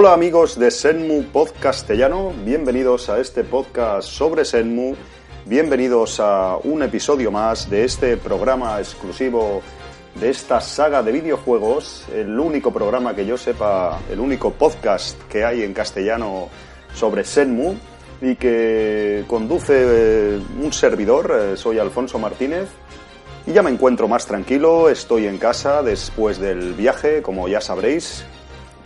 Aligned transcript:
Hola 0.00 0.14
amigos 0.14 0.58
de 0.58 0.70
Senmu 0.70 1.24
Podcastellano, 1.24 2.32
bienvenidos 2.42 3.10
a 3.10 3.20
este 3.20 3.44
podcast 3.44 4.08
sobre 4.08 4.46
Senmu, 4.46 4.94
bienvenidos 5.44 6.20
a 6.20 6.56
un 6.56 6.82
episodio 6.82 7.30
más 7.30 7.68
de 7.68 7.84
este 7.84 8.16
programa 8.16 8.78
exclusivo 8.78 9.60
de 10.14 10.30
esta 10.30 10.62
saga 10.62 11.02
de 11.02 11.12
videojuegos, 11.12 12.06
el 12.14 12.40
único 12.40 12.72
programa 12.72 13.14
que 13.14 13.26
yo 13.26 13.36
sepa, 13.36 14.00
el 14.10 14.20
único 14.20 14.52
podcast 14.52 15.20
que 15.24 15.44
hay 15.44 15.64
en 15.64 15.74
castellano 15.74 16.48
sobre 16.94 17.22
Senmu 17.22 17.74
y 18.22 18.36
que 18.36 19.24
conduce 19.26 19.74
eh, 19.76 20.40
un 20.62 20.72
servidor, 20.72 21.30
eh, 21.38 21.56
soy 21.58 21.78
Alfonso 21.78 22.18
Martínez 22.18 22.70
y 23.46 23.52
ya 23.52 23.62
me 23.62 23.68
encuentro 23.68 24.08
más 24.08 24.24
tranquilo, 24.24 24.88
estoy 24.88 25.26
en 25.26 25.36
casa 25.36 25.82
después 25.82 26.38
del 26.38 26.72
viaje, 26.72 27.20
como 27.20 27.48
ya 27.48 27.60
sabréis, 27.60 28.24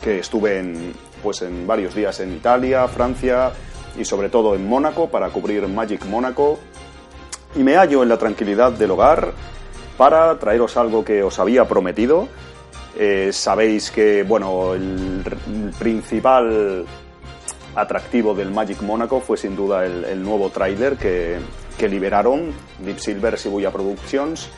que 0.03 0.19
estuve 0.19 0.59
en, 0.59 0.92
pues 1.24 1.41
en 1.41 1.66
varios 1.66 1.95
días 1.95 2.20
en 2.20 2.34
Italia, 2.34 2.87
Francia 2.87 3.51
y 3.98 4.05
sobre 4.05 4.28
todo 4.28 4.55
en 4.55 4.69
Mónaco 4.69 5.09
para 5.09 5.30
cubrir 5.30 5.66
Magic 5.66 6.05
Mónaco. 6.05 6.59
Y 7.56 7.60
me 7.60 7.77
hallo 7.77 8.02
en 8.02 8.10
la 8.10 8.19
tranquilidad 8.19 8.73
del 8.73 8.91
hogar 8.91 9.33
para 9.97 10.38
traeros 10.38 10.77
algo 10.77 11.02
que 11.02 11.23
os 11.23 11.38
había 11.38 11.64
prometido. 11.64 12.28
Eh, 12.97 13.30
sabéis 13.33 13.91
que, 13.91 14.23
bueno, 14.23 14.74
el, 14.74 15.24
principal 15.78 16.84
atractivo 17.75 18.34
del 18.34 18.50
Magic 18.50 18.83
Mónaco 18.83 19.20
fue 19.20 19.36
sin 19.36 19.56
duda 19.56 19.84
el, 19.86 20.22
nuevo 20.22 20.50
tráiler 20.50 20.97
que, 20.97 21.38
que, 21.78 21.88
liberaron 21.88 22.53
Deep 22.81 22.98
Silver 22.98 23.36
Shibuya 23.36 23.72
Productions 23.72 24.48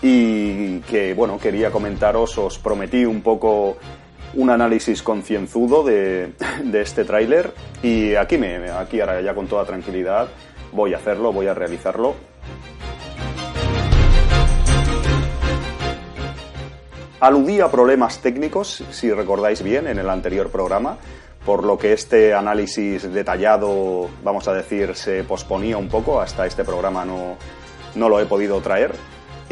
y 0.00 0.78
que, 0.80 1.14
bueno, 1.14 1.38
quería 1.38 1.70
comentaros, 1.70 2.38
os 2.38 2.58
prometí 2.58 3.04
un 3.04 3.22
poco 3.22 3.76
un 4.34 4.50
análisis 4.50 5.02
concienzudo 5.02 5.84
de, 5.84 6.32
de 6.64 6.80
este 6.80 7.04
tráiler 7.04 7.52
y 7.82 8.14
aquí, 8.14 8.38
me, 8.38 8.70
aquí 8.70 9.00
ahora 9.00 9.20
ya 9.20 9.34
con 9.34 9.46
toda 9.46 9.64
tranquilidad 9.64 10.28
voy 10.72 10.94
a 10.94 10.96
hacerlo, 10.96 11.32
voy 11.32 11.46
a 11.46 11.54
realizarlo. 11.54 12.14
Aludí 17.20 17.60
a 17.60 17.70
problemas 17.70 18.18
técnicos, 18.18 18.82
si 18.90 19.12
recordáis 19.12 19.62
bien, 19.62 19.86
en 19.86 20.00
el 20.00 20.10
anterior 20.10 20.50
programa, 20.50 20.96
por 21.46 21.62
lo 21.62 21.78
que 21.78 21.92
este 21.92 22.34
análisis 22.34 23.12
detallado, 23.12 24.08
vamos 24.24 24.48
a 24.48 24.52
decir, 24.52 24.96
se 24.96 25.22
posponía 25.22 25.76
un 25.76 25.88
poco, 25.88 26.20
hasta 26.20 26.46
este 26.46 26.64
programa 26.64 27.04
no, 27.04 27.36
no 27.94 28.08
lo 28.08 28.18
he 28.18 28.26
podido 28.26 28.60
traer. 28.60 28.92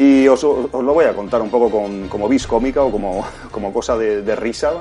Y 0.01 0.27
os, 0.27 0.41
lo 0.41 0.93
voy 0.95 1.05
a 1.05 1.13
contar 1.13 1.43
un 1.43 1.51
poco 1.51 1.69
como 2.09 2.27
vis 2.27 2.47
cómica 2.47 2.81
o 2.81 2.89
como, 2.89 3.23
como 3.51 3.71
cosa 3.71 3.95
de, 3.95 4.35
risa. 4.35 4.73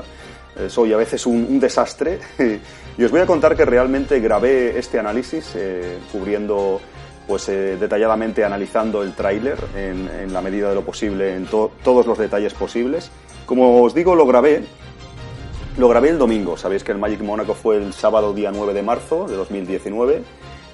Eh, 0.56 0.70
soy 0.70 0.94
a 0.94 0.96
veces 0.96 1.26
un, 1.26 1.60
desastre. 1.60 2.18
y 2.96 3.04
os 3.04 3.10
voy 3.10 3.20
a 3.20 3.26
contar 3.26 3.54
que 3.54 3.66
realmente 3.66 4.18
grabé 4.18 4.78
este 4.78 4.98
análisis 4.98 5.52
eh, 5.56 5.98
cubriendo 6.10 6.80
pues 7.28 7.50
eh, 7.50 7.76
detalladamente 7.78 8.46
analizando 8.46 9.02
el 9.02 9.12
tráiler 9.12 9.58
en, 9.76 10.32
la 10.32 10.40
medida 10.40 10.70
de 10.70 10.74
lo 10.74 10.86
posible, 10.86 11.36
en 11.36 11.44
todos 11.44 12.06
los 12.06 12.16
detalles 12.16 12.54
posibles. 12.54 13.10
Como 13.44 13.82
os 13.82 13.92
digo, 13.92 14.14
lo 14.14 14.26
grabé, 14.26 14.64
lo 15.76 15.86
grabé 15.90 16.08
el 16.08 16.18
domingo. 16.18 16.56
Sabéis 16.56 16.82
que 16.82 16.92
el 16.92 16.98
Magic 16.98 17.20
Mónaco 17.20 17.52
fue 17.52 17.76
el 17.76 17.92
sábado 17.92 18.32
día 18.32 18.52
9 18.52 18.72
de 18.72 18.82
marzo 18.82 19.26
de 19.28 19.36
2019 19.36 20.22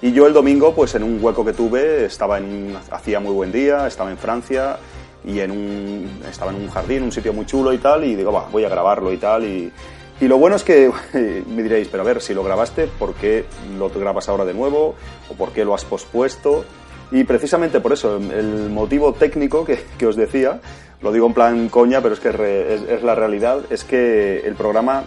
y 0.07 0.13
yo 0.13 0.29
el 0.29 0.33
domingo, 0.33 0.73
pues 0.73 0.95
en 0.95 1.03
un 1.03 1.19
hueco 1.21 1.45
que 1.45 1.53
tuve, 1.53 2.05
estaba 2.05 2.39
en 2.39 2.77
hacía 2.93 3.19
muy 3.19 3.33
buen 3.33 3.51
día, 3.51 3.89
estaba 3.89 4.09
en 4.09 4.17
Francia 4.17 4.79
y 5.25 5.41
en 5.41 5.51
un, 5.51 6.21
estaba 6.31 6.53
en 6.53 6.59
un 6.59 6.69
jardín, 6.69 7.03
un 7.03 7.11
sitio 7.11 7.33
muy 7.33 7.45
chulo 7.45 7.73
y 7.73 7.79
tal, 7.79 8.05
y 8.05 8.15
digo, 8.15 8.31
va, 8.31 8.47
voy 8.53 8.65
a 8.65 8.69
grabarlo 8.69 9.13
y 9.13 9.17
tal. 9.17 9.45
Y, 9.45 9.73
y 10.21 10.29
lo 10.29 10.39
bueno 10.39 10.55
es 10.55 10.63
que 10.63 10.93
me 11.49 11.61
diréis, 11.61 11.89
pero 11.89 12.05
a 12.05 12.07
ver, 12.07 12.23
si 12.23 12.35
lo 12.35 12.45
grabaste, 12.45 12.87
¿por 12.87 13.15
qué 13.15 13.47
lo 13.77 13.91
grabas 13.91 14.29
ahora 14.29 14.45
de 14.45 14.55
nuevo? 14.55 14.95
¿O 15.29 15.35
por 15.35 15.51
qué 15.51 15.65
lo 15.65 15.75
has 15.75 15.85
pospuesto? 15.85 16.65
Y 17.11 17.25
precisamente 17.25 17.81
por 17.81 17.93
eso, 17.93 18.17
el 18.17 18.71
motivo 18.71 19.13
técnico 19.13 19.65
que, 19.65 19.81
que 19.99 20.07
os 20.07 20.15
decía, 20.15 20.61
lo 21.03 21.11
digo 21.11 21.27
en 21.27 21.35
plan 21.35 21.69
coña, 21.69 22.01
pero 22.01 22.15
es 22.15 22.21
que 22.21 22.29
es, 22.29 22.83
es, 22.89 23.03
la 23.03 23.17
realidad, 23.17 23.59
es 23.71 23.83
que 23.83 24.39
el 24.47 24.55
programa, 24.55 25.03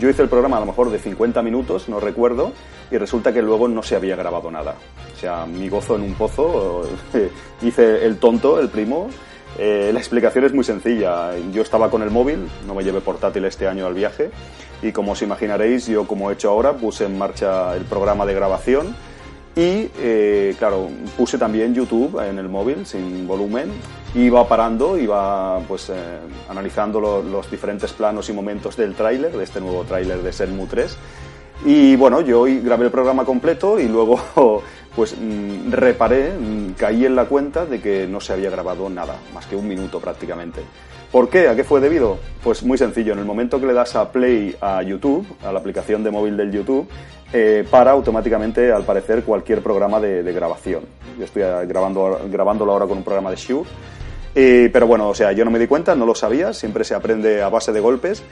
yo 0.00 0.08
hice 0.08 0.22
el 0.22 0.28
programa 0.28 0.56
a 0.56 0.60
lo 0.60 0.66
mejor 0.66 0.90
de 0.90 0.98
50 0.98 1.42
minutos, 1.42 1.88
no 1.88 2.00
recuerdo, 2.00 2.52
y 2.90 2.96
resulta 2.96 3.32
que 3.32 3.42
luego 3.42 3.68
no 3.68 3.82
se 3.82 3.94
había 3.94 4.16
grabado 4.16 4.50
nada. 4.50 4.74
O 5.14 5.18
sea, 5.18 5.44
mi 5.44 5.68
gozo 5.68 5.96
en 5.96 6.02
un 6.02 6.14
pozo, 6.14 6.82
hice 7.62 8.06
el 8.06 8.16
tonto, 8.16 8.58
el 8.58 8.70
primo. 8.70 9.08
Eh, 9.58 9.90
la 9.92 9.98
explicación 9.98 10.44
es 10.44 10.54
muy 10.54 10.64
sencilla. 10.64 11.36
Yo 11.52 11.60
estaba 11.60 11.90
con 11.90 12.02
el 12.02 12.10
móvil, 12.10 12.48
no 12.66 12.74
me 12.74 12.82
llevé 12.82 13.02
portátil 13.02 13.44
este 13.44 13.68
año 13.68 13.86
al 13.86 13.94
viaje, 13.94 14.30
y 14.80 14.90
como 14.90 15.12
os 15.12 15.20
imaginaréis, 15.20 15.86
yo 15.86 16.06
como 16.06 16.30
he 16.30 16.34
hecho 16.34 16.50
ahora, 16.50 16.72
puse 16.72 17.04
en 17.04 17.18
marcha 17.18 17.76
el 17.76 17.84
programa 17.84 18.24
de 18.24 18.34
grabación 18.34 18.96
y, 19.56 19.90
eh, 19.98 20.54
claro, 20.58 20.88
puse 21.16 21.36
también 21.36 21.74
YouTube 21.74 22.18
en 22.26 22.38
el 22.38 22.48
móvil 22.48 22.86
sin 22.86 23.26
volumen, 23.26 23.70
iba 24.14 24.46
parando, 24.48 24.98
iba 24.98 25.60
pues 25.68 25.90
eh, 25.90 26.18
analizando 26.48 27.00
los 27.00 27.50
diferentes 27.50 27.92
planos 27.92 28.28
y 28.28 28.32
momentos 28.32 28.76
del 28.76 28.94
tráiler, 28.94 29.36
de 29.36 29.44
este 29.44 29.60
nuevo 29.60 29.84
tráiler 29.84 30.22
de 30.22 30.32
Senmu 30.32 30.66
3, 30.66 30.96
y 31.64 31.94
bueno, 31.96 32.22
yo 32.22 32.44
grabé 32.44 32.86
el 32.86 32.90
programa 32.90 33.24
completo 33.24 33.78
y 33.78 33.86
luego 33.86 34.18
pues 34.96 35.14
mm, 35.18 35.70
reparé, 35.70 36.32
mm, 36.32 36.72
caí 36.72 37.04
en 37.04 37.14
la 37.14 37.26
cuenta 37.26 37.66
de 37.66 37.80
que 37.80 38.06
no 38.06 38.20
se 38.20 38.32
había 38.32 38.50
grabado 38.50 38.88
nada, 38.88 39.16
más 39.34 39.46
que 39.46 39.56
un 39.56 39.68
minuto 39.68 40.00
prácticamente. 40.00 40.62
¿Por 41.10 41.28
qué? 41.28 41.48
¿A 41.48 41.56
qué 41.56 41.64
fue 41.64 41.80
debido? 41.80 42.18
Pues 42.42 42.62
muy 42.62 42.78
sencillo, 42.78 43.12
en 43.14 43.18
el 43.18 43.24
momento 43.24 43.60
que 43.60 43.66
le 43.66 43.72
das 43.72 43.96
a 43.96 44.12
play 44.12 44.54
a 44.60 44.82
YouTube, 44.82 45.26
a 45.44 45.52
la 45.52 45.58
aplicación 45.58 46.04
de 46.04 46.10
móvil 46.10 46.36
del 46.36 46.52
YouTube, 46.52 46.88
eh, 47.32 47.64
para 47.68 47.90
automáticamente, 47.90 48.72
al 48.72 48.84
parecer, 48.84 49.24
cualquier 49.24 49.60
programa 49.60 50.00
de, 50.00 50.32
grabación. 50.32 50.84
Yo 51.18 51.24
estoy 51.24 51.42
grabando, 51.66 52.20
grabándolo 52.30 52.72
ahora 52.72 52.86
con 52.86 52.98
un 52.98 53.04
programa 53.04 53.30
de 53.30 53.36
Shure. 53.36 53.68
Eh, 54.36 54.70
pero 54.72 54.86
bueno, 54.86 55.08
o 55.08 55.14
sea, 55.14 55.32
yo 55.32 55.44
no 55.44 55.50
me 55.50 55.58
di 55.58 55.66
cuenta, 55.66 55.96
no 55.96 56.06
lo 56.06 56.14
sabía, 56.14 56.52
siempre 56.52 56.84
se 56.84 56.94
aprende 56.94 57.42
a 57.42 57.48
base 57.48 57.72
de 57.72 57.80
golpes 57.80 58.22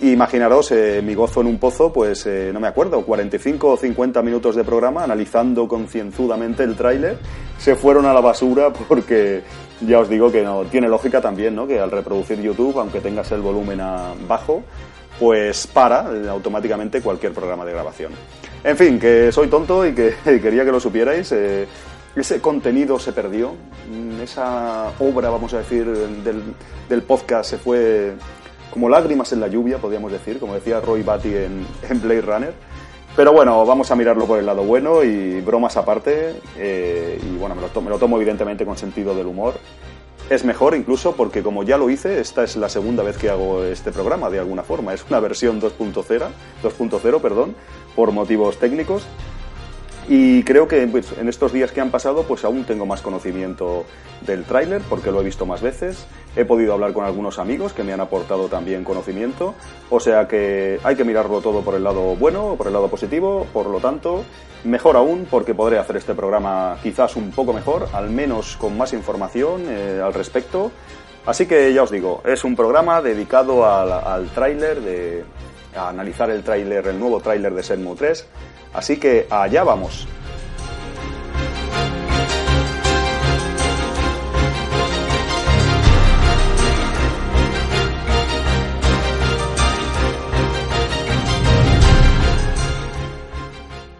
Imaginaros 0.00 0.72
eh, 0.72 1.00
mi 1.02 1.14
gozo 1.14 1.40
en 1.40 1.46
un 1.46 1.58
pozo, 1.58 1.90
pues 1.90 2.26
eh, 2.26 2.50
no 2.52 2.60
me 2.60 2.68
acuerdo, 2.68 3.00
45 3.00 3.70
o 3.70 3.76
50 3.78 4.20
minutos 4.20 4.54
de 4.54 4.62
programa 4.62 5.02
analizando 5.02 5.66
concienzudamente 5.66 6.64
el 6.64 6.76
tráiler, 6.76 7.16
se 7.56 7.76
fueron 7.76 8.04
a 8.04 8.12
la 8.12 8.20
basura 8.20 8.70
porque 8.88 9.42
ya 9.80 10.00
os 10.00 10.08
digo 10.08 10.30
que 10.30 10.42
no 10.42 10.64
tiene 10.64 10.88
lógica 10.88 11.20
también, 11.20 11.54
¿no? 11.54 11.66
Que 11.66 11.80
al 11.80 11.90
reproducir 11.90 12.40
YouTube, 12.40 12.78
aunque 12.78 13.00
tengas 13.00 13.30
el 13.32 13.40
volumen 13.40 13.80
a 13.80 14.12
bajo, 14.26 14.62
pues 15.18 15.66
para 15.66 16.10
eh, 16.12 16.28
automáticamente 16.28 17.00
cualquier 17.00 17.32
programa 17.32 17.64
de 17.64 17.72
grabación. 17.72 18.12
En 18.64 18.76
fin, 18.76 18.98
que 18.98 19.30
soy 19.32 19.48
tonto 19.48 19.86
y 19.86 19.92
que 19.92 20.14
quería 20.24 20.64
que 20.64 20.72
lo 20.72 20.80
supierais. 20.80 21.32
ese 21.32 22.40
contenido 22.40 22.98
se 22.98 23.12
perdió, 23.12 23.54
mm, 23.90 24.22
esa 24.22 24.92
obra, 24.98 25.30
vamos 25.30 25.52
a 25.54 25.58
decir, 25.58 25.86
del, 25.86 26.42
del 26.88 27.02
podcast 27.02 27.50
se 27.50 27.58
fue 27.58 28.14
como 28.76 28.90
lágrimas 28.90 29.32
en 29.32 29.40
la 29.40 29.48
lluvia, 29.48 29.78
podríamos 29.78 30.12
decir, 30.12 30.38
como 30.38 30.54
decía 30.54 30.80
Roy 30.80 31.02
Batty 31.02 31.28
en, 31.28 31.66
en 31.88 32.02
Blade 32.02 32.20
Runner. 32.20 32.54
Pero 33.16 33.32
bueno, 33.32 33.64
vamos 33.64 33.90
a 33.90 33.96
mirarlo 33.96 34.26
por 34.26 34.38
el 34.38 34.44
lado 34.44 34.62
bueno 34.62 35.02
y 35.02 35.40
bromas 35.40 35.78
aparte. 35.78 36.34
Eh, 36.58 37.18
y 37.22 37.36
bueno, 37.38 37.54
me 37.54 37.62
lo, 37.62 37.80
me 37.80 37.88
lo 37.88 37.98
tomo 37.98 38.16
evidentemente 38.16 38.66
con 38.66 38.76
sentido 38.76 39.14
del 39.14 39.26
humor. 39.26 39.54
Es 40.28 40.44
mejor 40.44 40.74
incluso 40.74 41.16
porque 41.16 41.42
como 41.42 41.62
ya 41.62 41.78
lo 41.78 41.88
hice, 41.88 42.20
esta 42.20 42.44
es 42.44 42.56
la 42.56 42.68
segunda 42.68 43.02
vez 43.02 43.16
que 43.16 43.30
hago 43.30 43.64
este 43.64 43.90
programa 43.90 44.28
de 44.28 44.38
alguna 44.38 44.64
forma. 44.64 44.92
Es 44.92 45.02
una 45.08 45.18
versión 45.20 45.62
2.0, 45.62 46.02
2.0, 46.62 47.20
perdón, 47.22 47.56
por 47.94 48.12
motivos 48.12 48.58
técnicos. 48.58 49.06
Y 50.08 50.44
creo 50.44 50.68
que 50.68 50.86
pues, 50.86 51.12
en 51.18 51.28
estos 51.28 51.52
días 51.52 51.72
que 51.72 51.80
han 51.80 51.90
pasado, 51.90 52.22
pues 52.22 52.44
aún 52.44 52.64
tengo 52.64 52.86
más 52.86 53.02
conocimiento 53.02 53.84
del 54.20 54.44
tráiler, 54.44 54.80
porque 54.88 55.10
lo 55.10 55.20
he 55.20 55.24
visto 55.24 55.46
más 55.46 55.60
veces. 55.60 56.06
He 56.36 56.44
podido 56.44 56.74
hablar 56.74 56.92
con 56.92 57.04
algunos 57.04 57.40
amigos 57.40 57.72
que 57.72 57.82
me 57.82 57.92
han 57.92 58.00
aportado 58.00 58.46
también 58.46 58.84
conocimiento. 58.84 59.54
O 59.90 59.98
sea 59.98 60.28
que 60.28 60.78
hay 60.84 60.94
que 60.94 61.04
mirarlo 61.04 61.40
todo 61.40 61.62
por 61.62 61.74
el 61.74 61.82
lado 61.82 62.14
bueno, 62.14 62.54
por 62.56 62.68
el 62.68 62.72
lado 62.72 62.88
positivo. 62.88 63.48
Por 63.52 63.66
lo 63.66 63.80
tanto, 63.80 64.24
mejor 64.64 64.96
aún, 64.96 65.26
porque 65.28 65.54
podré 65.54 65.78
hacer 65.78 65.96
este 65.96 66.14
programa 66.14 66.78
quizás 66.82 67.16
un 67.16 67.32
poco 67.32 67.52
mejor, 67.52 67.88
al 67.92 68.08
menos 68.10 68.56
con 68.56 68.76
más 68.76 68.92
información 68.92 69.64
eh, 69.68 70.00
al 70.04 70.14
respecto. 70.14 70.70
Así 71.26 71.46
que 71.46 71.72
ya 71.74 71.82
os 71.82 71.90
digo, 71.90 72.22
es 72.24 72.44
un 72.44 72.54
programa 72.54 73.02
dedicado 73.02 73.66
al, 73.66 73.90
al 73.90 74.28
tráiler, 74.28 74.80
de, 74.80 75.24
a 75.76 75.88
analizar 75.88 76.30
el 76.30 76.42
tráiler, 76.42 76.86
el 76.88 76.98
nuevo 76.98 77.20
tráiler 77.20 77.54
de 77.54 77.62
Senmu 77.62 77.94
3 77.94 78.26
Así 78.74 78.98
que 78.98 79.26
allá 79.30 79.64
vamos. 79.64 80.06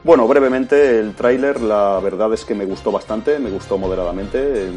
Bueno, 0.06 0.29
brevemente 0.29 1.00
el 1.00 1.14
tráiler, 1.14 1.61
la 1.61 1.99
verdad 1.99 2.32
es 2.32 2.44
que 2.44 2.55
me 2.55 2.64
gustó 2.64 2.93
bastante, 2.93 3.40
me 3.40 3.50
gustó 3.50 3.76
moderadamente. 3.76 4.69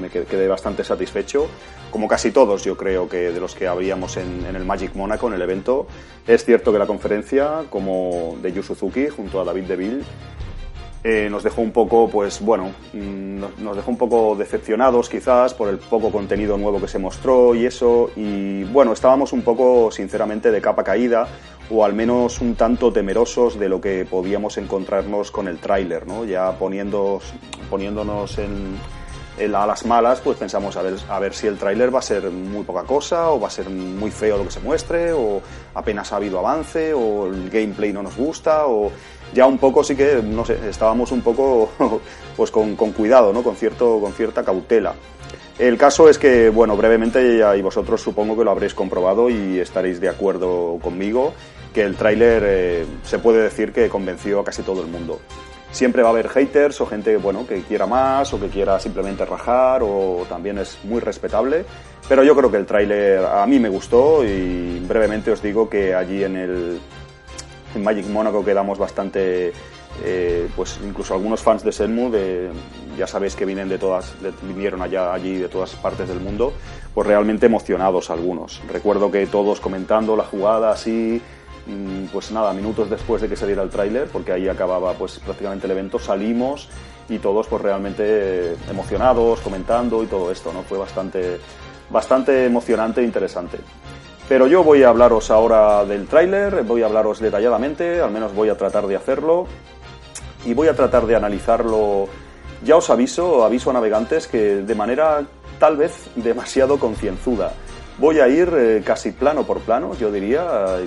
Me 0.00 0.08
quedé 0.10 0.48
bastante 0.48 0.84
satisfecho, 0.84 1.48
como 1.90 2.08
casi 2.08 2.30
todos 2.30 2.64
yo 2.64 2.76
creo 2.76 3.08
que 3.08 3.32
de 3.32 3.40
los 3.40 3.54
que 3.54 3.68
habíamos 3.68 4.16
en, 4.16 4.44
el 4.44 4.64
Magic 4.64 4.94
Monaco, 4.94 5.28
en 5.28 5.34
el 5.34 5.42
evento. 5.42 5.86
Es 6.26 6.44
cierto 6.44 6.72
que 6.72 6.78
la 6.78 6.86
conferencia, 6.86 7.64
como 7.70 8.36
de 8.42 8.52
Yu 8.52 8.62
Suzuki, 8.62 9.08
junto 9.08 9.40
a 9.40 9.44
David 9.44 9.64
Deville, 9.64 10.02
eh, 11.04 11.28
nos 11.30 11.42
dejó 11.42 11.60
un 11.60 11.70
poco, 11.70 12.08
pues 12.08 12.40
bueno, 12.40 12.72
mm, 12.94 13.62
nos 13.62 13.76
dejó 13.76 13.90
un 13.90 13.98
poco 13.98 14.34
decepcionados 14.36 15.10
quizás 15.10 15.52
por 15.52 15.68
el 15.68 15.76
poco 15.76 16.10
contenido 16.10 16.56
nuevo 16.56 16.80
que 16.80 16.88
se 16.88 16.98
mostró 16.98 17.54
y 17.54 17.66
eso. 17.66 18.10
Y 18.16 18.64
bueno, 18.64 18.92
estábamos 18.92 19.32
un 19.34 19.42
poco, 19.42 19.90
sinceramente, 19.90 20.50
de 20.50 20.62
capa 20.62 20.82
caída 20.82 21.28
o 21.70 21.84
al 21.84 21.94
menos 21.94 22.40
un 22.40 22.54
tanto 22.56 22.92
temerosos 22.92 23.58
de 23.58 23.68
lo 23.68 23.80
que 23.80 24.06
podíamos 24.08 24.58
encontrarnos 24.58 25.30
con 25.30 25.48
el 25.48 25.58
tráiler, 25.58 26.06
¿no? 26.06 26.24
Ya 26.24 26.52
poniéndonos 26.58 27.24
en, 28.38 28.78
a 29.38 29.66
las 29.66 29.84
malas, 29.84 30.20
pues 30.20 30.38
pensamos 30.38 30.76
a 30.76 30.82
ver, 30.82 30.94
a 31.08 31.18
ver 31.18 31.34
si 31.34 31.46
el 31.46 31.58
tráiler 31.58 31.92
va 31.94 31.98
a 31.98 32.02
ser 32.02 32.30
muy 32.30 32.62
poca 32.64 32.84
cosa 32.84 33.30
o 33.30 33.40
va 33.40 33.48
a 33.48 33.50
ser 33.50 33.68
muy 33.68 34.10
feo 34.10 34.38
lo 34.38 34.44
que 34.44 34.50
se 34.50 34.60
muestre 34.60 35.12
o 35.12 35.42
apenas 35.74 36.12
ha 36.12 36.16
habido 36.16 36.38
avance 36.38 36.92
o 36.94 37.26
el 37.26 37.50
gameplay 37.50 37.92
no 37.92 38.02
nos 38.02 38.16
gusta 38.16 38.66
o 38.66 38.92
ya 39.32 39.46
un 39.46 39.58
poco 39.58 39.82
sí 39.82 39.96
que, 39.96 40.22
no 40.22 40.44
sé, 40.44 40.58
estábamos 40.68 41.10
un 41.10 41.20
poco 41.20 41.70
pues 42.36 42.50
con, 42.50 42.76
cuidado, 42.76 43.32
¿no? 43.32 43.42
Con, 43.42 43.56
cierto, 43.56 43.98
con 44.00 44.12
cierta 44.12 44.44
cautela. 44.44 44.94
El 45.58 45.78
caso 45.78 46.08
es 46.08 46.18
que, 46.18 46.50
bueno, 46.50 46.76
brevemente, 46.76 47.40
y 47.56 47.62
vosotros 47.62 48.00
supongo 48.00 48.36
que 48.36 48.44
lo 48.44 48.50
habréis 48.50 48.74
comprobado 48.74 49.30
y 49.30 49.60
estaréis 49.60 50.00
de 50.00 50.08
acuerdo 50.08 50.78
conmigo, 50.82 51.32
que 51.72 51.82
el 51.82 51.96
tráiler 51.96 52.42
eh, 52.44 52.86
se 53.04 53.18
puede 53.20 53.42
decir 53.42 53.72
que 53.72 53.88
convenció 53.88 54.40
a 54.40 54.44
casi 54.44 54.62
todo 54.62 54.80
el 54.80 54.88
mundo. 54.88 55.20
Siempre 55.74 56.02
va 56.02 56.10
a 56.10 56.12
haber 56.12 56.28
haters 56.28 56.80
o 56.80 56.86
gente 56.86 57.16
bueno, 57.16 57.48
que 57.48 57.62
quiera 57.62 57.84
más 57.84 58.32
o 58.32 58.38
que 58.38 58.46
quiera 58.46 58.78
simplemente 58.78 59.24
rajar 59.24 59.82
o 59.82 60.24
también 60.28 60.58
es 60.58 60.78
muy 60.84 61.00
respetable. 61.00 61.64
Pero 62.08 62.22
yo 62.22 62.36
creo 62.36 62.48
que 62.48 62.58
el 62.58 62.64
tráiler 62.64 63.24
a 63.24 63.44
mí 63.44 63.58
me 63.58 63.68
gustó 63.68 64.24
y 64.24 64.78
brevemente 64.86 65.32
os 65.32 65.42
digo 65.42 65.68
que 65.68 65.92
allí 65.92 66.22
en 66.22 66.36
el, 66.36 66.78
Magic 67.76 68.06
Monaco 68.06 68.44
quedamos 68.44 68.78
bastante, 68.78 69.52
eh, 70.04 70.48
pues 70.54 70.78
incluso 70.84 71.12
algunos 71.12 71.42
fans 71.42 71.64
de 71.64 71.72
Senmu, 71.72 72.08
de, 72.08 72.50
ya 72.96 73.08
sabéis 73.08 73.34
que 73.34 73.44
vienen 73.44 73.68
de 73.68 73.78
todas, 73.78 74.14
vinieron 74.42 74.80
allá 74.80 75.12
allí 75.12 75.38
de 75.38 75.48
todas 75.48 75.74
partes 75.74 76.06
del 76.06 76.20
mundo, 76.20 76.52
pues 76.94 77.04
realmente 77.04 77.46
emocionados 77.46 78.10
algunos. 78.10 78.62
Recuerdo 78.70 79.10
que 79.10 79.26
todos 79.26 79.58
comentando 79.58 80.14
la 80.14 80.22
jugada 80.22 80.70
así, 80.70 81.20
pues 82.12 82.30
nada, 82.30 82.52
minutos 82.52 82.90
después 82.90 83.22
de 83.22 83.28
que 83.28 83.36
saliera 83.36 83.62
el 83.62 83.70
tráiler, 83.70 84.08
porque 84.08 84.32
ahí 84.32 84.48
acababa 84.48 84.92
pues 84.94 85.18
prácticamente 85.18 85.66
el 85.66 85.72
evento, 85.72 85.98
salimos 85.98 86.68
y 87.08 87.18
todos 87.18 87.46
pues 87.46 87.62
realmente 87.62 88.54
emocionados, 88.68 89.40
comentando 89.40 90.02
y 90.02 90.06
todo 90.06 90.30
esto, 90.30 90.52
¿no? 90.52 90.62
Fue 90.62 90.78
bastante, 90.78 91.38
bastante 91.90 92.46
emocionante 92.46 93.00
e 93.00 93.04
interesante. 93.04 93.58
Pero 94.28 94.46
yo 94.46 94.64
voy 94.64 94.82
a 94.82 94.88
hablaros 94.88 95.30
ahora 95.30 95.84
del 95.84 96.06
tráiler, 96.06 96.62
voy 96.62 96.82
a 96.82 96.86
hablaros 96.86 97.20
detalladamente, 97.20 98.00
al 98.00 98.10
menos 98.10 98.34
voy 98.34 98.48
a 98.48 98.56
tratar 98.56 98.86
de 98.86 98.96
hacerlo 98.96 99.46
y 100.46 100.54
voy 100.54 100.68
a 100.68 100.74
tratar 100.74 101.06
de 101.06 101.16
analizarlo. 101.16 102.08
Ya 102.64 102.76
os 102.76 102.88
aviso, 102.88 103.44
aviso 103.44 103.70
a 103.70 103.74
navegantes 103.74 104.26
que 104.26 104.56
de 104.56 104.74
manera 104.74 105.22
tal 105.58 105.76
vez 105.76 106.08
demasiado 106.16 106.78
concienzuda. 106.78 107.52
Voy 107.98 108.18
a 108.18 108.28
ir 108.28 108.52
eh, 108.56 108.82
casi 108.84 109.12
plano 109.12 109.46
por 109.46 109.60
plano, 109.60 109.94
yo 109.94 110.10
diría, 110.10 110.78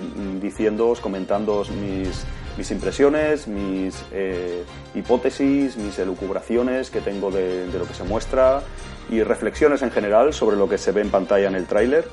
diciéndoos, 0.41 0.99
comentándoos 0.99 1.69
mis, 1.71 2.25
mis 2.57 2.69
impresiones, 2.71 3.47
mis 3.47 4.03
eh, 4.11 4.63
hipótesis, 4.93 5.77
mis 5.77 5.97
elucubraciones 5.99 6.89
que 6.89 6.99
tengo 6.99 7.31
de, 7.31 7.67
de 7.67 7.79
lo 7.79 7.85
que 7.85 7.93
se 7.93 8.03
muestra 8.03 8.61
y 9.09 9.23
reflexiones 9.23 9.81
en 9.83 9.91
general 9.91 10.33
sobre 10.33 10.57
lo 10.57 10.67
que 10.67 10.77
se 10.77 10.91
ve 10.91 11.01
en 11.01 11.09
pantalla 11.09 11.47
en 11.47 11.55
el 11.55 11.65
tráiler. 11.65 12.05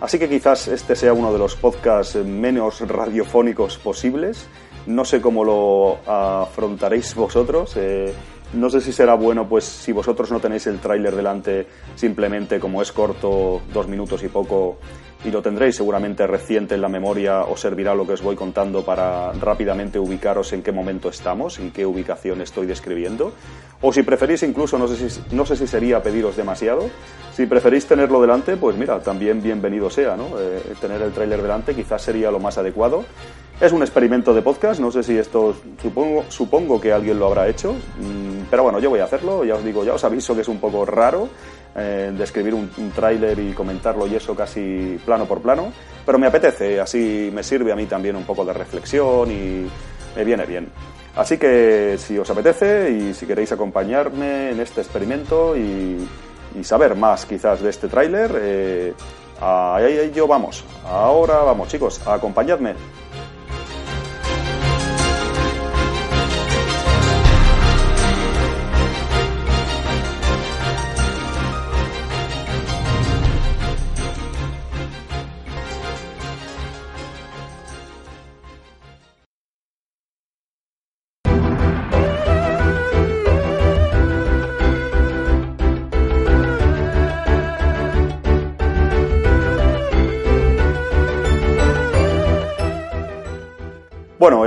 Así 0.00 0.18
que 0.20 0.28
quizás 0.28 0.68
este 0.68 0.94
sea 0.94 1.12
uno 1.12 1.32
de 1.32 1.38
los 1.38 1.56
podcasts 1.56 2.14
menos 2.14 2.80
radiofónicos 2.86 3.78
posibles. 3.78 4.46
No 4.86 5.04
sé 5.04 5.20
cómo 5.20 5.42
lo 5.44 5.98
afrontaréis 6.06 7.14
vosotros. 7.16 7.76
Eh, 7.76 8.14
no 8.54 8.70
sé 8.70 8.80
si 8.80 8.92
será 8.92 9.14
bueno, 9.14 9.48
pues 9.48 9.64
si 9.64 9.92
vosotros 9.92 10.30
no 10.30 10.40
tenéis 10.40 10.66
el 10.66 10.78
tráiler 10.78 11.14
delante, 11.14 11.66
simplemente 11.94 12.58
como 12.58 12.80
es 12.80 12.92
corto, 12.92 13.60
dos 13.72 13.88
minutos 13.88 14.22
y 14.22 14.28
poco, 14.28 14.78
y 15.24 15.30
lo 15.30 15.42
tendréis 15.42 15.76
seguramente 15.76 16.26
reciente 16.26 16.74
en 16.74 16.80
la 16.80 16.88
memoria, 16.88 17.42
os 17.42 17.60
servirá 17.60 17.94
lo 17.94 18.06
que 18.06 18.12
os 18.12 18.22
voy 18.22 18.36
contando 18.36 18.84
para 18.84 19.32
rápidamente 19.32 19.98
ubicaros 19.98 20.52
en 20.52 20.62
qué 20.62 20.72
momento 20.72 21.08
estamos, 21.08 21.58
en 21.58 21.72
qué 21.72 21.84
ubicación 21.84 22.40
estoy 22.40 22.66
describiendo. 22.66 23.32
O 23.80 23.92
si 23.92 24.02
preferís 24.02 24.42
incluso, 24.42 24.78
no 24.78 24.88
sé 24.88 25.10
si, 25.10 25.20
no 25.34 25.44
sé 25.44 25.56
si 25.56 25.66
sería 25.66 26.02
pediros 26.02 26.36
demasiado, 26.36 26.88
si 27.34 27.46
preferís 27.46 27.86
tenerlo 27.86 28.20
delante, 28.20 28.56
pues 28.56 28.76
mira, 28.76 29.00
también 29.00 29.42
bienvenido 29.42 29.90
sea, 29.90 30.16
¿no? 30.16 30.38
Eh, 30.38 30.74
tener 30.80 31.02
el 31.02 31.12
tráiler 31.12 31.42
delante 31.42 31.74
quizás 31.74 32.02
sería 32.02 32.30
lo 32.30 32.40
más 32.40 32.58
adecuado. 32.58 33.04
Es 33.60 33.72
un 33.72 33.82
experimento 33.82 34.32
de 34.32 34.40
podcast, 34.40 34.78
no 34.78 34.92
sé 34.92 35.02
si 35.02 35.18
esto, 35.18 35.52
supongo, 35.82 36.24
supongo 36.28 36.80
que 36.80 36.92
alguien 36.92 37.18
lo 37.18 37.26
habrá 37.26 37.48
hecho, 37.48 37.72
mm, 37.72 38.46
pero 38.48 38.62
bueno, 38.62 38.78
yo 38.78 38.88
voy 38.88 39.00
a 39.00 39.04
hacerlo, 39.04 39.44
ya 39.44 39.56
os 39.56 39.64
digo, 39.64 39.84
ya 39.84 39.94
os 39.94 40.04
aviso 40.04 40.32
que 40.36 40.42
es 40.42 40.48
un 40.48 40.60
poco 40.60 40.84
raro, 40.84 41.28
eh, 41.74 42.12
de 42.16 42.22
escribir 42.22 42.54
un, 42.54 42.70
tráiler 42.94 43.36
y 43.40 43.52
comentarlo 43.54 44.06
y 44.06 44.14
eso 44.14 44.36
casi 44.36 44.96
plano 45.04 45.26
por 45.26 45.40
plano, 45.40 45.72
pero 46.06 46.20
me 46.20 46.28
apetece, 46.28 46.78
así 46.78 47.32
me 47.34 47.42
sirve 47.42 47.72
a 47.72 47.76
mí 47.76 47.86
también 47.86 48.14
un 48.14 48.22
poco 48.22 48.44
de 48.44 48.52
reflexión 48.52 49.28
y 49.32 49.66
me 50.14 50.24
viene 50.24 50.46
bien. 50.46 50.68
Así 51.16 51.36
que 51.36 51.96
si 51.98 52.16
os 52.16 52.30
apetece 52.30 52.92
y 52.92 53.12
si 53.12 53.26
queréis 53.26 53.50
acompañarme 53.50 54.52
en 54.52 54.60
este 54.60 54.82
experimento 54.82 55.56
y, 55.56 56.06
saber 56.62 56.94
más 56.96 57.26
quizás 57.26 57.60
de 57.60 57.70
este 57.70 57.88
tráiler, 57.88 58.30
eh, 58.40 58.94
ahí 59.40 60.12
yo 60.14 60.28
vamos. 60.28 60.64
Ahora 60.84 61.38
vamos 61.38 61.68
chicos, 61.68 62.00
acompañadme. 62.06 62.74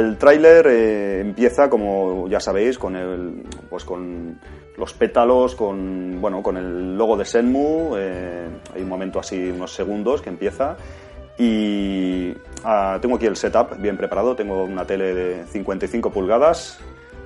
El 0.01 0.17
tráiler 0.17 0.67
eh, 0.67 1.20
empieza, 1.22 1.70
como 1.70 2.27
ya 2.27 2.39
sabéis, 2.39 2.77
con 2.77 2.96
el, 2.96 3.43
pues 3.70 3.86
con 3.86 4.39
los 4.77 4.93
pétalos, 4.93 5.55
con 5.55 6.20
bueno, 6.20 6.41
con 6.41 6.58
el 6.58 6.98
logo 6.98 7.15
de 7.17 7.25
Senmu. 7.25 7.96
Eh, 7.98 8.48
hay 8.75 8.81
un 8.81 8.89
momento 8.89 9.20
así, 9.20 9.50
unos 9.50 9.74
segundos 9.74 10.22
que 10.22 10.29
empieza. 10.29 10.75
Y 11.38 12.34
ah, 12.63 12.98
tengo 13.01 13.15
aquí 13.15 13.25
el 13.25 13.36
setup 13.36 13.77
bien 13.77 13.98
preparado. 13.98 14.36
Tengo 14.36 14.63
una 14.63 14.86
tele 14.86 15.13
de 15.13 15.46
55 15.46 16.12
pulgadas. 16.12 16.79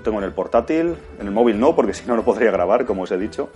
Tengo 0.04 0.20
en 0.20 0.26
el 0.26 0.34
portátil, 0.34 0.96
en 1.20 1.28
el 1.28 1.32
móvil 1.32 1.60
no, 1.60 1.76
porque 1.76 1.94
si 1.96 2.06
no 2.08 2.16
no 2.16 2.24
podría 2.24 2.52
grabar, 2.52 2.86
como 2.86 3.04
os 3.04 3.12
he 3.12 3.18
dicho. 3.18 3.50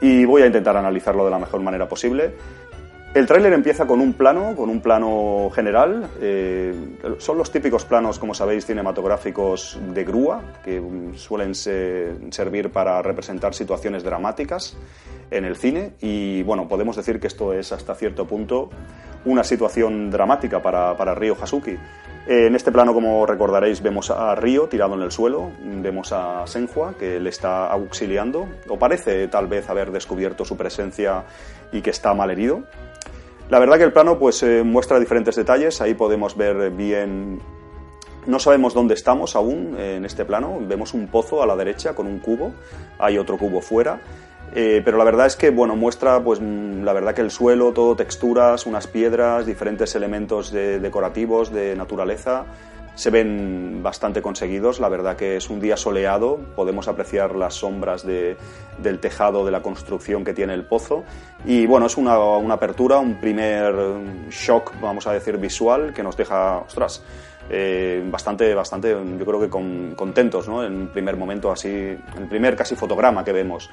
Y 0.00 0.24
voy 0.24 0.42
a 0.42 0.46
intentar 0.46 0.76
analizarlo 0.76 1.24
de 1.24 1.30
la 1.30 1.38
mejor 1.38 1.60
manera 1.60 1.88
posible. 1.88 2.34
El 3.12 3.26
tráiler 3.26 3.52
empieza 3.52 3.88
con 3.88 4.00
un 4.00 4.12
plano, 4.12 4.54
con 4.54 4.70
un 4.70 4.80
plano 4.80 5.50
general. 5.52 6.08
Eh, 6.20 6.72
son 7.18 7.38
los 7.38 7.50
típicos 7.50 7.84
planos, 7.84 8.20
como 8.20 8.34
sabéis, 8.34 8.66
cinematográficos 8.66 9.80
de 9.92 10.04
grúa, 10.04 10.40
que 10.64 10.80
suelen 11.16 11.56
servir 11.56 12.70
para 12.70 13.02
representar 13.02 13.52
situaciones 13.52 14.04
dramáticas 14.04 14.76
en 15.32 15.44
el 15.44 15.56
cine. 15.56 15.94
Y 16.00 16.44
bueno, 16.44 16.68
podemos 16.68 16.94
decir 16.94 17.18
que 17.18 17.26
esto 17.26 17.52
es 17.52 17.72
hasta 17.72 17.96
cierto 17.96 18.28
punto 18.28 18.70
una 19.24 19.42
situación 19.42 20.08
dramática 20.12 20.62
para, 20.62 20.96
para 20.96 21.12
Ryo 21.12 21.36
Hasuki. 21.40 21.76
En 22.28 22.54
este 22.54 22.70
plano, 22.70 22.94
como 22.94 23.26
recordaréis, 23.26 23.82
vemos 23.82 24.10
a 24.10 24.36
Ryo 24.36 24.68
tirado 24.68 24.94
en 24.94 25.02
el 25.02 25.10
suelo, 25.10 25.50
vemos 25.64 26.12
a 26.12 26.46
Senhua 26.46 26.94
que 26.96 27.18
le 27.18 27.30
está 27.30 27.66
auxiliando, 27.66 28.46
o 28.68 28.78
parece 28.78 29.26
tal 29.26 29.48
vez 29.48 29.68
haber 29.68 29.90
descubierto 29.90 30.44
su 30.44 30.56
presencia 30.56 31.24
y 31.72 31.80
que 31.80 31.90
está 31.90 32.14
mal 32.14 32.30
herido. 32.30 32.62
La 33.50 33.58
verdad 33.58 33.78
que 33.78 33.84
el 33.84 33.92
plano 33.92 34.16
pues 34.16 34.44
eh, 34.44 34.62
muestra 34.62 35.00
diferentes 35.00 35.34
detalles, 35.34 35.80
ahí 35.80 35.94
podemos 35.94 36.36
ver 36.36 36.70
bien... 36.70 37.40
No 38.26 38.38
sabemos 38.38 38.74
dónde 38.74 38.94
estamos 38.94 39.34
aún 39.34 39.76
en 39.76 40.04
este 40.04 40.24
plano, 40.24 40.58
vemos 40.60 40.94
un 40.94 41.08
pozo 41.08 41.42
a 41.42 41.46
la 41.46 41.56
derecha 41.56 41.94
con 41.94 42.06
un 42.06 42.20
cubo, 42.20 42.52
hay 42.98 43.18
otro 43.18 43.38
cubo 43.38 43.60
fuera, 43.60 44.00
eh, 44.54 44.82
pero 44.84 44.98
la 44.98 45.04
verdad 45.04 45.26
es 45.26 45.36
que 45.36 45.50
bueno 45.50 45.74
muestra 45.74 46.22
pues 46.22 46.38
mm, 46.40 46.84
la 46.84 46.92
verdad 46.92 47.14
que 47.14 47.22
el 47.22 47.30
suelo 47.30 47.72
todo 47.72 47.96
texturas 47.96 48.66
unas 48.66 48.86
piedras 48.86 49.46
diferentes 49.46 49.94
elementos 49.94 50.52
decorativos 50.52 51.50
de 51.52 51.74
naturaleza 51.74 52.44
se 52.94 53.10
ven 53.10 53.80
bastante 53.82 54.22
conseguidos. 54.22 54.80
La 54.80 54.88
verdad 54.88 55.16
que 55.16 55.36
es 55.36 55.50
un 55.50 55.60
día 55.60 55.76
soleado, 55.76 56.38
podemos 56.56 56.88
apreciar 56.88 57.34
las 57.34 57.54
sombras 57.54 58.04
de, 58.04 58.36
del 58.78 58.98
tejado 58.98 59.44
de 59.44 59.50
la 59.50 59.62
construcción 59.62 60.24
que 60.24 60.34
tiene 60.34 60.54
el 60.54 60.64
pozo. 60.64 61.04
Y 61.44 61.66
bueno, 61.66 61.86
es 61.86 61.96
una, 61.96 62.18
una 62.18 62.54
apertura, 62.54 62.98
un 62.98 63.20
primer 63.20 63.74
shock, 64.30 64.74
vamos 64.80 65.06
a 65.06 65.12
decir, 65.12 65.38
visual 65.38 65.92
que 65.94 66.02
nos 66.02 66.16
deja, 66.16 66.58
ostras, 66.58 67.02
eh, 67.52 68.00
bastante, 68.08 68.54
bastante, 68.54 68.90
yo 68.90 69.26
creo 69.26 69.40
que 69.40 69.48
con, 69.48 69.94
contentos, 69.96 70.46
¿no? 70.48 70.64
En 70.64 70.86
primer 70.86 71.16
momento 71.16 71.50
así, 71.50 71.68
en 71.68 72.28
primer 72.28 72.54
casi 72.54 72.76
fotograma 72.76 73.24
que 73.24 73.32
vemos. 73.32 73.68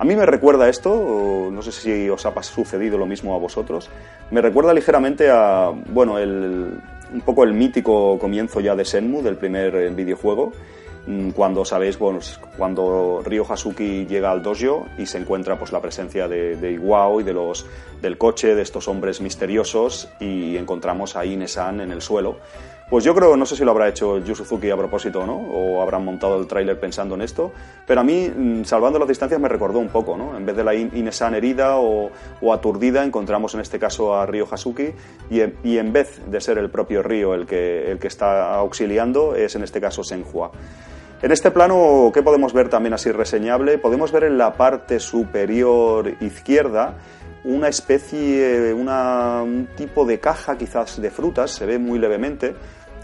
A 0.00 0.04
mí 0.04 0.16
me 0.16 0.26
recuerda 0.26 0.68
esto, 0.68 1.48
no 1.52 1.62
sé 1.62 1.70
si 1.70 2.08
os 2.08 2.26
ha 2.26 2.42
sucedido 2.42 2.98
lo 2.98 3.06
mismo 3.06 3.34
a 3.36 3.38
vosotros, 3.38 3.88
me 4.32 4.40
recuerda 4.40 4.74
ligeramente 4.74 5.30
a, 5.30 5.70
bueno, 5.70 6.18
el, 6.18 6.80
un 7.12 7.20
poco 7.20 7.44
el 7.44 7.52
mítico 7.52 8.18
comienzo 8.18 8.60
ya 8.60 8.74
de 8.74 8.84
Senmu, 8.84 9.22
del 9.22 9.36
primer 9.36 9.74
eh, 9.74 9.90
videojuego, 9.90 10.52
mm, 11.06 11.30
cuando 11.30 11.64
sabéis, 11.64 11.98
bueno, 11.98 12.20
cuando 12.56 13.22
Ryo 13.24 13.44
Hasuki 13.50 14.06
llega 14.06 14.30
al 14.30 14.42
dojo 14.42 14.86
y 14.98 15.06
se 15.06 15.18
encuentra 15.18 15.58
pues 15.58 15.72
la 15.72 15.80
presencia 15.80 16.28
de, 16.28 16.72
Iwao 16.72 17.20
y 17.20 17.24
de 17.24 17.32
los 17.32 17.66
del 18.00 18.18
coche, 18.18 18.54
de 18.54 18.62
estos 18.62 18.88
hombres 18.88 19.20
misteriosos 19.20 20.08
y 20.20 20.56
encontramos 20.56 21.16
a 21.16 21.24
Inesan 21.24 21.80
en 21.80 21.92
el 21.92 22.02
suelo. 22.02 22.38
Pues 22.90 23.04
yo 23.04 23.14
creo, 23.14 23.36
no 23.36 23.46
sé 23.46 23.54
si 23.54 23.64
lo 23.64 23.70
habrá 23.70 23.88
hecho 23.88 24.18
Yu 24.18 24.34
Suzuki 24.34 24.68
a 24.68 24.76
propósito, 24.76 25.24
¿no? 25.24 25.36
O 25.36 25.80
habrán 25.80 26.04
montado 26.04 26.40
el 26.40 26.48
tráiler 26.48 26.80
pensando 26.80 27.14
en 27.14 27.22
esto, 27.22 27.52
pero 27.86 28.00
a 28.00 28.04
mí, 28.04 28.28
mm, 28.28 28.64
salvando 28.64 28.98
las 28.98 29.06
distancias, 29.06 29.40
me 29.40 29.48
recordó 29.48 29.78
un 29.78 29.90
poco, 29.90 30.16
¿no? 30.16 30.36
En 30.36 30.44
vez 30.44 30.56
de 30.56 30.64
la 30.64 30.74
Inesan 30.74 31.36
herida 31.36 31.76
o, 31.76 32.10
aturdida, 32.52 33.04
encontramos 33.04 33.54
en 33.54 33.60
este 33.60 33.78
caso 33.78 34.16
a 34.16 34.26
Ryo 34.26 34.44
Hasuki 34.50 34.88
y, 35.30 35.40
y, 35.62 35.78
en 35.78 35.92
vez 35.92 36.20
de 36.26 36.40
ser 36.40 36.58
el 36.58 36.68
propio 36.68 37.00
Ryo 37.04 37.32
el 37.32 37.46
que, 37.46 37.92
el 37.92 38.00
que 38.00 38.08
está 38.08 38.56
auxiliando, 38.56 39.36
es 39.36 39.54
en 39.54 39.62
este 39.62 39.80
caso 39.80 40.02
Senhua. 40.02 40.50
En 41.22 41.30
este 41.30 41.52
plano, 41.52 42.10
¿qué 42.12 42.22
podemos 42.22 42.52
ver 42.52 42.70
también 42.70 42.94
así 42.94 43.12
reseñable? 43.12 43.78
Podemos 43.78 44.10
ver 44.10 44.24
en 44.24 44.36
la 44.36 44.54
parte 44.54 44.98
superior 44.98 46.12
izquierda 46.20 46.96
una 47.44 47.68
especie, 47.68 48.74
una, 48.74 49.42
un 49.42 49.68
tipo 49.76 50.04
de 50.04 50.20
caja 50.20 50.58
quizás 50.58 51.00
de 51.00 51.10
frutas, 51.10 51.50
se 51.50 51.66
ve 51.66 51.78
muy 51.78 51.98
levemente, 51.98 52.54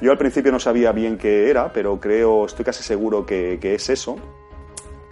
yo 0.00 0.12
al 0.12 0.18
principio 0.18 0.52
no 0.52 0.58
sabía 0.58 0.92
bien 0.92 1.16
qué 1.16 1.48
era, 1.48 1.72
pero 1.72 1.98
creo, 2.00 2.46
estoy 2.46 2.64
casi 2.64 2.82
seguro 2.82 3.24
que, 3.24 3.58
es 3.62 3.88
eso. 3.88 4.16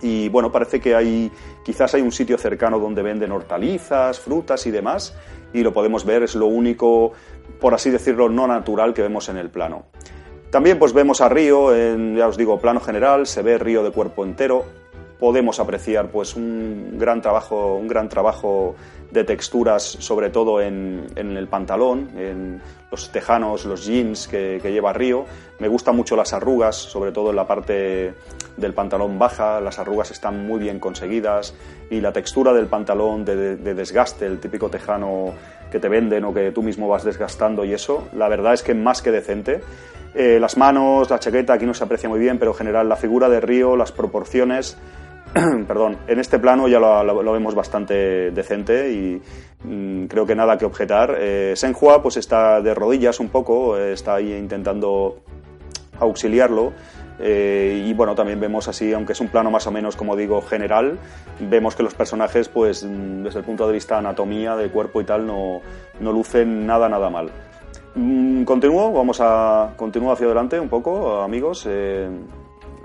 Y 0.02 0.28
bueno, 0.28 0.52
parece 0.52 0.80
que 0.80 0.94
hay, 0.94 1.30
quizás 1.62 1.94
hay 1.94 2.02
un 2.02 2.12
sitio 2.12 2.36
cercano 2.36 2.78
donde 2.78 3.02
venden 3.02 3.32
hortalizas, 3.32 4.20
frutas 4.20 4.66
y 4.66 4.70
demás, 4.70 5.16
y 5.52 5.62
lo 5.62 5.72
podemos 5.72 6.04
ver, 6.04 6.22
es 6.22 6.34
lo 6.34 6.46
único, 6.46 7.12
por 7.60 7.72
así 7.72 7.90
decirlo, 7.90 8.28
no 8.28 8.46
natural 8.46 8.92
que 8.92 9.02
vemos 9.02 9.28
en 9.30 9.38
el 9.38 9.48
plano. 9.48 9.86
También 10.50 10.78
pues 10.78 10.92
vemos 10.92 11.20
a 11.20 11.28
Río, 11.28 11.74
en, 11.74 12.16
ya 12.16 12.28
os 12.28 12.36
digo, 12.36 12.60
plano 12.60 12.80
general, 12.80 13.26
se 13.26 13.42
ve 13.42 13.56
Río 13.58 13.82
de 13.82 13.90
cuerpo 13.90 14.24
entero, 14.24 14.64
podemos 15.18 15.60
apreciar 15.60 16.08
pues 16.08 16.36
un 16.36 16.96
gran 16.98 17.22
trabajo, 17.22 17.76
un 17.76 17.88
gran 17.88 18.08
trabajo 18.08 18.74
de 19.14 19.24
texturas, 19.24 19.82
sobre 19.82 20.28
todo 20.28 20.60
en, 20.60 21.06
el 21.16 21.46
pantalón, 21.46 22.10
en 22.16 22.60
los 22.90 23.10
tejanos, 23.10 23.64
los 23.64 23.86
jeans 23.86 24.26
que, 24.26 24.58
lleva 24.60 24.92
Río. 24.92 25.24
Me 25.60 25.68
gustan 25.68 25.96
mucho 25.96 26.16
las 26.16 26.32
arrugas, 26.32 26.74
sobre 26.74 27.12
todo 27.12 27.30
en 27.30 27.36
la 27.36 27.46
parte 27.46 28.12
del 28.56 28.74
pantalón 28.74 29.18
baja, 29.18 29.60
las 29.60 29.78
arrugas 29.78 30.10
están 30.10 30.46
muy 30.46 30.58
bien 30.58 30.80
conseguidas 30.80 31.54
y 31.90 32.00
la 32.00 32.12
textura 32.12 32.52
del 32.52 32.66
pantalón 32.66 33.24
de, 33.24 33.56
desgaste, 33.56 34.26
el 34.26 34.40
típico 34.40 34.68
tejano 34.68 35.32
que 35.70 35.78
te 35.78 35.88
venden 35.88 36.24
o 36.24 36.34
que 36.34 36.50
tú 36.50 36.62
mismo 36.62 36.88
vas 36.88 37.04
desgastando 37.04 37.64
y 37.64 37.72
eso, 37.72 38.08
la 38.14 38.28
verdad 38.28 38.52
es 38.54 38.62
que 38.62 38.74
más 38.74 39.00
que 39.00 39.12
decente. 39.12 39.60
Eh, 40.14 40.38
las 40.40 40.56
manos, 40.56 41.10
la 41.10 41.18
chaqueta 41.18 41.54
aquí 41.54 41.66
no 41.66 41.74
se 41.74 41.82
aprecia 41.82 42.08
muy 42.08 42.20
bien, 42.20 42.38
pero 42.38 42.52
en 42.52 42.56
general 42.56 42.88
la 42.88 42.96
figura 42.96 43.28
de 43.28 43.40
Río, 43.40 43.76
las 43.76 43.90
proporciones, 43.90 44.76
perdón, 45.66 45.98
en 46.06 46.20
este 46.20 46.38
plano 46.38 46.68
ya 46.68 46.78
lo, 46.78 47.32
vemos 47.32 47.54
bastante 47.54 48.30
decente 48.30 48.92
y 48.92 49.22
mm, 49.64 50.04
creo 50.06 50.26
que 50.26 50.34
nada 50.34 50.56
que 50.56 50.64
objetar. 50.64 51.16
Eh, 51.18 51.54
Senhua 51.56 52.02
pues 52.02 52.16
está 52.16 52.60
de 52.60 52.74
rodillas 52.74 53.18
un 53.18 53.28
poco, 53.28 53.76
eh, 53.76 53.92
está 53.92 54.14
ahí 54.14 54.32
intentando 54.32 55.18
auxiliarlo. 55.98 56.72
Eh, 57.18 57.84
y 57.86 57.94
bueno, 57.94 58.14
también 58.14 58.40
vemos 58.40 58.66
así, 58.68 58.92
aunque 58.92 59.12
es 59.12 59.20
un 59.20 59.28
plano 59.28 59.50
más 59.50 59.66
o 59.66 59.70
menos, 59.70 59.94
como 59.94 60.16
digo, 60.16 60.42
general, 60.42 60.98
vemos 61.38 61.76
que 61.76 61.82
los 61.82 61.94
personajes, 61.94 62.48
pues 62.48 62.84
mm, 62.84 63.22
desde 63.22 63.40
el 63.40 63.44
punto 63.44 63.66
de 63.66 63.72
vista 63.72 63.98
anatomía, 63.98 64.56
de 64.56 64.68
cuerpo 64.68 65.00
y 65.00 65.04
tal, 65.04 65.26
no, 65.26 65.60
no 66.00 66.12
lucen 66.12 66.66
nada, 66.66 66.88
nada 66.88 67.10
mal. 67.10 67.30
Mm, 67.94 68.42
continúo, 68.44 68.92
vamos 68.92 69.18
a 69.20 69.72
continuar 69.76 70.14
hacia 70.14 70.26
adelante 70.26 70.58
un 70.58 70.68
poco, 70.68 71.22
amigos. 71.22 71.66
Eh, 71.68 72.08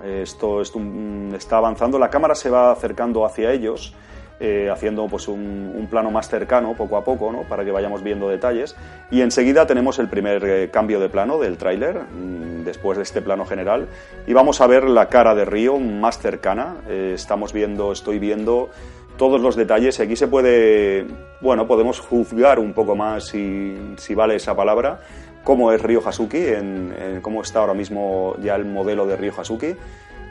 esto, 0.03 0.61
está 0.61 1.57
avanzando, 1.57 1.99
la 1.99 2.09
cámara 2.09 2.35
se 2.35 2.49
va 2.49 2.71
acercando 2.71 3.25
hacia 3.25 3.51
ellos, 3.51 3.93
eh, 4.41 4.69
haciendo 4.71 5.07
pues 5.07 5.27
un, 5.27 5.87
plano 5.89 6.11
más 6.11 6.29
cercano 6.29 6.73
poco 6.73 6.95
a 6.95 7.03
poco, 7.03 7.31
¿no? 7.31 7.41
para 7.43 7.65
que 7.65 7.71
vayamos 7.71 8.03
viendo 8.03 8.29
detalles. 8.29 8.75
Y 9.11 9.21
enseguida 9.21 9.65
tenemos 9.65 9.99
el 9.99 10.07
primer 10.07 10.43
eh, 10.45 10.69
cambio 10.71 10.99
de 10.99 11.09
plano 11.09 11.39
del 11.39 11.57
tráiler, 11.57 12.03
mm, 12.03 12.63
después 12.63 12.97
de 12.97 13.03
este 13.03 13.21
plano 13.21 13.45
general, 13.45 13.87
y 14.27 14.33
vamos 14.33 14.61
a 14.61 14.67
ver 14.67 14.87
la 14.87 15.07
cara 15.09 15.35
de 15.35 15.45
Río 15.45 15.77
más 15.77 16.19
cercana. 16.19 16.77
Eh, 16.87 17.11
estamos 17.15 17.51
viendo, 17.51 17.91
estoy 17.91 18.19
viendo 18.19 18.69
todos 19.17 19.41
los 19.41 19.57
detalles. 19.57 19.99
Aquí 19.99 20.15
se 20.15 20.27
puede, 20.27 21.05
bueno, 21.41 21.67
podemos 21.67 21.99
juzgar 21.99 22.59
un 22.59 22.73
poco 22.73 22.95
más 22.95 23.25
si 23.25 24.15
vale 24.15 24.35
esa 24.35 24.55
palabra 24.55 25.01
cómo 25.43 25.71
es 25.71 25.81
Ryo 25.81 26.01
Hasuki, 26.05 26.45
en, 26.45 27.19
cómo 27.21 27.41
está 27.41 27.59
ahora 27.59 27.73
mismo 27.73 28.35
ya 28.41 28.55
el 28.55 28.65
modelo 28.65 29.05
de 29.05 29.15
Ryo 29.15 29.33
Hasuki. 29.37 29.75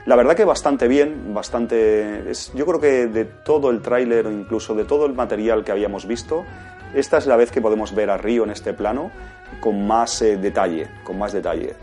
La 0.06 0.16
verdad 0.16 0.34
que 0.34 0.44
bastante 0.44 0.88
bien, 0.88 1.34
bastante... 1.34 2.30
Es, 2.30 2.52
yo 2.54 2.64
creo 2.64 2.80
que 2.80 3.06
de 3.08 3.24
todo 3.24 3.70
el 3.70 3.82
tráiler 3.82 4.26
o 4.26 4.32
incluso 4.32 4.74
de 4.74 4.84
todo 4.84 5.06
el 5.06 5.12
material 5.12 5.64
que 5.64 5.72
habíamos 5.72 6.06
visto, 6.06 6.44
esta 6.94 7.18
es 7.18 7.26
la 7.26 7.36
vez 7.36 7.50
que 7.50 7.60
podemos 7.60 7.94
ver 7.94 8.08
a 8.08 8.16
Ryo 8.16 8.44
en 8.44 8.50
este 8.50 8.72
plano 8.72 9.10
con 9.60 9.86
más 9.86 10.22
eh, 10.22 10.38
detalle, 10.38 10.88
con 11.04 11.18
más 11.18 11.32
detalle. 11.32 11.74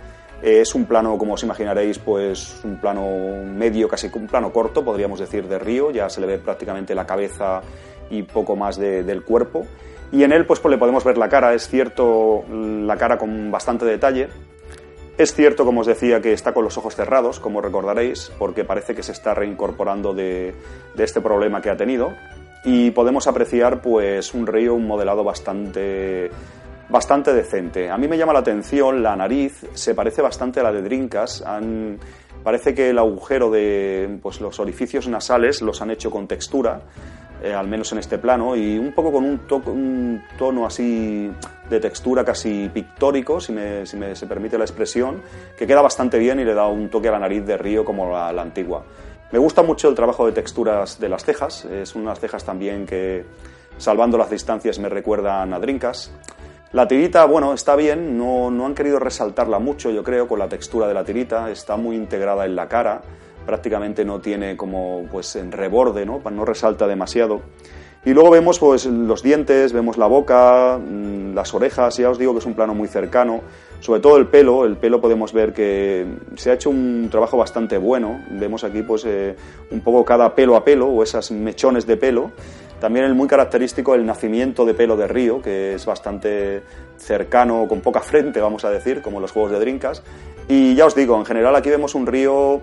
es 0.42 0.74
un 0.74 0.86
plano, 0.86 1.18
como 1.18 1.34
os 1.34 1.44
imaginaréis, 1.44 2.00
pues 2.00 2.64
un 2.64 2.78
plano 2.78 3.06
medio, 3.46 3.88
casi 3.88 4.10
un 4.14 4.28
plano 4.28 4.52
corto, 4.52 4.84
podríamos 4.84 5.20
decir, 5.20 5.48
de 5.48 5.60
Ryo. 5.60 5.92
Ya 5.92 6.10
se 6.10 6.22
le 6.22 6.28
ve 6.28 6.38
prácticamente 6.40 6.96
la 6.96 7.06
cabeza 7.06 7.62
y 8.10 8.24
poco 8.24 8.56
más 8.56 8.78
del 8.78 9.24
cuerpo. 9.24 9.66
Y 10.12 10.24
en 10.24 10.32
él 10.32 10.46
pues, 10.46 10.60
pues, 10.60 10.72
le 10.72 10.78
podemos 10.78 11.04
ver 11.04 11.18
la 11.18 11.30
cara, 11.30 11.54
es 11.54 11.68
cierto, 11.68 12.44
la 12.50 12.98
cara 12.98 13.18
con 13.18 13.52
bastante 13.52 13.86
detalle. 13.86 14.30
Es 15.18 15.34
cierto, 15.34 15.64
como 15.64 15.82
os 15.82 15.88
decía, 15.88 16.22
que 16.22 16.34
está 16.34 16.54
con 16.54 16.66
los 16.66 16.78
ojos 16.78 16.96
cerrados, 16.96 17.40
como 17.40 17.62
recordaréis, 17.62 18.32
porque 18.38 18.66
parece 18.66 18.94
que 18.94 19.02
se 19.02 19.14
está 19.14 19.34
reincorporando 19.34 20.14
de, 20.14 20.54
este 20.98 21.22
problema 21.22 21.62
que 21.62 21.70
ha 21.70 21.78
tenido. 21.78 22.14
Y 22.66 22.92
podemos 22.92 23.28
apreciar 23.28 23.82
pues 23.82 24.34
un 24.34 24.46
río, 24.46 24.74
un 24.74 24.86
modelado 24.86 25.24
bastante, 25.24 26.30
bastante 26.90 27.34
decente. 27.34 27.90
A 27.90 27.98
mí 27.98 28.08
me 28.08 28.18
llama 28.18 28.34
la 28.34 28.40
atención 28.40 29.02
la 29.02 29.16
nariz, 29.16 29.66
se 29.74 29.96
parece 29.96 30.22
bastante 30.22 30.60
a 30.60 30.64
la 30.64 30.72
de 30.74 30.82
Drinkas. 30.82 31.44
parece 32.44 32.74
que 32.74 32.90
el 32.90 33.00
agujero 33.00 33.50
de 33.50 34.20
pues, 34.22 34.42
los 34.42 34.60
orificios 34.60 35.08
nasales 35.08 35.62
los 35.62 35.82
han 35.82 35.92
hecho 35.92 36.12
con 36.12 36.28
textura 36.28 36.82
eh, 37.46 37.54
al 37.54 37.68
menos 37.68 37.92
en 37.92 38.00
este 38.00 38.18
plano, 38.18 38.56
y 38.56 38.80
un 38.80 38.92
poco 38.92 39.12
con 39.12 39.24
un, 39.24 39.40
un 39.68 40.24
tono 40.36 40.66
así 40.66 41.32
de 41.70 41.80
textura 41.80 42.26
casi 42.26 42.70
pictórico, 42.74 43.40
si, 43.40 43.54
me, 43.54 43.86
se 43.86 44.26
permite 44.26 44.58
la 44.58 44.64
expresión, 44.64 45.22
que 45.56 45.68
queda 45.68 45.82
bastante 45.82 46.18
bien 46.18 46.40
y 46.40 46.44
le 46.44 46.56
da 46.56 46.68
un 46.68 46.90
toque 46.90 47.10
a 47.10 47.12
la 47.12 47.20
nariz 47.20 47.46
de 47.46 47.56
río 47.56 47.86
como 47.86 48.12
la, 48.12 48.34
la 48.34 48.42
antigua. 48.42 48.84
Me 49.32 49.38
gusta 49.38 49.62
mucho 49.62 49.90
el 49.90 49.94
trabajo 49.96 50.26
de 50.26 50.32
texturas 50.32 51.00
de 51.00 51.08
las 51.08 51.24
cejas, 51.24 51.66
es 51.66 51.94
unas 51.94 52.20
cejas 52.20 52.44
también 52.44 52.88
que, 52.88 53.26
salvando 53.78 54.18
las 54.18 54.32
distancias, 54.32 54.80
me 54.80 54.90
recuerdan 54.90 55.54
a 55.54 55.60
Drinkas. 55.60 56.12
La 56.72 56.88
tirita, 56.88 57.26
bueno, 57.26 57.54
está 57.54 57.76
bien, 57.76 58.18
no, 58.18 58.50
no 58.50 58.66
han 58.66 58.74
querido 58.74 58.98
resaltarla 58.98 59.60
mucho, 59.60 59.92
yo 59.92 60.04
creo, 60.04 60.28
con 60.28 60.40
la 60.40 60.50
textura 60.50 60.88
de 60.88 60.96
la 60.96 61.04
tirita, 61.04 61.52
está 61.52 61.78
muy 61.78 61.96
integrada 61.96 62.44
en 62.46 62.56
la 62.56 62.68
cara, 62.68 63.02
prácticamente 63.46 64.06
no 64.06 64.20
tiene 64.20 64.58
como 64.58 65.06
pues 65.12 65.36
en 65.36 65.52
reborde, 65.52 66.06
¿no? 66.06 66.22
no 66.30 66.46
resalta 66.46 66.88
demasiado. 66.88 67.42
Y 68.06 68.14
luego 68.14 68.30
vemos 68.30 68.60
pues 68.60 68.86
los 68.86 69.24
dientes, 69.24 69.74
vemos 69.74 69.98
la 69.98 70.06
boca, 70.06 70.78
mm, 70.78 71.34
las 71.34 71.54
orejas, 71.56 71.98
ya 71.98 72.12
os 72.12 72.20
digo 72.20 72.34
que 72.34 72.40
es 72.40 72.46
un 72.46 72.54
plano 72.54 72.76
muy 72.76 72.88
cercano, 72.88 73.42
sobre 73.80 74.00
todo 74.00 74.18
el 74.18 74.28
pelo, 74.28 74.64
el 74.66 74.78
pelo 74.78 75.02
podemos 75.02 75.34
ver 75.34 75.54
que 75.54 76.06
se 76.36 76.52
ha 76.52 76.54
hecho 76.54 76.70
un 76.70 77.08
trabajo 77.10 77.36
bastante 77.36 77.80
bueno, 77.80 78.24
vemos 78.30 78.64
aquí 78.64 78.84
pues 78.84 79.06
eh, 79.06 79.36
un 79.72 79.82
poco 79.82 80.06
cada 80.06 80.36
pelo 80.36 80.56
a 80.56 80.64
pelo 80.64 80.88
o 80.88 81.02
esas 81.02 81.32
mechones 81.32 81.88
de 81.88 81.98
pelo, 81.98 82.32
también 82.80 83.06
el 83.06 83.16
muy 83.16 83.28
característico 83.28 83.96
el 83.96 84.06
nacimiento 84.06 84.66
de 84.66 84.76
pelo 84.76 84.96
de 84.98 85.08
río, 85.08 85.42
que 85.42 85.74
es 85.74 85.86
bastante 85.88 86.62
cercano, 86.98 87.66
con 87.68 87.82
poca 87.82 88.02
frente 88.02 88.40
vamos 88.40 88.66
a 88.66 88.70
decir, 88.70 89.02
como 89.02 89.20
los 89.20 89.32
juegos 89.32 89.52
de 89.52 89.60
Drinkas, 89.60 90.04
y 90.48 90.76
ya 90.76 90.86
os 90.86 90.94
digo, 90.94 91.18
en 91.18 91.26
general 91.26 91.56
aquí 91.56 91.72
vemos 91.72 91.96
un 91.96 92.06
río 92.06 92.62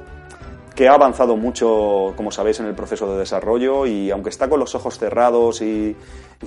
que 0.75 0.89
ha 0.89 0.95
avanzado 0.95 1.37
mucho, 1.37 2.13
como 2.17 2.31
sabéis, 2.31 2.61
en 2.61 2.67
el 2.67 2.75
proceso 2.75 3.13
de 3.13 3.19
desarrollo 3.19 3.87
y 3.87 4.11
aunque 4.11 4.31
está 4.31 4.49
con 4.49 4.61
los 4.61 4.75
ojos 4.75 4.99
cerrados 4.99 5.63
y, 5.63 5.97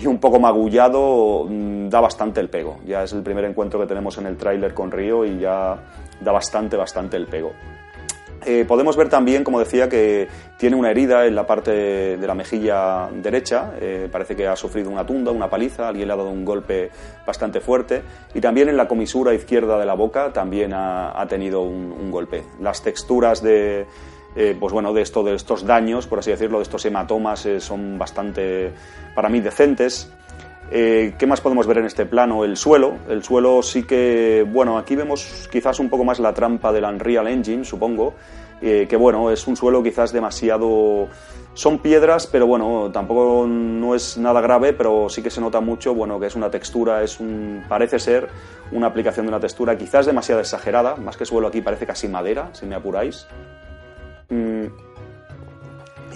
un 0.06 0.20
poco 0.20 0.40
magullado, 0.40 1.46
mm, 1.48 1.90
da 1.90 2.02
bastante 2.02 2.42
el 2.42 2.50
pego. 2.50 2.80
Ya 2.86 3.04
es 3.04 3.14
el 3.14 3.24
primer 3.24 3.46
encuentro 3.46 3.80
que 3.80 3.88
tenemos 3.88 4.18
en 4.18 4.26
el 4.26 4.38
tráiler 4.38 4.74
con 4.74 4.92
Río 4.92 5.26
y 5.26 5.40
ya 5.40 5.78
da 6.22 6.32
bastante, 6.32 6.76
bastante 6.76 7.18
el 7.18 7.28
pego. 7.28 7.52
Eh, 8.46 8.64
podemos 8.68 8.96
ver 8.96 9.10
también, 9.10 9.44
como 9.44 9.60
decía, 9.60 9.90
que 9.90 10.28
tiene 10.58 10.76
una 10.76 10.92
herida 10.92 11.26
en 11.26 11.34
la 11.34 11.48
parte 11.48 11.72
de 12.18 12.28
la 12.28 12.36
mejilla 12.36 13.10
derecha. 13.12 13.74
Eh, 13.80 14.08
parece 14.12 14.36
que 14.36 14.48
ha 14.48 14.56
sufrido 14.56 14.92
una 14.92 15.06
tunda, 15.06 15.32
una 15.32 15.50
paliza, 15.50 15.88
alguien 15.88 16.08
le 16.08 16.14
ha 16.14 16.18
dado 16.18 16.30
un 16.30 16.46
golpe 16.46 16.92
bastante 17.26 17.60
fuerte. 17.60 18.04
Y 18.36 18.42
también 18.42 18.70
en 18.70 18.78
la 18.78 18.88
comisura 18.88 19.34
izquierda 19.34 19.80
de 19.80 19.86
la 19.86 19.96
boca 19.96 20.32
también 20.32 20.74
ha, 20.74 21.26
tenido 21.28 21.62
un, 21.62 22.12
golpe. 22.12 22.44
Las 22.62 22.84
texturas 22.84 23.42
de, 23.42 23.88
eh, 24.36 24.56
pues 24.60 24.74
bueno, 24.74 24.94
de, 24.94 25.02
esto, 25.02 25.24
de 25.24 25.36
estos 25.36 25.66
daños, 25.66 26.08
por 26.08 26.20
así 26.20 26.32
decirlo, 26.32 26.58
de 26.58 26.64
estos 26.64 26.86
hematomas, 26.86 27.48
son 27.60 27.98
bastante, 27.98 28.74
para 29.14 29.30
mí, 29.30 29.40
decentes. 29.40 30.12
Eh, 30.72 31.14
¿Qué 31.18 31.28
más 31.28 31.42
podemos 31.42 31.68
ver 31.68 31.78
en 31.78 31.86
este 31.86 32.06
plano? 32.06 32.44
El 32.44 32.58
suelo. 32.58 32.96
El 33.08 33.24
suelo 33.24 33.62
sí 33.62 33.84
que, 33.84 34.46
bueno, 34.48 34.78
aquí 34.78 34.96
vemos 34.96 35.48
quizás 35.52 35.80
un 35.80 35.90
poco 35.90 36.04
más 36.04 36.20
la 36.20 36.34
trampa 36.34 36.72
del 36.74 36.84
Unreal 36.86 37.28
Engine, 37.28 37.64
supongo. 37.64 38.16
Eh, 38.62 38.88
que 38.90 38.96
bueno, 38.96 39.32
es 39.32 39.48
un 39.48 39.56
suelo 39.56 39.84
quizás 39.84 40.12
demasiado... 40.12 41.08
Son 41.54 41.80
piedras, 41.80 42.28
pero 42.28 42.48
bueno, 42.48 42.90
tampoco 42.92 43.48
no 43.48 43.96
es 43.96 44.18
nada 44.18 44.42
grave, 44.42 44.74
pero 44.74 45.08
sí 45.08 45.22
que 45.22 45.30
se 45.30 45.40
nota 45.40 45.62
mucho, 45.62 45.94
bueno, 45.94 46.20
que 46.20 46.28
es 46.28 46.36
una 46.36 46.50
textura, 46.52 47.02
es 47.02 47.22
un... 47.22 47.64
parece 47.70 47.98
ser 47.98 48.28
una 48.74 48.88
aplicación 48.88 49.26
de 49.26 49.30
una 49.30 49.40
textura 49.40 49.78
quizás 49.78 50.06
demasiado 50.06 50.42
exagerada, 50.42 50.98
más 50.98 51.16
que 51.16 51.26
suelo 51.26 51.48
aquí 51.48 51.62
parece 51.62 51.86
casi 51.86 52.10
madera, 52.10 52.50
si 52.52 52.66
me 52.66 52.76
apuráis. 52.76 53.26
Mm. 54.30 54.66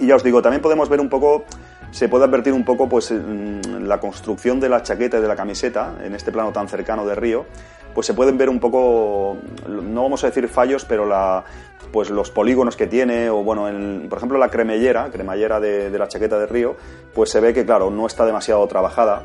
Y 0.00 0.06
ya 0.06 0.16
os 0.16 0.24
digo, 0.24 0.40
también 0.40 0.62
podemos 0.62 0.88
ver 0.88 1.00
un 1.00 1.08
poco 1.08 1.44
se 1.90 2.08
puede 2.08 2.24
advertir 2.24 2.52
un 2.52 2.64
poco 2.64 2.88
pues 2.88 3.10
la 3.10 3.98
construcción 3.98 4.60
de 4.60 4.68
la 4.68 4.82
chaqueta 4.82 5.18
y 5.18 5.20
de 5.20 5.28
la 5.28 5.36
camiseta 5.36 5.94
en 6.02 6.14
este 6.14 6.30
plano 6.30 6.52
tan 6.52 6.68
cercano 6.68 7.04
de 7.04 7.14
Río 7.14 7.46
pues 7.94 8.06
se 8.06 8.14
pueden 8.14 8.38
ver 8.38 8.48
un 8.48 8.60
poco 8.60 9.36
no 9.68 10.02
vamos 10.02 10.22
a 10.22 10.28
decir 10.28 10.48
fallos 10.48 10.84
pero 10.84 11.04
la 11.04 11.44
pues 11.92 12.08
los 12.08 12.30
polígonos 12.30 12.76
que 12.76 12.86
tiene 12.86 13.28
o 13.30 13.42
bueno 13.42 13.68
por 14.08 14.18
ejemplo 14.18 14.38
la 14.38 14.48
cremallera 14.48 15.10
cremallera 15.10 15.58
de 15.58 15.98
la 15.98 16.06
chaqueta 16.06 16.38
de 16.38 16.46
Río 16.46 16.76
pues 17.12 17.30
se 17.30 17.40
ve 17.40 17.52
que 17.52 17.64
claro 17.64 17.90
no 17.90 18.06
está 18.06 18.24
demasiado 18.24 18.64
trabajada 18.68 19.24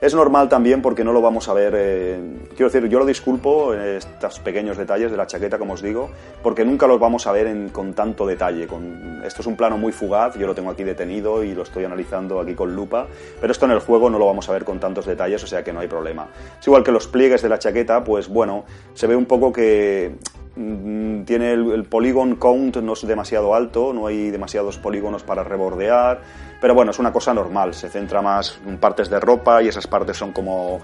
es 0.00 0.14
normal 0.14 0.48
también 0.48 0.80
porque 0.80 1.04
no 1.04 1.12
lo 1.12 1.20
vamos 1.20 1.48
a 1.48 1.52
ver, 1.52 1.74
eh, 1.76 2.18
quiero 2.56 2.70
decir, 2.70 2.88
yo 2.88 2.98
lo 2.98 3.04
disculpo 3.04 3.74
en 3.74 3.80
estos 3.82 4.40
pequeños 4.40 4.78
detalles 4.78 5.10
de 5.10 5.16
la 5.16 5.26
chaqueta, 5.26 5.58
como 5.58 5.74
os 5.74 5.82
digo, 5.82 6.10
porque 6.42 6.64
nunca 6.64 6.86
los 6.86 6.98
vamos 6.98 7.26
a 7.26 7.32
ver 7.32 7.70
con 7.70 7.92
tanto 7.92 8.26
detalle. 8.26 8.66
Con, 8.66 9.22
esto 9.24 9.42
es 9.42 9.46
un 9.46 9.56
plano 9.56 9.76
muy 9.76 9.92
fugaz, 9.92 10.36
yo 10.38 10.46
lo 10.46 10.54
tengo 10.54 10.70
aquí 10.70 10.84
detenido 10.84 11.44
y 11.44 11.54
lo 11.54 11.62
estoy 11.62 11.84
analizando 11.84 12.40
aquí 12.40 12.54
con 12.54 12.74
lupa, 12.74 13.06
pero 13.40 13.52
esto 13.52 13.66
en 13.66 13.72
el 13.72 13.80
juego 13.80 14.08
no 14.08 14.18
lo 14.18 14.26
vamos 14.26 14.48
a 14.48 14.52
ver 14.52 14.64
con 14.64 14.80
tantos 14.80 15.04
detalles, 15.04 15.44
o 15.44 15.46
sea 15.46 15.62
que 15.62 15.72
no 15.72 15.80
hay 15.80 15.88
problema. 15.88 16.28
Es 16.58 16.66
igual 16.66 16.82
que 16.82 16.92
los 16.92 17.06
pliegues 17.06 17.42
de 17.42 17.50
la 17.50 17.58
chaqueta, 17.58 18.02
pues 18.02 18.28
bueno, 18.28 18.64
se 18.94 19.06
ve 19.06 19.16
un 19.16 19.26
poco 19.26 19.52
que 19.52 20.14
tiene 20.54 21.52
el, 21.52 21.72
el 21.72 21.84
polygon 21.84 22.36
count 22.36 22.76
no 22.78 22.94
es 22.94 23.06
demasiado 23.06 23.54
alto, 23.54 23.92
no 23.92 24.06
hay 24.06 24.30
demasiados 24.30 24.78
polígonos 24.78 25.22
para 25.22 25.44
rebordear, 25.44 26.20
pero 26.60 26.74
bueno, 26.74 26.90
es 26.90 26.98
una 26.98 27.12
cosa 27.12 27.32
normal, 27.32 27.72
se 27.74 27.88
centra 27.88 28.20
más 28.20 28.60
en 28.66 28.78
partes 28.78 29.08
de 29.08 29.20
ropa 29.20 29.62
y 29.62 29.68
esas 29.68 29.86
partes 29.86 30.16
son 30.16 30.32
como, 30.32 30.80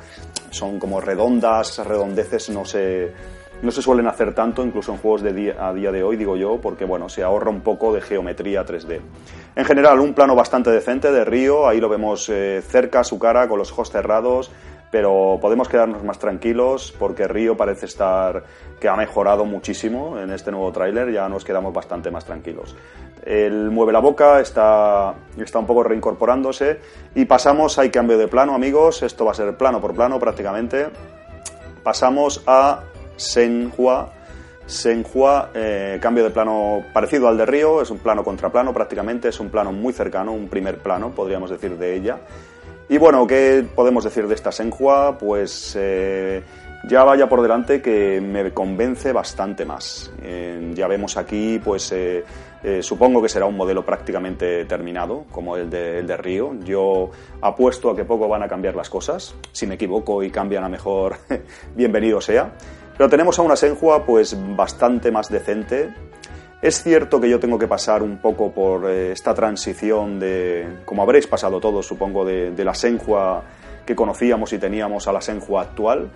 son 0.51 0.79
como 0.79 1.01
redondas, 1.01 1.71
esas 1.71 1.87
redondeces 1.87 2.49
no 2.51 2.65
se, 2.65 3.13
no 3.63 3.71
se 3.71 3.83
suelen 3.83 4.07
hacer 4.07 4.35
tanto, 4.35 4.65
incluso 4.65 4.93
en 4.93 4.99
juegos 4.99 5.23
de 5.23 5.33
día, 5.33 5.55
a 5.59 5.73
día 5.73 5.91
de 5.93 6.03
hoy, 6.03 6.17
digo 6.17 6.37
yo, 6.37 6.61
porque 6.61 6.85
bueno, 6.85 7.09
se 7.09 7.23
ahorra 7.23 7.51
un 7.51 7.61
poco 7.61 7.93
de 7.93 8.01
geometría 8.01 8.65
3D. 8.65 9.01
En 9.55 9.65
general, 9.65 10.01
un 10.01 10.15
plano 10.15 10.35
bastante 10.35 10.71
decente 10.71 11.11
de 11.11 11.25
Río, 11.25 11.67
ahí 11.67 11.81
lo 11.81 11.89
vemos 11.89 12.29
eh, 12.29 12.63
cerca, 12.67 13.05
su 13.05 13.19
cara, 13.19 13.49
con 13.49 13.59
los 13.59 13.73
ojos 13.73 13.91
cerrados, 13.91 14.51
pero 14.97 15.38
podemos 15.43 15.69
quedarnos 15.69 16.03
más 16.05 16.19
tranquilos 16.19 16.91
porque 16.99 17.29
Río 17.29 17.55
parece 17.55 17.85
estar 17.85 18.45
que 18.81 18.88
ha 18.88 18.97
mejorado 18.97 19.45
muchísimo 19.45 20.19
en 20.19 20.31
este 20.31 20.50
nuevo 20.50 20.73
tráiler, 20.73 21.12
ya 21.12 21.29
nos 21.29 21.45
quedamos 21.45 21.75
bastante 21.75 22.11
más 22.11 22.25
tranquilos. 22.25 22.75
Él 23.23 23.71
mueve 23.71 23.93
la 23.93 23.99
boca, 23.99 24.41
está, 24.41 25.13
está 25.37 25.59
un 25.59 25.67
poco 25.67 25.82
reincorporándose 25.82 26.80
y 27.15 27.26
pasamos, 27.26 27.78
hay 27.78 27.91
cambio 27.91 28.17
de 28.17 28.26
plano 28.26 28.54
amigos, 28.54 29.02
esto 29.02 29.26
va 29.26 29.32
a 29.32 29.35
ser 29.35 29.54
plano 29.59 29.82
por 29.82 29.95
plano 29.95 30.19
prácticamente. 30.19 30.87
Pasamos 31.82 32.43
a 32.47 32.85
Senhua, 33.17 34.15
Senhua, 34.65 35.50
eh, 35.52 35.99
cambio 36.00 36.25
de 36.25 36.30
plano 36.30 36.85
parecido 36.95 37.28
al 37.28 37.37
de 37.37 37.45
Río, 37.45 37.82
es 37.82 37.91
un 37.91 37.99
plano 37.99 38.25
contra 38.25 38.49
plano 38.49 38.73
prácticamente, 38.73 39.28
es 39.28 39.41
un 39.41 39.50
plano 39.50 39.73
muy 39.73 39.93
cercano, 39.93 40.32
un 40.32 40.49
primer 40.49 40.78
plano 40.78 41.11
podríamos 41.11 41.50
decir 41.50 41.76
de 41.76 41.95
ella. 41.97 42.19
Y 42.89 42.99
bueno, 42.99 43.27
¿qué 43.27 43.67
podemos 43.75 44.05
decir 44.05 44.29
de 44.29 44.35
esta 44.37 44.53
Senhua? 44.53 45.19
Pues 45.19 45.77
eh, 45.77 46.41
ya 46.89 47.03
vaya 47.03 47.29
por 47.29 47.43
delante 47.43 47.83
que 47.83 48.21
me 48.21 48.53
convence 48.53 49.13
bastante 49.13 49.65
más. 49.65 50.13
Eh, 50.23 50.71
ya 50.73 50.87
vemos 50.87 51.17
aquí, 51.17 51.61
pues 51.65 51.91
eh, 51.91 52.25
supongo 52.83 53.21
que 53.21 53.29
será 53.29 53.47
un 53.47 53.57
modelo 53.57 53.85
prácticamente 53.85 54.65
terminado, 54.67 55.25
como 55.33 55.57
el 55.57 55.69
de, 55.69 55.99
el 55.99 56.07
de, 56.07 56.17
Río. 56.17 56.55
Yo 56.65 57.11
apuesto 57.41 57.91
a 57.91 57.97
que 57.97 58.05
poco 58.05 58.29
van 58.29 58.45
a 58.45 58.49
cambiar 58.49 58.77
las 58.77 58.89
cosas. 58.89 59.35
Si 59.51 59.67
me 59.67 59.75
equivoco 59.75 60.23
y 60.23 60.31
cambian 60.31 60.63
a 60.63 60.69
mejor, 60.69 61.17
bienvenido 61.75 62.21
sea. 62.21 62.53
Pero 62.97 63.11
tenemos 63.11 63.37
a 63.41 63.43
una 63.43 63.57
Senhua 63.57 64.07
pues 64.07 64.37
bastante 64.57 65.11
más 65.11 65.29
decente, 65.29 65.93
es 66.62 66.82
cierto 66.82 67.21
que 67.21 67.28
yo 67.28 67.38
tengo 67.38 67.58
que 67.58 67.69
pasar 67.69 68.02
un 68.02 68.16
poco 68.19 68.50
por 68.50 68.90
eh, 68.90 69.12
esta 69.12 69.34
transición 69.34 70.19
de, 70.19 70.78
como 70.84 71.02
habréis 71.02 71.26
pasado 71.26 71.60
todos, 71.60 71.86
supongo, 71.86 72.25
de, 72.25 72.64
la 72.64 72.75
Senhua 72.75 73.42
que 73.84 73.95
conocíamos 73.95 74.52
y 74.52 74.58
teníamos 74.58 75.06
a 75.06 75.12
la 75.12 75.21
Senhua 75.21 75.62
actual. 75.62 76.10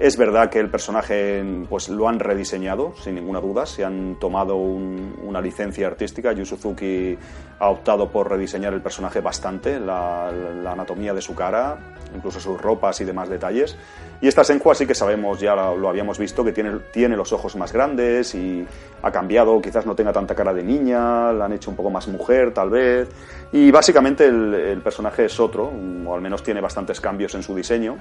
Es 0.00 0.16
verdad 0.16 0.48
que 0.48 0.58
el 0.58 0.70
personaje 0.70 1.44
pues, 1.68 1.90
lo 1.90 2.08
han 2.08 2.18
rediseñado, 2.18 2.94
sin 2.96 3.16
ninguna 3.16 3.38
duda. 3.38 3.66
Se 3.66 3.84
han 3.84 4.18
tomado 4.18 4.56
una 4.56 5.42
licencia 5.42 5.88
artística. 5.88 6.32
Yu 6.32 6.46
Suzuki 6.46 7.18
ha 7.58 7.68
optado 7.68 8.10
por 8.10 8.30
rediseñar 8.30 8.72
el 8.72 8.80
personaje 8.80 9.20
bastante, 9.20 9.78
la, 9.78 10.28
anatomía 10.28 11.12
de 11.12 11.20
su 11.20 11.34
cara, 11.34 11.76
incluso 12.16 12.40
sus 12.40 12.58
ropas 12.58 12.98
y 13.02 13.04
demás 13.04 13.28
detalles. 13.28 13.76
Y 14.22 14.28
esta 14.28 14.42
Senhua 14.42 14.74
sí 14.74 14.86
que 14.86 14.94
sabemos, 14.94 15.38
ya 15.38 15.54
lo, 15.54 15.86
habíamos 15.90 16.18
visto, 16.18 16.42
que 16.42 16.52
tiene, 16.52 17.14
los 17.14 17.34
ojos 17.34 17.54
más 17.56 17.70
grandes 17.70 18.34
y 18.34 18.66
ha 19.02 19.10
cambiado, 19.12 19.60
quizás 19.60 19.84
no 19.84 19.94
tenga 19.94 20.14
tanta 20.14 20.34
cara 20.34 20.54
de 20.54 20.62
niña, 20.62 21.30
la 21.30 21.44
han 21.44 21.52
hecho 21.52 21.68
un 21.68 21.76
poco 21.76 21.90
más 21.90 22.08
mujer 22.08 22.54
tal 22.54 22.70
vez. 22.70 23.10
Y 23.52 23.70
básicamente 23.70 24.24
el 24.24 24.80
personaje 24.82 25.26
es 25.26 25.38
otro, 25.38 25.70
o 26.06 26.14
al 26.14 26.22
menos 26.22 26.42
tiene 26.42 26.62
bastantes 26.62 27.02
cambios 27.02 27.34
en 27.34 27.42
su 27.42 27.54
diseño 27.54 27.98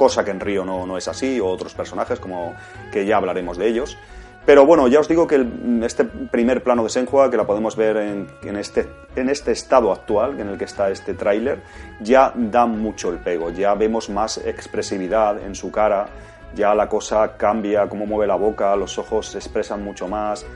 cosa 0.00 0.24
que 0.24 0.30
en 0.30 0.40
Río 0.40 0.64
no, 0.64 0.86
no 0.86 0.96
es 0.96 1.08
así, 1.08 1.38
o 1.40 1.46
otros 1.46 1.74
personajes, 1.74 2.18
como 2.18 2.54
que 2.90 3.04
ya 3.04 3.18
hablaremos 3.18 3.58
de 3.58 3.68
ellos. 3.68 3.98
Pero 4.46 4.64
bueno, 4.64 4.88
ya 4.88 4.98
os 4.98 5.08
digo 5.08 5.26
que 5.26 5.46
este 5.82 6.06
primer 6.06 6.62
plano 6.62 6.82
de 6.82 6.88
Senhua, 6.88 7.30
que 7.30 7.36
la 7.36 7.46
podemos 7.46 7.76
ver 7.76 7.98
en, 7.98 8.56
este, 8.56 8.88
en 9.14 9.28
este 9.28 9.52
estado 9.52 9.92
actual 9.92 10.40
en 10.40 10.48
el 10.48 10.56
que 10.56 10.64
está 10.64 10.90
este 10.90 11.12
tráiler, 11.12 11.60
ya 12.00 12.32
da 12.34 12.64
mucho 12.64 13.10
el 13.10 13.18
pego, 13.18 13.50
ya 13.50 13.74
vemos 13.74 14.08
más 14.08 14.38
expresividad 14.38 15.38
en 15.44 15.54
su 15.54 15.70
cara, 15.70 16.06
ya 16.54 16.74
la 16.74 16.88
cosa 16.88 17.36
cambia, 17.36 17.86
cómo 17.86 18.06
mueve 18.06 18.26
la 18.26 18.36
boca, 18.36 18.74
los 18.76 18.96
ojos 18.96 19.26
se 19.26 19.36
expresan 19.36 19.84
mucho 19.84 20.08
más, 20.08 20.46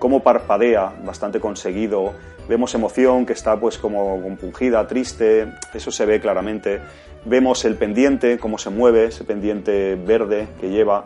cómo 0.00 0.24
parpadea, 0.24 0.92
bastante 1.04 1.38
conseguido, 1.38 2.14
vemos 2.48 2.74
emoción 2.74 3.24
que 3.24 3.34
está 3.34 3.60
pues 3.60 3.78
como 3.78 4.20
compungida, 4.20 4.84
triste, 4.88 5.52
eso 5.72 5.92
se 5.92 6.04
ve 6.04 6.20
claramente. 6.20 6.80
Vemos 7.24 7.64
el 7.64 7.76
pendiente, 7.76 8.38
cómo 8.38 8.58
se 8.58 8.70
mueve, 8.70 9.06
ese 9.06 9.24
pendiente 9.24 9.96
verde 9.96 10.48
que 10.60 10.70
lleva. 10.70 11.04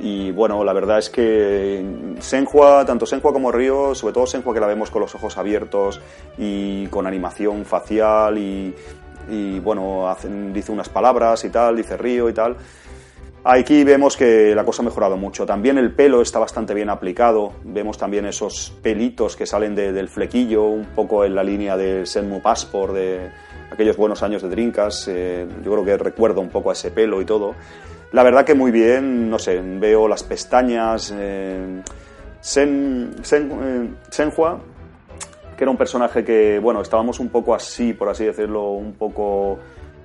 Y 0.00 0.30
bueno, 0.32 0.64
la 0.64 0.72
verdad 0.72 0.98
es 0.98 1.10
que 1.10 1.84
Senhua, 2.20 2.84
tanto 2.86 3.06
Senhua 3.06 3.32
como 3.32 3.52
Río, 3.52 3.94
sobre 3.94 4.14
todo 4.14 4.26
Senhua 4.26 4.54
que 4.54 4.60
la 4.60 4.66
vemos 4.66 4.90
con 4.90 5.02
los 5.02 5.14
ojos 5.14 5.36
abiertos 5.36 6.00
y 6.38 6.86
con 6.86 7.06
animación 7.06 7.64
facial 7.64 8.38
y, 8.38 8.74
bueno, 9.60 10.14
dice 10.52 10.72
unas 10.72 10.88
palabras 10.88 11.44
y 11.44 11.50
tal, 11.50 11.76
dice 11.76 11.96
Río 11.96 12.28
y 12.28 12.32
tal. 12.32 12.56
Aquí 13.44 13.82
vemos 13.82 14.16
que 14.16 14.54
la 14.54 14.64
cosa 14.64 14.82
ha 14.82 14.84
mejorado 14.84 15.16
mucho. 15.16 15.44
También 15.44 15.76
el 15.76 15.92
pelo 15.92 16.22
está 16.22 16.38
bastante 16.38 16.74
bien 16.74 16.88
aplicado. 16.88 17.52
Vemos 17.64 17.98
también 17.98 18.24
esos 18.24 18.72
pelitos 18.82 19.34
que 19.34 19.46
salen 19.46 19.74
del 19.74 20.08
flequillo, 20.08 20.62
un 20.64 20.86
poco 20.94 21.24
en 21.24 21.34
la 21.34 21.42
línea 21.42 21.76
de 21.76 22.06
Senmu 22.06 22.40
Passport, 22.40 22.94
de, 22.94 23.30
aquellos 23.72 23.96
buenos 23.96 24.22
años 24.22 24.42
de 24.42 24.48
Drinkas, 24.48 25.08
eh, 25.08 25.46
yo 25.64 25.72
creo 25.72 25.84
que 25.84 25.96
recuerdo 25.96 26.40
un 26.40 26.50
poco 26.50 26.70
a 26.70 26.72
ese 26.74 26.90
pelo 26.90 27.20
y 27.20 27.24
todo. 27.24 27.54
La 28.12 28.22
verdad 28.22 28.44
que 28.44 28.54
muy 28.54 28.70
bien, 28.70 29.30
no 29.30 29.38
sé, 29.38 29.60
veo 29.60 30.06
las 30.06 30.22
pestañas. 30.22 31.12
Eh, 31.16 31.82
Sen, 32.42 33.14
eh, 33.30 33.90
Senhua, 34.10 34.60
que 35.56 35.62
era 35.62 35.70
un 35.70 35.76
personaje 35.76 36.24
que, 36.24 36.58
bueno, 36.58 36.82
estábamos 36.82 37.20
un 37.20 37.28
poco 37.28 37.54
así, 37.54 37.92
por 37.92 38.08
así 38.08 38.24
decirlo, 38.24 38.72
un 38.72 38.94
poco 38.94 39.60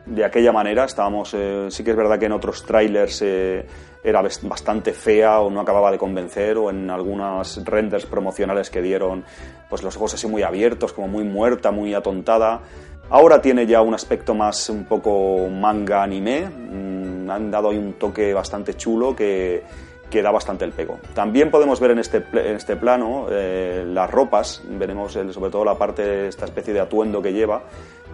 de 0.06 0.24
aquella 0.24 0.52
manera. 0.52 0.86
Estábamos, 0.86 1.34
eh, 1.34 1.66
sí 1.72 1.84
que 1.84 1.92
es 1.92 1.98
verdad 1.98 2.20
que 2.20 2.28
en 2.28 2.34
otros 2.34 2.64
trailers 2.64 3.24
eh, 3.24 3.66
era 4.04 4.22
bastante 4.44 4.94
fea 4.94 5.40
o 5.40 5.50
no 5.50 5.62
acababa 5.62 5.92
de 5.92 5.98
convencer, 5.98 6.58
o 6.58 6.70
en 6.70 6.92
algunas 6.92 7.66
renders 7.66 8.06
promocionales 8.06 8.70
que 8.70 8.84
dieron, 8.84 9.24
pues 9.68 9.82
los 9.82 9.96
ojos 9.98 10.14
así 10.14 10.28
muy 10.28 10.44
abiertos, 10.44 10.94
como 10.94 11.08
muy 11.08 11.24
muerta, 11.24 11.72
muy 11.72 11.96
atontada. 11.96 12.62
Ahora 13.10 13.41
tiene 13.41 13.65
ya 13.65 13.82
un 13.82 13.93
aspecto 13.93 14.34
más 14.34 14.70
un 14.70 14.84
poco 14.84 15.48
manga 15.50 16.04
anime. 16.04 16.50
Mm, 16.50 17.30
han 17.30 17.52
dado 17.52 17.70
ahí 17.70 17.78
un 17.78 17.93
toque 17.93 18.34
bastante 18.34 18.76
chulo 18.76 19.15
que, 19.15 19.63
que 20.10 20.22
da 20.22 20.32
bastante 20.32 20.65
el 20.65 20.72
pego. 20.72 21.00
También 21.13 21.52
podemos 21.52 21.80
ver 21.80 21.91
en 21.91 22.00
este, 22.00 22.17
en 22.34 22.56
este 22.56 22.76
plano 22.76 23.28
eh, 23.30 23.84
las 23.88 24.10
ropas, 24.10 24.62
veremos 24.67 25.13
sobre 25.13 25.52
todo 25.52 25.65
la 25.65 25.76
parte, 25.76 26.28
esta 26.28 26.46
especie 26.46 26.74
de 26.74 26.80
atuendo 26.80 27.22
que 27.22 27.34
lleva, 27.34 27.63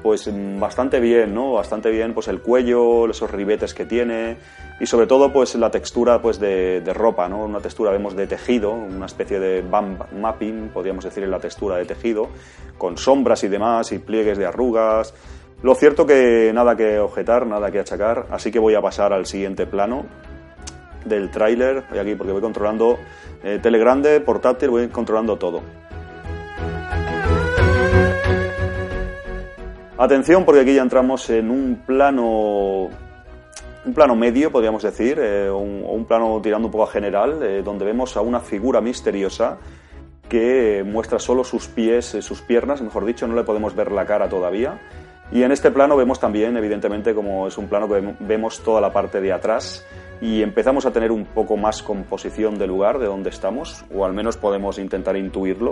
pues 0.04 0.28
mm, 0.28 0.60
bastante 0.60 1.00
bien, 1.00 1.34
¿no? 1.34 1.54
Bastante 1.54 1.89
bien, 1.89 2.13
pues 2.13 2.28
el 2.28 2.42
cuello, 2.42 3.10
esos 3.10 3.32
ribetes 3.32 3.74
que 3.74 3.86
tiene 3.86 4.38
y 4.80 4.86
sobre 4.86 5.08
todo 5.08 5.32
pues 5.32 5.56
la 5.56 5.72
textura 5.72 6.22
pues 6.22 6.39
de, 6.39 6.82
de 6.82 6.94
ropa, 6.94 7.30
¿no? 7.30 7.46
Una 7.46 7.60
textura, 7.60 7.89
vemos, 7.92 8.16
de 8.16 8.28
tejido, 8.28 8.74
una 8.74 9.06
especie 9.06 9.39
de 9.39 9.62
bump 9.62 10.12
mapping, 10.12 10.70
podríamos 10.74 11.06
decir, 11.06 11.24
en 11.24 11.32
la 11.32 11.39
textura 11.39 11.78
de 11.78 11.86
tejido, 11.86 12.28
con 12.78 12.98
sombras 12.98 13.44
y 13.46 13.48
demás 13.48 13.92
y 13.94 14.00
pliegues 14.00 14.38
de 14.38 14.46
arrugas. 14.46 15.13
Lo 15.63 15.74
cierto 15.74 16.06
que 16.06 16.52
nada 16.54 16.76
que 16.76 17.00
objetar, 17.00 17.48
nada 17.48 17.72
que 17.72 17.80
achacar, 17.80 18.28
así 18.30 18.52
que 18.52 18.60
voy 18.60 18.76
a 18.76 18.82
pasar 18.82 19.13
al 19.13 19.26
siguiente 19.26 19.66
plano 19.66 20.06
del 21.06 21.32
tráiler, 21.32 21.84
voy 21.89 22.00
aquí 22.00 22.16
porque 22.16 22.34
voy 22.34 22.42
controlando 22.42 22.98
eh, 23.44 23.60
tele 23.62 23.78
grande, 23.78 24.20
portátil, 24.20 24.70
voy 24.70 24.88
controlando 24.89 25.38
todo. 25.38 25.62
Atención 30.04 30.44
porque 30.44 30.60
aquí 30.60 30.74
ya 30.74 30.82
entramos 30.82 31.30
en 31.30 31.50
un 31.50 31.78
plano 31.86 32.89
un 33.86 33.94
plano 33.94 34.18
medio, 34.18 34.52
podríamos 34.52 34.84
decir, 34.84 35.18
eh, 35.18 35.48
o 35.48 35.60
un, 35.60 36.04
plano 36.04 36.42
tirando 36.44 36.68
un 36.68 36.74
poco 36.74 36.84
a 36.84 36.88
general, 36.88 37.42
eh, 37.42 37.62
donde 37.63 37.86
vemos 37.86 38.18
a 38.18 38.22
una 38.22 38.42
figura 38.42 38.82
misteriosa 38.82 39.60
que 40.28 40.84
muestra 40.86 41.20
solo 41.20 41.46
sus 41.46 41.70
pies, 41.70 42.18
sus 42.20 42.42
piernas, 42.42 42.82
mejor 42.82 43.06
dicho, 43.06 43.26
no 43.28 43.34
le 43.34 43.46
podemos 43.46 43.76
ver 43.78 43.94
la 43.94 44.06
cara 44.06 44.28
todavía. 44.28 44.78
Y 45.32 45.44
en 45.44 45.54
este 45.54 45.72
plano 45.72 45.96
vemos 45.96 46.20
también, 46.20 46.58
evidentemente, 46.58 47.16
como 47.16 47.48
es 47.48 47.58
un 47.58 47.70
plano 47.70 47.88
que 47.88 48.16
vemos 48.20 48.60
toda 48.60 48.82
la 48.82 48.92
parte 48.92 49.22
de 49.22 49.32
atrás, 49.32 49.86
y 50.20 50.42
empezamos 50.42 50.86
a 50.86 50.92
tener 50.92 51.13
un 51.13 51.24
poco 51.24 51.56
más 51.56 51.82
composición 51.82 52.58
de 52.60 52.68
lugar, 52.68 53.00
de 53.00 53.06
dónde 53.06 53.30
estamos, 53.30 53.86
o 53.96 54.04
al 54.04 54.12
menos 54.12 54.36
podemos 54.36 54.80
intentar 54.80 55.16
intuirlo. 55.16 55.72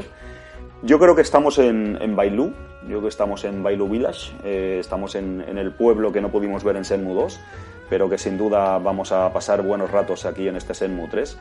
Yo 0.83 0.97
creo 0.97 1.15
que 1.15 1.21
estamos 1.21 1.59
en, 1.59 1.97
en 2.01 2.15
Bailú, 2.15 2.53
yo 2.83 2.87
creo 2.87 3.01
que 3.03 3.07
estamos 3.09 3.43
en 3.43 3.61
Bailú 3.61 3.87
Village, 3.87 4.33
eh, 4.43 4.77
estamos 4.79 5.13
en, 5.13 5.43
en, 5.47 5.59
el 5.59 5.71
pueblo 5.71 6.11
que 6.11 6.21
no 6.21 6.29
pudimos 6.31 6.63
ver 6.63 6.75
en 6.75 6.85
Senmu 6.85 7.13
2, 7.13 7.39
pero 7.87 8.09
que 8.09 8.17
sin 8.17 8.35
duda 8.35 8.79
vamos 8.79 9.11
a 9.11 9.31
pasar 9.31 9.61
buenos 9.61 9.91
ratos 9.91 10.25
aquí 10.25 10.47
en 10.47 10.55
este 10.55 10.73
Senmu 10.73 11.07
3. 11.07 11.37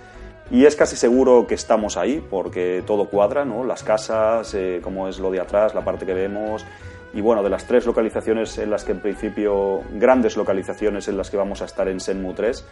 Y 0.51 0.67
es 0.67 0.77
casi 0.77 0.95
seguro 0.97 1.47
que 1.47 1.55
estamos 1.55 1.97
ahí, 1.97 2.23
porque 2.29 2.83
todo 2.87 3.07
cuadra, 3.07 3.47
¿no? 3.47 3.65
Las 3.65 3.83
casas, 3.83 4.53
eh, 4.53 4.81
como 4.83 5.09
es 5.09 5.19
lo 5.19 5.31
de 5.31 5.41
atrás, 5.41 5.75
la 5.75 5.85
parte 5.85 6.05
que 6.05 6.13
vemos, 6.13 6.67
y 7.15 7.21
bueno, 7.21 7.43
de 7.43 7.49
las 7.51 7.65
tres 7.65 7.87
localizaciones 7.87 8.59
en 8.59 8.71
las 8.71 8.85
que 8.85 8.93
en 8.93 9.01
principio, 9.01 9.81
grandes 9.93 10.37
localizaciones 10.37 11.09
en 11.09 11.17
las 11.17 11.31
que 11.31 11.37
vamos 11.37 11.63
a 11.63 11.65
estar 11.65 11.89
en 11.89 11.99
Senmu 11.99 12.35
3, 12.35 12.65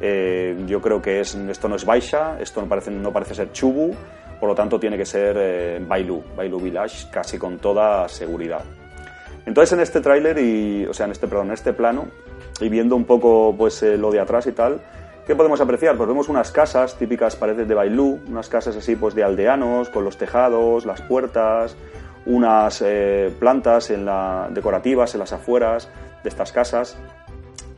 eh, 0.00 0.64
yo 0.66 0.80
creo 0.80 1.00
que 1.00 1.20
es, 1.20 1.34
esto 1.34 1.68
no 1.68 1.76
es 1.76 1.84
Baisha, 1.84 2.38
esto 2.40 2.60
no 2.60 2.68
parece, 2.68 2.90
no 2.90 3.12
parece 3.12 3.34
ser 3.34 3.52
Chubu, 3.52 3.94
por 4.40 4.48
lo 4.48 4.54
tanto 4.54 4.80
tiene 4.80 4.96
que 4.96 5.04
ser 5.04 5.36
eh, 5.38 5.84
Bailu, 5.86 6.24
Bailu 6.34 6.58
Village, 6.58 7.08
casi 7.10 7.38
con 7.38 7.58
toda 7.58 8.08
seguridad. 8.08 8.64
Entonces 9.44 9.72
en 9.74 9.80
este 9.80 10.00
tráiler, 10.00 10.38
y, 10.38 10.86
o 10.86 10.94
sea, 10.94 11.06
en 11.06 11.12
este, 11.12 11.28
perdón, 11.28 11.48
en 11.48 11.52
este 11.52 11.74
plano, 11.74 12.06
y 12.60 12.68
viendo 12.68 12.96
un 12.96 13.04
poco 13.04 13.54
pues 13.56 13.82
eh, 13.82 13.98
lo 13.98 14.10
de 14.10 14.18
atrás 14.18 14.46
y 14.46 14.52
tal, 14.52 14.80
¿qué 15.26 15.36
podemos 15.36 15.60
apreciar? 15.60 15.96
Pues 15.96 16.08
vemos 16.08 16.28
unas 16.28 16.50
casas 16.50 16.96
típicas, 16.96 17.36
paredes 17.36 17.68
de 17.68 17.74
Bailu, 17.74 18.20
unas 18.26 18.48
casas 18.48 18.76
así 18.76 18.96
pues 18.96 19.14
de 19.14 19.22
aldeanos, 19.22 19.90
con 19.90 20.04
los 20.04 20.16
tejados, 20.16 20.86
las 20.86 21.02
puertas, 21.02 21.76
unas 22.26 22.84
plantas 23.38 23.90
en 23.90 24.04
la, 24.04 24.48
decorativas 24.50 25.14
en 25.14 25.20
las 25.20 25.32
afueras 25.32 25.88
de 26.22 26.28
estas 26.28 26.52
casas. 26.52 26.98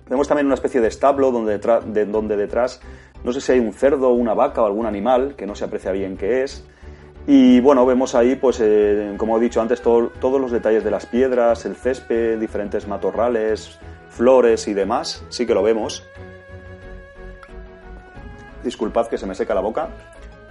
Vemos 0.08 0.28
también 0.28 0.46
una 0.46 0.56
especie 0.56 0.80
de 0.80 0.88
establo 0.88 1.30
donde 1.30 1.58
de, 1.58 2.06
donde 2.06 2.36
detrás 2.36 2.80
no 3.24 3.32
sé 3.32 3.40
si 3.40 3.52
hay 3.52 3.58
un 3.60 3.72
cerdo, 3.72 4.10
una 4.10 4.34
vaca 4.34 4.62
o 4.62 4.66
algún 4.66 4.86
animal 4.86 5.34
que 5.36 5.46
no 5.46 5.54
se 5.54 5.64
aprecia 5.64 5.92
bien 5.92 6.16
qué 6.16 6.42
es. 6.42 6.64
Y 7.26 7.60
bueno, 7.60 7.86
vemos 7.86 8.14
ahí, 8.16 8.34
pues, 8.34 8.58
eh, 8.60 9.14
como 9.16 9.38
he 9.38 9.40
dicho 9.40 9.60
antes, 9.60 9.80
todos 9.80 10.40
los 10.40 10.50
detalles 10.50 10.82
de 10.82 10.90
las 10.90 11.06
piedras, 11.06 11.64
el 11.66 11.76
césped, 11.76 12.38
diferentes 12.40 12.88
matorrales, 12.88 13.78
flores 14.10 14.66
y 14.66 14.74
demás. 14.74 15.24
Sí 15.28 15.46
que 15.46 15.54
lo 15.54 15.62
vemos. 15.62 16.04
Disculpad 18.64 19.06
que 19.06 19.18
se 19.18 19.26
me 19.26 19.34
seca 19.36 19.54
la 19.54 19.60
boca. 19.60 19.88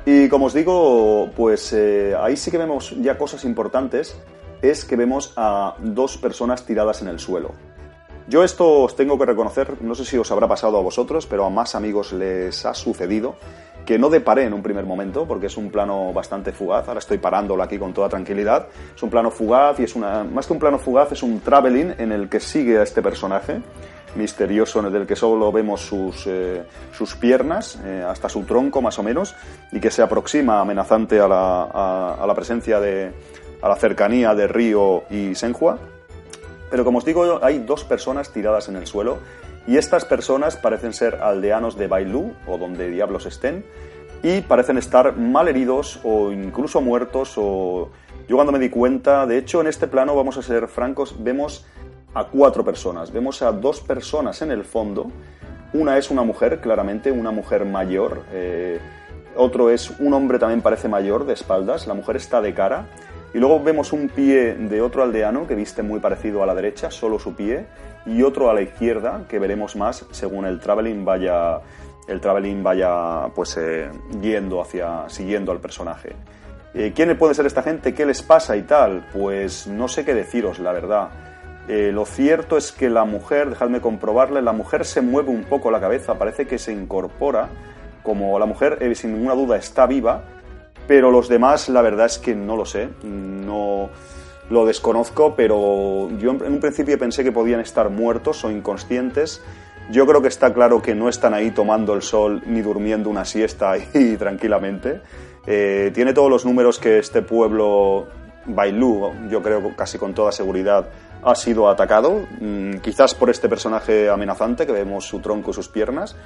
Y 0.06 0.30
como 0.30 0.46
os 0.46 0.54
digo, 0.54 1.30
pues 1.36 1.74
eh, 1.74 2.16
ahí 2.20 2.38
sí 2.38 2.50
que 2.52 2.58
vemos 2.58 2.96
ya 3.02 3.18
cosas 3.18 3.44
importantes. 3.44 4.18
Es 4.62 4.86
que 4.86 4.96
vemos 4.96 5.34
a 5.36 5.76
dos 5.80 6.18
personas 6.18 6.66
tiradas 6.66 7.02
en 7.02 7.10
el 7.10 7.20
suelo. 7.20 7.52
Yo 8.28 8.44
esto 8.44 8.84
os 8.84 8.96
tengo 8.96 9.18
que 9.18 9.26
reconocer, 9.26 9.82
no 9.82 9.96
sé 9.96 10.06
si 10.06 10.18
os 10.18 10.32
habrá 10.32 10.48
pasado 10.48 10.78
a 10.78 10.82
vosotros, 10.82 11.26
pero 11.26 11.46
a 11.46 11.50
más 11.50 11.76
amigos 11.76 12.14
les 12.14 12.66
ha 12.66 12.74
sucedido 12.74 13.36
que 13.86 13.98
no 13.98 14.10
deparé 14.10 14.44
en 14.44 14.54
un 14.54 14.62
primer 14.62 14.86
momento, 14.86 15.26
porque 15.28 15.48
es 15.48 15.58
un 15.58 15.72
plano 15.72 16.14
bastante 16.14 16.52
fugaz, 16.52 16.88
ahora 16.88 17.00
estoy 17.00 17.18
parándolo 17.18 17.64
aquí 17.64 17.78
con 17.78 17.94
toda 17.94 18.10
tranquilidad, 18.10 18.68
es 18.96 19.02
un 19.02 19.10
plano 19.10 19.32
fugaz 19.32 19.80
y 19.80 19.84
es 19.84 19.96
una, 19.96 20.24
más 20.24 20.46
que 20.46 20.54
un 20.54 20.60
plano 20.60 20.78
fugaz, 20.78 21.12
es 21.12 21.24
un 21.24 21.40
traveling 21.40 21.96
en 21.98 22.12
el 22.12 22.30
que 22.30 22.40
sigue 22.40 22.78
a 22.78 22.84
este 22.84 23.02
personaje 23.02 23.62
misterioso 24.16 24.80
en 24.80 24.94
el 24.94 25.08
que 25.08 25.16
solo 25.16 25.52
vemos 25.52 25.82
sus, 25.82 26.28
eh, 26.28 26.64
sus 26.92 27.16
piernas, 27.16 27.80
eh, 27.86 28.06
hasta 28.08 28.30
su 28.30 28.44
tronco 28.44 28.82
más 28.82 29.00
o 29.00 29.04
menos, 29.04 29.36
y 29.72 29.80
que 29.80 29.90
se 29.90 30.02
aproxima 30.02 30.60
amenazante 30.60 31.20
a 31.20 31.28
la, 31.28 32.16
a, 32.22 32.26
la 32.26 32.36
presencia 32.36 32.80
de, 32.80 33.12
a 33.62 33.70
la 33.70 33.76
cercanía 33.76 34.36
de 34.36 34.48
Río 34.48 35.04
y 35.10 35.34
Senhua. 35.36 35.78
Pero 36.72 36.86
como 36.86 37.00
os 37.00 37.06
digo, 37.06 37.40
hay 37.44 37.60
dos 37.60 37.84
personas 37.84 38.32
tiradas 38.32 38.70
en 38.70 38.78
el 38.78 38.88
suelo 38.88 39.18
y 39.68 39.78
estas 39.78 40.06
personas 40.06 40.56
parecen 40.56 40.94
ser 40.94 41.16
aldeanos 41.16 41.78
de 41.78 41.88
Bailú 41.88 42.34
o 42.48 42.58
donde 42.58 42.90
diablos 42.90 43.26
estén 43.26 43.66
y 44.24 44.42
parecen 44.42 44.78
estar 44.78 45.18
mal 45.18 45.50
heridos 45.50 46.00
o 46.04 46.32
incluso 46.32 46.80
muertos 46.80 47.34
o 47.36 47.90
yo 48.28 48.38
cuando 48.38 48.54
me 48.54 48.60
di 48.60 48.70
cuenta, 48.70 49.28
de 49.28 49.38
hecho 49.38 49.60
en 49.60 49.68
este 49.68 49.88
plano 49.88 50.16
vamos 50.16 50.38
a 50.38 50.42
ser 50.42 50.70
francos, 50.70 51.22
vemos 51.22 51.66
a 52.14 52.26
cuatro 52.26 52.64
personas, 52.64 53.12
vemos 53.12 53.42
a 53.42 53.52
dos 53.52 53.82
personas 53.82 54.42
en 54.42 54.52
el 54.52 54.64
fondo, 54.64 55.12
una 55.74 55.98
es 55.98 56.10
una 56.10 56.24
mujer, 56.24 56.62
claramente 56.62 57.12
una 57.12 57.32
mujer 57.32 57.66
mayor, 57.66 58.24
eh, 58.32 58.80
otro 59.36 59.70
es 59.70 59.90
un 60.00 60.14
hombre 60.14 60.40
también 60.40 60.62
parece 60.62 60.88
mayor 60.88 61.26
de 61.26 61.34
espaldas, 61.34 61.88
la 61.88 61.94
mujer 61.94 62.16
está 62.16 62.42
de 62.42 62.54
cara 62.54 62.88
y 63.34 63.38
luego 63.38 63.62
vemos 63.62 63.94
un 63.94 64.10
pie 64.10 64.56
de 64.56 64.82
otro 64.82 65.04
aldeano 65.04 65.48
que 65.48 65.56
viste 65.56 65.84
muy 65.84 66.00
parecido 66.00 66.44
a 66.44 66.46
la 66.46 66.56
derecha, 66.56 66.91
solo 66.91 67.17
su 67.17 67.34
pie, 67.34 67.65
y 68.06 68.24
otro 68.24 68.50
a 68.50 68.54
la 68.54 68.62
izquierda 68.62 69.26
que 69.30 69.39
veremos 69.39 69.76
más 69.76 70.06
según 70.12 70.46
el 70.46 70.60
traveling 70.60 71.06
vaya 71.06 71.60
el 72.08 72.20
traveling 72.20 72.63
vaya 72.63 73.28
pues 73.36 73.58
eh, 73.58 73.89
yendo 74.22 74.62
hacia 74.62 75.08
siguiendo 75.08 75.52
al 75.52 75.60
personaje. 75.60 76.15
Eh, 76.74 76.94
¿Quién 76.96 77.15
puede 77.17 77.34
ser 77.34 77.46
esta 77.46 77.63
gente? 77.63 77.94
¿Qué 77.94 78.06
les 78.06 78.22
pasa 78.22 78.56
y 78.56 78.63
tal? 78.63 79.08
Pues 79.13 79.67
no 79.67 79.88
sé 79.88 80.04
qué 80.04 80.13
deciros, 80.13 80.60
la 80.60 80.72
verdad. 80.72 81.10
Eh, 81.67 81.91
lo 81.94 82.06
cierto 82.06 82.58
es 82.58 82.72
que 82.72 82.89
la 82.89 83.06
mujer, 83.06 83.50
dejadme 83.50 83.82
comprobarle, 83.82 84.41
la 84.41 84.52
mujer 84.52 84.84
se 84.84 85.02
mueve 85.02 85.30
un 85.30 85.44
poco 85.44 85.70
la 85.70 85.80
cabeza, 85.80 86.15
parece 86.17 86.48
que 86.48 86.58
se 86.58 86.74
incorpora, 86.74 87.50
como 88.04 88.39
la 88.39 88.46
mujer 88.46 88.80
sin 88.96 89.13
ninguna 89.13 89.36
duda 89.36 89.58
está 89.58 89.86
viva, 89.86 90.24
pero 90.92 91.10
los 91.10 91.30
demás, 91.30 91.70
la 91.70 91.82
verdad 91.82 92.08
es 92.08 92.18
que 92.18 92.36
no 92.36 92.58
lo 92.58 92.66
sé. 92.66 92.90
No 93.02 93.90
lo 94.50 94.66
desconozco, 94.66 95.38
pero 95.38 96.10
yo 96.18 96.32
en 96.32 96.52
un 96.52 96.60
principio 96.60 97.00
pensé 97.00 97.24
que 97.24 97.32
podían 97.32 97.62
estar 97.62 97.90
muertos 97.90 98.44
o 98.44 98.52
inconscientes. 98.52 99.42
Yo 99.90 100.06
creo 100.06 100.22
que 100.22 100.28
está 100.28 100.54
claro 100.54 100.82
que 100.82 100.94
no 100.94 101.08
están 101.08 101.34
ahí 101.34 101.52
tomando 101.52 101.94
el 101.94 102.02
sol 102.02 102.44
ni 102.46 102.60
durmiendo 102.60 103.10
una 103.10 103.24
siesta 103.24 103.72
ahí 103.94 104.18
tranquilamente. 104.20 105.00
Eh, 105.48 105.92
tiene 105.94 106.12
todos 106.12 106.30
los 106.30 106.44
números 106.44 106.78
que 106.78 107.00
este 107.00 107.22
pueblo, 107.22 108.08
Bailú, 108.48 109.14
yo 109.30 109.42
creo 109.42 109.74
casi 109.78 109.98
con 109.98 110.14
toda 110.14 110.34
seguridad, 110.34 110.90
ha 111.24 111.36
sido 111.36 111.70
atacado, 111.70 112.26
mm, 112.42 112.80
quizás 112.80 113.16
por 113.16 113.30
este 113.30 113.48
personaje 113.48 114.10
amenazante 114.10 114.66
que 114.66 114.74
vemos 114.74 115.06
su 115.06 115.22
tronco 115.22 115.52
y 115.52 115.54
sus 115.54 115.70
piernas, 115.70 116.18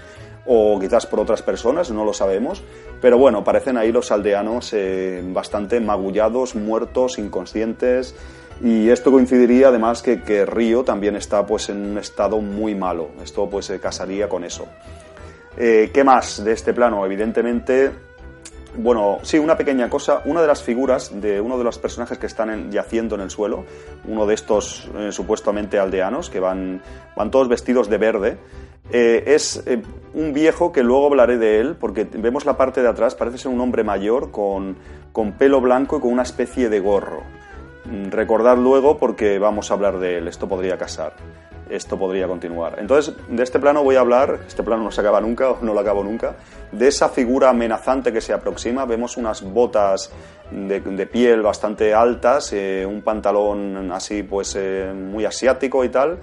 o 0.46 0.80
quizás 0.80 1.06
por 1.06 1.20
otras 1.20 1.42
personas, 1.42 1.92
no 1.92 2.06
lo 2.06 2.14
sabemos, 2.14 2.64
pero 3.02 3.18
bueno, 3.18 3.44
parecen 3.44 3.78
ahí 3.78 3.92
los 3.92 4.12
aldeanos 4.12 4.74
eh, 4.74 5.22
bastante 5.26 5.80
magullados, 5.80 6.56
muertos, 6.56 7.18
inconscientes, 7.18 8.16
y 8.62 8.90
esto 8.90 9.12
coincidiría 9.12 9.68
además 9.68 10.02
que, 10.02 10.22
que, 10.22 10.46
Río 10.46 10.84
también 10.84 11.16
está 11.16 11.46
pues 11.46 11.70
en 11.70 11.86
un 11.86 11.98
estado 11.98 12.40
muy 12.40 12.76
malo, 12.76 13.10
esto 13.24 13.50
pues 13.50 13.66
se 13.66 13.80
casaría 13.80 14.30
con 14.30 14.44
eso. 14.44 14.68
Eh, 15.58 15.90
¿Qué 15.94 16.04
más 16.04 16.44
de 16.44 16.52
este 16.52 16.74
plano? 16.74 17.06
Evidentemente 17.06 17.92
Bueno, 18.78 19.20
sí, 19.22 19.40
una 19.40 19.56
pequeña 19.56 19.90
cosa. 19.90 20.22
Una 20.26 20.42
de 20.42 20.48
las 20.48 20.62
figuras 20.62 21.22
de 21.22 21.40
uno 21.40 21.58
de 21.58 21.64
los 21.64 21.80
personajes 21.80 22.18
que 22.18 22.26
están 22.26 22.72
yaciendo 22.72 23.16
en 23.16 23.22
el 23.22 23.30
suelo, 23.30 23.66
uno 24.06 24.26
de 24.26 24.34
estos 24.34 24.90
eh, 24.98 25.12
supuestamente 25.12 25.80
aldeanos, 25.80 26.30
que 26.30 26.40
van, 26.40 26.82
van 27.16 27.32
todos 27.32 27.48
vestidos 27.48 27.90
de 27.90 27.98
verde, 27.98 28.38
eh, 28.92 29.24
es 29.28 29.64
eh, 29.66 29.82
un 30.14 30.34
viejo 30.34 30.72
que 30.72 30.84
luego 30.84 31.08
hablaré 31.08 31.38
de 31.38 31.60
él, 31.60 31.76
porque 31.80 32.04
vemos 32.04 32.46
la 32.46 32.58
parte 32.58 32.82
de 32.82 32.90
atrás, 32.90 33.16
parece 33.16 33.38
ser 33.38 33.52
un 33.52 33.62
hombre 33.62 33.84
mayor 33.84 34.32
con, 34.32 34.76
con 35.14 35.34
pelo 35.34 35.62
blanco 35.62 35.98
y 35.98 36.02
con 36.02 36.12
una 36.12 36.24
especie 36.24 36.68
de 36.70 36.80
gorro. 36.82 37.24
Mm, 37.86 38.10
recordad 38.10 38.58
luego 38.58 38.98
porque 38.98 39.40
vamos 39.40 39.72
a 39.72 39.76
hablar 39.76 40.00
de 40.00 40.18
él, 40.18 40.28
esto 40.28 40.50
podría 40.50 40.78
casar 40.78 41.14
esto 41.70 41.98
podría 41.98 42.28
continuar. 42.28 42.76
Entonces, 42.80 43.16
de 43.28 43.44
este 43.44 43.60
plano 43.60 43.84
voy 43.84 43.96
a 43.96 44.02
hablar, 44.02 44.40
este 44.48 44.64
plano 44.64 44.84
no 44.84 44.92
se 44.92 45.02
acaba 45.02 45.22
nunca 45.22 45.56
no 45.62 45.74
lo 45.74 45.80
acabo 45.80 46.04
nunca, 46.04 46.36
de 46.72 46.88
esa 46.88 47.10
figura 47.10 47.50
amenazante 47.50 48.12
que 48.12 48.22
se 48.22 48.34
aproxima. 48.34 48.86
Vemos 48.86 49.18
unas 49.18 49.42
botas 49.42 50.12
de, 50.52 51.06
piel 51.08 51.42
bastante 51.42 51.94
altas, 51.94 52.54
eh, 52.54 52.86
un 52.88 53.02
pantalón 53.02 53.92
así 53.92 54.24
pues 54.24 54.56
eh, 54.58 54.92
muy 54.94 55.26
asiático 55.26 55.84
y 55.84 55.90
tal, 55.90 56.20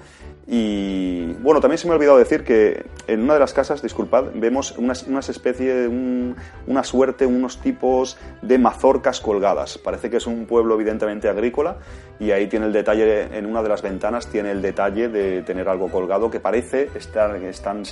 y 0.47 1.35
bueno, 1.35 1.61
también 1.61 1.79
se 1.79 1.87
me 1.87 1.93
ha 1.93 1.97
olvidado 1.97 2.19
decir 2.19 2.43
que 2.43 2.85
en 3.07 3.23
una 3.23 3.35
de 3.35 3.41
las 3.41 3.53
casas, 3.53 3.81
disculpad, 3.81 4.25
vemos 4.35 4.77
unas, 4.77 5.05
unas 5.05 5.29
especie, 5.29 5.87
una 5.87 6.85
suerte, 6.85 7.27
unos 7.27 7.59
tipos 7.59 8.19
de 8.43 8.59
mazorcas 8.59 9.21
colgadas. 9.21 9.79
Parece 9.79 10.11
que 10.11 10.17
es 10.17 10.27
un 10.27 10.47
pueblo 10.47 10.75
evidentemente 10.75 11.29
agrícola 11.29 11.77
y 12.19 12.33
ahí 12.33 12.49
tiene 12.49 12.67
el 12.67 12.73
detalle, 12.73 13.37
en 13.37 13.47
una 13.47 13.63
de 13.63 13.69
las 13.69 13.83
ventanas 13.83 14.27
tiene 14.27 14.51
el 14.51 14.63
detalle 14.63 15.09
de 15.09 15.43
tener 15.43 15.69
algo 15.69 15.89
colgado 15.89 16.31
que 16.31 16.41
parece 16.41 16.91
estar, 16.95 17.37
están 17.37 17.83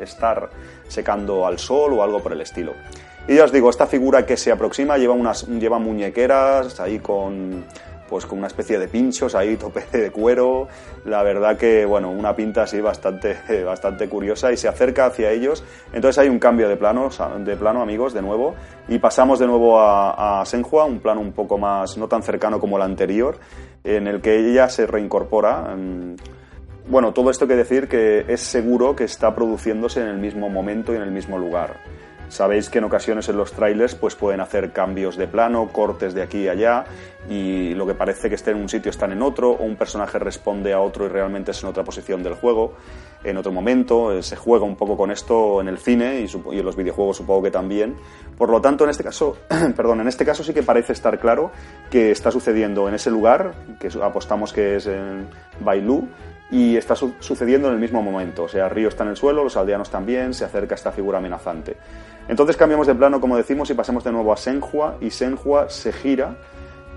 estar 0.00 0.50
secando 0.86 1.46
al 1.46 1.58
sol 1.58 1.92
o 1.94 2.02
algo 2.04 2.22
por 2.22 2.32
el 2.32 2.40
estilo. 2.40 2.74
Y 3.28 3.34
ya 3.34 3.44
os 3.44 3.50
digo, 3.50 3.68
esta 3.68 3.88
figura 3.88 4.24
que 4.24 4.36
se 4.36 4.52
aproxima 4.52 4.98
lleva, 4.98 5.14
unas, 5.14 5.48
lleva 5.48 5.80
muñequeras 5.80 6.78
ahí 6.78 7.00
con 7.00 7.64
pues 8.08 8.26
con 8.26 8.38
una 8.38 8.46
especie 8.46 8.78
de 8.78 8.88
pinchos 8.88 9.34
ahí, 9.34 9.56
tope 9.58 9.84
de 9.92 10.10
cuero. 10.10 10.68
La 11.04 11.22
verdad 11.22 11.56
que, 11.56 11.84
bueno, 11.84 12.10
una 12.10 12.34
pinta 12.34 12.62
así 12.62 12.80
bastante, 12.80 13.36
bastante 13.64 14.08
curiosa 14.08 14.52
y 14.52 14.56
se 14.56 14.68
acerca 14.68 15.06
hacia 15.06 15.30
ellos. 15.30 15.64
Entonces 15.92 16.18
hay 16.18 16.28
un 16.28 16.38
cambio 16.38 16.68
de 16.68 16.76
plano, 16.76 17.10
de 17.38 17.56
plano, 17.56 17.82
amigos, 17.82 18.14
de 18.14 18.22
nuevo. 18.22 18.54
Y 18.88 18.98
pasamos 18.98 19.38
de 19.38 19.46
nuevo 19.46 19.80
a, 19.80 20.40
a 20.40 20.44
Senhua, 20.44 20.84
un 20.84 21.00
plano 21.00 21.20
un 21.20 21.32
poco 21.32 21.58
más, 21.58 21.96
no 21.96 22.08
tan 22.08 22.22
cercano 22.22 22.60
como 22.60 22.76
el 22.76 22.82
anterior, 22.82 23.38
en 23.84 24.06
el 24.06 24.20
que 24.20 24.38
ella 24.38 24.68
se 24.68 24.86
reincorpora. 24.86 25.74
Mm, 25.76 26.16
bueno, 26.88 27.12
todo 27.12 27.30
esto 27.30 27.48
que 27.48 27.56
decir 27.56 27.88
que 27.88 28.24
es 28.28 28.40
seguro 28.40 28.94
que 28.94 29.04
está 29.04 29.34
produciéndose 29.34 30.00
en 30.00 30.06
el 30.06 30.18
mismo 30.18 30.48
momento 30.48 30.92
y 30.92 30.96
en 30.96 31.02
el 31.02 31.10
mismo 31.10 31.36
lugar. 31.36 31.80
Sabéis 32.28 32.68
que 32.68 32.78
en 32.78 32.84
ocasiones 32.84 33.28
en 33.28 33.36
los 33.36 33.52
trailers 33.52 33.94
pues 33.94 34.14
pueden 34.14 34.40
hacer 34.40 34.72
cambios 34.72 35.16
de 35.16 35.28
plano, 35.28 35.68
cortes 35.72 36.12
de 36.14 36.22
aquí 36.22 36.44
y 36.44 36.48
allá 36.48 36.84
y 37.28 37.74
lo 37.74 37.86
que 37.86 37.94
parece 37.94 38.28
que 38.28 38.34
esté 38.34 38.52
en 38.52 38.58
un 38.58 38.68
sitio 38.68 38.90
están 38.90 39.12
en 39.12 39.22
otro 39.22 39.50
o 39.50 39.64
un 39.64 39.76
personaje 39.76 40.18
responde 40.18 40.72
a 40.72 40.80
otro 40.80 41.06
y 41.06 41.08
realmente 41.08 41.50
es 41.50 41.62
en 41.62 41.68
otra 41.68 41.82
posición 41.84 42.22
del 42.22 42.34
juego, 42.34 42.74
en 43.24 43.36
otro 43.36 43.52
momento. 43.52 44.12
Eh, 44.12 44.22
se 44.22 44.36
juega 44.36 44.64
un 44.64 44.76
poco 44.76 44.96
con 44.96 45.10
esto 45.10 45.60
en 45.60 45.68
el 45.68 45.78
cine 45.78 46.20
y, 46.20 46.58
en 46.58 46.64
los 46.64 46.76
videojuegos 46.76 47.16
supongo 47.16 47.44
que 47.44 47.50
también. 47.50 47.96
Por 48.36 48.50
lo 48.50 48.60
tanto, 48.60 48.84
en 48.84 48.90
este 48.90 49.02
caso, 49.02 49.38
perdón, 49.76 50.00
en 50.00 50.08
este 50.08 50.24
caso 50.24 50.44
sí 50.44 50.52
que 50.52 50.62
parece 50.62 50.92
estar 50.92 51.18
claro 51.18 51.50
que 51.90 52.10
está 52.10 52.30
sucediendo 52.30 52.88
en 52.88 52.94
ese 52.94 53.10
lugar, 53.10 53.54
que 53.80 53.88
apostamos 54.02 54.52
que 54.52 54.76
es 54.76 54.86
en 54.86 55.28
Bailu, 55.60 56.08
y 56.50 56.76
está 56.76 56.94
sucediendo 56.94 57.68
en 57.68 57.74
el 57.74 57.80
mismo 57.80 58.02
momento. 58.02 58.44
O 58.44 58.48
sea, 58.48 58.68
Río 58.68 58.88
está 58.88 59.02
en 59.02 59.10
el 59.10 59.16
suelo, 59.16 59.42
los 59.42 59.56
aldeanos 59.56 59.90
también, 59.90 60.32
se 60.32 60.44
acerca 60.44 60.74
esta 60.74 60.92
figura 60.92 61.18
amenazante. 61.18 61.76
Entonces 62.28 62.56
cambiamos 62.56 62.86
de 62.86 62.94
plano, 62.94 63.20
como 63.20 63.36
decimos, 63.36 63.70
y 63.70 63.74
pasamos 63.74 64.04
de 64.04 64.12
nuevo 64.12 64.32
a 64.32 64.36
Senhua, 64.36 64.96
y 65.00 65.10
Senhua 65.10 65.68
se 65.68 65.92
gira 65.92 66.36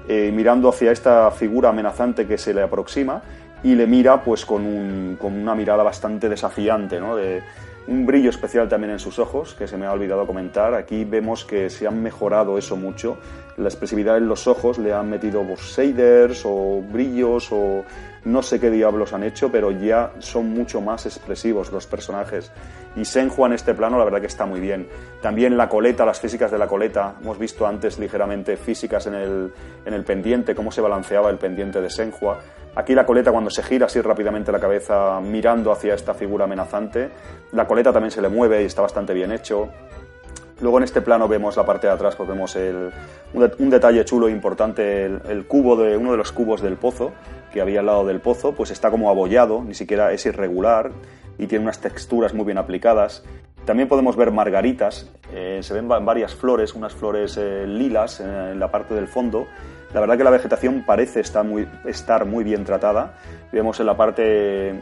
eh, 0.08 0.32
mirando 0.34 0.70
hacia 0.70 0.92
esta 0.92 1.30
figura 1.32 1.70
amenazante 1.70 2.26
que 2.26 2.38
se 2.38 2.54
le 2.54 2.64
aproxima 2.64 3.22
y 3.62 3.76
le 3.76 3.86
mira 3.86 4.24
pues 4.24 4.46
con, 4.46 4.66
un, 4.66 5.18
con 5.20 5.34
una 5.34 5.54
mirada 5.54 5.84
bastante 5.84 6.30
desafiante, 6.30 7.00
¿no? 7.00 7.16
De, 7.16 7.44
un 7.90 8.06
brillo 8.06 8.30
especial 8.30 8.70
también 8.70 8.92
en 8.92 9.00
sus 9.00 9.18
ojos, 9.18 9.56
que 9.56 9.68
se 9.68 9.76
me 9.76 9.88
ha 9.88 9.92
olvidado 9.92 10.28
comentar. 10.28 10.76
Aquí 10.76 11.06
vemos 11.06 11.44
que 11.44 11.72
se 11.72 11.88
han 11.88 12.04
mejorado 12.04 12.60
eso 12.60 12.76
mucho. 12.76 13.18
La 13.58 13.68
expresividad 13.68 14.18
en 14.18 14.28
los 14.28 14.46
ojos 14.46 14.78
le 14.78 14.94
han 14.94 15.10
metido 15.10 15.44
shaders 15.56 16.44
o 16.46 16.84
brillos 16.88 17.52
o 17.52 17.84
no 18.26 18.44
sé 18.44 18.60
qué 18.60 18.70
diablos 18.70 19.14
han 19.14 19.24
hecho, 19.24 19.52
pero 19.52 19.72
ya 19.72 20.12
son 20.20 20.52
mucho 20.52 20.82
más 20.82 21.08
expresivos 21.08 21.72
los 21.72 21.88
personajes. 21.88 22.52
Y 22.96 23.06
Senhua 23.06 23.48
en 23.48 23.54
este 23.54 23.74
plano, 23.74 23.98
la 23.98 24.04
verdad 24.04 24.20
que 24.20 24.28
está 24.28 24.46
muy 24.46 24.60
bien. 24.60 24.88
También 25.22 25.56
la 25.58 25.70
coleta, 25.70 26.06
las 26.06 26.20
físicas 26.20 26.52
de 26.52 26.58
la 26.58 26.68
coleta. 26.68 27.16
Hemos 27.22 27.38
visto 27.38 27.66
antes 27.68 28.00
ligeramente 28.00 28.58
físicas 28.58 29.06
en 29.08 29.14
el, 29.14 29.54
en 29.86 29.94
el 29.94 30.04
pendiente, 30.04 30.56
cómo 30.56 30.72
se 30.72 30.82
balanceaba 30.82 31.30
el 31.30 31.38
pendiente 31.38 31.82
de 31.82 31.90
Senhua. 31.90 32.40
Aquí 32.76 32.94
la 32.94 33.06
coleta 33.06 33.32
cuando 33.32 33.50
se 33.50 33.64
gira 33.64 33.88
así 33.88 34.00
rápidamente 34.00 34.52
la 34.52 34.60
cabeza 34.60 35.20
mirando 35.22 35.72
hacia 35.72 35.96
esta 35.96 36.14
figura 36.14 36.46
amenazante, 36.46 37.10
la 37.52 37.68
coleta 37.68 37.92
también 37.92 38.12
se 38.12 38.22
le 38.22 38.30
mueve 38.30 38.62
y 38.62 38.66
está 38.66 38.82
bastante 38.82 39.14
bien 39.14 39.32
hecho. 39.32 39.70
Luego 40.62 40.78
en 40.78 40.84
este 40.84 41.02
plano 41.02 41.28
vemos 41.28 41.56
la 41.56 41.66
parte 41.66 41.88
de 41.88 41.94
atrás, 41.94 42.16
pues 42.16 42.28
vemos 42.28 42.58
un, 43.34 43.70
detalle 43.70 44.04
chulo 44.04 44.28
e 44.28 44.32
importante, 44.32 45.06
el, 45.06 45.46
cubo 45.48 45.78
de 45.78 45.96
uno 45.96 46.12
de 46.12 46.18
los 46.18 46.32
cubos 46.32 46.62
del 46.62 46.76
pozo 46.76 47.14
que 47.54 47.62
había 47.62 47.80
al 47.80 47.86
lado 47.86 48.06
del 48.06 48.20
pozo, 48.20 48.54
pues 48.54 48.70
está 48.70 48.92
como 48.92 49.10
abollado, 49.10 49.64
ni 49.64 49.74
siquiera 49.74 50.12
es 50.12 50.26
irregular 50.26 50.92
y 51.38 51.48
tiene 51.48 51.64
unas 51.64 51.80
texturas 51.80 52.34
muy 52.34 52.46
bien 52.46 52.58
aplicadas. 52.58 53.24
También 53.66 53.88
podemos 53.88 54.16
ver 54.16 54.32
margaritas, 54.32 55.10
eh, 55.34 55.60
se 55.62 55.74
ven 55.74 55.88
varias 55.88 56.36
flores, 56.36 56.76
unas 56.76 56.94
flores 56.94 57.38
eh, 57.38 57.66
lilas 57.66 58.20
en 58.20 58.60
la 58.60 58.70
parte 58.70 58.94
del 58.94 59.08
fondo. 59.08 59.48
La 59.94 60.02
verdad 60.02 60.18
que 60.18 60.24
la 60.24 60.30
vegetación 60.30 60.84
parece 60.86 61.22
estar 61.22 61.46
muy, 61.46 61.68
estar 61.86 62.26
muy 62.26 62.44
bien 62.44 62.66
tratada. 62.66 63.14
Vemos 63.52 63.80
en 63.80 63.86
la 63.86 63.96
parte 63.96 64.80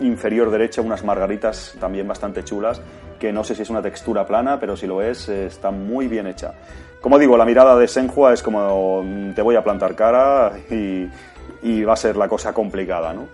inferior 0.00 0.50
derecha 0.50 0.80
unas 0.80 1.04
margaritas 1.04 1.76
también 1.78 2.08
bastante 2.08 2.42
chulas 2.42 2.80
que 3.22 3.32
no 3.32 3.44
sé 3.44 3.54
si 3.54 3.62
es 3.62 3.70
una 3.70 3.80
textura 3.80 4.26
plana, 4.26 4.58
pero 4.58 4.76
si 4.76 4.84
lo 4.84 5.00
es, 5.00 5.28
eh, 5.28 5.46
está 5.46 5.70
muy 5.70 6.08
bien 6.08 6.26
hecha. 6.26 6.54
Como 7.00 7.20
digo, 7.20 7.36
la 7.36 7.44
mirada 7.44 7.78
de 7.78 7.86
Senhua 7.86 8.32
es 8.32 8.42
como 8.42 9.04
mm, 9.04 9.34
te 9.34 9.42
voy 9.42 9.54
a 9.54 9.62
plantar 9.62 9.94
cara 9.94 10.54
y, 10.68 11.84
va 11.84 11.92
a 11.92 11.96
ser 11.96 12.16
la 12.16 12.26
cosa 12.26 12.52
complicada, 12.52 13.12
¿no? 13.12 13.28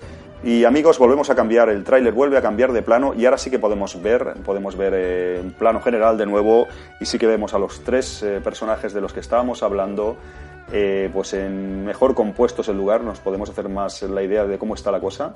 Y 0.44 0.64
amigos, 0.64 0.98
volvemos 0.98 1.31
a 1.31 1.35
cambiar, 1.35 1.70
el 1.70 1.85
tráiler 1.85 2.12
vuelve 2.12 2.37
a 2.37 2.42
cambiar 2.42 2.72
de 2.72 2.83
plano 2.83 3.14
y 3.14 3.24
ahora 3.24 3.38
sí 3.38 3.51
que 3.51 3.59
podemos 3.59 4.01
ver, 4.03 4.35
podemos 4.44 4.77
ver 4.77 4.92
eh, 4.94 5.40
en 5.40 5.53
plano 5.53 5.81
general 5.81 6.18
de 6.18 6.27
nuevo 6.27 6.68
y 7.01 7.07
sí 7.07 7.18
que 7.18 7.27
vemos 7.27 7.55
a 7.55 7.59
los 7.59 7.83
tres 7.83 8.22
eh, 8.22 8.42
personajes 8.44 8.92
de 8.92 9.01
los 9.01 9.14
que 9.14 9.20
estábamos 9.20 9.62
hablando 9.62 10.16
pues 11.14 11.33
en 11.33 11.87
mejor 11.87 12.14
compuestos 12.14 12.68
el 12.68 12.77
lugar, 12.77 13.01
nos 13.01 13.20
podemos 13.20 13.48
hacer 13.48 13.70
más 13.70 14.03
la 14.03 14.22
idea 14.22 14.44
de 14.44 14.59
cómo 14.59 14.74
está 14.74 14.90
la 14.92 15.01
cosa 15.01 15.35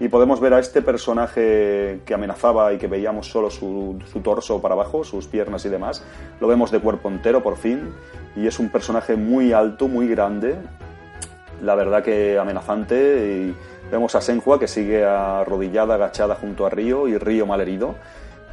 y 0.00 0.08
podemos 0.08 0.40
ver 0.40 0.54
a 0.54 0.58
este 0.58 0.80
personaje 0.80 2.00
que 2.06 2.14
amenazaba 2.14 2.72
y 2.72 2.78
que 2.78 2.86
veíamos 2.86 3.30
solo 3.30 3.50
su, 3.50 3.98
torso 4.24 4.60
para 4.60 4.74
abajo, 4.74 5.04
sus 5.04 5.26
piernas 5.26 5.66
y 5.66 5.68
demás, 5.68 6.02
lo 6.40 6.48
vemos 6.48 6.70
de 6.70 6.80
cuerpo 6.80 7.10
entero 7.10 7.42
por 7.42 7.58
fin 7.58 7.92
y 8.34 8.46
es 8.46 8.58
un 8.58 8.70
personaje 8.70 9.14
muy 9.14 9.52
alto, 9.52 9.88
muy 9.88 10.08
grande, 10.08 10.56
la 11.62 11.74
verdad 11.74 12.02
que 12.02 12.38
amenazante 12.38 13.52
vemos 13.90 14.14
a 14.14 14.22
Senhua 14.22 14.58
que 14.58 14.66
sigue 14.66 15.04
arrodillada, 15.04 15.96
agachada 15.96 16.34
junto 16.34 16.64
a 16.64 16.70
Río 16.70 17.06
y 17.06 17.18
Río 17.18 17.44
malherido. 17.44 17.96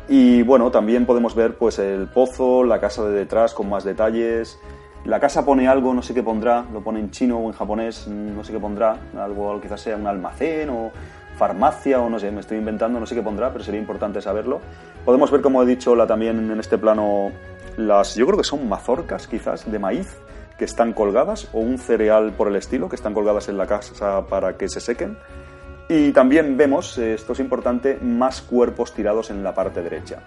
Y 0.09 0.41
bueno, 0.43 0.71
también 0.71 1.05
podemos 1.05 1.35
ver 1.35 1.55
pues 1.55 1.79
el 1.79 2.07
pozo, 2.07 2.63
la 2.63 2.79
casa 2.79 3.05
de 3.05 3.11
detrás 3.11 3.53
con 3.53 3.69
más 3.69 3.83
detalles. 3.83 4.59
La 5.05 5.19
casa 5.19 5.45
pone 5.45 5.67
algo, 5.67 5.93
no 5.93 6.01
sé 6.01 6.13
qué 6.13 6.23
pondrá, 6.23 6.65
lo 6.73 6.81
pone 6.81 6.99
en 6.99 7.11
chino 7.11 7.39
o 7.39 7.47
en 7.47 7.53
japonés, 7.53 8.07
no 8.07 8.43
sé 8.43 8.51
qué 8.51 8.59
pondrá, 8.59 8.97
algo 9.17 9.61
quizás 9.61 9.79
sea 9.79 9.95
un 9.95 10.07
almacén 10.07 10.69
o 10.69 10.91
farmacia 11.37 12.01
o 12.01 12.09
no 12.09 12.19
sé, 12.19 12.31
me 12.31 12.41
estoy 12.41 12.57
inventando, 12.57 12.99
no 12.99 13.05
sé 13.05 13.15
qué 13.15 13.21
pondrá, 13.21 13.51
pero 13.51 13.63
sería 13.63 13.79
importante 13.79 14.21
saberlo. 14.21 14.59
Podemos 15.05 15.31
ver, 15.31 15.41
como 15.41 15.63
he 15.63 15.65
dicho, 15.65 15.95
la, 15.95 16.07
también 16.07 16.51
en 16.51 16.59
este 16.59 16.77
plano, 16.77 17.31
las, 17.77 18.15
yo 18.15 18.25
creo 18.25 18.37
que 18.37 18.43
son 18.43 18.67
mazorcas 18.67 19.27
quizás 19.27 19.69
de 19.71 19.79
maíz 19.79 20.17
que 20.57 20.65
están 20.65 20.93
colgadas 20.93 21.47
o 21.53 21.59
un 21.59 21.77
cereal 21.77 22.33
por 22.33 22.47
el 22.47 22.55
estilo 22.55 22.89
que 22.89 22.95
están 22.95 23.13
colgadas 23.13 23.47
en 23.47 23.57
la 23.57 23.67
casa 23.67 24.25
para 24.25 24.57
que 24.57 24.67
se 24.67 24.79
sequen. 24.79 25.17
Y 25.87 26.11
también 26.11 26.57
vemos, 26.57 26.97
eh, 26.97 27.13
esto 27.13 27.33
es 27.33 27.39
importante, 27.39 27.99
más 28.01 28.41
cuerpos 28.41 28.93
tirados 28.93 29.29
en 29.29 29.43
la 29.43 29.53
parte 29.53 29.81
derecha. 29.81 30.23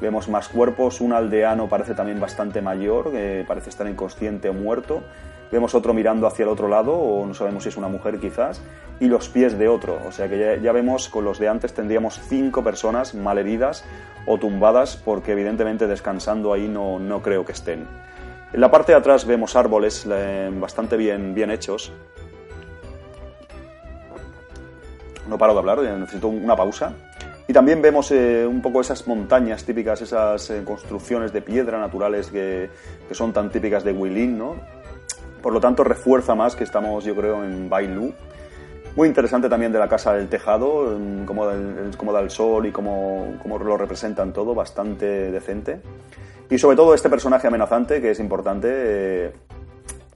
Vemos 0.00 0.28
más 0.28 0.48
cuerpos, 0.48 1.00
un 1.00 1.12
aldeano 1.12 1.68
parece 1.68 1.94
también 1.94 2.20
bastante 2.20 2.60
mayor, 2.60 3.10
parece 3.48 3.70
estar 3.70 3.88
inconsciente 3.88 4.48
o 4.48 4.52
muerto. 4.52 5.02
Vemos 5.50 5.74
otro 5.74 5.94
mirando 5.94 6.26
hacia 6.26 6.42
el 6.42 6.48
otro 6.50 6.68
lado, 6.68 6.92
o 6.92 7.24
no 7.26 7.34
sabemos 7.34 7.62
si 7.62 7.70
es 7.70 7.76
una 7.76 7.88
mujer 7.88 8.18
quizás, 8.18 8.60
y 9.00 9.06
los 9.06 9.28
pies 9.28 9.58
de 9.58 9.68
otro. 9.68 9.98
O 10.06 10.12
sea 10.12 10.28
que 10.28 10.60
ya, 10.62 10.72
vemos 10.72 11.08
con 11.08 11.24
los 11.24 11.38
de 11.38 11.48
antes 11.48 11.72
tendríamos 11.72 12.20
cinco 12.28 12.62
personas 12.62 13.14
malheridas 13.14 13.84
o 14.26 14.38
tumbadas, 14.38 14.96
porque 14.96 15.32
evidentemente 15.32 15.86
descansando 15.86 16.52
ahí 16.52 16.68
no, 16.68 16.98
no 16.98 17.22
creo 17.22 17.44
que 17.44 17.52
estén. 17.52 17.86
En 18.52 18.60
la 18.60 18.70
parte 18.70 18.92
de 18.92 18.98
atrás 18.98 19.26
vemos 19.26 19.56
árboles 19.56 20.06
eh, 20.10 20.50
bastante 20.52 20.96
bien, 20.96 21.34
bien 21.34 21.50
hechos. 21.50 21.92
No 25.28 25.36
paro 25.36 25.52
de 25.52 25.58
hablar, 25.58 25.82
necesito 25.82 26.28
una 26.28 26.56
pausa. 26.56 26.92
Y 27.46 27.52
también 27.54 27.80
vemos 27.80 28.10
eh, 28.10 28.46
un 28.46 28.60
poco 28.60 28.82
esas 28.82 29.06
montañas 29.06 29.64
típicas, 29.64 30.02
esas 30.02 30.50
eh, 30.50 30.62
construcciones 30.64 31.32
de 31.32 31.40
piedra 31.40 31.78
naturales 31.78 32.28
que, 32.30 32.68
que, 33.08 33.14
son 33.14 33.32
tan 33.32 33.50
típicas 33.50 33.84
de 33.84 33.92
Huilin, 33.92 34.36
¿no? 34.36 34.56
Por 35.42 35.52
lo 35.52 35.60
tanto, 35.60 35.84
refuerza 35.84 36.34
más 36.34 36.56
que 36.56 36.64
estamos, 36.64 37.04
yo 37.04 37.14
creo, 37.14 37.44
en 37.44 37.68
Bailu. 37.68 38.12
Muy 38.96 39.06
interesante 39.06 39.48
también 39.48 39.72
de 39.72 39.78
la 39.78 39.88
casa 39.88 40.14
del 40.14 40.28
tejado, 40.28 40.98
cómo, 41.24 41.46
cómo 41.96 42.12
da 42.12 42.20
el 42.20 42.30
sol 42.30 42.66
y 42.66 42.72
cómo, 42.72 43.36
cómo 43.42 43.58
lo 43.58 43.76
representan 43.76 44.32
todo, 44.32 44.54
bastante 44.54 45.30
decente. 45.30 45.80
Y 46.50 46.58
sobre 46.58 46.76
todo 46.76 46.94
este 46.94 47.08
personaje 47.08 47.46
amenazante, 47.46 48.00
que 48.00 48.10
es 48.10 48.20
importante, 48.20 48.68
eh, 48.70 49.32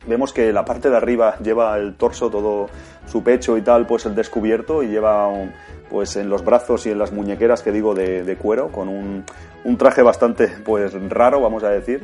vemos 0.06 0.32
que 0.32 0.52
la 0.52 0.64
parte 0.64 0.90
de 0.90 0.96
arriba 0.96 1.36
lleva 1.38 1.76
el 1.76 1.94
torso, 1.94 2.30
todo 2.30 2.68
su 3.06 3.22
pecho 3.22 3.56
y 3.56 3.62
tal, 3.62 3.86
pues 3.86 4.06
el 4.06 4.14
descubierto 4.14 4.82
y 4.82 4.88
lleva 4.88 5.28
pues 5.90 6.16
en 6.16 6.30
los 6.30 6.44
brazos 6.44 6.86
y 6.86 6.90
en 6.90 6.98
las 6.98 7.12
muñequeras 7.12 7.62
que 7.62 7.70
digo 7.70 7.94
de, 7.94 8.36
cuero, 8.40 8.68
con 8.72 8.88
un, 8.88 9.24
un, 9.64 9.76
traje 9.76 10.02
bastante 10.02 10.48
pues 10.64 10.94
raro, 11.10 11.40
vamos 11.40 11.62
a 11.64 11.68
decir. 11.68 12.02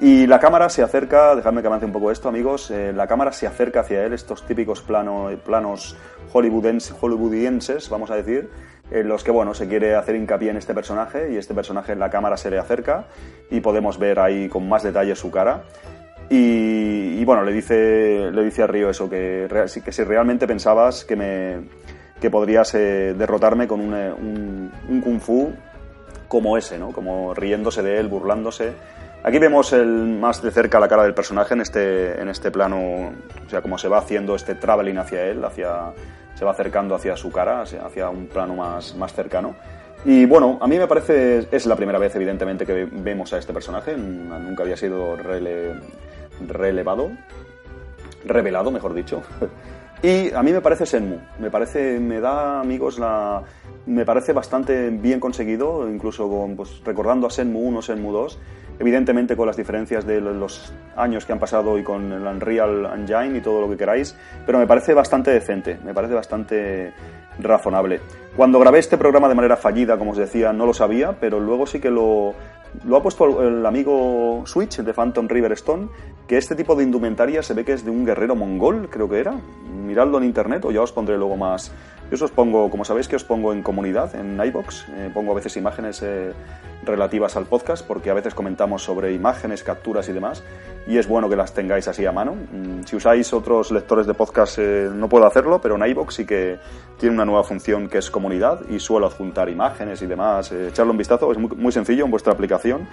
Y 0.00 0.26
la 0.26 0.38
cámara 0.38 0.70
se 0.70 0.82
acerca, 0.82 1.36
dejadme 1.36 1.60
que 1.60 1.66
avance 1.66 1.84
un 1.84 1.92
poco 1.92 2.10
esto, 2.10 2.30
amigos, 2.30 2.70
eh, 2.70 2.90
la 2.90 3.06
cámara 3.06 3.32
se 3.32 3.46
acerca 3.46 3.80
hacia 3.80 4.02
él, 4.02 4.14
estos 4.14 4.46
típicos 4.46 4.80
plano, 4.80 5.28
planos 5.44 5.94
hollywoodienses, 6.32 7.90
vamos 7.90 8.10
a 8.10 8.16
decir, 8.16 8.48
en 8.90 9.08
los 9.08 9.22
que, 9.22 9.30
bueno, 9.30 9.52
se 9.52 9.68
quiere 9.68 9.94
hacer 9.94 10.16
hincapié 10.16 10.50
en 10.50 10.56
este 10.56 10.72
personaje 10.72 11.30
y 11.30 11.36
este 11.36 11.52
personaje 11.52 11.94
la 11.96 12.08
cámara 12.08 12.38
se 12.38 12.50
le 12.50 12.58
acerca 12.58 13.04
y 13.50 13.60
podemos 13.60 13.98
ver 13.98 14.20
ahí 14.20 14.48
con 14.48 14.66
más 14.66 14.84
detalle 14.84 15.14
su 15.14 15.30
cara. 15.30 15.64
Y, 16.30 17.22
bueno, 17.26 17.44
le 17.44 17.52
dice, 17.52 18.30
le 18.32 18.44
dice 18.44 18.62
a 18.62 18.66
Río 18.68 18.88
eso, 18.88 19.10
que, 19.10 19.48
que 19.84 19.92
si 19.92 20.04
realmente 20.04 20.46
pensabas 20.46 21.04
que, 21.04 21.16
me, 21.16 21.58
que 22.18 22.30
podrías 22.30 22.74
eh, 22.74 23.14
derrotarme 23.18 23.68
con 23.68 23.80
un, 23.80 23.94
eh, 23.94 24.12
un, 24.12 24.72
un 24.88 25.00
kung 25.02 25.20
fu 25.20 25.52
como 26.26 26.56
ese, 26.56 26.78
¿no? 26.78 26.92
Como 26.92 27.34
riéndose 27.34 27.82
de 27.82 27.98
él, 27.98 28.08
burlándose 28.08 28.72
Aquí 29.22 29.38
vemos 29.38 29.72
el, 29.74 29.86
más 29.86 30.42
de 30.42 30.50
cerca 30.50 30.80
la 30.80 30.88
cara 30.88 31.02
del 31.02 31.12
personaje 31.12 31.52
en 31.54 31.60
este, 31.60 32.20
en 32.20 32.28
este 32.28 32.50
plano, 32.50 32.78
o 33.46 33.50
sea, 33.50 33.60
cómo 33.60 33.76
se 33.76 33.86
va 33.88 33.98
haciendo 33.98 34.34
este 34.34 34.54
traveling 34.54 34.96
hacia 34.96 35.26
él, 35.26 35.44
hacia, 35.44 35.92
se 36.34 36.44
va 36.44 36.52
acercando 36.52 36.94
hacia 36.94 37.16
su 37.16 37.30
cara, 37.30 37.60
hacia 37.62 38.08
un 38.08 38.26
plano 38.26 38.54
más, 38.54 38.94
más 38.96 39.12
cercano. 39.12 39.54
Y 40.06 40.24
bueno, 40.24 40.58
a 40.62 40.66
mí 40.66 40.78
me 40.78 40.86
parece, 40.86 41.46
es 41.50 41.66
la 41.66 41.76
primera 41.76 41.98
vez 41.98 42.16
evidentemente 42.16 42.64
que 42.64 42.88
vemos 42.90 43.34
a 43.34 43.38
este 43.38 43.52
personaje, 43.52 43.94
nunca 43.94 44.62
había 44.62 44.78
sido 44.78 45.16
relevado, 46.48 47.10
revelado, 48.24 48.70
mejor 48.70 48.94
dicho. 48.94 49.22
Y 50.02 50.32
a 50.32 50.42
mí 50.42 50.50
me 50.50 50.62
parece 50.62 50.86
Senmu, 50.86 51.18
me 51.38 51.50
parece, 51.50 52.00
me 52.00 52.20
da, 52.20 52.60
amigos, 52.60 52.98
la, 52.98 53.42
me 53.84 54.06
parece 54.06 54.32
bastante 54.32 54.88
bien 54.88 55.20
conseguido, 55.20 55.86
incluso 55.90 56.26
con, 56.26 56.56
pues, 56.56 56.80
recordando 56.84 57.26
a 57.26 57.30
Senmu 57.30 57.60
1, 57.60 57.82
Senmu 57.82 58.10
2, 58.10 58.38
evidentemente 58.78 59.36
con 59.36 59.46
las 59.46 59.58
diferencias 59.58 60.06
de 60.06 60.22
los 60.22 60.72
años 60.96 61.26
que 61.26 61.34
han 61.34 61.38
pasado 61.38 61.78
y 61.78 61.82
con 61.82 62.10
el 62.12 62.22
Unreal 62.22 62.90
Engine 62.94 63.36
y 63.36 63.40
todo 63.42 63.60
lo 63.60 63.68
que 63.68 63.76
queráis, 63.76 64.16
pero 64.46 64.58
me 64.58 64.66
parece 64.66 64.94
bastante 64.94 65.32
decente, 65.32 65.78
me 65.84 65.92
parece 65.92 66.14
bastante 66.14 66.94
razonable. 67.38 68.00
Cuando 68.34 68.58
grabé 68.58 68.78
este 68.78 68.96
programa 68.96 69.28
de 69.28 69.34
manera 69.34 69.58
fallida, 69.58 69.98
como 69.98 70.12
os 70.12 70.16
decía, 70.16 70.50
no 70.54 70.64
lo 70.64 70.72
sabía, 70.72 71.12
pero 71.20 71.40
luego 71.40 71.66
sí 71.66 71.78
que 71.78 71.90
lo, 71.90 72.34
lo 72.84 72.96
ha 72.96 73.02
puesto 73.02 73.42
el 73.42 73.64
amigo 73.66 74.42
Switch 74.46 74.78
de 74.78 74.92
Phantom 74.92 75.28
River 75.28 75.52
Stone, 75.52 75.88
que 76.26 76.38
este 76.38 76.54
tipo 76.54 76.74
de 76.74 76.84
indumentaria 76.84 77.42
se 77.42 77.54
ve 77.54 77.64
que 77.64 77.72
es 77.72 77.84
de 77.84 77.90
un 77.90 78.04
guerrero 78.04 78.36
mongol, 78.36 78.88
creo 78.90 79.08
que 79.08 79.18
era. 79.18 79.40
Miradlo 79.86 80.18
en 80.18 80.24
internet 80.24 80.64
o 80.64 80.70
ya 80.70 80.82
os 80.82 80.92
pondré 80.92 81.16
luego 81.18 81.36
más. 81.36 81.72
Yo 82.10 82.24
os 82.24 82.30
pongo, 82.30 82.70
como 82.70 82.84
sabéis 82.84 83.06
que 83.08 83.16
os 83.16 83.24
pongo 83.24 83.52
en 83.52 83.62
comunidad, 83.62 84.14
en 84.14 84.40
iBox, 84.40 84.86
eh, 84.88 85.10
pongo 85.14 85.32
a 85.32 85.34
veces 85.36 85.56
imágenes 85.56 86.02
eh, 86.02 86.32
relativas 86.82 87.36
al 87.36 87.46
podcast, 87.46 87.86
porque 87.86 88.10
a 88.10 88.14
veces 88.14 88.34
comentamos 88.34 88.82
sobre 88.82 89.12
imágenes, 89.12 89.62
capturas 89.62 90.08
y 90.08 90.12
demás, 90.12 90.42
y 90.86 90.98
es 90.98 91.06
bueno 91.06 91.28
que 91.28 91.36
las 91.36 91.52
tengáis 91.52 91.88
así 91.88 92.06
a 92.06 92.12
mano. 92.12 92.34
Mm, 92.34 92.84
si 92.84 92.96
usáis 92.96 93.32
otros 93.32 93.70
lectores 93.70 94.06
de 94.06 94.14
podcast 94.14 94.58
eh, 94.58 94.88
no 94.92 95.08
puedo 95.08 95.26
hacerlo, 95.26 95.60
pero 95.60 95.76
en 95.76 95.90
iBox 95.90 96.14
sí 96.14 96.26
que 96.26 96.58
tiene 96.98 97.14
una 97.14 97.24
nueva 97.24 97.44
función 97.44 97.88
que 97.88 97.98
es 97.98 98.10
comunidad 98.10 98.60
y 98.68 98.78
suelo 98.78 99.06
adjuntar 99.06 99.48
imágenes 99.48 100.02
y 100.02 100.06
demás. 100.06 100.52
echarle 100.52 100.90
un 100.90 100.98
vistazo, 100.98 101.32
es 101.32 101.38
muy, 101.38 101.72
sencillo 101.72 102.04
en 102.04 102.10
vuestra 102.10 102.32
aplicación 102.32 102.86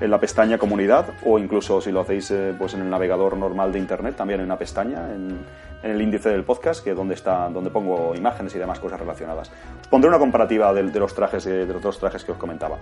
en 0.00 0.10
la 0.10 0.18
pestaña 0.18 0.58
comunidad 0.58 1.06
o 1.24 1.38
incluso 1.38 1.80
si 1.80 1.90
lo 1.90 2.00
hacéis 2.00 2.30
eh, 2.30 2.54
pues 2.58 2.74
en 2.74 2.82
el 2.82 2.90
navegador 2.90 3.36
normal 3.36 3.72
de 3.72 3.78
internet 3.78 4.16
también 4.16 4.40
en 4.40 4.46
una 4.46 4.58
pestaña 4.58 5.12
en, 5.14 5.38
el 5.82 6.00
índice 6.00 6.30
del 6.30 6.44
podcast 6.44 6.82
que 6.82 6.90
es 6.90 6.96
donde 6.96 7.14
está 7.14 7.48
donde 7.50 7.70
pongo 7.70 8.14
imágenes 8.14 8.54
y 8.54 8.58
demás 8.58 8.80
cosas 8.80 8.98
relacionadas 8.98 9.50
os 9.80 9.88
pondré 9.88 10.08
una 10.08 10.18
comparativa 10.18 10.72
de, 10.72 10.82
los 10.82 11.14
trajes 11.14 11.46
eh, 11.46 11.66
de 11.66 11.72
los 11.72 11.82
dos 11.82 11.98
trajes 11.98 12.24
que 12.24 12.32
os 12.32 12.38
comentaba 12.38 12.78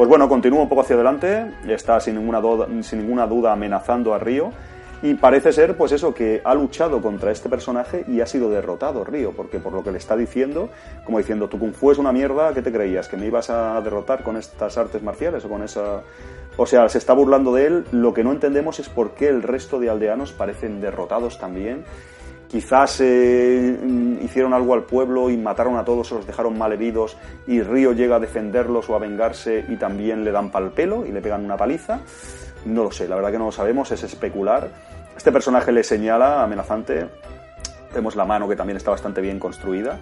pues 0.00 0.08
bueno 0.08 0.30
continúo 0.30 0.62
un 0.62 0.68
poco 0.70 0.80
hacia 0.80 0.96
adelante 0.96 1.52
está 1.68 2.00
sin 2.00 2.14
ninguna 2.14 2.40
duda, 2.40 2.66
sin 2.80 3.00
ninguna 3.00 3.26
duda 3.26 3.52
amenazando 3.52 4.14
a 4.14 4.18
Río 4.18 4.50
y 5.02 5.12
parece 5.12 5.52
ser, 5.52 5.76
pues 5.76 5.92
eso, 5.92 6.14
que 6.14 6.40
ha 6.42 6.54
luchado 6.54 7.02
contra 7.02 7.30
este 7.30 7.50
personaje 7.50 8.06
y 8.08 8.22
ha 8.22 8.26
sido 8.26 8.48
derrotado 8.48 9.04
Río, 9.04 9.32
porque 9.36 9.58
por 9.58 9.74
lo 9.74 9.84
que 9.84 9.92
le 9.92 9.98
está 9.98 10.16
diciendo, 10.16 10.70
como 11.04 11.18
diciendo, 11.18 11.50
tu 11.50 11.58
Kung 11.58 11.74
Fu 11.74 11.90
una 11.98 12.12
mierda, 12.12 12.54
¿qué 12.54 12.62
te 12.62 12.72
creías? 12.72 13.08
¿Que 13.08 13.18
me 13.18 13.26
ibas 13.26 13.50
a 13.50 13.78
derrotar 13.82 14.22
con 14.22 14.38
estas 14.38 14.78
artes 14.78 15.02
marciales 15.02 15.44
o 15.44 15.50
con 15.50 15.62
esa...? 15.62 16.00
O 16.56 16.64
sea, 16.64 16.88
se 16.88 16.96
está 16.96 17.12
burlando 17.12 17.54
de 17.54 17.66
él. 17.66 17.84
Lo 17.92 18.14
que 18.14 18.24
no 18.24 18.32
entendemos 18.32 18.78
es 18.78 18.88
por 18.88 19.10
qué 19.10 19.28
el 19.28 19.42
resto 19.42 19.80
de 19.80 19.90
aldeanos 19.90 20.32
parecen 20.32 20.80
derrotados 20.80 21.38
también. 21.38 21.84
Quizás 22.50 23.00
eh, 23.00 23.78
hicieron 24.20 24.52
algo 24.54 24.74
al 24.74 24.82
pueblo 24.82 25.30
y 25.30 25.36
mataron 25.36 25.76
a 25.76 25.84
todos 25.84 26.10
o 26.10 26.16
los 26.16 26.26
dejaron 26.26 26.58
mal 26.58 26.72
heridos 26.72 27.16
y 27.46 27.62
Río 27.62 27.92
llega 27.92 28.16
a 28.16 28.18
defenderlos 28.18 28.90
o 28.90 28.96
a 28.96 28.98
vengarse 28.98 29.64
y 29.68 29.76
también 29.76 30.24
le 30.24 30.32
dan 30.32 30.50
pal 30.50 30.72
pelo 30.72 31.06
y 31.06 31.12
le 31.12 31.20
pegan 31.20 31.44
una 31.44 31.56
paliza. 31.56 32.00
No 32.64 32.82
lo 32.82 32.90
sé, 32.90 33.06
la 33.06 33.14
verdad 33.14 33.30
que 33.30 33.38
no 33.38 33.46
lo 33.46 33.52
sabemos, 33.52 33.92
es 33.92 34.02
especular. 34.02 34.68
Este 35.16 35.30
personaje 35.30 35.70
le 35.70 35.84
señala 35.84 36.42
amenazante. 36.42 37.06
Vemos 37.94 38.16
la 38.16 38.24
mano 38.24 38.48
que 38.48 38.56
también 38.56 38.76
está 38.76 38.90
bastante 38.90 39.20
bien 39.20 39.38
construida. 39.38 40.00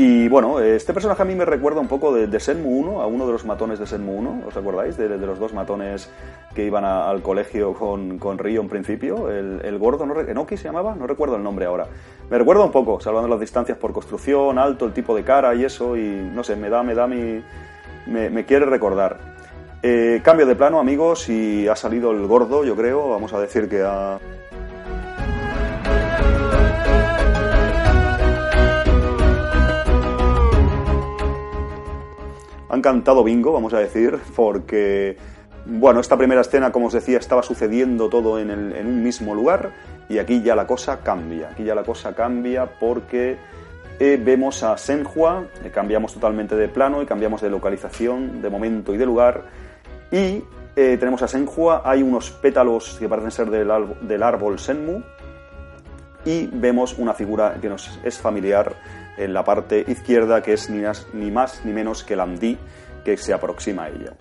Y 0.00 0.28
bueno, 0.28 0.60
este 0.60 0.94
personaje 0.94 1.22
a 1.22 1.24
mí 1.24 1.34
me 1.34 1.44
recuerda 1.44 1.80
un 1.80 1.88
poco 1.88 2.14
de, 2.14 2.28
de 2.28 2.38
Senmu 2.38 2.70
1, 2.70 3.02
a 3.02 3.08
uno 3.08 3.26
de 3.26 3.32
los 3.32 3.44
matones 3.44 3.80
de 3.80 3.86
Senmu 3.88 4.16
1, 4.16 4.42
¿os 4.46 4.56
acordáis? 4.56 4.96
De, 4.96 5.08
los 5.08 5.40
dos 5.40 5.52
matones 5.52 6.08
que 6.54 6.64
iban 6.64 6.84
al 6.84 7.20
colegio 7.20 7.74
con, 7.74 8.16
con 8.16 8.38
Ryo 8.38 8.60
en 8.60 8.68
principio. 8.68 9.28
El, 9.28 9.76
gordo, 9.80 10.06
¿no? 10.06 10.20
¿Enoki 10.20 10.56
se 10.56 10.68
llamaba? 10.68 10.94
No 10.94 11.08
recuerdo 11.08 11.34
el 11.34 11.42
nombre 11.42 11.66
ahora. 11.66 11.88
Me 12.30 12.38
recuerda 12.38 12.62
un 12.62 12.70
poco, 12.70 13.00
salvando 13.00 13.26
las 13.26 13.40
distancias 13.40 13.76
por 13.76 13.92
construcción, 13.92 14.56
alto, 14.56 14.86
el 14.86 14.92
tipo 14.92 15.16
de 15.16 15.24
cara 15.24 15.52
y 15.56 15.64
eso, 15.64 15.96
y 15.96 16.30
no 16.32 16.44
sé, 16.44 16.54
me 16.54 16.70
da, 16.70 16.84
me 16.84 16.94
da 16.94 17.08
mi... 17.08 17.42
me, 18.06 18.30
me 18.30 18.44
quiere 18.44 18.66
recordar. 18.66 19.18
Eh, 19.82 20.20
cambio 20.22 20.46
de 20.46 20.54
plano, 20.54 20.78
amigos, 20.78 21.28
y 21.28 21.66
ha 21.66 21.74
salido 21.74 22.12
el 22.12 22.24
gordo, 22.28 22.62
yo 22.64 22.76
creo. 22.76 23.10
Vamos 23.10 23.32
a 23.32 23.40
decir 23.40 23.68
que 23.68 23.82
ha. 23.82 24.20
Han 32.68 32.82
cantado 32.82 33.24
bingo, 33.24 33.52
vamos 33.52 33.72
a 33.74 33.78
decir, 33.78 34.18
porque, 34.36 35.16
bueno, 35.66 36.00
esta 36.00 36.16
primera 36.16 36.42
escena, 36.42 36.70
como 36.70 36.86
os 36.86 36.92
decía, 36.92 37.18
estaba 37.18 37.42
sucediendo 37.42 38.08
todo 38.08 38.38
en, 38.38 38.50
en 38.50 38.86
un 38.86 39.02
mismo 39.02 39.34
lugar 39.34 39.72
y 40.08 40.18
aquí 40.18 40.42
ya 40.42 40.54
la 40.54 40.66
cosa 40.66 41.00
cambia. 41.00 41.50
Aquí 41.50 41.64
ya 41.64 41.74
la 41.74 41.84
cosa 41.84 42.14
cambia 42.14 42.66
porque 42.78 43.36
eh, 44.00 44.20
vemos 44.22 44.62
a 44.62 44.76
Senhua, 44.76 45.44
eh, 45.64 45.70
cambiamos 45.70 46.14
totalmente 46.14 46.54
de 46.54 46.68
plano 46.68 47.02
y 47.02 47.06
cambiamos 47.06 47.42
de 47.42 47.50
localización, 47.50 48.40
de 48.40 48.48
momento 48.48 48.94
y 48.94 48.96
de 48.96 49.06
lugar 49.06 49.44
y 50.10 50.42
eh, 50.76 50.96
tenemos 50.98 51.22
a 51.22 51.28
Senhua, 51.28 51.82
hay 51.84 52.02
unos 52.02 52.30
pétalos 52.30 52.96
que 52.98 53.08
parecen 53.08 53.30
ser 53.30 53.50
del, 53.50 53.68
del, 54.02 54.22
árbol 54.22 54.58
Senmu. 54.58 55.02
Y 56.24 56.46
vemos 56.46 56.96
una 56.98 57.14
figura 57.14 57.56
que 57.60 57.68
nos 57.68 57.98
es 58.04 58.18
familiar 58.18 58.74
en 59.18 59.32
la 59.32 59.44
parte 59.44 59.84
izquierda, 59.86 60.42
que 60.42 60.52
es 60.54 60.70
ni 60.70 61.30
más 61.30 61.64
ni, 61.64 61.72
menos 61.72 62.04
que 62.04 62.16
Lamdi, 62.16 62.58
que 63.04 63.16
se 63.16 63.32
aproxima 63.32 63.84
a 63.84 63.88
ella. 63.88 64.12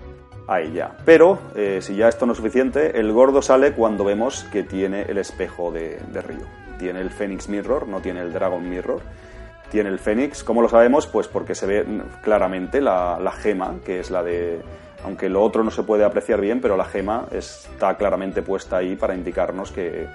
A 0.47 0.61
ella. 0.61 0.91
Pero, 1.05 1.39
eh, 1.55 1.79
si 1.81 1.95
ya 1.95 2.07
esto 2.07 2.25
no 2.25 2.31
es 2.31 2.37
suficiente, 2.37 2.99
el 2.99 3.11
gordo 3.11 3.41
sale 3.41 3.73
cuando 3.73 4.03
vemos 4.03 4.45
que 4.51 4.63
tiene 4.63 5.03
el 5.03 5.17
espejo 5.17 5.71
de, 5.71 5.99
de 6.11 6.21
Río. 6.21 6.45
Tiene 6.79 7.01
el 7.01 7.09
Phoenix 7.09 7.49
Mirror, 7.49 7.87
no 7.87 8.01
tiene 8.01 8.21
el 8.21 8.31
Dragon 8.31 8.67
Mirror 8.67 9.01
tiene 9.69 9.89
el 9.89 9.99
Fénix. 9.99 10.45
¿Cómo 10.45 10.61
lo 10.61 10.69
sabemos? 10.69 11.07
Pues 11.07 11.27
porque 11.27 11.53
se 11.53 11.65
ve 11.65 11.85
claramente 12.21 12.79
la, 12.79 13.19
la, 13.19 13.33
gema, 13.33 13.75
que 13.85 13.99
es 13.99 14.09
la 14.09 14.23
de 14.23 14.61
aunque 15.03 15.29
lo 15.29 15.43
otro 15.43 15.63
no 15.63 15.71
se 15.71 15.83
puede 15.83 16.03
apreciar 16.03 16.41
bien, 16.41 16.59
pero 16.59 16.75
la 16.75 16.85
gema 16.85 17.27
está 17.31 17.95
claramente 17.97 18.41
puesta 18.41 18.77
ahí 18.77 18.95
para 18.95 19.13
indicarnos 19.13 19.71
que, 19.71 20.07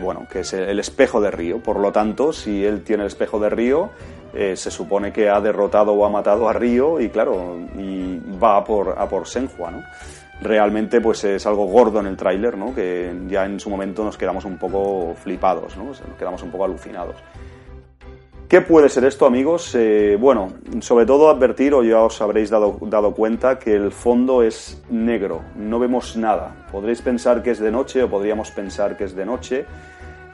bueno, 0.00 0.26
que 0.30 0.40
es 0.40 0.52
el 0.52 0.78
espejo 0.80 1.20
de 1.20 1.30
Río. 1.30 1.60
Por 1.60 1.78
lo 1.78 1.92
tanto, 1.92 2.32
si 2.32 2.64
él 2.64 2.82
tiene 2.82 3.02
el 3.04 3.08
espejo 3.08 3.38
de 3.38 3.50
Río, 3.50 3.90
eh, 4.34 4.56
se 4.56 4.70
supone 4.70 5.12
que 5.12 5.28
ha 5.28 5.40
derrotado 5.40 5.92
o 5.92 6.04
ha 6.04 6.10
matado 6.10 6.48
a 6.48 6.52
Río 6.52 7.00
y 7.00 7.08
claro, 7.08 7.56
y 7.76 8.20
va 8.42 8.56
a 8.56 8.64
por, 8.64 8.94
a 8.98 9.08
por 9.08 9.26
Senhua, 9.26 9.70
¿no? 9.70 9.82
Realmente 10.40 11.00
pues 11.00 11.24
es 11.24 11.44
algo 11.46 11.66
gordo 11.66 12.00
en 12.00 12.06
el 12.06 12.16
tráiler, 12.16 12.56
¿no? 12.56 12.74
Que 12.74 13.12
ya 13.26 13.44
en 13.44 13.58
su 13.58 13.70
momento 13.70 14.04
nos 14.04 14.16
quedamos 14.16 14.44
un 14.44 14.56
poco 14.56 15.14
flipados, 15.14 15.76
¿no? 15.76 15.84
Nos 15.84 16.00
quedamos 16.18 16.42
un 16.42 16.50
poco 16.50 16.64
alucinados. 16.64 17.16
¿Qué 18.48 18.62
puede 18.62 18.88
ser 18.88 19.04
esto, 19.04 19.26
amigos? 19.26 19.74
Eh, 19.74 20.16
bueno, 20.18 20.54
sobre 20.80 21.04
todo 21.04 21.28
advertir, 21.28 21.74
o 21.74 21.84
ya 21.84 22.00
os 22.00 22.18
habréis 22.22 22.48
dado, 22.48 22.78
dado 22.80 23.12
cuenta, 23.12 23.58
que 23.58 23.74
el 23.74 23.92
fondo 23.92 24.42
es 24.42 24.82
negro, 24.88 25.42
no 25.54 25.78
vemos 25.78 26.16
nada. 26.16 26.56
Podréis 26.72 27.02
pensar 27.02 27.42
que 27.42 27.50
es 27.50 27.58
de 27.58 27.70
noche 27.70 28.02
o 28.02 28.08
podríamos 28.08 28.50
pensar 28.50 28.96
que 28.96 29.04
es 29.04 29.14
de 29.14 29.26
noche, 29.26 29.66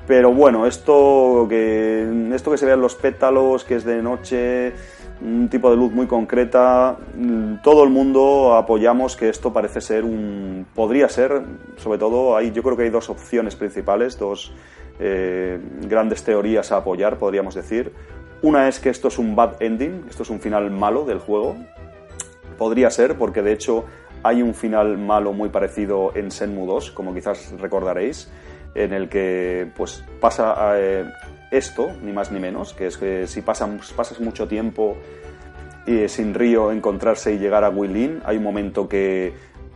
pero 0.06 0.32
bueno, 0.32 0.64
esto 0.64 1.46
que, 1.48 2.30
esto 2.32 2.52
que 2.52 2.56
se 2.56 2.66
vean 2.66 2.80
los 2.80 2.94
pétalos, 2.94 3.64
que 3.64 3.74
es 3.74 3.84
de 3.84 4.00
noche, 4.00 4.74
un 5.20 5.48
tipo 5.48 5.68
de 5.68 5.76
luz 5.76 5.90
muy 5.90 6.06
concreta, 6.06 6.96
todo 7.64 7.82
el 7.82 7.90
mundo 7.90 8.54
apoyamos 8.54 9.16
que 9.16 9.28
esto 9.28 9.52
parece 9.52 9.80
ser 9.80 10.04
un... 10.04 10.66
podría 10.72 11.08
ser, 11.08 11.42
sobre 11.78 11.98
todo, 11.98 12.36
hay, 12.36 12.52
yo 12.52 12.62
creo 12.62 12.76
que 12.76 12.84
hay 12.84 12.90
dos 12.90 13.10
opciones 13.10 13.56
principales, 13.56 14.16
dos 14.20 14.52
eh, 14.98 15.58
grandes 15.88 16.22
teorías 16.22 16.72
a 16.72 16.78
apoyar, 16.78 17.18
podríamos 17.18 17.54
decir. 17.54 17.92
Una 18.42 18.68
es 18.68 18.78
que 18.78 18.90
esto 18.90 19.08
es 19.08 19.18
un 19.18 19.34
bad 19.34 19.60
ending, 19.60 20.04
esto 20.08 20.22
es 20.22 20.30
un 20.30 20.40
final 20.40 20.70
malo 20.70 21.04
del 21.04 21.18
juego. 21.18 21.56
Podría 22.58 22.90
ser, 22.90 23.16
porque 23.16 23.42
de 23.42 23.52
hecho 23.52 23.84
hay 24.22 24.42
un 24.42 24.54
final 24.54 24.98
malo 24.98 25.32
muy 25.32 25.50
parecido 25.50 26.12
en 26.14 26.30
Senmu 26.30 26.66
2, 26.66 26.92
como 26.92 27.14
quizás 27.14 27.52
recordaréis, 27.58 28.30
en 28.74 28.92
el 28.92 29.08
que 29.08 29.70
pues 29.76 30.04
pasa 30.20 30.74
eh, 30.78 31.04
esto, 31.50 31.92
ni 32.02 32.12
más 32.12 32.32
ni 32.32 32.40
menos, 32.40 32.72
que 32.72 32.86
es 32.86 32.96
que 32.96 33.26
si 33.26 33.42
pasas, 33.42 34.20
mucho 34.20 34.48
tiempo 34.48 34.96
y 35.86 36.08
sin 36.08 36.34
Río 36.34 36.72
encontrarse 36.72 37.34
y 37.34 37.38
llegar 37.38 37.64
a 37.64 37.70
Willin, 37.70 38.20
hay 38.24 38.38
un 38.38 38.42
momento 38.42 38.88
que 38.88 39.34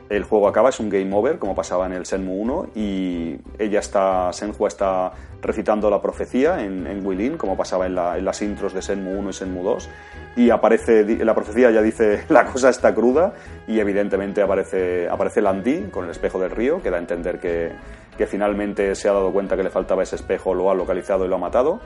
el 0.09 0.25
juego 0.25 0.49
acaba, 0.49 0.71
es 0.71 0.81
un 0.81 0.89
game 0.89 1.15
over, 1.15 1.39
como 1.39 1.55
pasaba 1.55 1.87
en 1.87 1.93
el 1.93 2.07
Senmu 2.07 2.41
1, 2.41 2.69
y 2.75 3.37
ella 3.59 3.81
está, 3.81 4.33
Senhua 4.33 4.69
está 4.69 5.13
recitando 5.43 5.91
la 5.91 6.01
profecía 6.01 6.65
en, 6.65 6.87
en 6.87 7.07
Willin, 7.07 7.37
como 7.37 7.57
pasaba 7.57 7.87
en, 7.87 7.95
las 7.95 8.43
intros 8.43 8.73
de 8.73 8.83
Senmu 8.83 9.19
1 9.19 9.31
y 9.31 9.33
Senmu 9.33 9.63
2, 9.63 9.89
y 10.37 10.51
aparece, 10.51 11.05
la 11.25 11.35
profecía 11.35 11.71
ya 11.71 11.83
dice, 11.83 12.25
la 12.29 12.47
cosa 12.47 12.71
está 12.71 12.95
cruda, 12.95 13.35
y 13.67 13.81
evidentemente 13.81 14.41
aparece, 14.41 15.09
aparece 15.09 15.43
Landi 15.43 15.89
con 15.91 16.05
el 16.05 16.11
espejo 16.11 16.39
del 16.39 16.51
río, 16.51 16.83
que 16.83 16.91
da 16.91 16.97
a 16.97 17.01
entender 17.01 17.39
que, 17.39 17.73
que 18.17 18.27
finalmente 18.27 18.95
se 18.95 19.09
ha 19.09 19.13
dado 19.13 19.31
cuenta 19.31 19.57
que 19.57 19.63
le 19.63 19.71
faltaba 19.71 20.03
ese 20.03 20.17
espejo, 20.17 20.55
lo 20.55 20.71
ha 20.71 20.75
localizado 20.75 21.25
y 21.25 21.29
lo 21.29 21.37
ha 21.37 21.39
matado, 21.39 21.81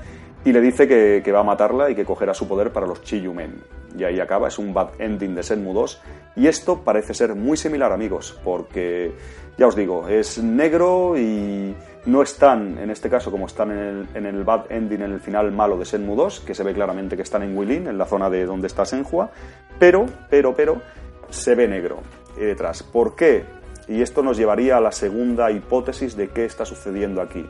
y 0.44 0.52
le 0.52 0.60
dice 0.60 0.88
que, 0.88 1.32
va 1.32 1.40
a 1.40 1.44
matarla 1.44 1.90
y 1.90 1.94
que 1.94 2.04
cogerá 2.04 2.34
su 2.34 2.48
poder 2.48 2.72
para 2.72 2.86
los 2.86 3.02
Chiyumen. 3.02 3.62
Y 3.96 4.04
ahí 4.04 4.20
acaba, 4.20 4.48
es 4.48 4.58
un 4.58 4.72
bad 4.72 4.90
ending 4.98 5.34
de 5.34 5.42
Senmu 5.42 5.72
2, 5.74 6.02
y 6.36 6.46
esto 6.46 6.82
parece 6.82 7.14
ser 7.14 7.34
muy 7.34 7.56
similar, 7.56 7.92
amigos, 7.92 8.40
porque, 8.42 9.12
ya 9.58 9.66
os 9.66 9.76
digo, 9.76 10.08
es 10.08 10.42
negro 10.42 11.16
y 11.16 11.76
no 12.06 12.22
están, 12.22 12.78
en 12.78 12.90
este 12.90 13.10
caso, 13.10 13.30
como 13.30 13.46
están 13.46 13.70
en 13.70 13.78
el, 13.78 14.08
en 14.14 14.26
el 14.26 14.44
bad 14.44 14.70
ending, 14.70 15.02
en 15.02 15.12
el 15.12 15.20
final 15.20 15.52
malo 15.52 15.76
de 15.76 15.84
Senmu 15.84 16.16
2, 16.16 16.40
que 16.40 16.54
se 16.54 16.62
ve 16.62 16.72
claramente 16.72 17.16
que 17.16 17.22
están 17.22 17.42
en 17.42 17.56
Willin, 17.56 17.86
en 17.86 17.98
la 17.98 18.06
zona 18.06 18.30
de 18.30 18.46
donde 18.46 18.66
está 18.66 18.84
Senhua, 18.84 19.30
pero, 19.78 20.06
pero, 20.30 20.54
pero, 20.54 20.80
se 21.28 21.54
ve 21.54 21.68
negro 21.68 22.00
detrás. 22.36 22.82
¿Por 22.82 23.14
qué? 23.14 23.44
Y 23.88 24.00
esto 24.00 24.22
nos 24.22 24.36
llevaría 24.36 24.76
a 24.76 24.80
la 24.80 24.92
segunda 24.92 25.50
hipótesis 25.50 26.16
de 26.16 26.28
qué 26.28 26.44
está 26.44 26.64
sucediendo 26.64 27.20
aquí. 27.20 27.44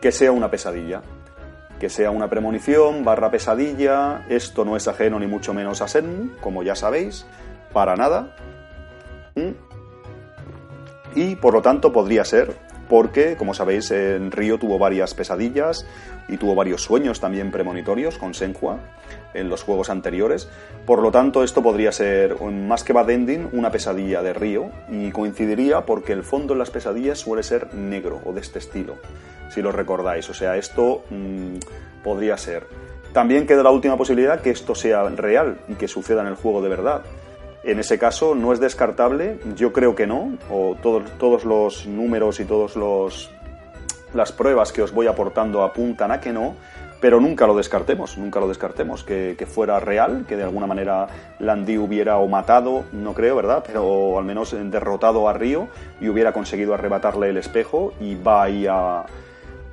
Que 0.00 0.12
sea 0.12 0.32
una 0.32 0.50
pesadilla. 0.50 1.02
Que 1.80 1.88
sea 1.88 2.12
una 2.12 2.28
premonición 2.30 3.04
barra 3.04 3.32
pesadilla. 3.32 4.24
Esto 4.28 4.64
no 4.64 4.76
es 4.76 4.86
ajeno 4.86 5.18
ni 5.18 5.26
mucho 5.26 5.52
menos 5.52 5.82
a 5.82 5.88
Senmu, 5.88 6.36
como 6.40 6.62
ya 6.62 6.76
sabéis. 6.76 7.26
Para 7.72 7.96
nada. 7.96 8.36
¿Mm? 9.34 9.54
Y 11.16 11.34
por 11.36 11.54
lo 11.54 11.62
tanto 11.62 11.92
podría 11.92 12.24
ser 12.24 12.54
porque, 12.90 13.36
como 13.36 13.54
sabéis, 13.54 13.92
en 13.92 14.32
Río 14.32 14.58
tuvo 14.58 14.76
varias 14.76 15.14
pesadillas 15.14 15.86
y 16.28 16.38
tuvo 16.38 16.56
varios 16.56 16.82
sueños 16.82 17.20
también 17.20 17.52
premonitorios 17.52 18.18
con 18.18 18.34
Senhua 18.34 18.80
en 19.32 19.48
los 19.48 19.62
juegos 19.62 19.90
anteriores. 19.90 20.48
Por 20.86 21.00
lo 21.00 21.12
tanto, 21.12 21.44
esto 21.44 21.62
podría 21.62 21.92
ser, 21.92 22.34
más 22.42 22.82
que 22.82 22.92
bad 22.92 23.08
ending, 23.08 23.48
una 23.52 23.70
pesadilla 23.70 24.22
de 24.22 24.32
Río 24.32 24.70
y 24.90 25.12
coincidiría 25.12 25.82
porque 25.86 26.12
el 26.12 26.24
fondo 26.24 26.54
en 26.54 26.58
las 26.58 26.72
pesadillas 26.72 27.20
suele 27.20 27.44
ser 27.44 27.72
negro 27.74 28.20
o 28.24 28.32
de 28.32 28.40
este 28.40 28.58
estilo, 28.58 28.96
si 29.50 29.62
lo 29.62 29.70
recordáis. 29.70 30.28
O 30.28 30.34
sea, 30.34 30.56
esto 30.56 31.04
mmm, 31.10 31.58
podría 32.02 32.36
ser. 32.38 32.66
También 33.12 33.46
queda 33.46 33.62
la 33.62 33.70
última 33.70 33.96
posibilidad 33.96 34.40
que 34.40 34.50
esto 34.50 34.74
sea 34.74 35.08
real 35.10 35.58
y 35.68 35.74
que 35.74 35.86
suceda 35.86 36.22
en 36.22 36.26
el 36.26 36.34
juego 36.34 36.60
de 36.60 36.68
verdad. 36.68 37.02
En 37.62 37.78
ese 37.78 37.98
caso 37.98 38.34
no 38.34 38.52
es 38.52 38.60
descartable, 38.60 39.38
yo 39.54 39.72
creo 39.72 39.94
que 39.94 40.06
no, 40.06 40.32
o 40.50 40.76
todos, 40.80 41.10
todos 41.18 41.44
los 41.44 41.86
números 41.86 42.40
y 42.40 42.46
todas 42.46 42.74
las 44.14 44.32
pruebas 44.32 44.72
que 44.72 44.82
os 44.82 44.92
voy 44.92 45.06
aportando 45.06 45.62
apuntan 45.62 46.10
a 46.10 46.20
que 46.20 46.32
no, 46.32 46.54
pero 47.00 47.20
nunca 47.20 47.46
lo 47.46 47.54
descartemos, 47.54 48.16
nunca 48.16 48.40
lo 48.40 48.48
descartemos, 48.48 49.04
que, 49.04 49.34
que, 49.38 49.46
fuera 49.46 49.78
real, 49.78 50.24
que 50.26 50.36
de 50.36 50.42
alguna 50.42 50.66
manera 50.66 51.08
Landy 51.38 51.76
hubiera 51.76 52.16
o 52.18 52.28
matado, 52.28 52.84
no 52.92 53.12
creo, 53.12 53.36
¿verdad? 53.36 53.62
Pero 53.66 54.18
al 54.18 54.24
menos 54.24 54.54
derrotado 54.70 55.28
a 55.28 55.32
Río 55.34 55.68
y 56.00 56.08
hubiera 56.08 56.32
conseguido 56.32 56.72
arrebatarle 56.72 57.28
el 57.28 57.36
espejo 57.36 57.92
y 58.00 58.14
va 58.14 58.44
ahí 58.44 58.66
a, 58.66 59.04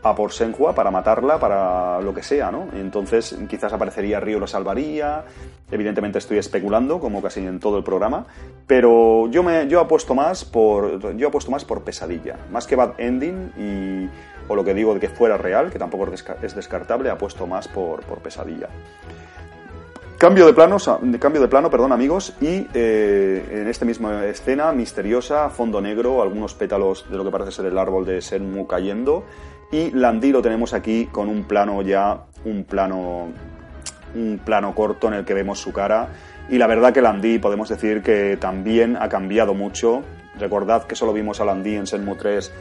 a 0.04 0.16
por 0.16 0.32
Senhua 0.32 0.74
para 0.74 0.92
matarla, 0.92 1.40
para 1.40 2.00
lo 2.02 2.14
que 2.14 2.24
sea, 2.24 2.52
¿no? 2.52 2.68
Entonces 2.74 3.38
quizás 3.50 3.74
aparecería 3.74 4.20
Río 4.20 4.40
lo 4.40 4.48
salvaría, 4.48 5.26
evidentemente 5.72 6.20
estoy 6.20 6.38
especulando, 6.38 7.00
como 7.00 7.22
casi 7.22 7.46
en 7.46 7.60
todo 7.60 7.78
el 7.78 7.84
programa, 7.84 8.26
pero 8.66 9.28
yo, 9.30 9.44
me, 9.44 9.68
yo 9.68 9.80
apuesto 9.80 10.16
más 10.16 10.46
por 10.46 11.16
yo 11.18 11.28
apuesto 11.28 11.52
más 11.52 11.66
por 11.66 11.84
pesadilla, 11.84 12.38
más 12.52 12.68
que 12.68 12.76
bad 12.76 13.00
ending 13.00 13.52
y 13.58 14.10
o 14.48 14.56
lo 14.56 14.64
que 14.64 14.74
digo 14.74 14.94
de 14.94 15.00
que 15.00 15.10
fuera 15.10 15.38
real, 15.38 15.70
que 15.70 15.80
tampoco 15.80 16.08
es 16.42 16.56
descartable, 16.56 17.10
apuesto 17.10 17.48
más 17.48 17.68
por, 17.68 18.02
por 18.02 18.20
pesadilla. 18.20 18.70
Cambio 20.18 20.48
de 20.48 20.54
plano, 20.54 20.78
cambio 21.20 21.42
de 21.42 21.48
plano, 21.48 21.70
perdón 21.70 21.92
amigos, 21.92 22.34
y 22.42 22.66
eh, 22.74 23.46
en 23.52 23.68
esta 23.68 23.86
misma 23.86 24.26
escena 24.26 24.72
misteriosa, 24.72 25.52
fondo 25.52 25.80
negro, 25.80 26.24
algunos 26.24 26.56
pétalos 26.56 27.06
de 27.08 27.18
lo 27.18 27.24
que 27.24 27.30
parece 27.30 27.52
ser 27.52 27.66
el 27.68 27.78
árbol 27.78 28.04
de 28.04 28.20
Senmu 28.20 28.66
cayendo, 28.66 29.26
y 29.72 29.92
Landy 29.92 30.32
lo 30.32 30.42
tenemos 30.42 30.74
aquí 30.74 31.06
con 31.12 31.30
un 31.30 31.44
plano 31.44 31.84
ya, 31.84 32.24
un 32.46 32.64
plano, 32.64 33.28
un 34.16 34.42
plano 34.44 34.74
corto 34.74 35.08
en 35.08 35.14
el 35.14 35.26
que 35.26 35.36
vemos 35.36 35.60
su 35.60 35.72
cara. 35.72 36.08
Y 36.50 36.58
la 36.58 36.66
verdad 36.66 36.94
que 36.94 37.02
Landy 37.02 37.38
podemos 37.38 37.70
decir 37.70 38.02
que 38.02 38.38
también 38.38 38.98
ha 38.98 39.10
cambiado 39.10 39.54
mucho. 39.54 40.02
Recordad 40.40 40.86
que 40.86 40.96
solo 40.96 41.14
vimos 41.14 41.42
a 41.42 41.46
Landy 41.46 41.76
en 41.76 41.86
Senmu 41.86 42.16
3 42.16 42.52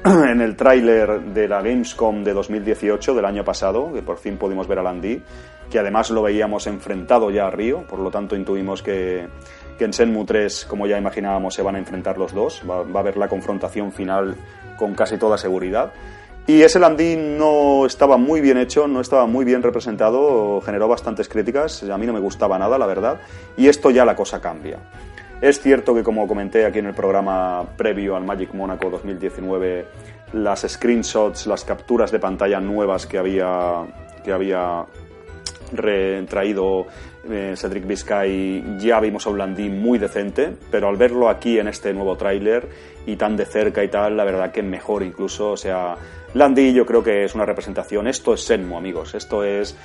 en 0.04 0.40
el 0.40 0.54
tráiler 0.54 1.20
de 1.20 1.48
la 1.48 1.60
Gamescom 1.60 2.22
de 2.22 2.32
2018, 2.32 3.14
del 3.14 3.24
año 3.24 3.44
pasado, 3.44 3.92
que 3.92 4.02
por 4.02 4.18
fin 4.18 4.36
pudimos 4.36 4.68
ver 4.68 4.78
a 4.78 4.82
Landy, 4.82 5.22
que 5.68 5.78
además 5.78 6.10
lo 6.10 6.22
veíamos 6.22 6.68
enfrentado 6.68 7.30
ya 7.30 7.48
a 7.48 7.50
Río, 7.50 7.82
por 7.88 7.98
lo 7.98 8.10
tanto 8.10 8.36
intuimos 8.36 8.82
que, 8.82 9.26
que 9.76 9.84
en 9.84 9.92
Senmu 9.92 10.24
3, 10.24 10.66
como 10.66 10.86
ya 10.86 10.98
imaginábamos, 10.98 11.54
se 11.54 11.62
van 11.62 11.74
a 11.74 11.78
enfrentar 11.78 12.16
los 12.16 12.32
dos, 12.32 12.62
va, 12.68 12.84
va 12.84 13.00
a 13.00 13.02
haber 13.02 13.16
la 13.16 13.28
confrontación 13.28 13.90
final 13.90 14.36
con 14.76 14.94
casi 14.94 15.18
toda 15.18 15.36
seguridad. 15.36 15.92
Y 16.46 16.62
ese 16.62 16.78
landí 16.78 17.16
no 17.16 17.84
estaba 17.84 18.16
muy 18.16 18.40
bien 18.40 18.56
hecho, 18.56 18.86
no 18.86 19.00
estaba 19.00 19.26
muy 19.26 19.44
bien 19.44 19.62
representado, 19.62 20.60
generó 20.60 20.86
bastantes 20.86 21.28
críticas, 21.28 21.82
a 21.82 21.98
mí 21.98 22.06
no 22.06 22.12
me 22.12 22.20
gustaba 22.20 22.56
nada, 22.56 22.78
la 22.78 22.86
verdad, 22.86 23.20
y 23.56 23.66
esto 23.68 23.90
ya 23.90 24.04
la 24.04 24.14
cosa 24.14 24.40
cambia. 24.40 24.78
Es 25.40 25.60
cierto 25.60 25.94
que, 25.94 26.02
como 26.02 26.26
comenté 26.26 26.66
aquí 26.66 26.80
en 26.80 26.86
el 26.86 26.94
programa 26.94 27.64
previo 27.76 28.16
al 28.16 28.24
Magic 28.24 28.52
Monaco 28.54 28.90
2019, 28.90 29.86
las 30.32 30.66
screenshots, 30.68 31.46
las 31.46 31.64
capturas 31.64 32.10
de 32.10 32.18
pantalla 32.18 32.58
nuevas 32.60 33.06
que 33.06 33.18
había, 33.18 33.86
que 34.24 34.32
había 34.32 34.84
retraído 35.72 36.86
eh, 37.30 37.54
Cedric 37.56 37.86
Vizcay 37.86 38.78
ya 38.78 39.00
vimos 39.00 39.26
a 39.26 39.30
un 39.30 39.38
Landí 39.38 39.68
muy 39.68 39.98
decente, 39.98 40.54
pero 40.70 40.88
al 40.88 40.96
verlo 40.96 41.28
aquí 41.28 41.58
en 41.58 41.68
este 41.68 41.92
nuevo 41.92 42.16
tráiler 42.16 42.68
y 43.06 43.16
tan 43.16 43.36
de 43.36 43.44
cerca 43.44 43.84
y 43.84 43.88
tal, 43.88 44.16
la 44.16 44.24
verdad 44.24 44.50
que 44.50 44.62
mejor 44.62 45.04
incluso, 45.04 45.52
o 45.52 45.56
sea, 45.56 45.94
Landy 46.34 46.72
yo 46.72 46.84
creo 46.84 47.02
que 47.02 47.24
es 47.24 47.34
una 47.34 47.46
representación. 47.46 48.06
Esto 48.06 48.34
es 48.34 48.42
Senmu, 48.42 48.76
amigos. 48.76 49.14
Esto 49.14 49.44
es, 49.44 49.76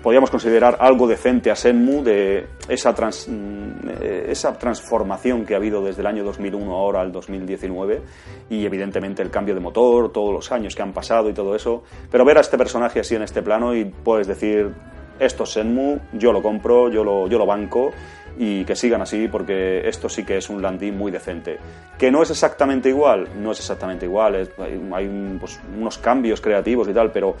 podríamos 0.00 0.30
considerar 0.30 0.78
algo 0.80 1.06
decente 1.06 1.50
a 1.50 1.56
Senmu 1.56 2.02
de 2.02 2.46
esa, 2.68 2.92
mm, 2.92 3.88
esa 4.26 4.58
transformación 4.58 5.44
que 5.44 5.54
ha 5.54 5.58
habido 5.58 5.82
desde 5.82 6.00
el 6.00 6.06
año 6.06 6.24
2001 6.24 6.72
ahora 6.72 7.00
al 7.00 7.12
2019 7.12 8.00
y 8.48 8.64
evidentemente 8.64 9.22
el 9.22 9.30
cambio 9.30 9.54
de 9.54 9.60
motor, 9.60 10.10
todos 10.12 10.32
los 10.32 10.50
años 10.52 10.74
que 10.74 10.82
han 10.82 10.92
pasado 10.92 11.28
y 11.28 11.34
todo 11.34 11.54
eso. 11.54 11.82
Pero 12.10 12.24
ver 12.24 12.38
a 12.38 12.40
este 12.40 12.56
personaje 12.56 13.00
así 13.00 13.14
en 13.14 13.22
este 13.22 13.42
plano 13.42 13.74
y 13.74 13.84
puedes 13.84 14.26
decir, 14.26 14.72
esto 15.18 15.44
es 15.44 15.50
Senmu, 15.50 15.98
yo 16.12 16.32
lo 16.32 16.42
compro, 16.42 16.88
yo 16.88 17.04
lo, 17.04 17.28
yo 17.28 17.38
lo 17.38 17.46
banco 17.46 17.92
y 18.38 18.64
que 18.64 18.74
sigan 18.74 19.02
así 19.02 19.28
porque 19.28 19.86
esto 19.86 20.08
sí 20.08 20.24
que 20.24 20.38
es 20.38 20.48
un 20.48 20.62
landing 20.62 20.96
muy 20.96 21.12
decente. 21.12 21.58
Que 21.98 22.10
no 22.10 22.22
es 22.22 22.30
exactamente 22.30 22.88
igual, 22.88 23.28
no 23.40 23.52
es 23.52 23.58
exactamente 23.58 24.06
igual, 24.06 24.48
hay 24.94 25.36
pues, 25.38 25.60
unos 25.78 25.98
cambios 25.98 26.40
creativos 26.40 26.88
y 26.88 26.94
tal, 26.94 27.12
pero 27.12 27.36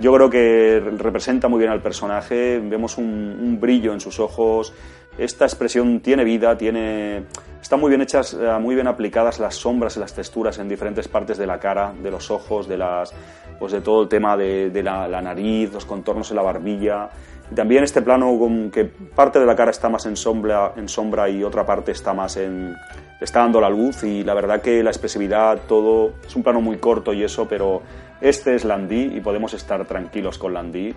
yo 0.00 0.14
creo 0.14 0.30
que 0.30 0.82
representa 0.96 1.48
muy 1.48 1.58
bien 1.58 1.70
al 1.70 1.82
personaje, 1.82 2.58
vemos 2.58 2.96
un, 2.96 3.58
brillo 3.60 3.92
en 3.92 4.00
sus 4.00 4.18
ojos, 4.18 4.72
esta 5.18 5.44
expresión 5.44 6.00
tiene 6.00 6.24
vida, 6.24 6.56
tiene 6.56 7.24
están 7.60 7.80
muy 7.80 7.90
bien 7.90 8.00
hechas, 8.00 8.32
eh, 8.32 8.58
muy 8.58 8.74
bien 8.74 8.86
aplicadas 8.86 9.38
las 9.38 9.56
sombras 9.56 9.96
y 9.96 10.00
las 10.00 10.14
texturas 10.14 10.58
en 10.58 10.68
diferentes 10.68 11.06
partes 11.06 11.36
de 11.36 11.46
la 11.46 11.60
cara, 11.60 11.92
de 12.02 12.10
los 12.10 12.30
ojos, 12.30 12.66
de 12.66 12.78
las, 12.78 13.12
pues 13.58 13.72
de 13.72 13.82
todo 13.82 14.02
el 14.02 14.08
tema 14.08 14.36
de, 14.38 14.82
la, 14.82 15.20
nariz, 15.20 15.70
los 15.72 15.84
contornos 15.84 16.30
en 16.30 16.36
la 16.36 16.42
barbilla. 16.42 17.10
Y 17.52 17.54
también 17.54 17.84
este 17.84 18.00
plano 18.00 18.38
con 18.38 18.70
que 18.70 18.84
parte 18.86 19.38
de 19.38 19.44
la 19.44 19.54
cara 19.54 19.70
está 19.70 19.90
más 19.90 20.06
en 20.06 20.16
sombra, 20.16 20.72
en 20.76 20.88
sombra 20.88 21.28
y 21.28 21.44
otra 21.44 21.66
parte 21.66 21.92
está 21.92 22.14
más 22.14 22.38
en, 22.38 22.74
está 23.20 23.40
dando 23.40 23.60
la 23.60 23.68
luz 23.68 24.02
y 24.04 24.24
la 24.24 24.32
verdad 24.32 24.62
que 24.62 24.82
la 24.82 24.90
expresividad, 24.90 25.58
todo, 25.68 26.14
es 26.26 26.34
un 26.34 26.42
plano 26.42 26.62
muy 26.62 26.78
corto 26.78 27.12
y 27.12 27.22
eso, 27.22 27.46
pero 27.46 27.82
este 28.20 28.54
es 28.54 28.64
Landy 28.64 29.16
y 29.16 29.20
podemos 29.20 29.54
estar 29.54 29.86
tranquilos 29.86 30.38
con 30.38 30.54
Landy 30.54 30.94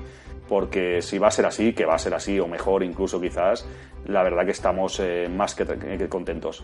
porque 0.47 1.01
si 1.01 1.17
va 1.17 1.28
a 1.28 1.32
ser 1.32 1.45
así, 1.45 1.74
que 1.74 1.86
va 1.86 1.95
a 1.95 1.99
ser 1.99 2.13
así 2.13 2.39
o 2.39 2.47
mejor 2.47 2.84
incluso 2.84 3.19
quizás, 3.19 3.65
la 4.05 4.24
verdad 4.24 4.45
que 4.45 4.51
estamos 4.51 4.99
eh, 4.99 5.30
más 5.34 5.55
que, 5.55 5.65
contentos. 6.09 6.63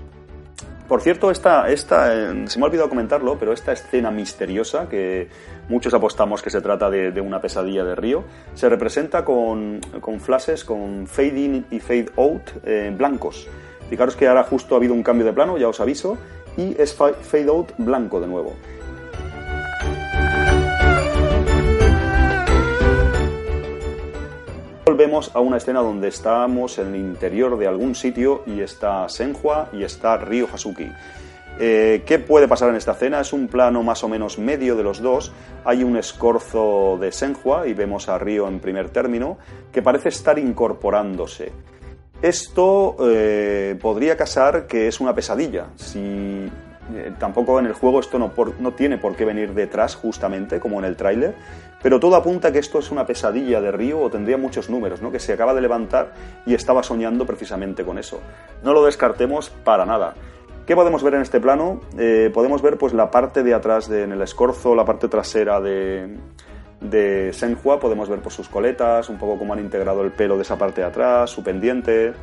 Por 0.88 1.02
cierto, 1.02 1.30
esta, 1.30 1.70
esta 1.70 2.14
eh, 2.14 2.48
se 2.48 2.58
me 2.58 2.66
ha 2.66 2.68
olvidado 2.68 2.90
comentarlo, 2.90 3.38
pero 3.38 3.54
esta 3.54 3.72
escena 3.72 4.10
misteriosa, 4.12 4.90
que 4.90 5.30
muchos 5.70 5.94
apostamos 5.94 6.42
que 6.42 6.50
se 6.50 6.62
trata 6.62 6.90
de, 6.90 7.22
una 7.22 7.40
pesadilla 7.40 7.84
de 7.84 7.96
Río, 7.96 8.24
se 8.56 8.68
representa 8.70 9.24
con, 9.24 9.80
con 10.02 10.20
flashes, 10.20 10.66
con 10.66 11.06
fade 11.06 11.40
in 11.40 11.66
y 11.70 11.80
fade 11.80 12.10
out 12.18 12.42
eh, 12.66 12.94
blancos. 12.96 13.48
Fijaros 13.90 14.16
que 14.16 14.28
ahora 14.28 14.44
justo 14.44 14.76
ha 14.76 14.78
habido 14.78 14.94
un 14.94 15.04
cambio 15.04 15.26
de 15.26 15.34
plano, 15.34 15.58
ya 15.58 15.68
os 15.68 15.80
aviso, 15.80 16.18
y 16.58 16.76
es 16.80 16.94
fade 16.94 17.50
out 17.50 17.72
blanco 17.78 18.20
de 18.20 18.28
nuevo. 18.28 18.56
Volvemos 24.90 25.30
a 25.36 25.40
una 25.40 25.58
escena 25.58 25.82
donde 25.82 26.08
estamos 26.08 26.80
en 26.80 26.96
el 26.96 26.96
interior 26.96 27.60
de 27.60 27.68
algún 27.68 27.94
sitio 27.94 28.42
y 28.48 28.62
está 28.62 29.08
Senhua 29.08 29.70
y 29.72 29.84
está 29.84 30.18
Ryo 30.18 30.48
Hasuki. 30.52 30.92
Eh, 31.60 32.02
¿Qué 32.08 32.18
puede 32.18 32.48
pasar 32.48 32.70
en 32.70 32.76
esta 32.76 32.94
escena? 32.94 33.22
Es 33.22 33.32
un 33.32 33.48
plano 33.48 33.84
más 33.84 34.04
o 34.04 34.10
menos 34.10 34.40
medio 34.40 34.76
de 34.76 34.82
los 34.82 35.00
dos. 35.00 35.32
Hay 35.64 35.84
un 35.84 35.96
escorzo 35.96 36.98
de 37.00 37.12
Senhua 37.12 37.68
y 37.68 37.76
vemos 37.76 38.10
a 38.10 38.18
Ryo 38.18 38.48
en 38.48 38.60
primer 38.60 38.90
término 38.90 39.38
que 39.72 39.84
parece 39.84 40.10
estar 40.10 40.40
incorporándose. 40.40 41.52
Esto 42.24 42.98
eh, 43.02 43.78
podría 43.80 44.18
casar 44.18 44.66
que 44.66 44.88
es 44.88 45.00
una 45.00 45.14
pesadilla. 45.14 45.68
Si 45.76 46.50
eh, 46.94 47.14
tampoco 47.18 47.60
en 47.60 47.66
el 47.66 47.74
juego 47.74 48.00
esto 48.00 48.18
no, 48.18 48.72
tiene 48.72 48.98
por 48.98 49.16
qué 49.16 49.26
venir 49.26 49.54
detrás 49.54 49.96
justamente 49.96 50.60
como 50.60 50.80
en 50.80 50.86
el 50.86 50.96
tráiler, 50.96 51.36
pero 51.82 52.00
todo 52.00 52.16
apunta 52.16 52.52
que 52.52 52.60
esto 52.60 52.80
es 52.80 52.92
una 52.92 53.06
pesadilla 53.06 53.62
de 53.62 53.72
Río 53.72 54.00
o 54.00 54.10
tendría 54.10 54.38
muchos 54.38 54.70
números, 54.70 55.02
¿no? 55.02 55.12
que 55.12 55.20
se 55.20 55.34
acaba 55.34 55.54
de 55.54 55.62
levantar 55.62 56.14
y 56.46 56.54
estaba 56.54 56.84
soñando 56.84 57.26
precisamente 57.26 57.84
con 57.84 57.98
eso. 57.98 58.20
No 58.64 58.74
lo 58.74 58.84
descartemos 58.84 59.50
para 59.50 59.86
nada. 59.86 60.16
¿Qué 60.66 60.76
podemos 60.76 61.02
ver 61.02 61.16
en 61.16 61.22
este 61.22 61.40
plano? 61.40 61.82
Eh, 61.98 62.30
podemos 62.34 62.62
ver 62.62 62.78
pues 62.78 62.94
la 62.94 63.10
parte 63.10 63.42
de 63.42 63.54
atrás, 63.54 63.90
de, 63.90 64.04
en 64.04 64.12
el 64.12 64.22
escorzo, 64.22 64.76
la 64.76 64.86
parte 64.86 65.08
trasera 65.08 65.60
de, 65.60 66.16
de 66.82 67.34
Senhua, 67.34 67.80
podemos 67.80 68.08
ver 68.08 68.20
por 68.20 68.32
sus 68.32 68.48
coletas, 68.50 69.10
un 69.10 69.18
poco 69.18 69.38
cómo 69.38 69.54
han 69.54 69.60
integrado 69.60 70.04
el 70.04 70.12
pelo 70.12 70.36
de 70.36 70.44
esa 70.44 70.58
parte 70.58 70.82
de 70.82 70.88
atrás, 70.88 71.32
su 71.32 71.44
pendiente, 71.44 72.14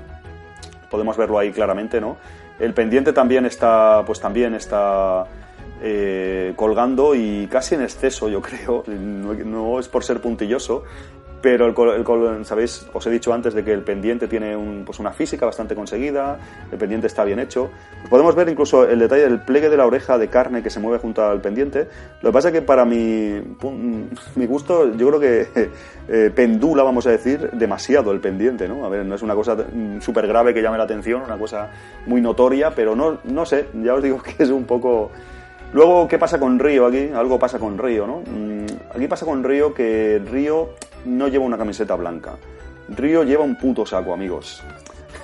podemos 0.90 1.16
verlo 1.16 1.38
ahí 1.38 1.50
claramente, 1.52 2.00
¿no? 2.00 2.16
El 2.58 2.74
pendiente 2.74 3.12
también 3.12 3.46
está, 3.46 4.02
pues 4.06 4.20
también 4.20 4.54
está 4.54 5.26
eh, 5.82 6.54
colgando 6.56 7.14
y 7.14 7.48
casi 7.48 7.74
en 7.74 7.82
exceso, 7.82 8.28
yo 8.28 8.40
creo. 8.42 8.84
No, 8.86 9.78
es 9.78 9.88
por 9.88 10.04
ser 10.04 10.20
puntilloso, 10.20 10.84
pero 11.40 11.66
el, 11.66 12.44
sabéis, 12.44 12.86
os 12.92 13.06
he 13.06 13.10
dicho 13.10 13.32
antes 13.32 13.54
de 13.54 13.64
que 13.64 13.72
el 13.72 13.82
pendiente 13.82 14.28
tiene 14.28 14.56
pues 14.84 14.98
una 14.98 15.12
física 15.12 15.46
bastante 15.46 15.74
conseguida, 15.74 16.38
el 16.70 16.78
pendiente 16.78 17.06
está 17.06 17.24
bien 17.24 17.38
hecho. 17.38 17.70
podemos 18.08 18.34
ver 18.34 18.48
incluso 18.48 18.88
el 18.88 18.98
detalle 18.98 19.22
del 19.22 19.40
pliegue 19.40 19.68
de 19.68 19.76
la 19.76 19.86
oreja 19.86 20.18
de 20.18 20.28
carne 20.28 20.62
que 20.62 20.70
se 20.70 20.80
mueve 20.80 20.98
junto 20.98 21.24
al 21.24 21.40
pendiente. 21.40 21.88
Lo 22.22 22.30
que 22.30 22.32
pasa 22.32 22.48
es 22.48 22.54
que 22.54 22.62
para 22.62 22.84
mi, 22.84 23.40
mi 24.34 24.46
gusto, 24.46 24.94
yo 24.96 25.08
creo 25.08 25.20
que 25.20 25.70
eh, 26.08 26.30
pendula, 26.34 26.82
vamos 26.82 27.06
a 27.06 27.10
decir, 27.10 27.50
demasiado 27.52 28.12
el 28.12 28.20
pendiente, 28.20 28.68
¿no? 28.68 28.84
A 28.84 28.88
ver, 28.88 29.04
no 29.04 29.14
es 29.14 29.22
una 29.22 29.34
cosa 29.34 29.56
súper 30.00 30.26
grave 30.26 30.54
que 30.54 30.62
llame 30.62 30.78
la 30.78 30.84
atención, 30.84 31.22
una 31.22 31.38
cosa 31.38 31.70
muy 32.06 32.20
notoria, 32.20 32.74
pero 32.74 32.96
no, 32.96 33.18
no 33.24 33.44
sé, 33.44 33.68
ya 33.82 33.94
os 33.94 34.02
digo 34.02 34.22
que 34.22 34.42
es 34.42 34.50
un 34.50 34.64
poco 34.64 35.10
Luego, 35.72 36.08
¿qué 36.08 36.18
pasa 36.18 36.38
con 36.38 36.58
Río 36.58 36.86
aquí? 36.86 37.10
Algo 37.14 37.38
pasa 37.38 37.58
con 37.58 37.78
Río, 37.78 38.06
¿no? 38.06 38.20
Mm, 38.20 38.66
aquí 38.94 39.08
pasa 39.08 39.26
con 39.26 39.42
Río 39.44 39.74
que 39.74 40.22
Río 40.30 40.70
no 41.04 41.28
lleva 41.28 41.44
una 41.44 41.58
camiseta 41.58 41.94
blanca. 41.96 42.36
Río 42.88 43.24
lleva 43.24 43.44
un 43.44 43.56
puto 43.56 43.84
saco, 43.84 44.14
amigos. 44.14 44.62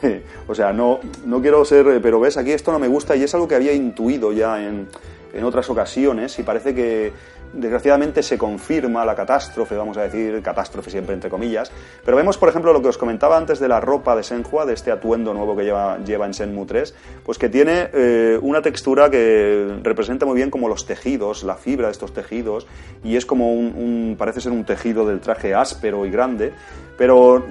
o 0.49 0.55
sea, 0.55 0.73
no, 0.73 1.01
no 1.25 1.41
quiero 1.41 1.65
ser, 1.65 2.01
pero 2.03 2.21
ves, 2.21 2.37
aquí 2.37 2.53
esto 2.53 2.73
no 2.73 2.79
me 2.79 2.89
gusta 2.89 3.17
y 3.17 3.23
es 3.23 3.35
algo 3.35 3.47
que 3.47 3.55
había 3.55 3.73
intuido 3.73 4.33
ya 4.33 4.63
en, 4.63 4.89
en 5.33 5.45
otras 5.45 5.69
ocasiones 5.71 6.39
y 6.39 6.43
parece 6.43 6.75
que 6.75 7.13
desgraciadamente 7.53 8.23
se 8.23 8.39
confirma 8.39 9.05
la 9.05 9.15
catástrofe, 9.15 9.77
vamos 9.77 9.97
a 9.97 10.03
decir, 10.03 10.43
catástrofe 10.43 10.91
siempre 10.91 11.15
entre 11.15 11.31
comillas, 11.31 11.71
pero 12.05 12.17
vemos, 12.17 12.39
por 12.39 12.49
ejemplo, 12.49 12.73
lo 12.73 12.83
que 12.83 12.89
os 12.89 12.99
comentaba 12.99 13.37
antes 13.37 13.61
de 13.61 13.69
la 13.69 13.81
ropa 13.81 14.17
de 14.17 14.23
Senhua, 14.23 14.67
de 14.67 14.75
este 14.75 14.91
atuendo 14.91 15.35
nuevo 15.35 15.57
que 15.57 15.65
lleva, 15.65 15.99
lleva 15.99 16.27
en 16.27 16.35
Senmu 16.35 16.67
3, 16.67 16.95
pues 17.25 17.39
que 17.39 17.49
tiene 17.49 17.91
eh, 17.93 18.39
una 18.41 18.63
textura 18.63 19.11
que 19.11 19.79
representa 19.83 20.27
muy 20.27 20.37
bien 20.37 20.51
como 20.51 20.69
los 20.69 20.87
tejidos, 20.87 21.45
la 21.45 21.57
fibra 21.57 21.87
de 21.87 21.93
estos 21.93 22.13
tejidos, 22.13 22.67
y 23.05 23.17
es 23.17 23.27
como 23.27 23.53
un, 23.53 24.17
parece 24.19 24.41
ser 24.41 24.53
un 24.53 24.65
tejido 24.65 25.07
del 25.07 25.21
traje 25.21 25.55
áspero 25.55 26.07
y 26.07 26.11
grande, 26.11 26.53
pero, 26.97 27.45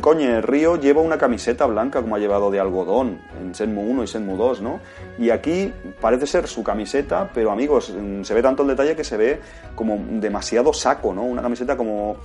coño, 0.00 0.40
Río 0.40 0.76
lleva 0.76 1.02
una 1.02 1.18
camiseta 1.18 1.66
blanca 1.66 2.00
como 2.00 2.16
ha 2.16 2.18
llevado 2.18 2.50
de 2.50 2.60
algodón 2.60 3.20
en 3.40 3.54
Senmu 3.54 3.82
1 3.82 4.04
y 4.04 4.06
Senmu 4.06 4.36
2, 4.36 4.62
¿no? 4.62 4.80
Y 5.18 5.30
aquí 5.30 5.72
parece 6.00 6.26
ser 6.26 6.46
su 6.46 6.62
camiseta, 6.62 7.30
pero 7.34 7.50
amigos, 7.50 7.94
mm, 7.96 8.22
se 8.22 8.34
ve 8.34 8.42
tanto 8.42 8.62
el 8.62 8.68
detalle 8.68 8.96
que 8.96 9.04
se 9.04 9.16
ve 9.16 9.40
como 9.74 9.98
demasiado 10.20 10.72
saco, 10.72 11.12
¿no? 11.12 11.22
Una 11.22 11.42
camiseta 11.42 11.76
como 11.76 12.16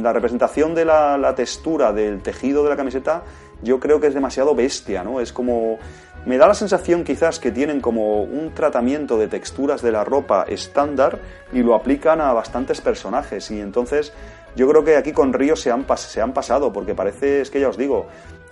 la 0.00 0.12
representación 0.12 0.74
de 0.74 0.84
la, 0.84 1.34
textura 1.36 1.92
del 1.92 2.20
tejido 2.20 2.64
de 2.64 2.70
la 2.70 2.76
camiseta 2.76 3.22
yo 3.62 3.78
creo 3.80 4.00
que 4.00 4.06
es 4.06 4.14
demasiado 4.14 4.54
bestia, 4.54 5.02
¿no? 5.02 5.20
Es 5.20 5.32
como... 5.32 5.78
Me 6.26 6.36
da 6.36 6.48
la 6.48 6.54
sensación 6.54 7.04
quizás 7.04 7.38
que 7.38 7.52
tienen 7.52 7.80
como 7.80 8.22
un 8.22 8.52
tratamiento 8.52 9.18
de 9.18 9.28
texturas 9.28 9.82
de 9.82 9.92
la 9.92 10.04
ropa 10.04 10.44
estándar 10.48 11.20
y 11.52 11.62
lo 11.62 11.74
aplican 11.74 12.20
a 12.20 12.32
bastantes 12.32 12.80
personajes 12.80 13.50
y 13.52 13.60
entonces 13.60 14.12
yo 14.58 14.68
creo 14.68 14.82
que 14.82 14.96
aquí 14.96 15.12
con 15.12 15.32
Río 15.32 15.54
se 15.54 15.70
han, 15.70 15.84
pasado 15.84 16.72
porque 16.72 16.92
parece, 16.92 17.42
es 17.42 17.50
que 17.50 17.60
ya 17.60 17.68
os 17.68 17.76
digo, 17.76 18.06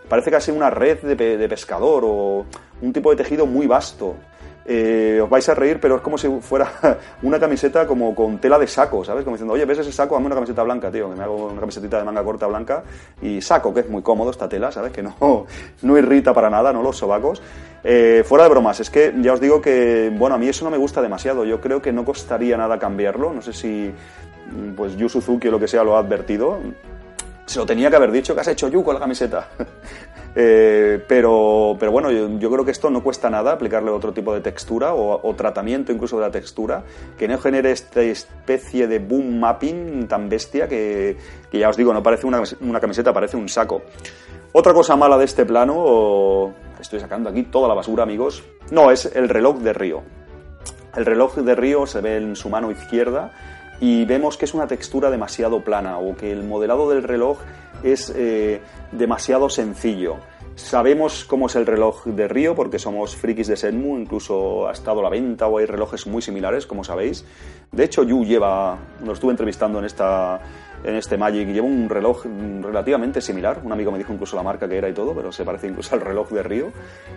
parece 0.08 0.30
casi 0.30 0.52
una 0.52 0.70
red 0.70 1.00
de 1.00 1.48
pescador 1.48 2.04
o 2.06 2.46
un 2.80 2.92
tipo 2.92 3.10
de 3.10 3.16
tejido 3.16 3.44
muy 3.44 3.66
vasto. 3.66 4.14
Eh, 4.68 5.20
os 5.22 5.30
vais 5.30 5.48
a 5.48 5.54
reír, 5.54 5.78
pero 5.80 5.96
es 5.96 6.02
como 6.02 6.18
si 6.18 6.28
fuera 6.40 6.72
una 7.22 7.38
camiseta 7.38 7.86
como 7.86 8.14
con 8.14 8.38
tela 8.38 8.58
de 8.58 8.66
saco, 8.66 9.04
¿sabes? 9.04 9.22
Como 9.22 9.36
diciendo, 9.36 9.54
oye, 9.54 9.64
¿ves 9.64 9.78
ese 9.78 9.92
saco? 9.92 10.16
Hazme 10.16 10.26
una 10.26 10.34
camiseta 10.34 10.64
blanca, 10.64 10.90
tío, 10.90 11.08
que 11.08 11.16
me 11.16 11.22
hago 11.22 11.46
una 11.46 11.60
camiseta 11.60 11.98
de 11.98 12.04
manga 12.04 12.24
corta 12.24 12.46
blanca 12.46 12.82
y 13.22 13.40
saco, 13.40 13.72
que 13.72 13.80
es 13.80 13.88
muy 13.88 14.02
cómodo 14.02 14.30
esta 14.30 14.48
tela, 14.48 14.72
¿sabes? 14.72 14.92
Que 14.92 15.02
no, 15.02 15.14
no 15.82 15.98
irrita 15.98 16.34
para 16.34 16.50
nada, 16.50 16.72
¿no? 16.72 16.82
Los 16.82 16.96
sobacos. 16.96 17.40
Eh, 17.84 18.24
fuera 18.26 18.44
de 18.44 18.50
bromas, 18.50 18.80
es 18.80 18.90
que 18.90 19.14
ya 19.20 19.32
os 19.32 19.40
digo 19.40 19.60
que, 19.60 20.12
bueno, 20.12 20.34
a 20.34 20.38
mí 20.38 20.48
eso 20.48 20.64
no 20.64 20.72
me 20.72 20.78
gusta 20.78 21.00
demasiado. 21.00 21.44
Yo 21.44 21.60
creo 21.60 21.80
que 21.80 21.92
no 21.92 22.04
costaría 22.04 22.56
nada 22.56 22.80
cambiarlo. 22.80 23.32
No 23.32 23.42
sé 23.42 23.52
si, 23.52 23.92
pues, 24.76 24.96
Yu 24.96 25.08
Suzuki 25.08 25.48
o 25.48 25.50
lo 25.50 25.60
que 25.60 25.68
sea 25.68 25.84
lo 25.84 25.96
ha 25.96 26.00
advertido. 26.00 26.58
Se 27.46 27.58
lo 27.58 27.66
tenía 27.66 27.90
que 27.90 27.96
haber 27.96 28.10
dicho, 28.10 28.34
que 28.34 28.40
has 28.40 28.48
hecho 28.48 28.68
Yu 28.68 28.82
con 28.82 28.94
la 28.94 29.00
camiseta? 29.00 29.48
Eh, 30.38 31.02
pero, 31.08 31.78
pero 31.80 31.90
bueno, 31.90 32.10
yo, 32.10 32.50
creo 32.50 32.62
que 32.62 32.70
esto 32.70 32.90
no 32.90 33.02
cuesta 33.02 33.30
nada 33.30 33.52
aplicarle 33.52 33.90
otro 33.90 34.12
tipo 34.12 34.34
de 34.34 34.42
textura 34.42 34.92
o, 34.92 35.34
tratamiento 35.34 35.92
incluso 35.92 36.16
de 36.16 36.26
la 36.26 36.30
textura 36.30 36.84
que 37.16 37.26
no 37.26 37.38
genere 37.38 37.70
esta 37.70 38.02
especie 38.02 38.86
de 38.86 38.98
boom 38.98 39.40
mapping 39.40 40.06
tan 40.06 40.28
bestia 40.28 40.68
que, 40.68 41.16
ya 41.50 41.70
os 41.70 41.76
digo, 41.78 41.94
no 41.94 42.02
parece 42.02 42.26
una, 42.26 42.42
una, 42.60 42.80
camiseta, 42.80 43.14
parece 43.14 43.38
un 43.38 43.48
saco. 43.48 43.80
Otra 44.52 44.74
cosa 44.74 44.94
mala 44.94 45.16
de 45.16 45.24
este 45.24 45.46
plano, 45.46 46.52
estoy 46.78 47.00
sacando 47.00 47.30
aquí 47.30 47.44
toda 47.44 47.66
la 47.66 47.72
basura 47.72 48.02
amigos, 48.02 48.44
no, 48.70 48.90
es 48.90 49.06
el 49.06 49.30
reloj 49.30 49.60
de 49.60 49.72
Río. 49.72 50.02
El 50.94 51.06
reloj 51.06 51.36
de 51.36 51.54
Río 51.54 51.86
se 51.86 52.02
ve 52.02 52.18
en 52.18 52.36
su 52.36 52.50
mano 52.50 52.70
izquierda 52.70 53.32
y 53.80 54.04
vemos 54.04 54.36
que 54.36 54.44
es 54.44 54.54
una 54.54 54.66
textura 54.66 55.10
demasiado 55.10 55.62
plana 55.62 55.98
o 55.98 56.16
que 56.16 56.32
el 56.32 56.44
modelado 56.44 56.88
del 56.90 57.02
reloj 57.02 57.38
es 57.82 58.12
eh, 58.14 58.60
demasiado 58.92 59.48
sencillo. 59.48 60.16
Sabemos 60.54 61.26
cómo 61.26 61.48
es 61.48 61.56
el 61.56 61.66
reloj 61.66 62.06
de 62.06 62.28
Río 62.28 62.54
porque 62.54 62.78
somos 62.78 63.14
frikis 63.14 63.46
de 63.46 63.56
Senmu, 63.56 63.98
incluso 63.98 64.66
ha 64.66 64.72
estado 64.72 65.00
a 65.00 65.02
la 65.02 65.10
venta 65.10 65.46
o 65.46 65.58
hay 65.58 65.66
relojes 65.66 66.06
muy 66.06 66.22
similares, 66.22 66.66
como 66.66 66.82
sabéis. 66.82 67.26
De 67.72 67.84
hecho, 67.84 68.02
Yu 68.04 68.24
lleva, 68.24 68.78
lo 69.04 69.12
estuve 69.12 69.32
entrevistando 69.32 69.78
en 69.78 69.84
esta 69.84 70.40
en 70.84 70.94
este 70.94 71.16
Magic 71.16 71.48
lleva 71.48 71.66
un 71.66 71.88
reloj 71.88 72.24
relativamente 72.62 73.20
similar. 73.20 73.60
Un 73.64 73.72
amigo 73.72 73.90
me 73.90 73.98
dijo 73.98 74.12
incluso 74.12 74.36
la 74.36 74.42
marca 74.42 74.68
que 74.68 74.76
era 74.78 74.88
y 74.88 74.92
todo, 74.92 75.14
pero 75.14 75.32
se 75.32 75.44
parece 75.44 75.66
incluso 75.66 75.94
al 75.94 76.00
reloj 76.00 76.30
de 76.30 76.42
Río. 76.42 76.72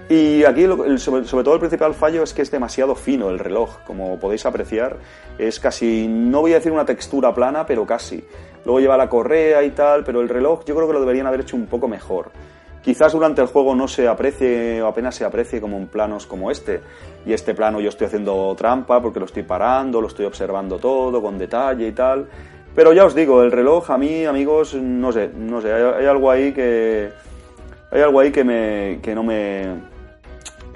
Y 0.10 0.44
aquí, 0.44 0.66
sobre, 0.98 1.44
todo, 1.44 1.54
el 1.54 1.60
principal 1.60 1.94
fallo 1.94 2.24
es 2.24 2.34
que 2.34 2.42
es 2.42 2.52
demasiado 2.52 2.96
fino 2.96 3.30
el 3.30 3.40
reloj. 3.40 3.80
Como 3.86 4.20
podéis 4.20 4.46
apreciar, 4.46 4.98
es 5.38 5.60
casi, 5.60 6.08
no 6.08 6.42
voy 6.42 6.54
a 6.54 6.56
decir 6.56 6.72
una 6.72 6.86
textura 6.86 7.34
plana, 7.34 7.66
pero 7.66 7.86
casi. 7.86 8.24
Luego 8.66 8.80
lleva 8.80 8.98
la 8.98 9.10
correa 9.10 9.64
y 9.64 9.72
tal, 9.72 10.04
pero 10.04 10.22
el 10.22 10.30
reloj 10.30 10.64
yo 10.66 10.76
creo 10.76 10.88
que 10.88 10.94
lo 10.94 11.00
deberían 11.00 11.28
haber 11.28 11.42
hecho 11.42 11.56
un 11.56 11.68
poco 11.68 11.88
mejor. 11.88 12.32
quizás 12.82 13.14
durante 13.14 13.42
el 13.42 13.48
juego 13.48 13.76
no 13.76 13.88
se 13.88 14.08
aprecie 14.08 14.82
o 14.82 14.88
apenas 14.88 15.16
se 15.16 15.26
aprecie 15.26 15.62
como 15.62 15.78
en 15.78 15.88
planos 15.88 16.26
como 16.26 16.50
este. 16.50 16.82
Y 17.26 17.34
este 17.34 17.54
plano 17.54 17.80
yo 17.80 17.90
estoy 17.90 18.08
haciendo 18.08 18.56
trampa 18.56 19.02
porque 19.02 19.20
lo 19.20 19.26
estoy 19.26 19.44
parando, 19.44 20.02
lo 20.02 20.08
estoy 20.08 20.26
observando 20.26 20.78
todo 20.80 21.22
con 21.22 21.38
detalle 21.38 21.88
y 21.88 21.92
tal. 21.92 22.28
Pero 22.80 22.94
ya 22.94 23.04
os 23.04 23.14
digo, 23.14 23.44
el 23.44 23.52
reloj 23.52 23.92
a 23.92 23.98
mí, 23.98 24.24
amigos, 24.24 24.74
no 24.74 25.12
sé, 25.12 25.30
no 25.36 25.60
sé, 25.60 25.74
hay, 25.74 26.06
algo 26.06 26.32
ahí 26.32 26.54
que 26.54 27.10
hay 27.92 28.02
algo 28.02 28.22
ahí 28.22 28.32
que 28.32 28.46
me 28.46 29.00
que 29.02 29.14
no 29.14 29.22
me 29.22 29.66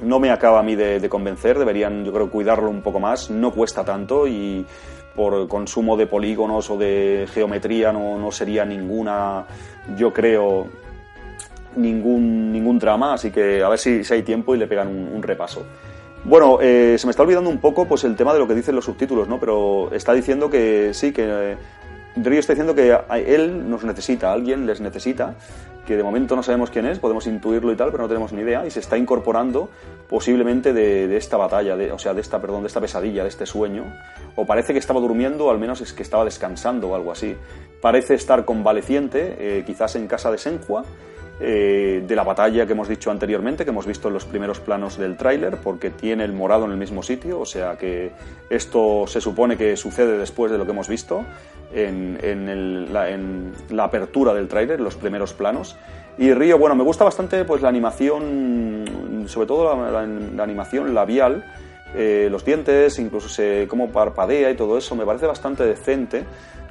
no 0.01 0.19
me 0.19 0.29
acaba 0.29 0.59
a 0.59 0.63
mí 0.63 0.75
de, 0.75 1.07
convencer, 1.07 1.57
deberían 1.57 2.03
yo 2.03 2.11
creo 2.11 2.29
cuidarlo 2.29 2.69
un 2.69 2.81
poco 2.81 2.99
más, 2.99 3.31
no 3.31 3.53
cuesta 3.53 3.85
tanto 3.85 4.27
y 4.27 4.65
por 5.15 5.47
consumo 5.47 5.95
de 5.95 6.05
polígonos 6.05 6.69
o 6.69 6.77
de 6.77 7.25
geometría 7.33 7.93
no, 7.93 8.17
no 8.17 8.31
sería 8.33 8.65
ninguna, 8.65 9.45
yo 9.95 10.11
creo, 10.11 10.67
ningún, 11.77 12.51
ningún 12.51 12.79
drama, 12.79 13.13
así 13.13 13.31
que 13.31 13.63
a 13.63 13.69
ver 13.69 13.79
si, 13.79 14.03
si 14.03 14.13
hay 14.13 14.23
tiempo 14.23 14.53
y 14.53 14.57
le 14.57 14.67
pegan 14.67 14.89
un, 14.89 15.23
repaso. 15.23 15.63
Bueno, 16.25 16.57
eh, 16.61 16.97
se 16.97 17.07
me 17.07 17.11
está 17.11 17.23
olvidando 17.23 17.49
un 17.49 17.59
poco 17.59 17.85
pues 17.85 18.03
el 18.03 18.17
tema 18.17 18.33
de 18.33 18.39
lo 18.39 18.47
que 18.47 18.55
dicen 18.55 18.75
los 18.75 18.83
subtítulos, 18.83 19.29
¿no? 19.29 19.39
Pero 19.39 19.89
está 19.93 20.13
diciendo 20.13 20.49
que 20.49 20.93
sí, 20.93 21.13
que 21.13 21.55
Río 22.15 22.39
está 22.39 22.53
diciendo 22.53 22.75
que 22.75 22.95
él 23.25 23.69
nos 23.69 23.83
necesita, 23.83 24.31
alguien 24.31 24.65
les 24.65 24.81
necesita, 24.81 25.35
que 25.85 25.97
de 25.97 26.03
momento 26.03 26.35
no 26.35 26.43
sabemos 26.43 26.69
quién 26.69 26.85
es, 26.85 26.99
podemos 26.99 27.27
intuirlo 27.27 27.71
y 27.71 27.75
tal, 27.75 27.91
pero 27.91 28.03
no 28.03 28.07
tenemos 28.07 28.31
ni 28.31 28.41
idea, 28.41 28.65
y 28.65 28.71
se 28.71 28.79
está 28.79 28.97
incorporando 28.97 29.69
posiblemente 30.07 30.73
de, 30.73 31.15
esta 31.17 31.37
batalla, 31.37 31.75
de, 31.75 31.91
o 31.91 31.99
sea, 31.99 32.13
de 32.13 32.21
esta, 32.21 32.39
perdón, 32.39 32.61
de 32.61 32.67
esta 32.67 32.79
pesadilla, 32.79 33.23
de 33.23 33.29
este 33.29 33.45
sueño, 33.45 33.85
o 34.35 34.45
parece 34.45 34.73
que 34.73 34.79
estaba 34.79 34.99
durmiendo, 34.99 35.49
al 35.49 35.59
menos 35.59 35.81
es 35.81 35.93
que 35.93 36.03
estaba 36.03 36.23
descansando 36.23 36.89
o 36.89 36.95
algo 36.95 37.11
así. 37.11 37.35
Parece 37.81 38.13
estar 38.13 38.45
convaleciente, 38.45 39.35
eh, 39.39 39.63
quizás 39.65 39.95
en 39.95 40.07
casa 40.07 40.31
de 40.31 40.37
Senhua, 40.37 40.85
eh, 41.39 42.03
de 42.07 42.15
la 42.15 42.23
batalla 42.23 42.65
que 42.65 42.73
hemos 42.73 42.87
dicho 42.87 43.09
anteriormente, 43.09 43.65
que 43.65 43.71
hemos 43.71 43.87
visto 43.87 44.07
en 44.07 44.13
los 44.13 44.23
primeros 44.23 44.59
planos 44.59 44.97
del 44.97 45.17
tráiler, 45.17 45.57
porque 45.57 45.89
tiene 45.89 46.23
el 46.23 46.31
morado 46.31 46.65
en 46.65 46.71
el 46.71 46.77
mismo 46.77 47.01
sitio, 47.01 47.39
o 47.39 47.45
sea 47.45 47.75
que 47.75 48.11
esto 48.49 49.05
se 49.07 49.19
supone 49.19 49.57
que 49.57 49.75
sucede 49.75 50.17
después 50.17 50.51
de 50.51 50.59
lo 50.59 50.65
que 50.65 50.71
hemos 50.71 50.87
visto 50.87 51.25
en, 51.73 52.93
la, 52.93 53.83
apertura 53.83 54.33
del 54.33 54.47
tráiler, 54.47 54.79
los 54.79 54.95
primeros 54.95 55.33
planos. 55.33 55.75
Y 56.17 56.33
Río, 56.33 56.57
bueno, 56.57 56.75
me 56.75 56.83
gusta 56.83 57.03
bastante 57.03 57.43
pues 57.43 57.61
la 57.61 57.69
animación, 57.69 59.25
sobre 59.27 59.47
todo 59.47 59.91
la, 59.91 60.43
animación 60.43 60.93
labial, 60.93 61.43
eh, 61.95 62.27
los 62.31 62.45
dientes, 62.45 62.99
incluso 62.99 63.29
se, 63.29 63.67
cómo 63.67 63.89
parpadea 63.89 64.51
y 64.51 64.55
todo 64.55 64.77
eso, 64.77 64.95
me 64.95 65.05
parece 65.05 65.25
bastante 65.25 65.63
decente. 65.63 66.23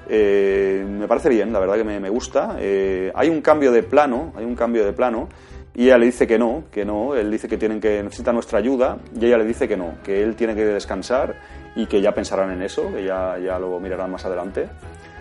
Eh, 0.08 0.84
me 0.88 1.06
parece 1.06 1.28
bien, 1.28 1.52
la 1.52 1.60
verdad 1.60 1.76
que 1.76 1.84
me, 1.84 2.08
gusta. 2.08 2.56
Eh, 2.58 3.10
hay 3.14 3.28
un 3.28 3.40
cambio 3.40 3.72
de 3.72 3.82
plano, 3.82 4.32
hay 4.36 4.44
un 4.44 4.54
cambio 4.54 4.84
de 4.84 4.92
plano, 4.92 5.28
y 5.74 5.86
ella 5.86 5.98
le 5.98 6.06
dice 6.06 6.26
que 6.26 6.38
no, 6.38 6.64
que 6.70 6.84
no, 6.84 7.14
él 7.14 7.30
dice 7.30 7.48
que 7.48 7.56
tienen 7.56 7.80
que 7.80 8.02
necesita 8.02 8.32
nuestra 8.32 8.58
ayuda, 8.58 8.98
y 9.18 9.24
ella 9.24 9.38
le 9.38 9.44
dice 9.44 9.66
que 9.66 9.76
no, 9.76 9.94
que 10.04 10.22
él 10.22 10.34
tiene 10.36 10.54
que 10.54 10.64
descansar 10.64 11.36
y 11.74 11.86
que 11.86 12.00
ya 12.00 12.12
pensarán 12.12 12.50
en 12.50 12.62
eso, 12.62 12.92
que 12.92 13.04
ya, 13.04 13.38
ya 13.38 13.58
lo 13.58 13.78
mirarán 13.80 14.10
más 14.10 14.24
adelante. 14.24 14.68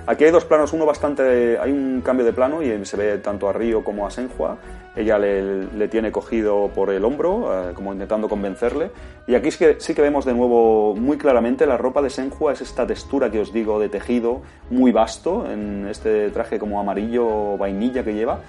Aquí 0.08 0.24
hay 0.24 0.32
dos 0.32 0.45
planos, 0.45 0.74
uno 0.74 0.86
bastante, 0.86 1.60
hay 1.60 1.72
un 1.72 2.02
cambio 2.02 2.26
de 2.26 2.34
plano 2.34 2.64
y 2.64 2.86
se 2.86 2.97
ve 2.97 3.18
tanto 3.20 3.47
a 3.47 3.54
Río 3.54 3.84
como 3.84 4.08
a 4.08 4.12
Senhua. 4.12 4.58
Ella 4.95 5.18
le, 5.20 5.88
tiene 5.89 6.12
cogido 6.12 6.70
por 6.70 6.89
el 6.89 7.06
hombro, 7.06 7.70
eh, 7.70 7.74
como 7.74 7.93
intentando 7.93 8.28
convencerle. 8.28 8.91
Y 9.28 9.36
aquí 9.36 9.52
sí 9.52 9.60
que, 9.60 9.76
sí 9.80 9.93
que 9.93 10.02
vemos 10.02 10.26
de 10.26 10.34
nuevo 10.34 10.95
muy 10.95 11.18
claramente 11.18 11.68
la 11.68 11.78
ropa 11.78 12.02
de 12.02 12.10
Senhua, 12.10 12.52
es 12.52 12.62
esta 12.62 12.88
textura 12.88 13.30
que 13.30 13.39
os 13.39 13.54
digo 13.54 13.80
de 13.80 13.89
tejido 13.89 14.41
muy 14.72 14.91
vasto, 14.91 15.49
en 15.49 15.88
este 15.88 16.32
traje 16.32 16.58
como 16.58 16.80
amarillo 16.80 17.58
vainilla 17.58 18.04
que 18.04 18.14
lleva. 18.14 18.39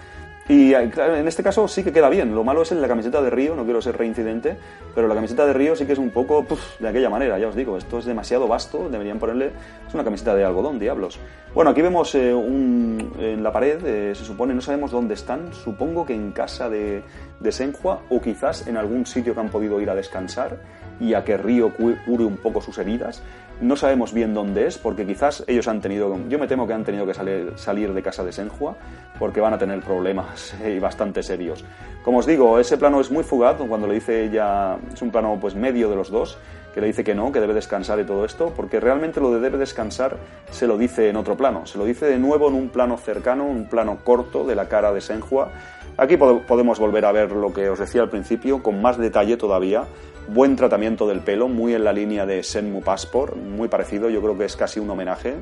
Y 0.49 0.75
en 0.75 1.29
este 1.29 1.43
caso 1.43 1.69
sí 1.69 1.85
que 1.85 1.93
queda 1.93 2.09
bien. 2.09 2.35
Lo 2.35 2.43
malo 2.43 2.63
es 2.63 2.73
en 2.73 2.83
la 2.83 2.89
camiseta 2.89 3.23
de 3.23 3.31
Río, 3.31 3.55
no 3.55 3.65
quiero 3.65 3.81
ser 3.81 3.97
reincidente, 3.97 4.57
pero 4.95 5.07
la 5.07 5.15
camiseta 5.15 5.47
de 5.47 5.53
Río 5.53 5.77
sí 5.77 5.87
que 5.87 5.93
es 5.93 5.99
un 5.99 6.11
poco 6.11 6.45
de 6.81 6.89
aquella 6.89 7.09
manera, 7.09 7.39
ya 7.39 7.49
os 7.49 7.55
digo, 7.55 7.79
esto 7.79 7.99
es 7.99 8.05
demasiado 8.05 8.49
vasto, 8.49 8.89
deberían 8.89 9.19
ponerle. 9.19 9.53
Es 9.87 9.95
una 9.95 10.03
camiseta 10.03 10.35
de 10.35 10.45
algodón, 10.45 10.79
diablos. 10.79 11.21
Bueno, 11.55 11.71
aquí 11.71 11.83
vemos 11.83 12.15
eh, 12.15 12.35
un, 12.35 13.13
en 13.19 13.43
la 13.43 13.53
pared, 13.53 13.85
eh, 13.85 14.15
se 14.15 14.25
supone, 14.25 14.55
no 14.55 14.61
sabemos 14.61 14.91
dónde 14.91 15.15
están, 15.15 15.53
supongo 15.53 16.05
que 16.05 16.15
en 16.15 16.33
casa 16.33 16.69
de, 16.69 17.03
de 17.39 17.53
Senhua 17.53 18.01
o 18.09 18.21
quizás 18.21 18.67
en 18.67 18.77
algún 18.77 19.07
sitio 19.07 19.35
que 19.35 19.41
han 19.41 19.49
podido 19.49 19.81
ir 19.81 19.91
a 19.91 19.95
descansar 19.95 20.59
y 20.99 21.15
a 21.15 21.25
que 21.25 21.37
Río 21.37 21.73
cure 21.75 22.25
un 22.25 22.37
poco 22.37 22.61
sus 22.61 22.79
heridas. 22.79 23.23
No 23.63 23.77
sabemos 23.77 24.13
bien 24.13 24.35
dónde 24.35 24.67
es, 24.67 24.77
porque 24.77 25.07
quizás 25.07 25.45
ellos 25.47 25.69
han 25.69 25.81
tenido, 25.81 26.19
yo 26.29 26.37
me 26.37 26.49
temo 26.49 26.67
que 26.67 26.73
han 26.73 26.83
tenido 26.83 27.07
que 27.07 27.15
salir, 27.15 27.53
salir 27.55 27.95
de 27.95 28.03
casa 28.03 28.25
de 28.25 28.33
Senhua, 28.33 28.75
porque 29.21 29.41
van 29.41 29.55
a 29.55 29.59
tener 29.59 29.79
problemas 29.81 30.53
y 30.67 30.81
bastante 30.81 31.23
serios. 31.23 31.65
Como 32.03 32.19
os 32.19 32.27
digo, 32.27 32.59
ese 32.59 32.77
plano 32.77 33.01
es 33.01 33.13
muy 33.13 33.23
fugaz, 33.23 33.59
cuando 33.69 33.87
le 33.87 33.95
dice 33.95 34.25
ella, 34.25 34.77
es 34.93 35.01
un 35.01 35.13
plano 35.13 35.39
pues 35.41 35.55
medio 35.55 35.89
de 35.89 35.95
los 35.95 36.11
dos, 36.11 36.39
que 36.75 36.81
le 36.81 36.89
dice 36.89 37.05
que 37.05 37.15
no, 37.15 37.31
que 37.31 37.39
debe 37.39 37.55
descansar 37.55 38.01
y 38.01 38.05
todo 38.05 38.25
esto, 38.25 38.53
porque 38.57 38.81
realmente 38.81 39.21
lo 39.21 39.33
de 39.33 39.39
debe 39.39 39.59
descansar 39.59 40.17
se 40.51 40.67
lo 40.67 40.77
dice 40.77 41.09
en 41.09 41.15
otro 41.15 41.37
plano, 41.37 41.65
se 41.65 41.79
lo 41.79 41.85
dice 41.85 42.07
de 42.07 42.19
nuevo 42.19 42.49
en 42.49 42.55
un 42.55 42.69
plano 42.69 42.97
cercano, 42.97 43.47
un 43.47 43.69
plano 43.69 43.99
corto 44.03 44.45
de 44.45 44.57
la 44.57 44.67
cara 44.69 44.93
de 44.93 45.01
Senhua. 45.01 45.53
Aquí 45.99 46.17
podemos 46.17 46.81
volver 46.81 47.05
a 47.05 47.13
ver 47.13 47.31
lo 47.31 47.53
que 47.53 47.69
os 47.69 47.79
decía 47.79 48.03
al 48.03 48.11
principio, 48.11 48.61
con 48.61 48.83
más 48.83 48.99
detalle 48.99 49.37
todavía, 49.37 49.85
buen 50.29 50.57
tratamiento 50.57 51.07
del 51.07 51.21
pelo, 51.21 51.49
muy 51.49 51.75
en 51.75 51.85
la 51.85 51.93
línea 51.93 52.27
de 52.27 52.43
Senmu 52.43 52.83
Passport, 52.83 53.37
muy 53.37 53.69
parecido, 53.69 54.09
yo 54.09 54.21
creo 54.23 54.37
que 54.39 54.45
es 54.45 54.57
casi 54.57 54.81
un 54.81 54.91
homenaje. 54.91 55.37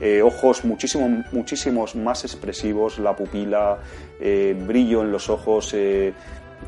Eh, 0.00 0.22
ojos 0.22 0.64
muchísimo, 0.64 1.22
muchísimos 1.32 1.94
más 1.94 2.24
expresivos, 2.24 2.98
la 2.98 3.14
pupila, 3.14 3.78
eh, 4.20 4.56
brillo 4.66 5.02
en 5.02 5.12
los 5.12 5.30
ojos, 5.30 5.72
eh, 5.74 6.12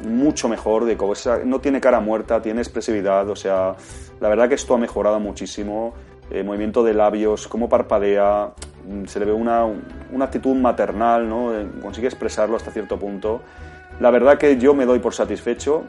mucho 0.06 0.48
mejor, 0.48 0.84
de 0.84 0.96
no 1.44 1.60
tiene 1.60 1.80
cara 1.80 2.00
muerta, 2.00 2.40
tiene 2.42 2.60
expresividad, 2.60 3.28
o 3.28 3.36
sea, 3.36 3.74
la 4.20 4.28
verdad 4.28 4.48
que 4.48 4.54
esto 4.54 4.74
ha 4.74 4.78
mejorado 4.78 5.20
muchísimo. 5.20 5.94
movimiento 6.44 6.82
de 6.82 6.94
labios, 6.94 7.46
cómo 7.48 7.68
parpadea, 7.68 8.54
mm, 8.88 9.04
se 9.04 9.20
le 9.20 9.26
ve 9.26 9.32
una, 9.32 9.66
una 10.10 10.24
actitud 10.24 10.54
maternal, 10.54 11.28
¿no? 11.28 11.52
consigue 11.82 12.08
expresarlo 12.08 12.56
hasta 12.56 12.70
cierto 12.70 12.98
punto. 12.98 13.42
La 14.00 14.10
verdad 14.10 14.38
que 14.38 14.56
yo 14.56 14.74
me 14.74 14.86
doy 14.86 14.98
por 15.00 15.14
satisfecho, 15.14 15.84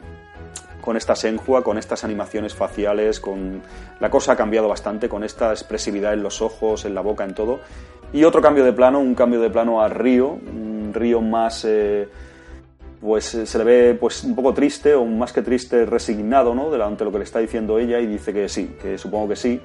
con 0.86 0.96
esta 0.96 1.16
Senhua, 1.16 1.64
con 1.64 1.78
estas 1.78 2.04
animaciones 2.04 2.54
faciales, 2.54 3.18
con 3.18 3.60
la 3.98 4.08
cosa 4.08 4.34
ha 4.34 4.36
cambiado 4.36 4.68
bastante, 4.68 5.08
con 5.08 5.24
esta 5.24 5.50
expresividad 5.50 6.12
en 6.12 6.22
los 6.22 6.40
ojos, 6.40 6.84
en 6.84 6.94
la 6.94 7.00
boca, 7.00 7.24
en 7.24 7.34
todo. 7.34 7.58
Y 8.12 8.22
otro 8.22 8.40
cambio 8.40 8.64
de 8.64 8.72
plano, 8.72 9.00
un 9.00 9.16
cambio 9.16 9.40
de 9.40 9.50
plano 9.50 9.82
a 9.82 9.88
Río, 9.88 10.28
un 10.28 10.92
Río 10.94 11.20
más, 11.20 11.64
eh, 11.64 12.08
pues 13.00 13.34
eh, 13.34 13.46
se 13.46 13.58
le 13.58 13.64
ve 13.64 13.94
pues 13.94 14.22
un 14.22 14.36
poco 14.36 14.54
triste 14.54 14.94
o 14.94 15.04
más 15.04 15.32
que 15.32 15.42
triste, 15.42 15.86
resignado, 15.86 16.54
¿no? 16.54 16.70
Delante 16.70 17.00
de 17.00 17.06
lo 17.06 17.10
que 17.10 17.18
le 17.18 17.24
está 17.24 17.40
diciendo 17.40 17.80
ella 17.80 17.98
y 17.98 18.06
dice 18.06 18.32
que 18.32 18.48
sí, 18.48 18.76
que 18.80 18.96
supongo 18.96 19.30
que 19.30 19.36
sí, 19.36 19.60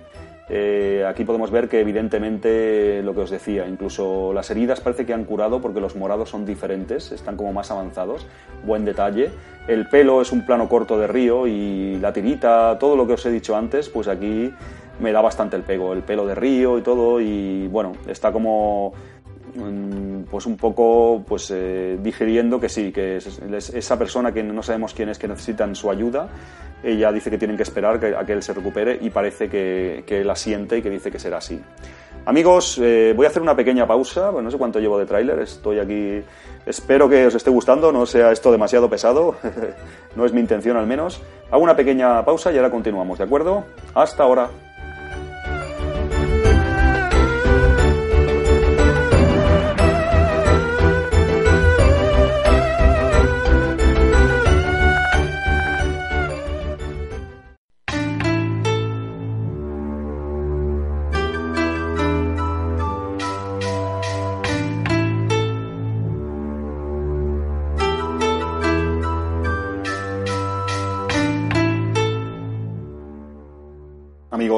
eh, 0.53 1.05
aquí 1.07 1.23
podemos 1.23 1.49
ver 1.49 1.69
que 1.69 1.79
evidentemente 1.79 3.01
lo 3.03 3.15
que 3.15 3.21
os 3.21 3.29
decía, 3.29 3.65
incluso 3.69 4.33
las 4.33 4.51
heridas 4.51 4.81
parece 4.81 5.05
que 5.05 5.13
han 5.13 5.23
curado 5.23 5.61
porque 5.61 5.79
los 5.79 5.95
morados 5.95 6.29
son 6.29 6.45
diferentes, 6.45 7.13
están 7.13 7.37
como 7.37 7.53
más 7.53 7.71
avanzados, 7.71 8.27
buen 8.65 8.83
detalle. 8.83 9.29
El 9.69 9.87
pelo 9.87 10.21
es 10.21 10.33
un 10.33 10.45
plano 10.45 10.67
corto 10.67 10.99
de 10.99 11.07
río 11.07 11.47
y 11.47 11.97
la 12.01 12.11
tirita, 12.11 12.77
todo 12.79 12.97
lo 12.97 13.07
que 13.07 13.13
os 13.13 13.25
he 13.25 13.31
dicho 13.31 13.55
antes, 13.55 13.87
pues 13.87 14.09
aquí 14.09 14.53
me 14.99 15.13
da 15.13 15.21
bastante 15.21 15.55
el 15.55 15.63
pego, 15.63 15.93
el 15.93 16.01
pelo 16.01 16.27
de 16.27 16.35
río 16.35 16.77
y 16.77 16.81
todo 16.81 17.21
y 17.21 17.69
bueno, 17.69 17.93
está 18.05 18.33
como 18.33 18.91
pues 20.29 20.45
un 20.45 20.57
poco 20.57 21.23
pues 21.27 21.51
eh, 21.51 21.97
digiriendo 22.01 22.59
que 22.59 22.69
sí, 22.69 22.91
que 22.91 23.17
esa 23.17 23.97
persona 23.97 24.31
que 24.33 24.43
no 24.43 24.63
sabemos 24.63 24.93
quién 24.93 25.09
es 25.09 25.17
que 25.17 25.27
necesitan 25.27 25.75
su 25.75 25.89
ayuda 25.89 26.29
ella 26.83 27.11
dice 27.11 27.29
que 27.29 27.37
tienen 27.37 27.57
que 27.57 27.63
esperar 27.63 28.03
a 28.03 28.25
que 28.25 28.33
él 28.33 28.41
se 28.41 28.53
recupere 28.53 28.97
y 29.01 29.09
parece 29.09 29.49
que, 29.49 30.03
que 30.05 30.21
él 30.21 30.29
asiente 30.29 30.77
y 30.77 30.81
que 30.81 30.89
dice 30.89 31.11
que 31.11 31.19
será 31.19 31.37
así. 31.37 31.61
Amigos, 32.25 32.79
eh, 32.81 33.13
voy 33.15 33.25
a 33.25 33.29
hacer 33.29 33.41
una 33.41 33.55
pequeña 33.55 33.87
pausa, 33.87 34.31
no 34.31 34.51
sé 34.51 34.57
cuánto 34.57 34.79
llevo 34.79 34.99
de 34.99 35.05
tráiler, 35.05 35.39
estoy 35.39 35.79
aquí, 35.79 36.21
espero 36.65 37.09
que 37.09 37.25
os 37.25 37.33
esté 37.33 37.49
gustando, 37.49 37.91
no 37.91 38.05
sea 38.05 38.31
esto 38.31 38.51
demasiado 38.51 38.89
pesado, 38.89 39.35
no 40.15 40.25
es 40.25 40.33
mi 40.33 40.39
intención 40.39 40.77
al 40.77 40.85
menos. 40.85 41.21
Hago 41.49 41.63
una 41.63 41.75
pequeña 41.75 42.23
pausa 42.23 42.51
y 42.51 42.57
ahora 42.57 42.69
continuamos, 42.69 43.17
¿de 43.17 43.23
acuerdo? 43.23 43.65
Hasta 43.95 44.23
ahora. 44.23 44.49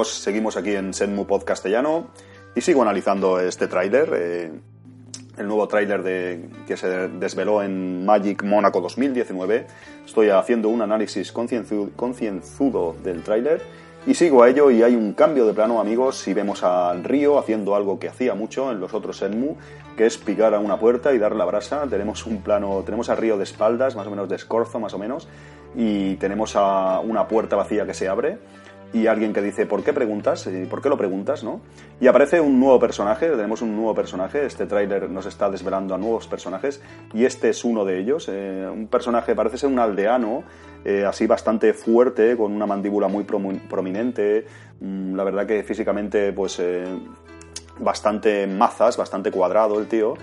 Seguimos 0.10 0.58
aquí 0.58 0.76
en 0.76 0.94
Senmu 0.94 1.26
Pod 1.26 1.44
Castellano 1.44 2.08
y 2.56 2.62
sigo 2.62 2.82
analizando 2.82 3.40
este 3.40 3.68
tráiler. 3.68 4.10
Eh, 4.16 4.52
el 5.38 5.48
nuevo 5.48 5.68
tráiler 5.68 6.42
que 6.68 6.78
se 6.78 7.08
desveló 7.08 7.64
en 7.64 8.06
Magic 8.06 8.44
Mónaco 8.44 8.82
2019. 8.82 9.66
Estoy 10.06 10.30
haciendo 10.30 10.70
un 10.70 10.82
análisis 10.82 11.32
concienzudo 11.32 12.96
del 13.04 13.24
tráiler 13.24 13.62
y 14.06 14.14
sigo 14.14 14.44
a 14.44 14.50
ello 14.50 14.70
y 14.70 14.84
hay 14.84 14.96
un 14.96 15.14
cambio 15.14 15.46
de 15.46 15.54
plano, 15.54 15.80
amigos, 15.80 16.28
y 16.28 16.34
vemos 16.34 16.62
a 16.64 16.94
Río 16.94 17.40
haciendo 17.40 17.74
algo 17.74 18.00
que 18.00 18.10
hacía 18.10 18.36
mucho 18.36 18.72
en 18.72 18.80
los 18.80 18.94
otros 18.94 19.22
Enmu, 19.22 19.56
que 19.96 20.06
es 20.06 20.18
picar 20.18 20.54
a 20.54 20.60
una 20.60 20.78
puerta 20.78 21.14
y 21.14 21.18
dar 21.18 21.36
la 21.36 21.46
brasa. 21.46 21.88
Tenemos 21.90 22.26
un 22.26 22.42
plano, 22.42 22.84
tenemos 22.86 23.10
a 23.10 23.16
Río 23.16 23.38
de 23.38 23.44
espaldas, 23.44 23.96
más 23.96 24.06
o 24.06 24.10
menos 24.10 24.28
de 24.28 24.36
escorzo, 24.36 24.80
más 24.80 24.94
o 24.94 25.00
menos, 25.00 25.30
y 25.76 26.16
tenemos 26.16 26.56
a 26.56 27.00
una 27.00 27.28
puerta 27.28 27.56
vacía 27.56 27.86
que 27.86 27.94
se 27.94 28.10
abre 28.10 28.38
y 28.94 29.08
alguien 29.08 29.34
que 29.34 29.42
dice, 29.42 29.66
¿por 29.66 29.84
qué 29.84 29.92
preguntas? 29.92 30.48
¿Por 30.70 30.82
qué 30.82 30.88
lo 30.88 30.98
preguntas? 30.98 31.44
¿no? 31.44 31.62
Y 32.00 32.08
aparece 32.08 32.40
un 32.40 32.60
nuevo 32.60 32.80
personaje, 32.80 33.28
tenemos 33.28 33.64
un 33.64 33.76
nuevo 33.76 33.96
personaje, 33.96 34.46
este 34.46 34.68
tráiler 34.68 35.10
nos 35.10 35.26
está 35.26 35.50
desvelando 35.50 35.96
a 35.96 35.98
nuevos 35.98 36.28
personajes 36.28 36.82
y 37.12 37.26
este 37.26 37.50
es 37.50 37.66
uno 37.66 37.86
de 37.86 38.00
ellos, 38.00 38.30
eh, 38.32 38.68
un 38.72 38.88
personaje 38.88 39.34
parece 39.34 39.58
ser 39.58 39.70
un 39.70 39.80
aldeano, 39.80 40.44
eh, 40.86 41.04
así 41.06 41.26
bastante 41.26 41.74
fuerte, 41.74 42.38
con 42.38 42.52
una 42.52 42.68
mandíbula 42.68 43.08
muy 43.08 43.24
prominente, 43.24 44.46
mm, 44.80 45.16
la 45.16 45.24
verdad 45.24 45.48
que 45.48 45.64
físicamente 45.64 46.32
pues 46.32 46.60
eh, 46.60 46.86
bastante 47.80 48.46
mazas, 48.46 48.96
bastante 48.96 49.32
cuadrado 49.32 49.80
el 49.80 49.88
tío, 49.88 50.14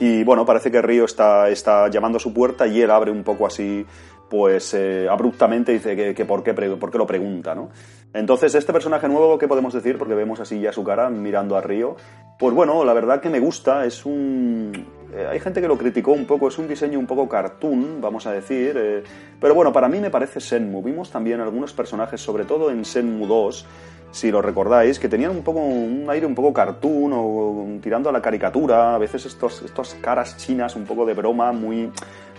y 0.00 0.22
bueno, 0.22 0.44
parece 0.44 0.70
que 0.70 0.82
Río 0.82 1.06
está, 1.06 1.48
está 1.48 1.88
llamando 1.88 2.18
a 2.18 2.20
su 2.20 2.32
puerta 2.32 2.66
y 2.66 2.80
él 2.82 2.90
abre 2.90 3.10
un 3.10 3.24
poco 3.24 3.46
así 3.46 3.84
pues 4.28 4.74
eh, 4.74 5.08
abruptamente 5.10 5.72
dice 5.72 5.96
que, 5.96 6.14
que 6.14 6.24
por, 6.24 6.42
qué, 6.42 6.52
por, 6.54 6.90
qué, 6.90 6.98
lo 6.98 7.06
pregunta, 7.06 7.54
¿no? 7.54 7.70
Entonces, 8.14 8.54
este 8.54 8.72
personaje 8.72 9.06
nuevo, 9.06 9.38
¿qué 9.38 9.46
podemos 9.46 9.74
decir? 9.74 9.98
Porque 9.98 10.14
vemos 10.14 10.40
así 10.40 10.60
ya 10.60 10.72
su 10.72 10.82
cara 10.82 11.10
mirando 11.10 11.56
a 11.56 11.60
Río. 11.60 11.96
Pues 12.38 12.54
bueno, 12.54 12.84
la 12.84 12.94
verdad 12.94 13.20
que 13.20 13.28
me 13.28 13.38
gusta, 13.38 13.84
es 13.84 14.06
un... 14.06 14.72
Eh, 15.12 15.26
hay 15.30 15.40
gente 15.40 15.60
que 15.60 15.68
lo 15.68 15.76
criticó 15.76 16.12
un 16.12 16.24
poco, 16.24 16.48
es 16.48 16.58
un 16.58 16.68
diseño 16.68 16.98
un 16.98 17.06
poco 17.06 17.28
cartoon, 17.28 18.00
vamos 18.00 18.26
a 18.26 18.32
decir, 18.32 18.76
eh, 18.78 19.02
pero 19.40 19.54
bueno, 19.54 19.72
para 19.72 19.88
mí 19.88 20.00
me 20.00 20.10
parece 20.10 20.40
Senmu. 20.40 20.82
Vimos 20.82 21.10
también 21.10 21.40
algunos 21.40 21.72
personajes, 21.72 22.20
sobre 22.20 22.44
todo 22.44 22.70
en 22.70 22.84
Senmu 22.84 23.26
2, 23.26 23.66
si 24.10 24.30
lo 24.30 24.42
recordáis, 24.42 24.98
que 24.98 25.08
tenían 25.08 25.30
un 25.30 25.42
poco 25.42 25.60
un 25.60 26.06
aire 26.08 26.26
un 26.26 26.34
poco 26.34 26.52
cartoon 26.52 27.12
o 27.14 27.66
tirando 27.82 28.08
a 28.08 28.12
la 28.12 28.22
caricatura, 28.22 28.94
a 28.94 28.98
veces 28.98 29.26
estos, 29.26 29.62
estas 29.62 29.94
caras 29.94 30.36
chinas 30.36 30.76
un 30.76 30.84
poco 30.84 31.04
de 31.04 31.14
broma, 31.14 31.52
muy 31.52 31.90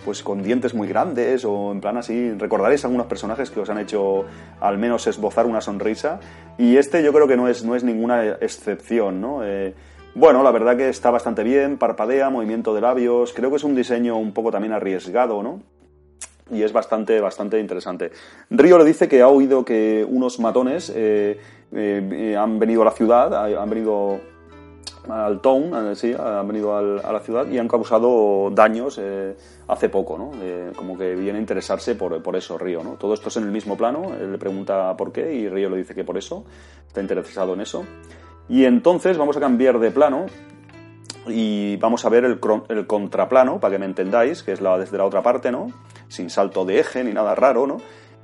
pues 0.04 0.22
con 0.22 0.42
dientes 0.42 0.74
muy 0.74 0.88
grandes 0.88 1.44
o 1.44 1.72
en 1.72 1.80
plan 1.80 1.96
así. 1.96 2.32
Recordaréis 2.32 2.84
algunos 2.84 3.06
personajes 3.06 3.50
que 3.50 3.60
os 3.60 3.70
han 3.70 3.78
hecho 3.78 4.24
al 4.60 4.78
menos 4.78 5.06
esbozar 5.06 5.46
una 5.46 5.60
sonrisa 5.60 6.20
y 6.58 6.76
este 6.76 7.02
yo 7.02 7.12
creo 7.12 7.28
que 7.28 7.36
no 7.36 7.48
es, 7.48 7.64
no 7.64 7.76
es 7.76 7.84
ninguna 7.84 8.24
excepción, 8.40 9.20
¿no? 9.20 9.44
Eh, 9.44 9.74
bueno, 10.14 10.42
la 10.42 10.50
verdad 10.50 10.76
que 10.76 10.88
está 10.88 11.10
bastante 11.10 11.44
bien, 11.44 11.78
parpadea, 11.78 12.30
movimiento 12.30 12.74
de 12.74 12.80
labios, 12.80 13.32
creo 13.32 13.50
que 13.50 13.56
es 13.56 13.64
un 13.64 13.76
diseño 13.76 14.16
un 14.16 14.32
poco 14.32 14.50
también 14.50 14.72
arriesgado, 14.72 15.42
¿no? 15.42 15.62
Y 16.50 16.64
es 16.64 16.72
bastante, 16.72 17.20
bastante 17.20 17.60
interesante. 17.60 18.10
Río 18.50 18.76
le 18.76 18.84
dice 18.84 19.06
que 19.06 19.22
ha 19.22 19.28
oído 19.28 19.64
que 19.64 20.04
unos 20.08 20.40
matones 20.40 20.92
eh, 20.92 21.38
eh, 21.72 22.36
han 22.36 22.58
venido 22.58 22.82
a 22.82 22.84
la 22.86 22.90
ciudad, 22.90 23.34
han 23.56 23.70
venido 23.70 24.20
al 25.08 25.40
town, 25.40 25.90
eh, 25.90 25.94
sí, 25.94 26.14
han 26.18 26.46
venido 26.46 26.76
a 26.76 27.12
la 27.12 27.20
ciudad 27.20 27.48
y 27.48 27.58
han 27.58 27.68
causado 27.68 28.50
daños 28.52 28.98
eh, 29.00 29.36
hace 29.68 29.88
poco, 29.88 30.18
¿no? 30.18 30.32
como 30.76 30.98
que 30.98 31.14
viene 31.14 31.38
a 31.38 31.40
interesarse 31.40 31.94
por, 31.94 32.22
por, 32.22 32.36
eso 32.36 32.58
Río, 32.58 32.82
¿no? 32.82 32.92
Todo 32.92 33.14
esto 33.14 33.28
es 33.28 33.36
en 33.36 33.44
el 33.44 33.50
mismo 33.50 33.76
plano, 33.76 34.14
él 34.20 34.32
le 34.32 34.38
pregunta 34.38 34.96
por 34.96 35.12
qué 35.12 35.32
y 35.32 35.48
Río 35.48 35.70
le 35.70 35.78
dice 35.78 35.94
que 35.94 36.04
por 36.04 36.18
eso, 36.18 36.44
está 36.86 37.00
interesado 37.00 37.54
en 37.54 37.60
eso. 37.60 37.84
Y 38.48 38.64
entonces 38.64 39.16
vamos 39.16 39.36
a 39.36 39.40
cambiar 39.40 39.78
de 39.78 39.92
plano 39.92 40.26
y 41.28 41.76
vamos 41.76 42.04
a 42.04 42.08
ver 42.08 42.24
el, 42.24 42.40
el 42.68 42.86
contraplano, 42.86 43.60
para 43.60 43.74
que 43.74 43.78
me 43.78 43.86
entendáis, 43.86 44.42
que 44.42 44.52
es 44.52 44.60
la, 44.60 44.76
desde 44.76 44.98
la 44.98 45.04
otra 45.04 45.22
parte, 45.22 45.52
¿no? 45.52 45.68
Sin 46.08 46.30
salto 46.30 46.64
de 46.64 46.80
eje 46.80 47.04
ni 47.04 47.12
nada 47.12 47.34
raro, 47.34 47.66
¿no? 47.66 47.76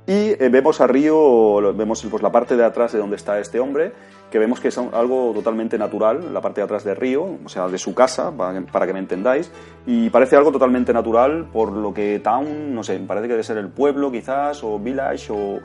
Y 0.07 0.41
eh, 0.41 0.47
vemos 0.49 0.79
a 0.79 0.87
Río, 0.87 1.73
vemos 1.73 2.07
pues, 2.09 2.23
la 2.23 2.31
parte 2.31 2.55
de 2.55 2.63
atrás 2.63 2.93
de 2.93 2.99
donde 2.99 3.17
está 3.17 3.39
este 3.39 3.59
hombre, 3.59 3.91
que 4.31 4.39
vemos 4.39 4.61
que 4.61 4.69
es 4.69 4.77
algo 4.77 5.33
totalmente 5.35 5.77
natural, 5.77 6.33
la 6.33 6.39
parte 6.39 6.61
de 6.61 6.65
atrás 6.65 6.85
de 6.85 6.95
Río, 6.95 7.37
o 7.43 7.49
sea, 7.49 7.67
de 7.67 7.77
su 7.77 7.93
casa, 7.93 8.31
para, 8.31 8.87
que 8.87 8.93
me 8.93 8.99
entendáis, 8.99 9.51
y 9.85 10.09
parece 10.09 10.37
algo 10.37 10.49
totalmente 10.49 10.93
natural, 10.93 11.49
por 11.51 11.73
lo 11.73 11.93
que 11.93 12.21
Town, 12.23 12.73
no 12.73 12.85
sé, 12.85 12.97
parece 12.99 13.27
que 13.27 13.33
debe 13.33 13.43
ser 13.43 13.57
el 13.57 13.67
pueblo 13.67 14.09
quizás, 14.09 14.63
o 14.63 14.79
Village, 14.79 15.27
o... 15.29 15.59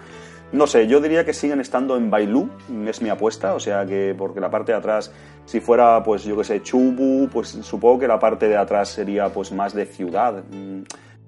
No 0.51 0.67
sé, 0.67 0.87
yo 0.87 1.01
diría 1.01 1.25
que 1.25 1.33
siguen 1.33 1.61
estando 1.61 1.97
en 1.97 2.11
Bailú, 2.11 2.51
es 2.87 3.01
mi 3.01 3.09
apuesta, 3.09 3.55
o 3.55 3.61
sea 3.61 3.87
que 3.87 4.15
porque 4.19 4.39
la 4.39 4.51
parte 4.51 4.73
de 4.73 4.79
atrás, 4.79 5.11
si 5.47 5.61
fuera, 5.61 6.03
pues 6.03 6.25
yo 6.25 6.37
que 6.37 6.45
sé, 6.45 6.63
Chubu, 6.63 7.27
pues 7.33 7.49
supongo 7.49 8.01
que 8.01 8.09
la 8.09 8.19
parte 8.19 8.49
de 8.49 8.59
atrás 8.59 8.91
sería 8.91 9.31
pues 9.31 9.51
más 9.51 9.73
de 9.73 9.87
ciudad 9.87 10.45
mm, 10.51 10.83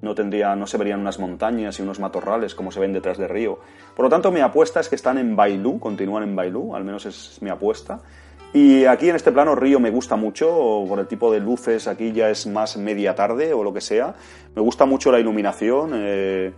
no, 0.05 0.15
tendría, 0.15 0.55
no 0.55 0.67
se 0.67 0.79
verían 0.79 1.01
unas 1.01 1.19
montañas 1.19 1.79
y 1.79 1.83
unos 1.83 1.99
matorrales 1.99 2.55
como 2.55 2.71
se 2.71 2.79
ven 2.79 2.93
detrás 2.93 3.19
de 3.19 3.27
Río. 3.27 3.59
Por 3.97 4.05
lo 4.05 4.11
tanto, 4.11 4.31
mi 4.31 4.41
apuesta 4.41 4.81
es 4.81 4.89
que 4.89 4.95
están 4.95 5.19
en 5.19 5.35
Bailú, 5.35 5.81
continúan 5.81 6.23
en 6.23 6.37
Bailú, 6.37 6.77
al 6.77 6.85
menos 6.85 7.07
es 7.07 7.39
mi 7.41 7.51
apuesta. 7.51 8.01
Y 8.53 8.85
aquí 8.85 9.09
en 9.09 9.17
este 9.17 9.33
plano 9.33 9.57
Río 9.57 9.81
me 9.81 9.91
gusta 9.91 10.15
mucho, 10.15 10.85
por 10.89 11.01
el 11.01 11.09
tipo 11.09 11.33
de 11.33 11.41
luces, 11.41 11.89
aquí 11.89 12.13
ya 12.13 12.31
es 12.31 12.47
más 12.47 12.77
media 12.77 13.13
tarde 13.13 13.53
o 13.53 13.65
lo 13.65 13.75
que 13.75 13.81
sea. 13.81 14.15
Me 14.55 14.63
gusta 14.63 14.87
mucho 14.87 15.11
la 15.11 15.19
iluminación. 15.19 15.91
Eh, 15.95 16.53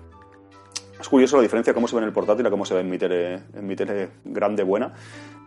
es 1.00 1.08
curioso 1.08 1.36
la 1.36 1.42
diferencia 1.42 1.72
cómo 1.72 1.88
se 1.88 1.96
ve 1.96 2.02
en 2.02 2.08
el 2.08 2.12
portátil 2.12 2.46
a 2.46 2.50
cómo 2.50 2.66
se 2.66 2.74
ve 2.74 2.80
en 2.80 2.90
mi 2.90 2.98
tele, 2.98 3.40
en 3.54 3.66
mi 3.66 3.74
tele 3.74 4.10
grande 4.24 4.62
buena. 4.62 4.92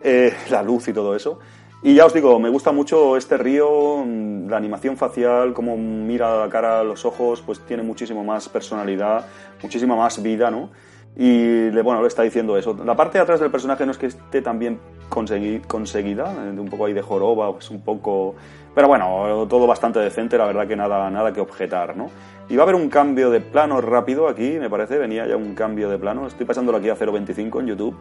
Eh, 0.02 0.34
la 0.50 0.64
luz 0.64 0.88
y 0.88 0.94
todo 0.94 1.16
eso. 1.16 1.40
Y 1.82 1.94
ya 1.94 2.06
os 2.06 2.14
digo, 2.14 2.38
me 2.42 2.50
gusta 2.50 2.74
mucho 2.74 3.16
este 3.16 3.38
río, 3.38 4.04
la 4.50 4.58
animación 4.58 4.98
facial, 4.98 5.54
cómo 5.54 5.78
mira 5.78 6.38
la 6.38 6.50
cara, 6.50 6.84
los 6.84 7.06
ojos, 7.06 7.42
pues 7.42 7.62
tiene 7.62 7.84
muchísimo 7.84 8.22
más 8.22 8.50
personalidad, 8.50 9.26
muchísima 9.64 9.96
más 9.96 10.22
vida, 10.22 10.52
¿no? 10.52 10.72
Y 11.16 11.70
bueno, 11.70 12.02
le 12.02 12.10
está 12.10 12.24
diciendo 12.24 12.58
eso. 12.58 12.78
La 12.84 12.98
parte 12.98 13.18
de 13.18 13.24
atrás 13.24 13.40
del 13.40 13.50
personaje 13.50 13.86
no 13.86 13.94
es 13.94 13.98
que 13.98 14.08
esté 14.08 14.42
tan 14.42 14.60
bien 14.60 14.78
conseguida, 15.08 16.34
eh, 16.34 16.60
un 16.60 16.68
poco 16.68 16.86
ahí 16.86 16.94
de 16.94 17.02
joroba, 17.02 17.54
pues 17.54 17.70
un 17.70 17.82
poco... 17.82 18.36
Pero 18.76 18.90
bueno, 18.90 19.48
todo 19.50 19.66
bastante 19.66 20.00
decente, 20.00 20.38
la 20.38 20.48
verdad 20.48 20.68
que 20.68 20.76
nada, 20.76 21.10
nada 21.10 21.32
que 21.32 21.40
objetar, 21.40 21.96
¿no? 21.96 22.10
Y 22.50 22.58
va 22.58 22.64
a 22.64 22.66
haber 22.66 22.76
un 22.76 22.90
cambio 22.90 23.30
de 23.30 23.40
plano 23.40 23.80
rápido 23.80 24.28
aquí, 24.28 24.58
me 24.60 24.70
parece, 24.70 24.98
venía 24.98 25.26
ya 25.26 25.38
un 25.38 25.56
cambio 25.56 25.90
de 25.90 25.98
plano. 25.98 26.28
Estoy 26.28 26.46
pasándolo 26.46 26.78
aquí 26.78 26.90
a 26.90 26.98
0.25 26.98 27.62
en 27.62 27.68
YouTube, 27.68 27.96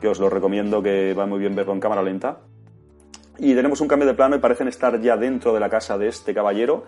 que 0.00 0.08
os 0.08 0.18
lo 0.18 0.28
recomiendo 0.28 0.82
que 0.82 1.14
va 1.14 1.26
muy 1.26 1.38
bien 1.38 1.54
verlo 1.54 1.74
en 1.74 1.80
cámara 1.80 2.02
lenta 2.02 2.38
y 3.40 3.54
tenemos 3.54 3.80
un 3.80 3.88
cambio 3.88 4.06
de 4.06 4.14
plano 4.14 4.36
y 4.36 4.38
parecen 4.38 4.68
estar 4.68 5.00
ya 5.00 5.16
dentro 5.16 5.54
de 5.54 5.60
la 5.60 5.70
casa 5.70 5.96
de 5.96 6.08
este 6.08 6.34
caballero 6.34 6.84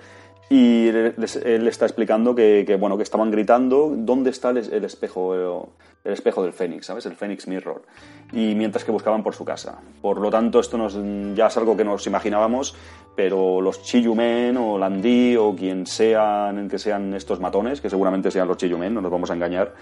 y 0.50 0.88
él 0.88 1.66
está 1.66 1.86
explicando 1.86 2.34
que, 2.34 2.76
bueno 2.78 2.96
que 2.96 3.02
estaban 3.02 3.30
gritando 3.30 3.92
dónde 3.96 4.30
está 4.30 4.50
el, 4.50 4.84
espejo 4.84 5.72
el 6.04 6.12
espejo 6.12 6.42
del 6.42 6.52
Fénix 6.52 6.86
sabes 6.86 7.06
el 7.06 7.14
Fénix 7.14 7.46
Mirror. 7.46 7.82
Y 8.32 8.54
mientras 8.54 8.84
que 8.84 8.90
buscaban 8.90 9.22
por 9.22 9.34
su 9.34 9.44
casa. 9.44 9.78
Por 10.00 10.20
lo 10.20 10.30
tanto 10.30 10.60
esto 10.60 10.76
nos, 10.76 10.98
ya 11.34 11.46
es 11.46 11.56
algo 11.56 11.76
que 11.76 11.84
nos 11.84 12.06
imaginábamos 12.06 12.74
pero 13.14 13.60
los 13.60 13.82
Chiyumen 13.82 14.56
o 14.56 14.78
Landí 14.78 15.36
o 15.36 15.54
quien 15.54 15.86
sean 15.86 16.68
que 16.68 16.78
sean 16.78 17.12
estos 17.14 17.40
matones 17.40 17.80
que 17.80 17.90
seguramente 17.90 18.30
sean 18.30 18.48
los 18.48 18.56
Chiyumen 18.56 18.94
no 18.94 19.02
nos 19.02 19.10
vamos 19.10 19.30
a 19.30 19.34
engañar 19.34 19.74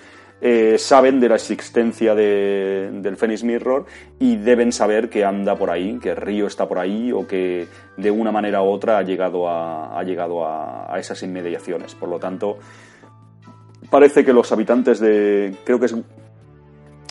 eh, 0.42 0.78
saben 0.78 1.20
de 1.20 1.28
la 1.28 1.34
existencia 1.34 2.14
del 2.14 3.16
Phoenix 3.18 3.44
Mirror 3.44 3.84
y 4.18 4.36
deben 4.36 4.72
saber 4.72 5.10
que 5.10 5.22
anda 5.22 5.54
por 5.54 5.68
ahí, 5.70 5.98
que 5.98 6.14
Río 6.14 6.46
está 6.46 6.66
por 6.66 6.78
ahí 6.78 7.12
o 7.12 7.26
que 7.26 7.68
de 7.96 8.10
una 8.10 8.32
manera 8.32 8.62
u 8.62 8.66
otra 8.66 8.98
ha 8.98 9.02
llegado 9.02 9.48
a, 9.48 9.98
ha 9.98 10.02
llegado 10.02 10.46
a, 10.46 10.94
esas 10.98 11.22
inmediaciones. 11.22 11.94
Por 11.94 12.08
lo 12.08 12.18
tanto, 12.18 12.58
parece 13.90 14.24
que 14.24 14.32
los 14.32 14.50
habitantes 14.52 15.00
de, 15.00 15.56
creo 15.64 15.78
que 15.78 15.86
es 15.86 15.96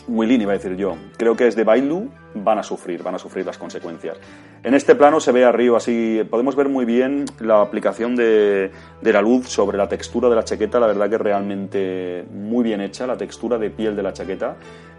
Willini, 0.08 0.42
iba 0.42 0.52
a 0.52 0.56
decir 0.56 0.76
yo, 0.76 0.96
creo 1.16 1.36
que 1.36 1.46
es 1.46 1.54
de 1.54 1.62
Bailu, 1.62 2.10
van 2.34 2.58
a 2.58 2.62
sufrir, 2.62 3.02
van 3.02 3.14
a 3.14 3.18
sufrir 3.18 3.46
las 3.46 3.58
consecuencias. 3.58 4.18
En 4.62 4.74
este 4.74 4.94
plano 4.94 5.20
se 5.20 5.30
ve 5.30 5.44
a 5.44 5.52
Río 5.52 5.76
así, 5.76 6.22
podemos 6.28 6.56
ver 6.56 6.68
muy 6.68 6.84
bien 6.84 7.26
la 7.38 7.62
aplicación 7.62 8.16
de, 8.16 8.72
de, 9.00 9.12
la 9.12 9.22
luz 9.22 9.48
sobre 9.48 9.78
la 9.78 9.88
textura 9.88 10.28
de 10.28 10.34
la 10.34 10.44
chaqueta, 10.44 10.80
la 10.80 10.88
verdad 10.88 11.08
que 11.08 11.14
es 11.14 11.20
realmente 11.20 12.24
muy 12.32 12.64
bien 12.64 12.80
hecha, 12.80 13.06
la 13.06 13.16
textura 13.16 13.56
de 13.58 13.70
piel 13.70 13.94
de 13.94 14.02
la 14.02 14.12
chaqueta. 14.12 14.56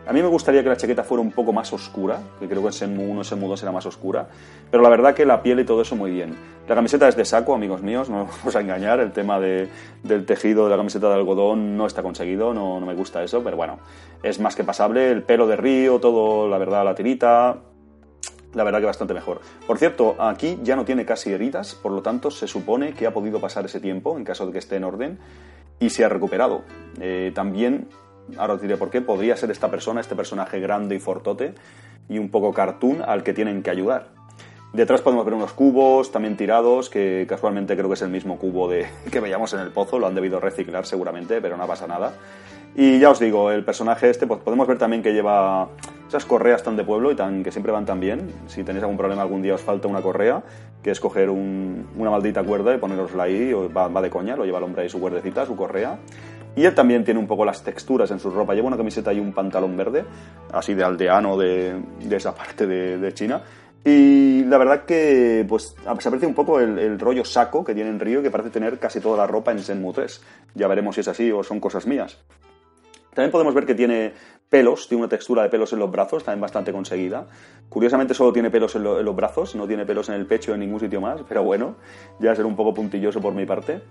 A 0.08 0.14
mí 0.14 0.22
me 0.22 0.28
gustaría 0.28 0.64
que 0.64 0.70
la 0.70 0.78
chaqueta 0.78 1.04
fuera 1.04 1.22
un 1.22 1.32
poco 1.32 1.54
más 1.54 1.72
oscura, 1.74 2.20
que 2.40 2.48
creo 2.48 2.62
que 2.62 2.68
en 2.68 2.74
Senmu 2.74 3.12
1 3.12 3.24
Senmu 3.24 3.48
2 3.48 3.62
era 3.62 3.72
más 3.72 3.86
oscura, 3.86 4.28
pero 4.70 4.82
la 4.82 4.90
verdad 4.90 5.14
que 5.14 5.26
la 5.26 5.44
piel 5.44 5.60
y 5.60 5.64
todo 5.64 5.84
eso 5.84 5.96
muy 5.96 6.12
bien. 6.12 6.36
La 6.68 6.74
camiseta 6.74 7.08
es 7.08 7.16
de 7.16 7.24
saco, 7.24 7.54
amigos 7.54 7.84
míos, 7.84 8.10
no 8.10 8.28
os 8.46 8.56
a 8.56 8.62
engañar, 8.62 9.00
el 9.00 9.12
tema 9.12 9.40
de, 9.40 9.70
del 10.04 10.26
tejido 10.26 10.64
de 10.64 10.72
la 10.72 10.78
camiseta 10.78 11.08
de 11.08 11.16
algodón 11.16 11.78
no 11.78 11.86
está 11.86 12.02
conseguido, 12.02 12.54
no, 12.54 12.80
no 12.80 12.86
me 12.86 12.96
gusta 12.96 13.24
eso, 13.24 13.44
pero 13.44 13.58
bueno, 13.58 13.80
es 14.24 14.40
más 14.40 14.56
que 14.56 14.64
pasable, 14.64 15.12
el 15.12 15.22
pelo 15.22 15.46
de 15.46 15.56
Río, 15.56 16.00
todo, 16.00 16.50
la 16.50 16.58
verdad, 16.58 16.84
la 16.84 16.96
tirita, 16.96 17.58
la 18.54 18.64
verdad 18.64 18.80
que 18.80 18.86
bastante 18.86 19.14
mejor. 19.14 19.42
Por 19.68 19.78
cierto, 19.78 20.16
aquí 20.20 20.60
ya 20.64 20.76
no 20.76 20.84
tiene 20.84 21.06
casi 21.06 21.32
heridas, 21.32 21.76
por 21.76 21.92
lo 21.92 22.02
tanto 22.02 22.32
se 22.32 22.48
supone 22.48 22.94
que 22.94 23.06
ha 23.06 23.14
podido 23.14 23.40
pasar 23.40 23.66
ese 23.66 23.80
tiempo 23.80 24.18
en 24.18 24.24
caso 24.24 24.46
de 24.46 24.52
que 24.52 24.58
esté 24.58 24.78
en 24.78 24.84
orden 24.84 25.20
y 25.80 25.90
se 25.90 26.04
ha 26.04 26.10
recuperado. 26.10 26.64
Eh, 27.00 27.32
también 27.34 27.88
ahora 28.38 28.54
os 28.54 28.62
diré 28.62 28.78
por 28.78 28.90
qué, 28.90 29.02
podría 29.02 29.36
ser 29.36 29.52
esta 29.52 29.70
persona, 29.70 30.02
este 30.02 30.16
personaje 30.16 30.60
grande 30.60 30.96
y 30.96 31.00
fortote 31.00 31.54
y 32.10 32.18
un 32.18 32.30
poco 32.30 32.54
cartoon 32.54 33.02
al 33.02 33.24
que 33.24 33.34
tienen 33.34 33.64
que 33.64 33.70
ayudar. 33.70 34.08
Detrás 34.74 35.02
podemos 35.02 35.26
ver 35.26 35.34
unos 35.34 35.52
cubos 35.52 36.14
también 36.14 36.38
tirados, 36.38 36.90
que 36.90 37.26
casualmente 37.28 37.76
creo 37.76 37.90
que 37.90 37.96
es 37.96 38.02
el 38.04 38.10
mismo 38.10 38.38
cubo 38.38 38.70
de, 38.70 38.88
que 39.12 39.20
veíamos 39.20 39.54
en 39.54 39.60
el 39.60 39.72
pozo, 39.72 40.00
lo 40.00 40.08
han 40.08 40.16
debido 40.16 40.40
reciclar 40.40 40.86
seguramente, 40.86 41.42
pero 41.42 41.58
no 41.58 41.68
pasa 41.68 41.88
nada. 41.88 42.14
Y 42.74 43.00
ya 43.00 43.10
os 43.10 43.20
digo, 43.20 43.52
el 43.52 43.66
personaje 43.66 44.10
este, 44.10 44.28
pues 44.28 44.40
podemos 44.40 44.66
ver 44.66 44.78
también 44.78 45.04
que 45.04 45.12
lleva 45.12 45.68
esas 46.08 46.24
correas 46.24 46.64
tan 46.64 46.78
de 46.78 46.86
pueblo 46.86 47.12
y 47.12 47.16
tan 47.16 47.44
que 47.44 47.52
siempre 47.52 47.74
van 47.74 47.86
tan 47.86 48.00
bien. 48.00 48.34
Si 48.48 48.64
tenéis 48.64 48.84
algún 48.84 48.96
problema 48.96 49.24
algún 49.24 49.42
día 49.42 49.56
os 49.56 49.62
falta 49.62 49.90
una 49.90 50.02
correa, 50.02 50.42
que 50.82 50.92
es 50.92 51.02
coger 51.02 51.30
una 51.30 52.10
maldita 52.10 52.42
cuerda 52.44 52.74
y 52.74 52.78
ponerosla 52.78 53.24
ahí, 53.24 53.52
va, 53.52 53.90
va 53.90 54.02
de 54.02 54.10
coña, 54.10 54.38
lo 54.38 54.46
lleva 54.46 54.60
el 54.60 54.64
hombre 54.64 54.84
ahí 54.84 54.90
su 54.90 55.02
cuerdecita, 55.02 55.46
su 55.46 55.58
correa. 55.58 56.00
Y 56.56 56.66
él 56.66 56.76
también 56.76 57.04
tiene 57.04 57.20
un 57.20 57.28
poco 57.28 57.46
las 57.46 57.64
texturas 57.64 58.12
en 58.12 58.20
su 58.20 58.30
ropa. 58.30 58.54
Lleva 58.54 58.68
una 58.68 58.78
camiseta 58.78 59.14
y 59.14 59.20
un 59.20 59.34
pantalón 59.34 59.78
verde, 59.78 60.04
así 60.52 60.74
de 60.74 60.84
aldeano 60.84 61.38
de, 61.38 61.82
de 62.04 62.16
esa 62.16 62.36
parte 62.36 62.68
de, 62.68 63.14
China. 63.14 63.42
Y 63.84 64.44
la 64.44 64.58
verdad 64.58 64.86
que 64.86 65.46
pues 65.48 65.76
se 66.00 66.08
aprecia 66.08 66.28
un 66.28 66.36
poco 66.36 66.60
el, 66.60 67.00
rollo 67.00 67.26
saco 67.26 67.64
que 67.64 67.74
tiene 67.74 67.90
en 67.90 68.00
Río, 68.00 68.22
que 68.22 68.30
parece 68.30 68.50
tener 68.50 68.78
casi 68.80 69.00
toda 69.00 69.18
la 69.18 69.28
ropa 69.28 69.52
en 69.52 69.60
Senmu 69.60 69.94
3. 69.94 70.22
Ya 70.56 70.68
veremos 70.68 70.96
si 70.96 71.02
es 71.02 71.08
así 71.08 71.32
o 71.32 71.42
son 71.42 71.60
cosas 71.60 71.88
mías. 71.88 72.18
También 73.14 73.32
podemos 73.32 73.54
ver 73.54 73.66
que 73.66 73.76
tiene 73.76 74.14
pelos, 74.52 74.90
tiene 74.90 75.04
una 75.04 75.10
textura 75.10 75.44
de 75.44 75.50
pelos 75.50 75.72
en 75.72 75.80
los 75.80 75.90
brazos, 75.90 76.26
también 76.26 76.42
bastante 76.42 76.74
conseguida. 76.74 77.26
Curiosamente 77.70 78.14
solo 78.14 78.34
tiene 78.34 78.52
pelos 78.52 78.76
en, 78.76 78.84
los 78.84 79.16
brazos, 79.16 79.56
no 79.56 79.66
tiene 79.66 79.86
pelos 79.86 80.10
en 80.10 80.16
el 80.16 80.26
pecho 80.26 80.54
en 80.54 80.60
ningún 80.60 80.82
sitio 80.82 81.00
más, 81.00 81.22
pero 81.28 81.42
bueno, 81.42 81.78
ya 82.20 82.36
ser 82.36 82.46
un 82.46 82.58
poco 82.58 82.74
puntilloso 82.74 83.22
por 83.22 83.34
mi 83.34 83.46
parte. 83.46 83.82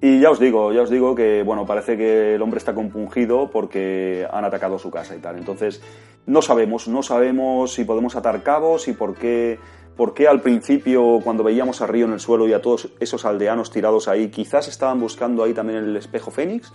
Y 0.00 0.20
ya 0.20 0.30
os 0.30 0.38
digo, 0.38 0.72
ya 0.72 0.82
os 0.82 0.90
digo 0.90 1.16
que, 1.16 1.42
bueno, 1.42 1.66
parece 1.66 1.96
que 1.96 2.36
el 2.36 2.42
hombre 2.42 2.58
está 2.58 2.72
compungido 2.72 3.50
porque 3.50 4.28
han 4.30 4.44
atacado 4.44 4.78
su 4.78 4.92
casa 4.92 5.16
y 5.16 5.18
tal. 5.18 5.38
Entonces, 5.38 5.82
no 6.24 6.40
sabemos, 6.40 6.86
no 6.86 7.02
sabemos 7.02 7.72
si 7.72 7.84
podemos 7.84 8.14
atar 8.14 8.44
cabos 8.44 8.86
y 8.86 8.92
por 8.92 9.16
qué, 9.16 9.58
por 9.96 10.14
qué 10.14 10.28
al 10.28 10.40
principio, 10.40 11.18
cuando 11.24 11.42
veíamos 11.42 11.82
a 11.82 11.88
Río 11.88 12.06
en 12.06 12.12
el 12.12 12.20
suelo 12.20 12.46
y 12.46 12.52
a 12.52 12.62
todos 12.62 12.92
esos 13.00 13.24
aldeanos 13.24 13.72
tirados 13.72 14.06
ahí, 14.06 14.28
quizás 14.28 14.68
estaban 14.68 15.00
buscando 15.00 15.42
ahí 15.42 15.52
también 15.52 15.80
el 15.80 15.96
espejo 15.96 16.30
Fénix. 16.30 16.72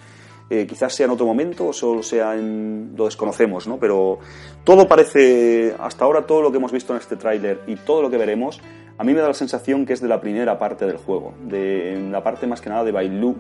Eh, 0.54 0.68
quizás 0.68 0.94
sea 0.94 1.06
en 1.06 1.12
otro 1.12 1.26
momento 1.26 1.68
o 1.68 1.72
solo 1.72 2.04
sea 2.04 2.36
en... 2.36 2.92
lo 2.98 3.06
desconocemos, 3.06 3.68
¿no? 3.68 3.78
Pero 3.78 4.20
todo 4.66 4.86
parece, 4.86 5.74
hasta 5.80 6.04
ahora 6.04 6.26
todo 6.26 6.42
lo 6.42 6.52
que 6.52 6.58
hemos 6.58 6.74
visto 6.74 6.92
en 6.92 7.00
este 7.00 7.16
tráiler 7.16 7.62
y 7.68 7.78
todo 7.78 8.02
lo 8.02 8.10
que 8.10 8.18
veremos, 8.18 8.60
a 8.98 9.06
mí 9.06 9.14
me 9.14 9.22
da 9.22 9.30
la 9.30 9.34
sensación 9.34 9.86
que 9.86 9.94
es 9.94 10.02
de 10.02 10.10
la 10.10 10.20
primera 10.20 10.60
parte 10.60 10.86
del 10.86 10.98
juego, 10.98 11.34
de 11.46 12.06
la 12.12 12.22
parte 12.22 12.48
más 12.48 12.60
que 12.60 12.70
nada 12.70 12.84
de 12.84 12.92
Bailu, 12.92 13.38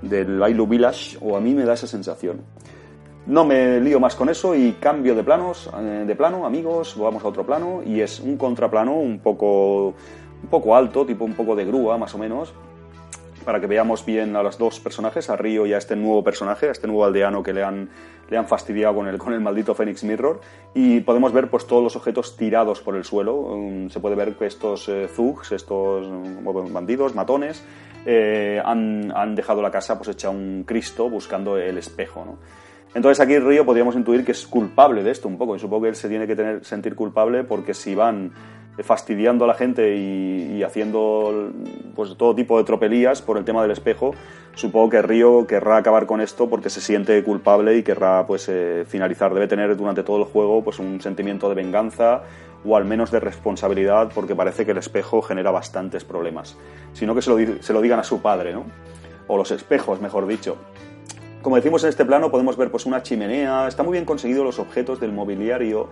del 0.00 0.38
Bailu 0.38 0.66
Village, 0.66 1.18
o 1.20 1.36
a 1.36 1.42
mí 1.42 1.52
me 1.52 1.64
da 1.64 1.74
esa 1.74 1.86
sensación. 1.86 2.40
No 3.26 3.44
me 3.44 3.78
lío 3.78 4.00
más 4.00 4.16
con 4.16 4.30
eso 4.30 4.54
y 4.54 4.72
cambio 4.80 5.14
de 5.14 5.24
planos, 5.24 5.68
eh, 5.78 6.04
de 6.06 6.16
plano, 6.16 6.46
amigos, 6.46 6.96
vamos 6.98 7.22
a 7.22 7.28
otro 7.28 7.44
plano 7.44 7.82
y 7.84 8.00
es 8.00 8.18
un 8.18 8.38
contraplano 8.38 8.94
un 8.94 9.18
poco, 9.18 9.88
un 9.88 10.48
poco 10.48 10.74
alto, 10.74 11.04
tipo 11.04 11.26
un 11.26 11.34
poco 11.34 11.54
de 11.54 11.66
grúa 11.66 11.98
más 11.98 12.14
o 12.14 12.18
menos, 12.18 12.54
para 13.46 13.60
que 13.60 13.68
veamos 13.68 14.04
bien 14.04 14.34
a 14.34 14.42
los 14.42 14.58
dos 14.58 14.80
personajes, 14.80 15.30
a 15.30 15.36
Río 15.36 15.66
y 15.66 15.72
a 15.72 15.78
este 15.78 15.94
nuevo 15.94 16.24
personaje, 16.24 16.68
a 16.68 16.72
este 16.72 16.88
nuevo 16.88 17.04
aldeano 17.04 17.44
que 17.44 17.52
le 17.52 17.62
han, 17.62 17.88
le 18.28 18.36
han 18.36 18.48
fastidiado 18.48 18.96
con 18.96 19.06
el, 19.06 19.18
con 19.18 19.32
el 19.32 19.40
maldito 19.40 19.72
Phoenix 19.72 20.02
Mirror. 20.02 20.40
Y 20.74 20.98
podemos 21.00 21.32
ver 21.32 21.48
pues 21.48 21.64
todos 21.64 21.80
los 21.80 21.94
objetos 21.94 22.36
tirados 22.36 22.80
por 22.80 22.96
el 22.96 23.04
suelo. 23.04 23.36
Um, 23.36 23.88
se 23.88 24.00
puede 24.00 24.16
ver 24.16 24.34
que 24.34 24.46
estos 24.46 24.88
eh, 24.88 25.08
thugs, 25.14 25.52
estos 25.52 26.08
um, 26.08 26.72
bandidos, 26.72 27.14
matones, 27.14 27.64
eh, 28.04 28.60
han, 28.64 29.12
han, 29.16 29.36
dejado 29.36 29.62
la 29.62 29.70
casa 29.70 29.96
pues 29.96 30.08
hecha 30.08 30.28
un 30.28 30.64
Cristo 30.66 31.08
buscando 31.08 31.56
el 31.56 31.78
espejo. 31.78 32.24
¿no? 32.26 32.38
Entonces 32.96 33.20
aquí 33.20 33.38
Río 33.38 33.64
podríamos 33.64 33.94
intuir 33.94 34.24
que 34.24 34.32
es 34.32 34.44
culpable 34.44 35.04
de 35.04 35.12
esto 35.12 35.28
un 35.28 35.38
poco. 35.38 35.54
Y 35.54 35.60
supongo 35.60 35.84
que 35.84 35.90
él 35.90 35.94
se 35.94 36.08
tiene 36.08 36.26
que 36.26 36.34
tener, 36.34 36.64
sentir 36.64 36.96
culpable 36.96 37.44
porque 37.44 37.74
si 37.74 37.94
van 37.94 38.32
fastidiando 38.82 39.44
a 39.44 39.48
la 39.48 39.54
gente 39.54 39.96
y, 39.96 40.62
haciendo 40.62 41.50
pues 41.94 42.16
todo 42.16 42.34
tipo 42.34 42.58
de 42.58 42.64
tropelías 42.64 43.22
por 43.22 43.38
el 43.38 43.44
tema 43.44 43.62
del 43.62 43.70
espejo, 43.70 44.14
supongo 44.54 44.90
que 44.90 45.02
Río 45.02 45.46
querrá 45.46 45.78
acabar 45.78 46.06
con 46.06 46.20
esto 46.20 46.48
porque 46.48 46.70
se 46.70 46.80
siente 46.80 47.22
culpable 47.22 47.76
y 47.76 47.82
querrá 47.82 48.26
pues 48.26 48.48
eh, 48.48 48.84
finalizar. 48.86 49.32
Debe 49.32 49.48
tener 49.48 49.76
durante 49.76 50.02
todo 50.02 50.18
el 50.18 50.24
juego 50.24 50.62
pues 50.62 50.78
un 50.78 51.00
sentimiento 51.00 51.48
de 51.48 51.54
venganza 51.54 52.22
o 52.64 52.76
al 52.76 52.84
menos 52.84 53.10
de 53.10 53.20
responsabilidad 53.20 54.10
porque 54.14 54.34
parece 54.34 54.64
que 54.64 54.72
el 54.72 54.78
espejo 54.78 55.22
genera 55.22 55.50
bastantes 55.50 56.04
problemas. 56.04 56.56
Sino 56.92 57.14
que 57.14 57.22
se 57.22 57.30
lo, 57.30 57.62
se 57.62 57.72
lo 57.72 57.80
digan 57.80 58.00
a 58.00 58.04
su 58.04 58.20
padre, 58.20 58.52
¿no? 58.52 58.64
O 59.28 59.36
los 59.36 59.50
espejos, 59.50 60.00
mejor 60.00 60.26
dicho. 60.26 60.56
Como 61.46 61.54
decimos 61.54 61.84
en 61.84 61.90
este 61.90 62.04
plano, 62.04 62.28
podemos 62.28 62.56
ver 62.56 62.72
pues 62.72 62.86
una 62.86 63.04
chimenea. 63.04 63.68
Está 63.68 63.84
muy 63.84 63.92
bien 63.92 64.04
conseguido 64.04 64.42
los 64.42 64.58
objetos 64.58 64.98
del 64.98 65.12
mobiliario 65.12 65.88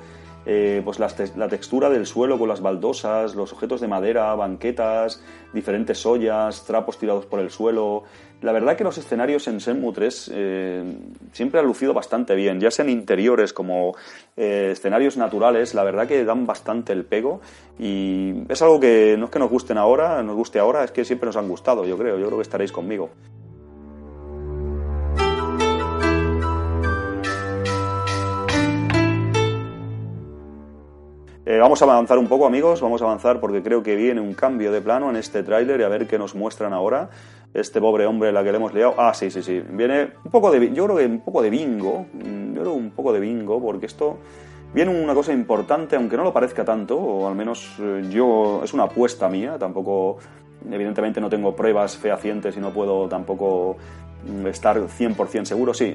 eh, 0.46 0.82
pues 0.84 0.98
la, 0.98 1.06
textura 1.48 1.88
del 1.90 2.06
suelo 2.06 2.40
con 2.40 2.48
las 2.48 2.60
baldosas, 2.60 3.36
los 3.36 3.52
objetos 3.52 3.80
de 3.80 3.86
madera, 3.86 4.34
banquetas, 4.34 5.22
diferentes 5.52 6.04
ollas, 6.04 6.64
trapos 6.66 6.98
tirados 6.98 7.26
por 7.26 7.38
el 7.38 7.50
suelo. 7.50 8.02
La 8.42 8.50
verdad 8.50 8.76
que 8.76 8.82
los 8.82 8.98
escenarios 8.98 9.46
en 9.46 9.60
Senmu 9.60 9.92
3 9.92 10.32
eh, 10.34 10.98
siempre 11.30 11.60
han 11.60 11.66
lucido 11.66 11.94
bastante 11.94 12.34
bien, 12.34 12.58
ya 12.58 12.72
sean 12.72 12.90
interiores 12.90 13.52
como 13.52 13.94
eh, 14.36 14.70
escenarios 14.72 15.16
naturales, 15.16 15.72
la 15.72 15.84
verdad 15.84 16.08
que 16.08 16.24
dan 16.24 16.46
bastante 16.46 16.92
el 16.92 17.04
pego 17.04 17.40
y 17.78 18.42
es 18.48 18.60
algo 18.60 18.80
que 18.80 19.14
no 19.16 19.26
es 19.26 19.30
que 19.30 19.38
nos 19.38 19.50
gusten 19.50 19.78
ahora, 19.78 20.20
nos 20.24 20.34
guste 20.34 20.58
ahora, 20.58 20.82
es 20.82 20.90
que 20.90 21.04
siempre 21.04 21.28
nos 21.28 21.36
han 21.36 21.46
gustado, 21.46 21.84
yo 21.84 21.96
creo, 21.96 22.18
yo 22.18 22.26
creo 22.26 22.38
que 22.38 22.42
estaréis 22.42 22.72
conmigo. 22.72 23.10
Eh, 31.46 31.58
vamos 31.58 31.82
a 31.82 31.84
avanzar 31.84 32.16
un 32.16 32.26
poco, 32.26 32.46
amigos, 32.46 32.80
vamos 32.80 33.02
a 33.02 33.04
avanzar 33.04 33.38
porque 33.38 33.62
creo 33.62 33.82
que 33.82 33.96
viene 33.96 34.18
un 34.18 34.32
cambio 34.32 34.72
de 34.72 34.80
plano 34.80 35.10
en 35.10 35.16
este 35.16 35.42
tráiler 35.42 35.78
y 35.78 35.82
a 35.82 35.88
ver 35.88 36.06
qué 36.06 36.18
nos 36.18 36.34
muestran 36.34 36.72
ahora. 36.72 37.10
Este 37.52 37.82
pobre 37.82 38.06
hombre 38.06 38.32
la 38.32 38.42
que 38.42 38.50
le 38.50 38.56
hemos 38.56 38.72
liado. 38.72 38.94
Ah, 38.96 39.12
sí, 39.12 39.30
sí, 39.30 39.42
sí. 39.42 39.62
Viene 39.70 40.08
un 40.24 40.30
poco 40.30 40.50
de. 40.50 40.72
Yo 40.72 40.86
creo 40.86 40.96
que 40.96 41.04
un 41.04 41.20
poco 41.20 41.42
de 41.42 41.50
bingo. 41.50 42.06
Yo 42.14 42.62
creo 42.62 42.72
un 42.72 42.90
poco 42.92 43.12
de 43.12 43.20
bingo, 43.20 43.60
porque 43.60 43.84
esto. 43.86 44.16
Viene 44.72 44.90
una 44.90 45.14
cosa 45.14 45.32
importante, 45.32 45.96
aunque 45.96 46.16
no 46.16 46.24
lo 46.24 46.32
parezca 46.32 46.64
tanto, 46.64 46.96
o 46.96 47.28
al 47.28 47.34
menos 47.34 47.76
eh, 47.78 48.04
yo. 48.08 48.62
Es 48.64 48.72
una 48.72 48.84
apuesta 48.84 49.28
mía, 49.28 49.56
tampoco. 49.58 50.16
Evidentemente 50.68 51.20
no 51.20 51.28
tengo 51.28 51.54
pruebas 51.54 51.98
fehacientes 51.98 52.56
y 52.56 52.60
no 52.60 52.70
puedo 52.70 53.06
tampoco 53.06 53.76
estar 54.46 54.78
100% 54.78 55.44
seguro. 55.44 55.74
Sí, 55.74 55.94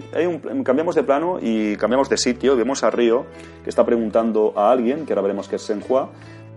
cambiamos 0.64 0.96
de 0.96 1.04
plano 1.04 1.40
y 1.42 1.76
cambiamos 1.76 2.10
de 2.10 2.18
sitio. 2.18 2.56
Vemos 2.56 2.84
a 2.84 2.92
Río 2.92 3.26
que 3.64 3.70
está 3.70 3.86
preguntando 3.86 4.54
a 4.56 4.72
alguien, 4.72 5.06
que 5.06 5.14
ahora 5.14 5.24
veremos 5.24 5.48
que 5.48 5.58
es 5.58 5.62
Senhua, 5.62 6.10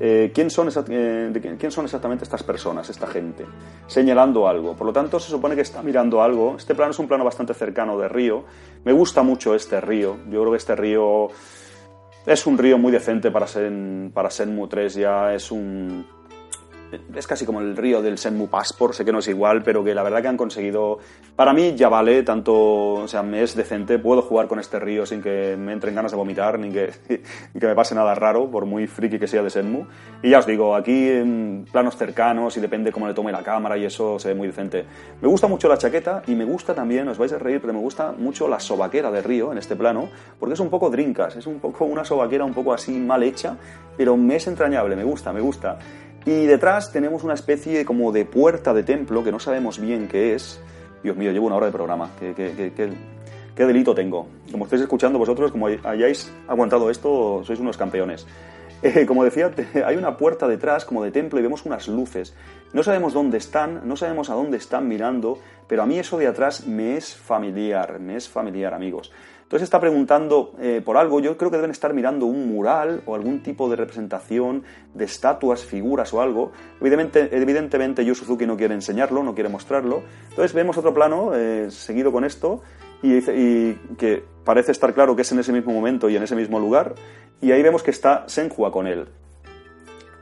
eh, 0.04 0.32
¿quién, 0.34 0.50
son 0.50 0.68
eh, 0.88 1.56
¿quién 1.58 1.70
son 1.70 1.84
exactamente 1.84 2.24
estas 2.24 2.42
personas, 2.42 2.90
esta 2.90 3.06
gente? 3.06 3.46
Señalando 3.86 4.48
algo. 4.48 4.74
Por 4.74 4.86
lo 4.86 4.92
tanto, 4.92 5.20
se 5.20 5.30
supone 5.30 5.54
que 5.54 5.60
está 5.60 5.82
mirando 5.82 6.22
algo. 6.22 6.56
Este 6.56 6.74
plano 6.74 6.90
es 6.90 6.98
un 6.98 7.06
plano 7.06 7.24
bastante 7.24 7.54
cercano 7.54 7.96
de 7.98 8.08
Río. 8.08 8.44
Me 8.84 8.92
gusta 8.92 9.22
mucho 9.22 9.54
este 9.54 9.80
río. 9.80 10.16
Yo 10.28 10.40
creo 10.40 10.50
que 10.50 10.56
este 10.56 10.74
río 10.74 11.28
es 12.26 12.46
un 12.46 12.58
río 12.58 12.78
muy 12.78 12.90
decente 12.90 13.30
para, 13.30 13.46
ser, 13.46 13.70
para 14.12 14.28
Senmu 14.28 14.66
3. 14.66 14.94
Ya 14.94 15.34
es 15.34 15.52
un 15.52 16.04
es 17.14 17.26
casi 17.26 17.46
como 17.46 17.60
el 17.60 17.76
río 17.76 18.02
del 18.02 18.18
Senmu 18.18 18.48
Passport, 18.48 18.94
sé 18.94 19.04
que 19.04 19.12
no 19.12 19.20
es 19.20 19.28
igual, 19.28 19.62
pero 19.62 19.82
que 19.84 19.94
la 19.94 20.02
verdad 20.02 20.22
que 20.22 20.28
han 20.28 20.36
conseguido, 20.36 20.98
para 21.36 21.52
mí 21.52 21.74
ya 21.74 21.88
vale, 21.88 22.22
tanto, 22.22 22.54
o 22.54 23.08
sea, 23.08 23.22
me 23.22 23.42
es 23.42 23.54
decente, 23.54 23.98
puedo 23.98 24.22
jugar 24.22 24.48
con 24.48 24.58
este 24.58 24.78
río 24.78 25.06
sin 25.06 25.22
que 25.22 25.56
me 25.58 25.72
entren 25.72 25.94
ganas 25.94 26.12
de 26.12 26.16
vomitar, 26.16 26.58
ni 26.58 26.70
que, 26.70 26.92
que 27.58 27.66
me 27.66 27.74
pase 27.74 27.94
nada 27.94 28.14
raro, 28.14 28.50
por 28.50 28.66
muy 28.66 28.86
friki 28.86 29.18
que 29.18 29.26
sea 29.26 29.42
de 29.42 29.50
Senmu. 29.50 29.86
Y 30.22 30.30
ya 30.30 30.38
os 30.38 30.46
digo, 30.46 30.74
aquí 30.74 31.08
en 31.08 31.66
planos 31.70 31.96
cercanos 31.96 32.56
y 32.56 32.60
depende 32.60 32.92
cómo 32.92 33.06
le 33.06 33.14
tome 33.14 33.32
la 33.32 33.42
cámara 33.42 33.76
y 33.76 33.84
eso 33.84 34.18
se 34.18 34.28
ve 34.28 34.34
muy 34.34 34.46
decente. 34.46 34.84
Me 35.20 35.28
gusta 35.28 35.46
mucho 35.46 35.68
la 35.68 35.78
chaqueta 35.78 36.22
y 36.26 36.34
me 36.34 36.44
gusta 36.44 36.74
también, 36.74 37.08
os 37.08 37.18
vais 37.18 37.32
a 37.32 37.38
reír, 37.38 37.60
pero 37.60 37.72
me 37.72 37.80
gusta 37.80 38.12
mucho 38.12 38.48
la 38.48 38.60
sobaquera 38.60 39.10
de 39.10 39.22
río 39.22 39.52
en 39.52 39.58
este 39.58 39.76
plano, 39.76 40.08
porque 40.38 40.54
es 40.54 40.60
un 40.60 40.70
poco 40.70 40.90
drinkas, 40.90 41.36
es 41.36 41.46
un 41.46 41.60
poco 41.60 41.84
una 41.84 42.04
sobaquera 42.04 42.44
un 42.44 42.54
poco 42.54 42.72
así 42.72 42.92
mal 42.92 43.22
hecha, 43.22 43.56
pero 43.96 44.16
me 44.16 44.36
es 44.36 44.46
entrañable, 44.46 44.96
me 44.96 45.04
gusta, 45.04 45.32
me 45.32 45.40
gusta. 45.40 45.78
Y 46.24 46.46
detrás 46.46 46.92
tenemos 46.92 47.24
una 47.24 47.34
especie 47.34 47.84
como 47.84 48.12
de 48.12 48.24
puerta 48.24 48.72
de 48.72 48.84
templo 48.84 49.24
que 49.24 49.32
no 49.32 49.40
sabemos 49.40 49.80
bien 49.80 50.06
qué 50.06 50.34
es. 50.34 50.60
Dios 51.02 51.16
mío, 51.16 51.32
llevo 51.32 51.46
una 51.46 51.56
hora 51.56 51.66
de 51.66 51.72
programa. 51.72 52.10
¿Qué, 52.18 53.64
delito 53.66 53.94
tengo? 53.94 54.28
Como 54.50 54.64
estáis 54.64 54.82
escuchando 54.82 55.18
vosotros, 55.18 55.50
como 55.50 55.66
hayáis 55.66 56.32
aguantado 56.46 56.90
esto, 56.90 57.42
sois 57.44 57.58
unos 57.58 57.76
campeones. 57.76 58.26
Eh, 58.84 59.06
como 59.06 59.22
decía, 59.22 59.48
hay 59.86 59.94
una 59.94 60.16
puerta 60.16 60.48
detrás 60.48 60.84
como 60.84 61.04
de 61.04 61.12
templo 61.12 61.38
y 61.38 61.42
vemos 61.44 61.64
unas 61.64 61.86
luces. 61.86 62.34
No 62.72 62.82
sabemos 62.82 63.12
dónde 63.12 63.38
están, 63.38 63.86
no 63.86 63.94
sabemos 63.94 64.28
a 64.28 64.34
dónde 64.34 64.56
están 64.56 64.88
mirando, 64.88 65.38
pero 65.68 65.84
a 65.84 65.86
mí 65.86 66.00
eso 66.00 66.18
de 66.18 66.26
atrás 66.26 66.66
me 66.66 66.96
es 66.96 67.14
familiar, 67.14 68.00
me 68.00 68.16
es 68.16 68.28
familiar, 68.28 68.74
amigos. 68.74 69.12
Entonces 69.52 69.66
está 69.66 69.80
preguntando 69.80 70.54
eh, 70.62 70.80
por 70.82 70.96
algo, 70.96 71.20
yo 71.20 71.36
creo 71.36 71.50
que 71.50 71.58
deben 71.58 71.72
estar 71.72 71.92
mirando 71.92 72.24
un 72.24 72.48
mural 72.48 73.02
o 73.04 73.14
algún 73.14 73.42
tipo 73.42 73.68
de 73.68 73.76
representación 73.76 74.62
de 74.94 75.04
estatuas, 75.04 75.62
figuras 75.62 76.14
o 76.14 76.22
algo. 76.22 76.52
Evidentemente, 76.80 77.36
evidentemente 77.36 78.14
Suzuki 78.14 78.46
no 78.46 78.56
quiere 78.56 78.72
enseñarlo, 78.72 79.22
no 79.22 79.34
quiere 79.34 79.50
mostrarlo. 79.50 80.04
Entonces 80.30 80.54
vemos 80.54 80.78
otro 80.78 80.94
plano 80.94 81.34
eh, 81.34 81.70
seguido 81.70 82.10
con 82.12 82.24
esto 82.24 82.62
y, 83.02 83.18
y, 83.18 83.74
que 83.98 84.24
parece 84.42 84.72
estar 84.72 84.94
claro 84.94 85.14
que 85.14 85.20
es 85.20 85.32
en 85.32 85.40
ese 85.40 85.52
mismo 85.52 85.74
momento 85.74 86.08
y 86.08 86.16
en 86.16 86.22
ese 86.22 86.34
mismo 86.34 86.58
lugar. 86.58 86.94
Y 87.42 87.52
ahí 87.52 87.62
vemos 87.62 87.82
que 87.82 87.90
está 87.90 88.24
Senhua 88.28 88.72
con 88.72 88.86
él. 88.86 89.06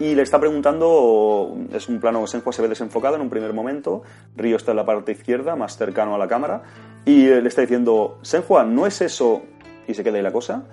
Y 0.00 0.14
le 0.14 0.22
está 0.22 0.40
preguntando, 0.40 1.56
es 1.74 1.88
un 1.90 2.00
plano 2.00 2.22
que 2.22 2.26
Senhua 2.26 2.52
se 2.54 2.62
ve 2.62 2.68
desenfocado 2.68 3.16
en 3.16 3.20
un 3.20 3.28
primer 3.28 3.52
momento, 3.52 4.02
Río 4.34 4.56
está 4.56 4.72
en 4.72 4.78
la 4.78 4.86
parte 4.86 5.12
izquierda, 5.12 5.56
más 5.56 5.76
cercano 5.76 6.14
a 6.14 6.18
la 6.18 6.26
cámara, 6.26 6.62
y 7.04 7.26
le 7.26 7.46
está 7.46 7.60
diciendo, 7.60 8.18
Senhua, 8.22 8.64
¿no 8.64 8.86
es 8.86 9.02
eso? 9.02 9.42
Y 9.86 9.92
se 9.92 10.02
queda 10.02 10.16
ahí 10.16 10.22
la 10.22 10.32
cosa. 10.32 10.64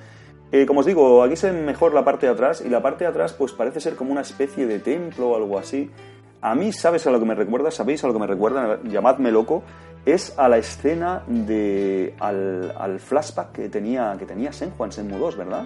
Eh, 0.53 0.65
como 0.65 0.79
os 0.79 0.85
digo, 0.85 1.21
aquí 1.23 1.35
se 1.35 1.51
ve 1.51 1.61
mejor 1.61 1.93
la 1.93 2.05
parte 2.05 2.25
de 2.25 2.31
atrás, 2.31 2.63
y 2.65 2.69
la 2.69 2.81
parte 2.81 3.03
de 3.03 3.09
atrás 3.09 3.33
pues 3.33 3.51
parece 3.51 3.81
ser 3.81 3.97
como 3.97 4.13
una 4.13 4.21
especie 4.21 4.65
de 4.65 4.79
templo 4.79 5.31
o 5.31 5.35
algo 5.35 5.59
así. 5.59 5.91
A 6.39 6.55
mí, 6.55 6.71
¿sabes 6.71 7.05
a 7.05 7.11
lo 7.11 7.19
que 7.19 7.25
me 7.25 7.35
recuerda? 7.35 7.69
¿Sabéis 7.69 8.05
a 8.05 8.07
lo 8.07 8.13
que 8.13 8.19
me 8.19 8.27
recuerda? 8.27 8.79
Llamadme 8.83 9.31
loco. 9.31 9.63
Es 10.05 10.39
a 10.39 10.47
la 10.47 10.57
escena 10.57 11.23
de... 11.27 12.15
al, 12.19 12.99
flashback 13.01 13.51
que 13.51 13.67
tenía, 13.67 14.15
que 14.17 14.25
tenía 14.25 14.53
Senhua 14.53 14.85
en 14.85 14.93
Senmu 14.93 15.17
2, 15.17 15.35
¿verdad? 15.35 15.65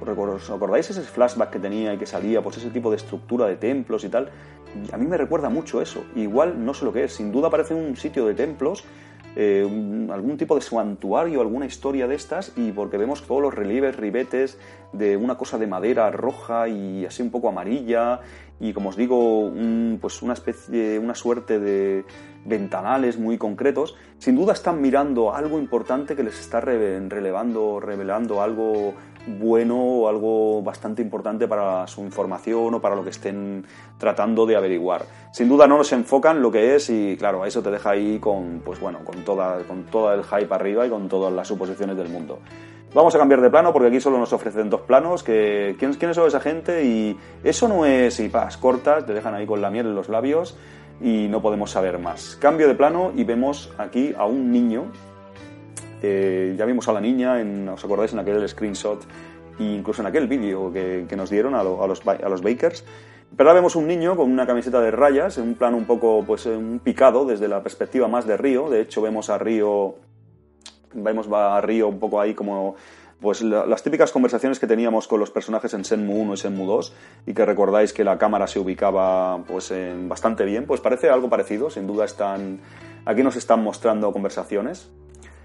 ¿Os 0.00 0.50
acordáis 0.50 0.90
ese 0.90 1.02
flashback 1.02 1.50
que 1.50 1.58
tenía 1.58 1.92
y 1.94 1.98
que 1.98 2.06
salía? 2.06 2.42
Pues 2.42 2.58
ese 2.58 2.70
tipo 2.70 2.90
de 2.90 2.96
estructura 2.96 3.46
de 3.46 3.56
templos 3.56 4.04
y 4.04 4.08
tal. 4.08 4.30
A 4.92 4.96
mí 4.96 5.06
me 5.06 5.16
recuerda 5.16 5.48
mucho 5.48 5.80
eso. 5.80 6.04
Igual 6.14 6.64
no 6.64 6.74
sé 6.74 6.84
lo 6.84 6.92
que 6.92 7.04
es. 7.04 7.14
Sin 7.14 7.32
duda 7.32 7.50
parece 7.50 7.74
un 7.74 7.96
sitio 7.96 8.26
de 8.26 8.34
templos, 8.34 8.84
eh, 9.36 9.62
algún 10.10 10.36
tipo 10.36 10.54
de 10.54 10.60
santuario, 10.60 11.40
alguna 11.40 11.66
historia 11.66 12.06
de 12.06 12.14
estas, 12.14 12.52
y 12.56 12.72
porque 12.72 12.98
vemos 12.98 13.22
todos 13.22 13.42
los 13.42 13.54
relieves, 13.54 13.96
ribetes 13.96 14.58
de 14.92 15.16
una 15.16 15.36
cosa 15.36 15.58
de 15.58 15.66
madera 15.66 16.10
roja 16.10 16.68
y 16.68 17.04
así 17.04 17.22
un 17.22 17.30
poco 17.30 17.48
amarilla, 17.48 18.20
y 18.60 18.72
como 18.72 18.88
os 18.88 18.96
digo, 18.96 19.52
pues 20.00 20.22
una 20.22 20.32
especie, 20.32 20.98
una 20.98 21.14
suerte 21.14 21.60
de 21.60 22.04
ventanales 22.44 23.18
muy 23.18 23.38
concretos. 23.38 23.94
Sin 24.18 24.34
duda 24.34 24.52
están 24.52 24.80
mirando 24.80 25.34
algo 25.34 25.58
importante 25.58 26.16
que 26.16 26.24
les 26.24 26.40
está 26.40 26.60
relevando, 26.60 27.78
revelando 27.78 28.42
algo 28.42 28.94
bueno 29.26 29.76
o 29.76 30.08
algo 30.08 30.62
bastante 30.62 31.02
importante 31.02 31.48
para 31.48 31.86
su 31.86 32.00
información 32.02 32.74
o 32.74 32.80
para 32.80 32.94
lo 32.94 33.04
que 33.04 33.10
estén 33.10 33.64
tratando 33.98 34.46
de 34.46 34.56
averiguar. 34.56 35.04
Sin 35.32 35.48
duda 35.48 35.66
no 35.66 35.78
nos 35.78 35.92
enfocan 35.92 36.40
lo 36.40 36.50
que 36.50 36.76
es 36.76 36.88
y 36.90 37.16
claro, 37.16 37.44
eso 37.44 37.62
te 37.62 37.70
deja 37.70 37.90
ahí 37.90 38.18
con, 38.18 38.62
pues 38.64 38.80
bueno, 38.80 39.00
con, 39.04 39.24
toda, 39.24 39.62
con 39.64 39.84
todo 39.84 40.12
el 40.12 40.24
hype 40.24 40.54
arriba 40.54 40.86
y 40.86 40.90
con 40.90 41.08
todas 41.08 41.32
las 41.32 41.48
suposiciones 41.48 41.96
del 41.96 42.08
mundo. 42.08 42.38
Vamos 42.94 43.14
a 43.14 43.18
cambiar 43.18 43.42
de 43.42 43.50
plano 43.50 43.72
porque 43.72 43.88
aquí 43.88 44.00
solo 44.00 44.18
nos 44.18 44.32
ofrecen 44.32 44.70
dos 44.70 44.80
planos. 44.80 45.22
Que, 45.22 45.76
¿quién, 45.78 45.92
¿Quiénes 45.94 46.16
son 46.16 46.26
esa 46.26 46.40
gente? 46.40 46.84
Y 46.84 47.18
eso 47.44 47.68
no 47.68 47.84
es 47.84 48.18
y 48.18 48.30
pas 48.30 48.56
cortas, 48.56 49.04
te 49.04 49.12
dejan 49.12 49.34
ahí 49.34 49.46
con 49.46 49.60
la 49.60 49.70
miel 49.70 49.86
en 49.86 49.94
los 49.94 50.08
labios 50.08 50.56
y 51.00 51.28
no 51.28 51.42
podemos 51.42 51.70
saber 51.70 51.98
más. 51.98 52.36
Cambio 52.40 52.66
de 52.66 52.74
plano 52.74 53.12
y 53.14 53.24
vemos 53.24 53.72
aquí 53.76 54.14
a 54.16 54.24
un 54.24 54.50
niño 54.50 54.86
eh, 56.02 56.54
ya 56.56 56.64
vimos 56.64 56.88
a 56.88 56.92
la 56.92 57.00
niña, 57.00 57.40
en, 57.40 57.68
¿os 57.68 57.84
acordáis 57.84 58.12
en 58.12 58.20
aquel 58.20 58.48
screenshot 58.48 59.02
e 59.58 59.64
incluso 59.64 60.02
en 60.02 60.06
aquel 60.06 60.28
vídeo 60.28 60.72
que, 60.72 61.06
nos 61.16 61.30
dieron 61.30 61.54
a, 61.54 61.62
los, 61.62 62.04
Bakers? 62.42 62.84
Pero 63.36 63.50
ahora 63.50 63.60
vemos 63.60 63.76
un 63.76 63.86
niño 63.86 64.16
con 64.16 64.30
una 64.30 64.46
camiseta 64.46 64.80
de 64.80 64.90
rayas, 64.90 65.38
en 65.38 65.44
un 65.44 65.54
plano 65.54 65.76
un 65.76 65.84
poco, 65.84 66.24
pues, 66.24 66.46
un 66.46 66.80
picado 66.82 67.24
desde 67.24 67.48
la 67.48 67.62
perspectiva 67.62 68.08
más 68.08 68.26
de 68.26 68.36
Río. 68.36 68.70
De 68.70 68.80
hecho, 68.80 69.02
vemos 69.02 69.28
a 69.28 69.38
Río, 69.38 69.96
vemos 70.94 71.28
a 71.30 71.60
Río 71.60 71.88
un 71.88 71.98
poco 71.98 72.20
ahí 72.20 72.32
como, 72.32 72.76
pues, 73.20 73.42
las 73.42 73.82
típicas 73.82 74.12
conversaciones 74.12 74.58
que 74.58 74.66
teníamos 74.66 75.08
con 75.08 75.20
los 75.20 75.30
personajes 75.30 75.74
en 75.74 75.84
Senmu 75.84 76.22
1 76.22 76.34
y 76.34 76.36
Senmu 76.38 76.66
2 76.66 76.94
y 77.26 77.34
que 77.34 77.44
recordáis 77.44 77.92
que 77.92 78.04
la 78.04 78.16
cámara 78.16 78.46
se 78.46 78.60
ubicaba, 78.60 79.42
pues, 79.46 79.74
bastante 80.06 80.44
bien. 80.44 80.64
Pues 80.64 80.80
parece 80.80 81.10
algo 81.10 81.28
parecido. 81.28 81.68
Sin 81.68 81.86
duda 81.86 82.06
están, 82.06 82.60
aquí 83.04 83.22
nos 83.22 83.36
están 83.36 83.62
mostrando 83.62 84.10
conversaciones 84.12 84.90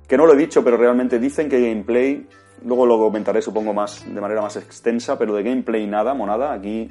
que 0.07 0.17
no 0.17 0.25
lo 0.25 0.33
he 0.33 0.37
dicho, 0.37 0.63
pero 0.63 0.77
realmente 0.77 1.19
dicen 1.19 1.49
que 1.49 1.61
gameplay, 1.61 2.27
luego 2.65 2.85
lo 2.85 2.97
comentaré 2.97 3.41
supongo 3.41 3.73
más 3.73 4.05
de 4.05 4.21
manera 4.21 4.41
más 4.41 4.55
extensa, 4.57 5.17
pero 5.17 5.33
de 5.33 5.43
gameplay 5.43 5.87
nada, 5.87 6.13
monada, 6.13 6.53
aquí... 6.53 6.89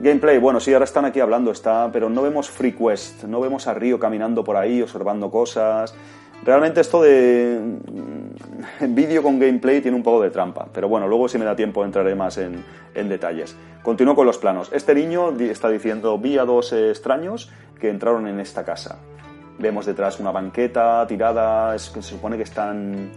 Gameplay, 0.00 0.38
bueno, 0.38 0.60
sí, 0.60 0.72
ahora 0.72 0.84
están 0.84 1.04
aquí 1.06 1.18
hablando, 1.18 1.50
está, 1.50 1.90
pero 1.90 2.08
no 2.08 2.22
vemos 2.22 2.48
Free 2.48 2.70
Quest, 2.70 3.24
no 3.24 3.40
vemos 3.40 3.66
a 3.66 3.74
Río 3.74 3.98
caminando 3.98 4.44
por 4.44 4.56
ahí, 4.56 4.80
observando 4.80 5.28
cosas. 5.28 5.92
Realmente 6.44 6.80
esto 6.80 7.02
de 7.02 7.58
mm, 7.60 8.94
vídeo 8.94 9.24
con 9.24 9.40
gameplay 9.40 9.80
tiene 9.80 9.96
un 9.96 10.04
poco 10.04 10.22
de 10.22 10.30
trampa, 10.30 10.68
pero 10.72 10.88
bueno, 10.88 11.08
luego 11.08 11.28
si 11.28 11.36
me 11.36 11.44
da 11.44 11.56
tiempo 11.56 11.84
entraré 11.84 12.14
más 12.14 12.38
en, 12.38 12.62
en 12.94 13.08
detalles. 13.08 13.56
Continúo 13.82 14.14
con 14.14 14.26
los 14.26 14.38
planos. 14.38 14.70
Este 14.72 14.94
niño 14.94 15.30
está 15.40 15.68
diciendo, 15.68 16.16
vi 16.16 16.38
a 16.38 16.44
dos 16.44 16.72
extraños 16.72 17.50
que 17.80 17.90
entraron 17.90 18.28
en 18.28 18.38
esta 18.38 18.64
casa. 18.64 19.00
Vemos 19.58 19.86
detrás 19.86 20.20
una 20.20 20.30
banqueta 20.30 21.06
tirada, 21.06 21.78
se 21.78 22.02
supone 22.02 22.36
que 22.36 22.44
están... 22.44 23.10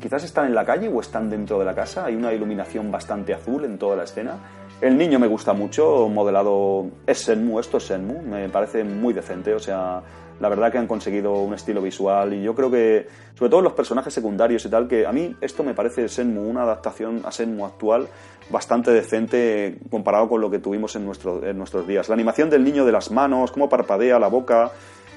Quizás 0.00 0.24
están 0.24 0.46
en 0.46 0.54
la 0.54 0.64
calle 0.64 0.88
o 0.88 1.00
están 1.00 1.30
dentro 1.30 1.58
de 1.58 1.64
la 1.64 1.74
casa, 1.74 2.06
hay 2.06 2.16
una 2.16 2.32
iluminación 2.32 2.90
bastante 2.90 3.32
azul 3.32 3.64
en 3.64 3.78
toda 3.78 3.94
la 3.94 4.04
escena. 4.04 4.38
El 4.80 4.96
niño 4.96 5.18
me 5.18 5.28
gusta 5.28 5.52
mucho, 5.52 6.08
modelado... 6.08 6.86
Es 7.06 7.18
Senmu, 7.18 7.60
esto 7.60 7.76
es 7.76 7.84
Senmu, 7.84 8.22
me 8.22 8.48
parece 8.48 8.82
muy 8.82 9.12
decente, 9.14 9.54
o 9.54 9.60
sea, 9.60 10.02
la 10.40 10.48
verdad 10.48 10.72
que 10.72 10.78
han 10.78 10.88
conseguido 10.88 11.34
un 11.34 11.54
estilo 11.54 11.80
visual 11.80 12.32
y 12.34 12.42
yo 12.42 12.54
creo 12.54 12.68
que, 12.68 13.06
sobre 13.34 13.50
todo 13.50 13.60
los 13.60 13.74
personajes 13.74 14.12
secundarios 14.12 14.64
y 14.64 14.68
tal, 14.68 14.88
que 14.88 15.06
a 15.06 15.12
mí 15.12 15.36
esto 15.40 15.62
me 15.62 15.74
parece 15.74 16.08
Senmu, 16.08 16.42
una 16.42 16.62
adaptación 16.62 17.22
a 17.24 17.30
Senmu 17.30 17.64
actual 17.64 18.08
bastante 18.50 18.90
decente 18.90 19.78
comparado 19.90 20.28
con 20.28 20.40
lo 20.40 20.50
que 20.50 20.58
tuvimos 20.58 20.96
en, 20.96 21.04
nuestro, 21.04 21.44
en 21.46 21.56
nuestros 21.56 21.86
días. 21.86 22.08
La 22.08 22.14
animación 22.14 22.50
del 22.50 22.64
niño 22.64 22.84
de 22.84 22.90
las 22.90 23.12
manos, 23.12 23.52
cómo 23.52 23.68
parpadea 23.68 24.18
la 24.18 24.26
boca, 24.26 24.72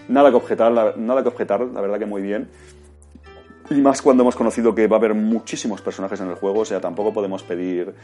Nada 0.08 0.30
que 0.30 0.36
objetar, 0.36 0.72
la, 0.72 0.93
nada 0.95 1.22
que 1.24 1.30
objetar, 1.30 1.62
la 1.62 1.82
verdad 1.82 1.99
que 1.99 2.06
muy 2.06 2.22
bien. 2.22 2.49
Y 3.70 3.76
más 3.76 4.01
cuando 4.01 4.24
hemos 4.24 4.36
conocido 4.36 4.76
que 4.76 4.88
va 4.88 4.97
a 4.97 4.99
haber 4.99 5.16
muchísimos 5.16 5.82
personajes 5.82 6.20
en 6.22 6.30
el 6.30 6.36
juego, 6.36 6.60
o 6.60 6.66
sea, 6.66 6.80
tampoco 6.80 7.14
podemos 7.14 7.43
pedir 7.43 7.95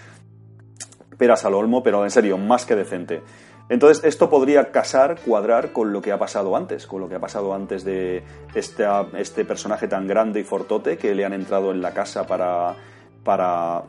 peras 1.18 1.46
al 1.46 1.54
olmo, 1.54 1.84
pero 1.84 2.04
en 2.04 2.10
serio, 2.10 2.38
más 2.38 2.66
que 2.66 2.76
decente. 2.76 3.22
Entonces, 3.70 4.04
esto 4.04 4.30
podría 4.30 4.72
casar, 4.72 5.20
cuadrar 5.24 5.72
con 5.72 5.94
lo 5.94 6.02
que 6.02 6.12
ha 6.12 6.18
pasado 6.18 6.56
antes, 6.56 6.88
con 6.88 7.00
lo 7.00 7.08
que 7.08 7.16
ha 7.16 7.20
pasado 7.20 7.54
antes 7.54 7.86
de 7.86 8.24
este, 8.56 8.86
este 9.18 9.46
personaje 9.46 9.88
tan 9.88 10.08
grande 10.08 10.40
y 10.40 10.44
fortote 10.44 10.98
que 10.98 11.14
le 11.14 11.24
han 11.26 11.34
entrado 11.34 11.72
en 11.72 11.82
la 11.82 11.94
casa 11.94 12.26
para, 12.26 12.76
para 13.24 13.84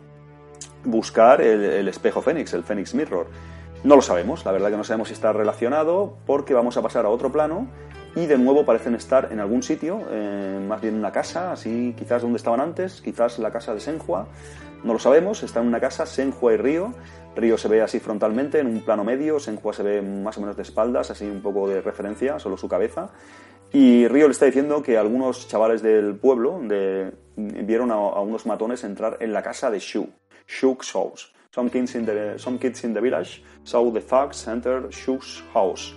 buscar 0.85 1.41
el, 1.41 1.65
el 1.65 1.89
espejo 1.89 2.21
Fénix, 2.21 2.53
el 2.53 2.65
Fénix 2.65 2.95
Mirror. 2.95 3.27
No 3.83 3.97
lo 3.97 4.03
sabemos, 4.03 4.45
la 4.45 4.53
verdad 4.53 4.71
que 4.71 4.77
no 4.77 4.85
sabemos 4.85 5.09
si 5.09 5.15
está 5.15 5.33
relacionado 5.33 6.19
porque 6.27 6.55
vamos 6.55 6.77
a 6.77 6.83
pasar 6.83 7.07
a 7.07 7.09
otro 7.09 7.33
plano 7.33 7.67
y 8.15 8.27
de 8.27 8.37
nuevo 8.37 8.65
parecen 8.65 8.95
estar 8.95 9.29
en 9.33 9.41
algún 9.41 9.63
sitio, 9.63 10.01
eh, 10.11 10.61
más 10.67 10.81
bien 10.81 10.95
en 10.95 11.01
una 11.01 11.13
casa, 11.13 11.53
así 11.53 11.95
quizás 11.97 12.23
donde 12.23 12.37
estaban 12.37 12.61
antes, 12.61 13.01
quizás 13.01 13.39
la 13.39 13.51
casa 13.51 13.73
de 13.73 13.81
Senhua, 13.81 14.27
no 14.85 14.93
lo 14.93 14.99
sabemos, 14.99 15.43
está 15.43 15.61
en 15.61 15.69
una 15.69 15.81
casa, 15.81 16.05
Senhua 16.05 16.53
y 16.53 16.57
Río, 16.57 16.93
Río 17.35 17.57
se 17.57 17.69
ve 17.69 17.81
así 17.81 18.01
frontalmente 18.01 18.59
en 18.59 18.67
un 18.67 18.81
plano 18.83 19.05
medio, 19.05 19.41
Senhua 19.41 19.73
se 19.73 19.83
ve 19.83 20.03
más 20.03 20.37
o 20.37 20.41
menos 20.41 20.57
de 20.57 20.63
espaldas, 20.63 21.11
así 21.11 21.25
un 21.25 21.41
poco 21.41 21.69
de 21.69 21.81
referencia, 21.81 22.39
solo 22.39 22.57
su 22.57 22.69
cabeza, 22.69 23.11
y 23.73 24.07
Río 24.09 24.27
le 24.27 24.33
está 24.33 24.45
diciendo 24.45 24.83
que 24.83 24.99
algunos 24.99 25.49
chavales 25.49 25.81
del 25.83 26.15
pueblo 26.17 26.61
de, 26.63 27.13
vieron 27.37 27.91
a, 27.91 27.97
unos 28.21 28.45
matones 28.45 28.85
entrar 28.85 29.17
en 29.21 29.33
la 29.33 29.43
casa 29.43 29.71
de 29.71 29.79
Shu, 29.79 30.07
Shu's 30.47 30.93
house. 30.93 31.33
Some 31.55 31.71
kids 31.71 31.95
in 31.95 32.07
the, 32.07 32.39
some 32.39 32.59
kids 32.59 32.83
in 32.85 32.95
the 32.95 33.01
village 33.01 33.43
saw 33.63 33.91
the 33.93 34.01
thugs 34.01 34.49
enter 34.49 34.91
Shu's 34.91 35.43
house 35.53 35.95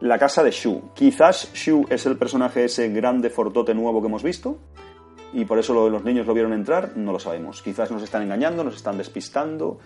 la 0.00 0.18
casa 0.18 0.42
de 0.42 0.50
Shu. 0.50 0.90
Quizás 0.94 1.52
Shu 1.52 1.86
es 1.90 2.06
el 2.06 2.16
personaje 2.16 2.64
ese 2.64 2.88
grande 2.88 3.30
fortote 3.30 3.74
nuevo 3.74 4.00
que 4.00 4.08
hemos 4.08 4.22
visto 4.22 4.58
y 5.32 5.44
por 5.44 5.58
eso 5.58 5.88
los 5.88 6.04
niños 6.04 6.26
lo 6.26 6.34
vieron 6.34 6.52
entrar, 6.52 6.96
no 6.96 7.12
lo 7.12 7.18
sabemos. 7.18 7.62
Quizás 7.62 7.90
nos 7.90 8.02
están 8.02 8.22
engañando, 8.22 8.64
nos 8.64 8.76
están 8.76 8.98
despistando, 8.98 9.78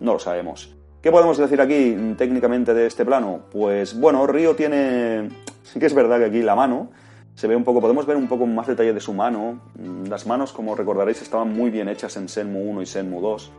no 0.00 0.12
lo 0.14 0.18
sabemos. 0.18 0.76
¿Qué 1.00 1.10
podemos 1.10 1.36
decir 1.36 1.60
aquí 1.60 1.96
técnicamente 2.16 2.74
de 2.74 2.86
este 2.86 3.04
plano? 3.04 3.46
Pues 3.50 3.98
bueno, 3.98 4.26
Río 4.26 4.54
tiene... 4.54 5.28
Sí 5.64 5.80
que 5.80 5.86
es 5.86 5.94
verdad 5.94 6.18
que 6.18 6.26
aquí 6.26 6.42
la 6.42 6.54
mano 6.54 6.90
se 7.34 7.48
ve 7.48 7.56
un 7.56 7.64
poco, 7.64 7.80
podemos 7.80 8.06
ver 8.06 8.16
un 8.16 8.28
poco 8.28 8.46
más 8.46 8.66
detalle 8.66 8.92
de 8.92 9.00
su 9.00 9.12
mano. 9.12 9.60
Las 10.08 10.26
manos, 10.26 10.52
como 10.52 10.76
recordaréis, 10.76 11.22
estaban 11.22 11.52
muy 11.52 11.70
bien 11.70 11.88
hechas 11.88 12.16
en 12.16 12.28
Senmu 12.28 12.70
1 12.70 12.82
y 12.82 12.86
Senmu 12.86 13.20
2. 13.20 13.52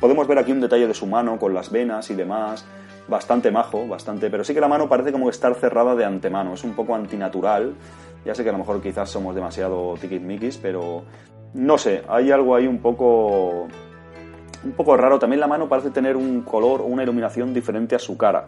Podemos 0.00 0.26
ver 0.26 0.38
aquí 0.38 0.50
un 0.50 0.60
detalle 0.60 0.88
de 0.88 0.94
su 0.94 1.06
mano 1.06 1.38
con 1.38 1.52
las 1.54 1.70
venas 1.70 2.10
y 2.10 2.14
demás 2.14 2.64
bastante 3.08 3.50
majo, 3.50 3.86
bastante, 3.88 4.30
pero 4.30 4.44
sí 4.44 4.54
que 4.54 4.60
la 4.60 4.68
mano 4.68 4.88
parece 4.88 5.12
como 5.12 5.30
estar 5.30 5.54
cerrada 5.54 5.94
de 5.94 6.04
antemano, 6.04 6.54
es 6.54 6.64
un 6.64 6.74
poco 6.74 6.94
antinatural. 6.94 7.74
Ya 8.24 8.34
sé 8.34 8.42
que 8.42 8.50
a 8.50 8.52
lo 8.52 8.58
mejor 8.58 8.80
quizás 8.82 9.08
somos 9.08 9.34
demasiado 9.34 9.94
tiquismiquis, 10.00 10.58
pero 10.58 11.04
no 11.54 11.78
sé, 11.78 12.02
hay 12.08 12.30
algo 12.30 12.54
ahí 12.54 12.66
un 12.66 12.78
poco 12.78 13.68
un 14.64 14.72
poco 14.72 14.96
raro. 14.96 15.18
También 15.18 15.40
la 15.40 15.46
mano 15.46 15.68
parece 15.68 15.90
tener 15.90 16.16
un 16.16 16.42
color 16.42 16.80
o 16.80 16.84
una 16.84 17.02
iluminación 17.02 17.54
diferente 17.54 17.94
a 17.94 17.98
su 17.98 18.16
cara. 18.16 18.46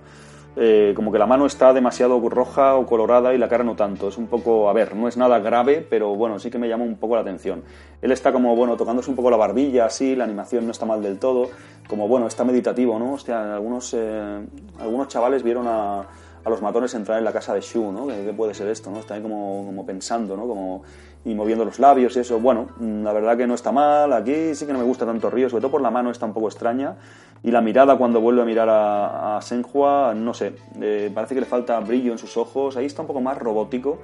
Eh, 0.57 0.93
como 0.97 1.13
que 1.13 1.19
la 1.19 1.27
mano 1.27 1.47
está 1.47 1.73
demasiado 1.73 2.19
roja 2.29 2.75
o 2.75 2.85
colorada 2.85 3.33
y 3.33 3.39
la 3.39 3.49
cara 3.49 3.63
no 3.63 3.77
tanto. 3.77 4.09
Es 4.09 4.19
un 4.19 4.27
poco, 4.27 4.69
a 4.69 4.73
ver, 4.73 4.97
no 4.97 5.07
es 5.07 5.17
nada 5.17 5.39
grave, 5.39 5.87
pero 5.89 6.15
bueno, 6.15 6.39
sí 6.39 6.51
que 6.51 6.59
me 6.59 6.69
llama 6.69 6.85
un 6.85 6.97
poco 6.97 7.15
la 7.15 7.21
atención. 7.23 7.63
Él 8.03 8.11
está 8.11 8.33
como, 8.33 8.57
bueno, 8.57 8.77
tocándose 8.77 9.11
un 9.11 9.17
poco 9.17 9.31
la 9.31 9.37
barbilla, 9.37 9.87
así, 9.87 10.17
la 10.17 10.25
animación 10.25 10.65
no 10.65 10.73
está 10.73 10.87
mal 10.87 11.03
del 11.03 11.19
todo, 11.19 11.49
como, 11.89 12.09
bueno, 12.09 12.27
está 12.27 12.45
meditativo, 12.45 12.99
¿no? 12.99 13.13
Hostia, 13.13 13.55
algunos, 13.55 13.95
eh, 13.95 14.41
algunos 14.81 15.09
chavales 15.09 15.43
vieron 15.43 15.67
a, 15.69 16.07
los 16.47 16.63
matones 16.63 16.95
entrar 16.95 17.19
en 17.19 17.25
la 17.25 17.33
casa 17.33 17.55
de 17.55 17.61
Shu, 17.61 17.93
¿no? 17.93 18.09
¿Qué, 18.09 18.33
puede 18.37 18.55
ser 18.55 18.69
esto, 18.69 18.91
no? 18.91 18.99
Está 18.99 19.15
ahí 19.15 19.23
como, 19.23 19.65
como 19.67 19.87
pensando, 19.87 20.37
¿no? 20.37 20.49
Como, 20.49 20.83
y 21.25 21.35
moviendo 21.35 21.65
los 21.65 21.79
labios 21.79 22.17
y 22.17 22.21
eso. 22.21 22.41
Bueno, 22.41 22.69
mm, 22.79 23.03
la 23.03 23.13
verdad 23.13 23.37
que 23.37 23.47
no 23.47 23.55
está 23.55 23.73
mal. 23.73 24.13
Aquí 24.13 24.55
sí 24.55 24.67
que 24.67 24.73
no 24.73 24.79
me 24.79 24.85
gusta 24.85 25.05
tanto 25.05 25.31
Río, 25.31 25.49
sobre 25.49 25.61
todo 25.63 25.71
por 25.71 25.83
la 25.83 25.91
mano 25.91 26.11
está 26.11 26.27
un 26.27 26.33
poco 26.33 26.49
extraña. 26.49 26.97
Y 27.43 27.51
la 27.51 27.61
mirada 27.61 27.97
cuando 27.97 28.21
vuelve 28.21 28.43
a 28.43 28.45
mirar 28.45 28.69
a, 28.69 29.37
a 29.37 29.43
Senhua, 29.43 30.15
no 30.15 30.35
sé, 30.35 30.55
eh, 30.81 31.11
parece 31.15 31.35
que 31.35 31.41
le 31.41 31.47
falta 31.47 31.79
brillo 31.81 32.13
en 32.13 32.19
sus 32.19 32.37
ojos. 32.37 32.77
Ahí 32.77 32.87
está 32.87 33.03
un 33.03 33.09
poco 33.09 33.21
más 33.21 33.39
robótico. 33.39 33.99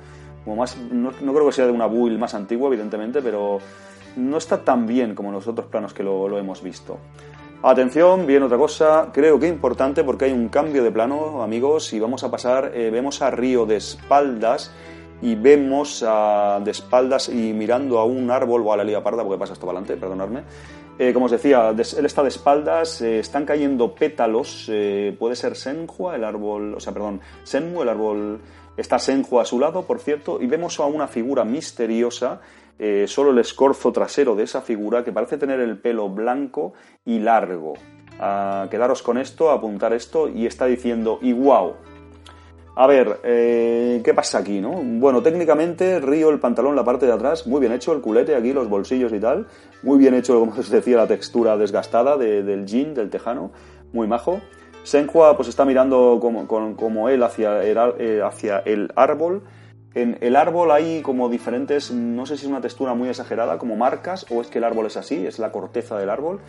Como 0.44 0.56
más, 0.56 0.76
no, 0.78 1.10
creo 1.10 1.46
que 1.46 1.52
sea 1.52 1.66
de 1.66 1.72
una 1.72 1.86
build 1.86 2.18
más 2.18 2.34
antigua, 2.34 2.68
evidentemente, 2.68 3.20
pero 3.20 3.58
no 4.16 4.36
está 4.38 4.58
tan 4.62 4.86
bien 4.86 5.14
como 5.14 5.32
los 5.32 5.46
otros 5.48 5.66
planos 5.66 5.92
que 5.92 6.04
lo, 6.04 6.28
lo 6.28 6.38
hemos 6.38 6.62
visto. 6.62 6.98
Atención, 7.62 8.26
bien 8.26 8.44
otra 8.44 8.56
cosa, 8.56 9.08
creo 9.12 9.40
que 9.40 9.48
importante 9.48 10.04
porque 10.04 10.26
hay 10.26 10.32
un 10.32 10.48
cambio 10.48 10.84
de 10.84 10.92
plano, 10.92 11.42
amigos, 11.42 11.92
y 11.94 11.98
vamos 11.98 12.22
a 12.22 12.30
pasar, 12.30 12.70
eh, 12.74 12.90
vemos 12.90 13.22
a 13.22 13.30
Río 13.30 13.66
de 13.66 13.76
espaldas 13.76 14.70
y 15.22 15.34
vemos 15.34 16.04
a, 16.06 16.60
de 16.62 16.70
espaldas 16.70 17.28
y 17.28 17.52
mirando 17.52 17.98
a 17.98 18.04
un 18.04 18.30
árbol, 18.30 18.62
o 18.66 18.72
a 18.72 18.76
la 18.76 18.84
liga 18.84 19.02
parda, 19.02 19.22
porque 19.22 19.38
pasa 19.38 19.54
esto 19.54 19.66
para 19.66 19.78
adelante, 19.78 20.00
perdonadme. 20.00 20.42
Eh, 20.98 21.12
como 21.12 21.26
os 21.26 21.32
decía, 21.32 21.70
él 21.70 22.06
está 22.06 22.22
de 22.22 22.28
espaldas, 22.28 23.02
eh, 23.02 23.18
están 23.18 23.44
cayendo 23.44 23.94
pétalos, 23.94 24.70
puede 25.18 25.36
ser 25.36 25.56
Senhua, 25.56 26.16
el 26.16 26.24
árbol, 26.24 26.74
o 26.74 26.80
sea, 26.80 26.92
perdón, 26.92 27.20
Senmu, 27.44 27.82
el 27.82 27.88
árbol, 27.88 28.40
está 28.76 28.98
Senhua 28.98 29.42
a 29.42 29.44
su 29.44 29.58
lado, 29.58 29.82
por 29.82 29.98
cierto, 29.98 30.40
y 30.40 30.46
vemos 30.46 30.80
a 30.80 30.86
una 30.86 31.06
figura 31.06 31.44
misteriosa 31.44 32.40
solo 33.06 33.30
el 33.30 33.38
escorzo 33.38 33.90
trasero 33.90 34.34
de 34.34 34.42
esa 34.42 34.60
figura 34.60 35.02
que 35.02 35.10
parece 35.10 35.38
tener 35.38 35.60
el 35.60 35.78
pelo 35.78 36.10
blanco 36.10 36.74
y 37.06 37.18
largo. 37.20 37.72
A 38.18 38.68
quedaros 38.70 39.02
con 39.02 39.18
esto, 39.18 39.50
apuntar 39.50 39.92
esto 39.92 40.28
y 40.28 40.46
está 40.46 40.66
diciendo 40.66 41.18
wow, 41.22 41.74
a 42.78 42.86
ver, 42.86 43.20
eh, 43.24 44.02
¿qué 44.04 44.12
pasa 44.12 44.36
aquí, 44.36 44.60
no? 44.60 44.70
Bueno, 44.70 45.22
técnicamente, 45.22 45.98
Río, 45.98 46.28
el 46.28 46.38
pantalón, 46.38 46.76
la 46.76 46.84
parte 46.84 47.06
de 47.06 47.12
atrás, 47.12 47.46
muy 47.46 47.58
bien 47.58 47.72
hecho, 47.72 47.94
el 47.94 48.02
culete 48.02 48.36
aquí, 48.36 48.52
los 48.52 48.68
bolsillos 48.68 49.14
y 49.14 49.18
tal. 49.18 49.46
Muy 49.82 49.96
bien 49.98 50.12
hecho, 50.12 50.38
como 50.38 50.52
os 50.58 50.68
decía, 50.68 50.98
la 50.98 51.06
textura 51.06 51.56
desgastada 51.56 52.18
del 52.18 52.66
jean, 52.66 52.92
del 52.92 53.08
tejano, 53.08 53.50
muy 53.94 54.06
majo. 54.06 54.42
Senhua 54.82 55.36
pues 55.36 55.48
está 55.48 55.64
mirando 55.64 56.18
como, 56.20 57.08
él 57.08 57.24
eh, 57.38 58.20
hacia 58.22 58.58
el 58.58 58.92
árbol. 58.94 59.42
En 59.94 60.18
el 60.20 60.36
árbol 60.36 60.70
hay 60.70 61.00
como 61.00 61.30
diferentes, 61.30 61.90
no 61.90 62.26
sé 62.26 62.36
si 62.36 62.44
es 62.44 62.50
una 62.50 62.60
textura 62.60 62.92
muy 62.92 63.08
exagerada, 63.08 63.56
como 63.56 63.76
marcas, 63.76 64.26
o 64.30 64.42
es 64.42 64.48
que 64.48 64.58
el 64.58 64.64
árbol 64.64 64.84
es 64.84 64.98
así, 64.98 65.26
es 65.26 65.38
la 65.38 65.50
corteza 65.50 65.98
del 65.98 66.10
árbol. 66.10 66.40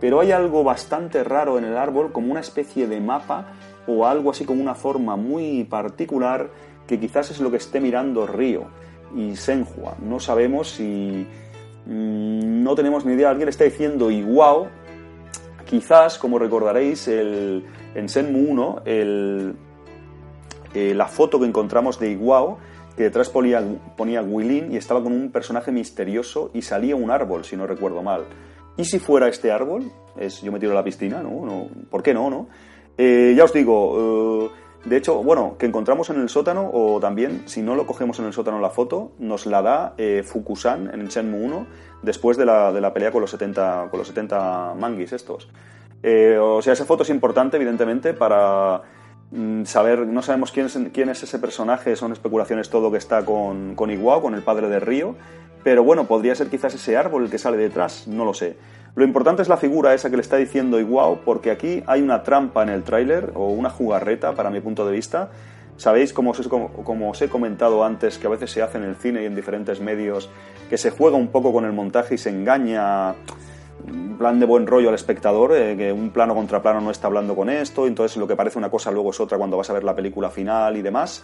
Pero 0.00 0.18
hay 0.18 0.32
algo 0.32 0.64
bastante 0.64 1.22
raro 1.22 1.58
en 1.58 1.64
el 1.64 1.76
árbol, 1.76 2.10
como 2.10 2.32
una 2.32 2.40
especie 2.40 2.88
de 2.88 3.00
mapa 3.00 3.52
o 3.86 4.06
algo 4.06 4.30
así 4.30 4.44
como 4.44 4.62
una 4.62 4.74
forma 4.74 5.16
muy 5.16 5.64
particular 5.64 6.50
que 6.86 7.00
quizás 7.00 7.30
es 7.30 7.40
lo 7.40 7.50
que 7.50 7.56
esté 7.56 7.80
mirando 7.80 8.26
Río 8.26 8.64
y 9.14 9.36
Senhua. 9.36 9.96
No 10.00 10.20
sabemos 10.20 10.70
si... 10.70 11.26
Mm, 11.86 12.62
no 12.62 12.74
tenemos 12.74 13.04
ni 13.04 13.14
idea. 13.14 13.30
Alguien 13.30 13.48
está 13.48 13.64
diciendo 13.64 14.10
Iguao. 14.10 14.68
Quizás, 15.64 16.18
como 16.18 16.38
recordaréis, 16.38 17.08
el, 17.08 17.64
en 17.94 18.08
Senmu 18.08 18.50
1, 18.50 18.82
el, 18.84 19.56
eh, 20.74 20.94
la 20.94 21.06
foto 21.06 21.40
que 21.40 21.46
encontramos 21.46 21.98
de 21.98 22.10
Iguao, 22.10 22.58
que 22.96 23.04
detrás 23.04 23.30
ponía, 23.30 23.62
ponía 23.96 24.22
Guilin 24.22 24.72
y 24.72 24.76
estaba 24.76 25.02
con 25.02 25.12
un 25.12 25.32
personaje 25.32 25.72
misterioso 25.72 26.50
y 26.54 26.62
salía 26.62 26.94
un 26.94 27.10
árbol, 27.10 27.44
si 27.44 27.56
no 27.56 27.66
recuerdo 27.66 28.02
mal. 28.02 28.24
¿Y 28.76 28.84
si 28.84 28.98
fuera 28.98 29.26
este 29.28 29.50
árbol? 29.50 29.90
Es, 30.16 30.42
yo 30.42 30.52
me 30.52 30.60
tiro 30.60 30.72
a 30.72 30.74
la 30.74 30.84
piscina, 30.84 31.22
¿no? 31.22 31.44
no 31.44 31.68
¿Por 31.90 32.02
qué 32.02 32.14
no, 32.14 32.30
no? 32.30 32.48
Eh, 32.98 33.34
ya 33.36 33.44
os 33.44 33.52
digo, 33.52 34.50
eh, 34.52 34.88
de 34.88 34.96
hecho, 34.96 35.22
bueno, 35.22 35.56
que 35.58 35.66
encontramos 35.66 36.08
en 36.10 36.20
el 36.20 36.28
sótano, 36.28 36.70
o 36.72 36.98
también, 37.00 37.42
si 37.46 37.62
no 37.62 37.74
lo 37.74 37.86
cogemos 37.86 38.18
en 38.18 38.26
el 38.26 38.32
sótano 38.32 38.60
la 38.60 38.70
foto, 38.70 39.12
nos 39.18 39.46
la 39.46 39.62
da 39.62 39.94
eh, 39.98 40.22
Fukusan 40.24 40.90
en 40.92 41.00
el 41.00 41.08
Shenmue 41.08 41.44
1, 41.44 41.66
después 42.02 42.36
de 42.36 42.46
la, 42.46 42.72
de 42.72 42.80
la, 42.80 42.92
pelea 42.94 43.10
con 43.10 43.20
los 43.20 43.30
70, 43.30 43.88
con 43.90 43.98
los 43.98 44.08
70 44.08 44.74
manguis 44.78 45.12
estos. 45.12 45.48
o 46.40 46.62
sea, 46.62 46.72
esa 46.72 46.84
foto 46.84 47.02
es 47.02 47.10
importante, 47.10 47.56
evidentemente, 47.56 48.14
para 48.14 48.82
mm, 49.30 49.64
saber, 49.64 50.06
no 50.06 50.22
sabemos 50.22 50.52
quién 50.52 50.66
es, 50.66 50.78
quién 50.92 51.08
es 51.10 51.22
ese 51.22 51.38
personaje, 51.38 51.96
son 51.96 52.12
especulaciones 52.12 52.70
todo 52.70 52.90
que 52.90 52.98
está 52.98 53.24
con, 53.24 53.74
con 53.74 53.90
Iwao, 53.90 54.22
con 54.22 54.34
el 54.34 54.42
padre 54.42 54.68
de 54.68 54.80
Río, 54.80 55.16
pero 55.66 55.82
bueno, 55.82 56.06
podría 56.06 56.34
ser 56.36 56.48
quizás 56.48 56.74
ese 56.74 56.96
árbol 56.96 57.24
el 57.24 57.30
que 57.30 57.38
sale 57.38 57.56
detrás, 57.56 58.06
no 58.06 58.24
lo 58.24 58.32
sé. 58.32 58.56
Lo 58.96 59.04
importante 59.04 59.42
es 59.42 59.48
la 59.48 59.58
figura 59.58 59.92
esa 59.92 60.08
que 60.08 60.16
le 60.16 60.22
está 60.22 60.38
diciendo 60.38 60.80
Iguao, 60.80 61.20
porque 61.22 61.50
aquí 61.50 61.82
hay 61.86 62.00
una 62.00 62.22
trampa 62.22 62.62
en 62.62 62.70
el 62.70 62.82
tráiler, 62.82 63.30
o 63.34 63.50
una 63.50 63.68
jugarreta, 63.68 64.32
para 64.32 64.48
mi 64.48 64.60
punto 64.60 64.86
de 64.86 64.92
vista. 64.92 65.28
Sabéis, 65.76 66.14
como 66.14 66.30
os, 66.30 66.40
os 66.40 67.22
he 67.22 67.28
comentado 67.28 67.84
antes, 67.84 68.16
que 68.16 68.26
a 68.26 68.30
veces 68.30 68.50
se 68.50 68.62
hace 68.62 68.78
en 68.78 68.84
el 68.84 68.96
cine 68.96 69.22
y 69.22 69.26
en 69.26 69.36
diferentes 69.36 69.82
medios, 69.82 70.30
que 70.70 70.78
se 70.78 70.88
juega 70.88 71.18
un 71.18 71.28
poco 71.28 71.52
con 71.52 71.66
el 71.66 71.74
montaje 71.74 72.14
y 72.14 72.18
se 72.18 72.30
engaña 72.30 73.14
plan 74.18 74.40
de 74.40 74.46
buen 74.46 74.66
rollo 74.66 74.88
al 74.88 74.94
espectador, 74.94 75.54
eh, 75.54 75.76
que 75.76 75.92
un 75.92 76.08
plano 76.08 76.34
contra 76.34 76.62
plano 76.62 76.80
no 76.80 76.90
está 76.90 77.08
hablando 77.08 77.36
con 77.36 77.50
esto, 77.50 77.86
entonces 77.86 78.16
lo 78.16 78.26
que 78.26 78.34
parece 78.34 78.56
una 78.56 78.70
cosa 78.70 78.90
luego 78.90 79.10
es 79.10 79.20
otra 79.20 79.36
cuando 79.36 79.58
vas 79.58 79.68
a 79.68 79.74
ver 79.74 79.84
la 79.84 79.94
película 79.94 80.30
final 80.30 80.74
y 80.74 80.80
demás. 80.80 81.22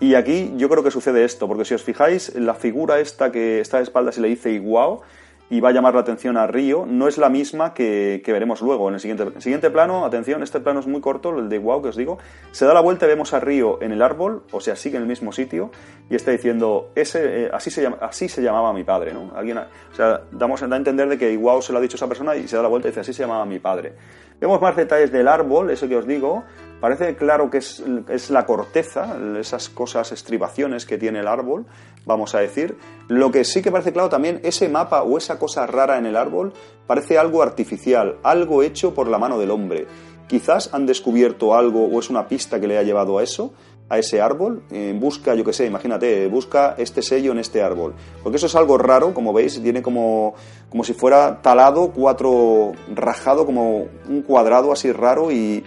Y 0.00 0.16
aquí 0.16 0.52
yo 0.56 0.68
creo 0.68 0.82
que 0.82 0.90
sucede 0.90 1.24
esto, 1.24 1.46
porque 1.46 1.64
si 1.64 1.74
os 1.74 1.82
fijáis, 1.84 2.34
la 2.34 2.54
figura 2.54 2.98
esta 2.98 3.30
que 3.30 3.60
está 3.60 3.76
de 3.76 3.84
espaldas 3.84 4.18
y 4.18 4.20
le 4.20 4.28
dice 4.28 4.50
Iguao, 4.50 5.02
y 5.50 5.60
va 5.60 5.68
a 5.68 5.72
llamar 5.72 5.94
la 5.94 6.00
atención 6.00 6.36
a 6.36 6.46
Río, 6.46 6.86
no 6.86 7.06
es 7.06 7.18
la 7.18 7.28
misma 7.28 7.74
que, 7.74 8.22
veremos 8.26 8.62
luego. 8.62 8.88
En 8.88 8.94
el 8.94 9.00
siguiente, 9.00 9.40
siguiente 9.40 9.70
plano, 9.70 10.04
atención, 10.04 10.42
este 10.42 10.60
plano 10.60 10.80
es 10.80 10.86
muy 10.86 11.00
corto, 11.00 11.38
el 11.38 11.48
de 11.48 11.58
wow 11.58 11.82
que 11.82 11.88
os 11.88 11.96
digo, 11.96 12.18
se 12.50 12.64
da 12.64 12.74
la 12.74 12.80
vuelta 12.80 13.06
y 13.06 13.08
vemos 13.08 13.34
a 13.34 13.40
Río 13.40 13.80
en 13.82 13.92
el 13.92 14.02
árbol, 14.02 14.42
o 14.52 14.60
sea, 14.60 14.74
sigue 14.76 14.96
en 14.96 15.02
el 15.02 15.08
mismo 15.08 15.32
sitio, 15.32 15.70
y 16.08 16.14
está 16.14 16.30
diciendo, 16.30 16.90
ese, 16.94 17.44
eh, 17.44 17.50
así, 17.52 17.70
se 17.70 17.82
llama, 17.82 17.98
así 18.00 18.28
se 18.28 18.42
llamaba 18.42 18.72
mi 18.72 18.84
padre, 18.84 19.12
¿no? 19.12 19.32
Alguien, 19.36 19.58
o 19.58 19.94
sea, 19.94 20.22
damos 20.32 20.62
a 20.62 20.76
entender 20.76 21.08
de 21.08 21.18
que 21.18 21.36
wow 21.36 21.60
se 21.62 21.72
lo 21.72 21.78
ha 21.78 21.82
dicho 21.82 21.96
esa 21.96 22.08
persona 22.08 22.34
y 22.36 22.48
se 22.48 22.56
da 22.56 22.62
la 22.62 22.68
vuelta 22.68 22.88
y 22.88 22.90
dice, 22.90 23.00
así 23.00 23.12
se 23.12 23.22
llamaba 23.22 23.44
mi 23.44 23.58
padre. 23.58 23.92
Vemos 24.40 24.60
más 24.60 24.76
detalles 24.76 25.12
del 25.12 25.28
árbol, 25.28 25.70
eso 25.70 25.88
que 25.88 25.96
os 25.96 26.06
digo, 26.06 26.44
Parece 26.84 27.16
claro 27.16 27.48
que 27.48 27.56
es, 27.56 28.28
la 28.28 28.44
corteza, 28.44 29.16
esas 29.40 29.70
cosas, 29.70 30.12
estribaciones 30.12 30.84
que 30.84 30.98
tiene 30.98 31.20
el 31.20 31.28
árbol, 31.28 31.64
vamos 32.04 32.34
a 32.34 32.40
decir. 32.40 32.76
Lo 33.08 33.30
que 33.30 33.44
sí 33.44 33.62
que 33.62 33.72
parece 33.72 33.94
claro 33.94 34.10
también, 34.10 34.38
ese 34.42 34.68
mapa 34.68 35.02
o 35.02 35.16
esa 35.16 35.38
cosa 35.38 35.66
rara 35.66 35.96
en 35.96 36.04
el 36.04 36.14
árbol 36.14 36.52
parece 36.86 37.16
algo 37.16 37.42
artificial, 37.42 38.18
algo 38.22 38.62
hecho 38.62 38.92
por 38.92 39.08
la 39.08 39.16
mano 39.16 39.38
del 39.38 39.50
hombre. 39.50 39.86
Quizás 40.26 40.74
han 40.74 40.84
descubierto 40.84 41.54
algo 41.54 41.86
o 41.86 42.00
es 42.00 42.10
una 42.10 42.28
pista 42.28 42.60
que 42.60 42.66
le 42.66 42.76
ha 42.76 42.82
llevado 42.82 43.16
a 43.16 43.22
eso, 43.22 43.54
a 43.88 43.98
ese 43.98 44.20
árbol, 44.20 44.62
busca, 44.96 45.34
yo 45.34 45.44
qué 45.44 45.54
sé, 45.54 45.64
imagínate, 45.64 46.26
busca 46.28 46.74
este 46.76 47.00
sello 47.00 47.32
en 47.32 47.38
este 47.38 47.62
árbol. 47.62 47.94
Porque 48.22 48.36
eso 48.36 48.46
es 48.46 48.54
algo 48.56 48.76
raro, 48.76 49.14
como 49.14 49.32
veis, 49.32 49.62
tiene 49.62 49.80
como, 49.80 50.34
como 50.68 50.84
si 50.84 50.92
fuera 50.92 51.40
talado, 51.40 51.92
cuatro 51.94 52.72
rajado, 52.94 53.46
como 53.46 53.86
un 54.06 54.22
cuadrado 54.22 54.70
así 54.70 54.92
raro 54.92 55.30
y 55.32 55.64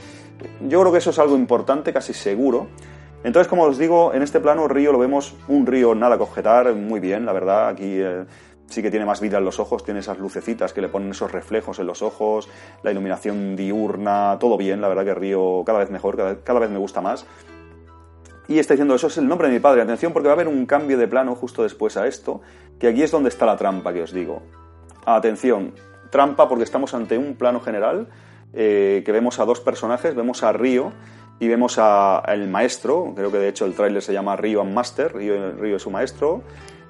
yo 0.61 0.81
creo 0.81 0.91
que 0.91 0.99
eso 0.99 1.09
es 1.09 1.19
algo 1.19 1.35
importante, 1.35 1.93
casi 1.93 2.13
seguro. 2.13 2.67
Entonces, 3.23 3.47
como 3.47 3.63
os 3.63 3.77
digo, 3.77 4.13
en 4.13 4.21
este 4.21 4.39
plano 4.39 4.67
río 4.67 4.91
lo 4.91 4.99
vemos 4.99 5.35
un 5.47 5.65
río 5.65 5.95
nada 5.95 6.17
cogetar, 6.17 6.73
muy 6.75 6.99
bien, 6.99 7.25
la 7.25 7.33
verdad. 7.33 7.69
Aquí 7.69 7.99
eh, 7.99 8.25
sí 8.67 8.81
que 8.81 8.91
tiene 8.91 9.05
más 9.05 9.21
vida 9.21 9.37
en 9.37 9.45
los 9.45 9.59
ojos, 9.59 9.83
tiene 9.83 10.01
esas 10.01 10.19
lucecitas 10.19 10.73
que 10.73 10.81
le 10.81 10.89
ponen 10.89 11.11
esos 11.11 11.31
reflejos 11.31 11.79
en 11.79 11.87
los 11.87 12.01
ojos, 12.01 12.47
la 12.83 12.91
iluminación 12.91 13.55
diurna, 13.55 14.37
todo 14.39 14.57
bien, 14.57 14.81
la 14.81 14.87
verdad 14.87 15.05
que 15.05 15.13
río 15.15 15.63
cada 15.65 15.79
vez 15.79 15.89
mejor, 15.89 16.41
cada, 16.43 16.59
vez 16.59 16.69
me 16.69 16.77
gusta 16.77 17.01
más. 17.01 17.25
Y 18.47 18.59
está 18.59 18.75
diciendo, 18.75 18.95
eso 18.95 19.07
es 19.07 19.17
el 19.17 19.27
nombre 19.27 19.49
de 19.49 19.55
mi 19.55 19.59
padre. 19.59 19.81
Atención, 19.81 20.13
porque 20.13 20.27
va 20.27 20.33
a 20.33 20.35
haber 20.35 20.47
un 20.47 20.65
cambio 20.65 20.97
de 20.97 21.07
plano 21.07 21.35
justo 21.35 21.63
después 21.63 21.97
a 21.97 22.07
esto, 22.07 22.41
que 22.79 22.87
aquí 22.87 23.03
es 23.03 23.11
donde 23.11 23.29
está 23.29 23.45
la 23.45 23.57
trampa 23.57 23.91
que 23.91 24.03
os 24.03 24.13
digo. 24.13 24.41
Atención, 25.05 25.73
trampa 26.11 26.47
porque 26.47 26.63
estamos 26.63 26.93
ante 26.93 27.17
un 27.17 27.35
plano 27.35 27.59
general 27.59 28.07
eh, 28.53 29.03
que 29.05 29.11
vemos 29.11 29.39
a 29.39 29.45
dos 29.45 29.59
personajes, 29.59 30.15
vemos 30.15 30.43
a 30.43 30.53
Río 30.53 30.93
y 31.39 31.47
vemos 31.47 31.77
al 31.77 32.47
maestro, 32.47 33.13
creo 33.15 33.31
que 33.31 33.37
de 33.37 33.49
hecho 33.49 33.65
el 33.65 33.73
tráiler 33.73 34.01
se 34.01 34.13
llama 34.13 34.35
Río 34.35 34.61
and 34.61 34.73
Master, 34.73 35.15
Río 35.15 35.75
es 35.75 35.81
su 35.81 35.91
maestro, 35.91 36.41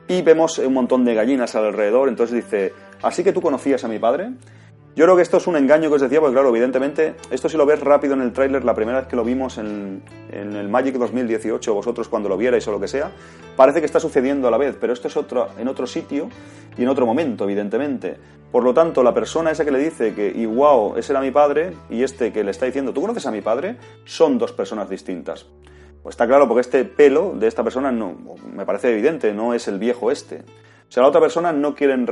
y 0.08 0.22
vemos 0.22 0.58
un 0.60 0.74
montón 0.74 1.03
de 1.03 1.14
gallinas 1.16 1.55
alrededor, 1.55 2.08
entonces 2.08 2.36
dice, 2.36 2.74
¿así 3.01 3.24
que 3.24 3.34
tú 3.34 3.41
conocías 3.41 3.84
a 3.84 3.89
mi 3.89 3.99
padre? 3.99 4.32
Yo 4.97 5.05
creo 5.05 5.15
que 5.15 5.21
esto 5.21 5.37
es 5.37 5.45
un 5.45 5.55
engaño 5.55 5.89
que 5.89 5.95
os 5.97 6.01
decía, 6.01 6.19
porque 6.19 6.33
claro, 6.33 6.49
evidentemente, 6.49 7.13
esto 7.29 7.47
si 7.49 7.55
lo 7.55 7.67
ves 7.67 7.79
rápido 7.82 8.15
en 8.15 8.21
el 8.21 8.33
tráiler, 8.33 8.65
la 8.65 8.74
primera 8.74 9.01
vez 9.01 9.07
que 9.07 9.15
lo 9.15 9.24
vimos 9.24 9.59
en, 9.59 10.01
el 10.32 10.67
Magic 10.69 10.95
2018, 10.95 11.71
vosotros 11.71 12.07
cuando 12.07 12.28
lo 12.28 12.36
vierais 12.36 12.67
o 12.67 12.71
lo 12.71 12.79
que 12.79 12.87
sea, 12.87 13.11
parece 13.55 13.79
que 13.79 13.86
está 13.86 13.99
sucediendo 13.99 14.47
a 14.47 14.51
la 14.51 14.57
vez, 14.57 14.75
pero 14.82 14.93
esto 14.93 15.07
es 15.07 15.15
otro, 15.15 15.49
en 15.59 15.67
otro 15.67 15.86
sitio 15.86 16.29
y 16.79 16.82
en 16.82 16.87
otro 16.87 17.05
momento, 17.05 17.43
evidentemente. 17.43 18.17
Por 18.51 18.63
lo 18.63 18.74
tanto, 18.74 19.03
la 19.03 19.13
persona 19.13 19.51
esa 19.51 19.63
que 19.63 19.69
le 19.69 19.78
dice 19.78 20.15
que 20.15 20.29
igual 20.29 20.97
ese 20.97 21.13
era 21.13 21.21
mi 21.21 21.29
padre 21.29 21.74
y 21.91 22.01
este 22.01 22.33
que 22.33 22.43
le 22.43 22.49
está 22.49 22.65
diciendo, 22.65 22.91
¿tú 22.91 23.01
conoces 23.01 23.28
a 23.28 23.32
mi 23.32 23.41
padre? 23.41 23.78
Son 24.03 24.39
dos 24.39 24.51
personas 24.51 24.89
distintas. 24.89 25.45
Pues 26.01 26.13
está 26.13 26.25
claro, 26.25 26.47
porque 26.47 26.61
este 26.61 26.86
pelo 26.86 27.36
de 27.37 27.45
esta 27.45 27.63
persona 27.63 27.91
no, 27.91 28.15
me 28.51 28.65
parece 28.65 28.91
evidente, 28.91 29.32
no 29.32 29.53
es 29.53 29.67
el 29.67 29.78
viejo 29.78 30.09
este. 30.09 30.43
Sea, 30.89 31.04
la 31.04 31.09
otra 31.09 31.22
persona 31.22 31.51
no 31.51 31.76
quieren, 31.76 32.05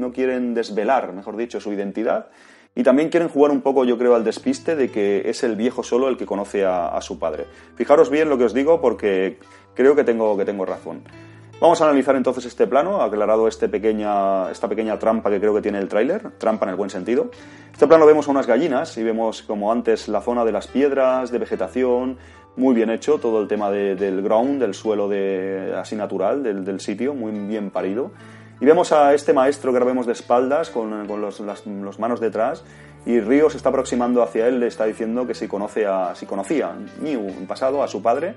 no 0.00 0.12
quieren 0.12 0.54
desvelar, 0.54 1.12
mejor 1.12 1.36
dicho, 1.36 1.60
su 1.60 1.72
identidad 1.72 2.28
Y 2.74 2.82
también 2.82 3.08
quieren 3.08 3.28
jugar 3.28 3.52
un 3.52 3.60
poco, 3.60 3.84
yo 3.84 3.98
creo, 3.98 4.14
al 4.14 4.24
despiste 4.24 4.74
de 4.74 4.90
que 4.90 5.28
es 5.28 5.44
el 5.44 5.56
viejo 5.56 5.82
solo 5.82 6.08
el 6.08 6.16
que 6.16 6.26
conoce 6.26 6.64
a, 6.64 7.00
su 7.00 7.18
padre. 7.18 7.46
Fijaros 7.76 8.10
bien 8.10 8.28
lo 8.28 8.36
que 8.38 8.44
os 8.44 8.54
digo 8.54 8.80
porque 8.80 9.38
creo 9.74 9.94
que 9.94 10.02
tengo, 10.02 10.36
que 10.36 10.44
tengo 10.44 10.64
razón. 10.64 11.04
Vamos 11.60 11.80
a 11.80 11.84
analizar 11.84 12.16
entonces 12.16 12.46
este 12.46 12.66
plano, 12.66 13.00
aclarado 13.00 13.46
este 13.46 13.68
pequeña, 13.68 14.50
esta 14.50 14.68
pequeña 14.68 14.98
trampa 14.98 15.30
que 15.30 15.38
creo 15.38 15.54
que 15.54 15.62
tiene 15.62 15.78
el 15.78 15.88
tráiler, 15.88 16.32
trampa 16.32 16.66
en 16.66 16.70
el 16.70 16.76
buen 16.76 16.90
sentido. 16.90 17.30
Este 17.72 17.86
plano 17.86 18.06
vemos 18.06 18.26
a 18.26 18.32
unas 18.32 18.46
gallinas 18.46 18.98
y 18.98 19.04
vemos 19.04 19.42
como 19.42 19.70
antes 19.70 20.08
la 20.08 20.20
zona 20.20 20.44
de 20.44 20.50
las 20.50 20.66
piedras, 20.66 21.30
de 21.30 21.38
vegetación, 21.38 22.18
muy 22.56 22.74
bien 22.74 22.90
hecho, 22.90 23.18
todo 23.18 23.40
el 23.40 23.48
tema 23.48 23.70
del 23.70 24.22
ground, 24.22 24.60
del 24.60 24.74
suelo 24.74 25.08
de, 25.08 25.74
así 25.76 25.96
natural 25.96 26.42
del, 26.42 26.80
sitio, 26.80 27.14
muy 27.14 27.32
bien 27.32 27.70
parido. 27.70 28.12
Y 28.60 28.66
vemos 28.66 28.92
a 28.92 29.12
este 29.14 29.32
maestro 29.32 29.72
que 29.72 29.78
ahora 29.78 29.86
vemos 29.86 30.06
de 30.06 30.12
espaldas, 30.12 30.70
con, 30.70 31.06
con 31.06 31.20
los, 31.20 31.40
las 31.40 31.66
los 31.66 31.98
manos 31.98 32.20
detrás, 32.20 32.64
y 33.06 33.20
Río 33.20 33.50
se 33.50 33.56
está 33.56 33.68
aproximando 33.68 34.22
hacia 34.22 34.46
él, 34.46 34.60
le 34.60 34.68
está 34.68 34.86
diciendo 34.86 35.26
que 35.26 35.34
si, 35.34 35.46
conoce 35.46 35.86
a, 35.86 36.14
si 36.14 36.26
conocía 36.26 36.74
Niu 37.00 37.28
en 37.28 37.46
pasado 37.46 37.82
a 37.82 37.88
su 37.88 38.00
padre. 38.02 38.34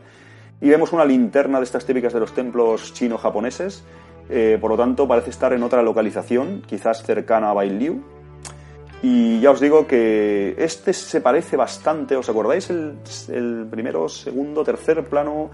Y 0.60 0.69
vemos 0.69 0.91
una 0.91 1.06
linterna 1.06 1.60
de 1.60 1.64
estas 1.64 1.85
típicas 1.85 2.14
de 2.14 2.19
los 2.19 2.34
templos 2.34 2.94
chino-japoneses, 2.94 3.84
eh, 4.30 4.57
por 4.60 4.72
lo 4.72 4.77
tanto 4.77 5.07
parece 5.07 5.30
estar 5.30 5.53
en 5.53 5.64
otra 5.64 5.84
localización, 5.84 6.64
quizás 6.65 7.03
cercana 7.03 7.52
a 7.52 7.53
Bailiu. 7.53 8.03
Y 9.02 9.40
ya 9.40 9.52
os 9.52 9.60
digo 9.60 9.86
que 9.86 10.56
este 10.57 10.91
se 10.94 11.22
parece 11.22 11.56
bastante, 11.56 12.15
¿os 12.15 12.30
acordáis 12.30 12.69
el, 12.69 12.98
el 13.30 13.68
primero, 13.69 14.10
segundo, 14.10 14.64
tercer 14.64 15.03
plano 15.06 15.52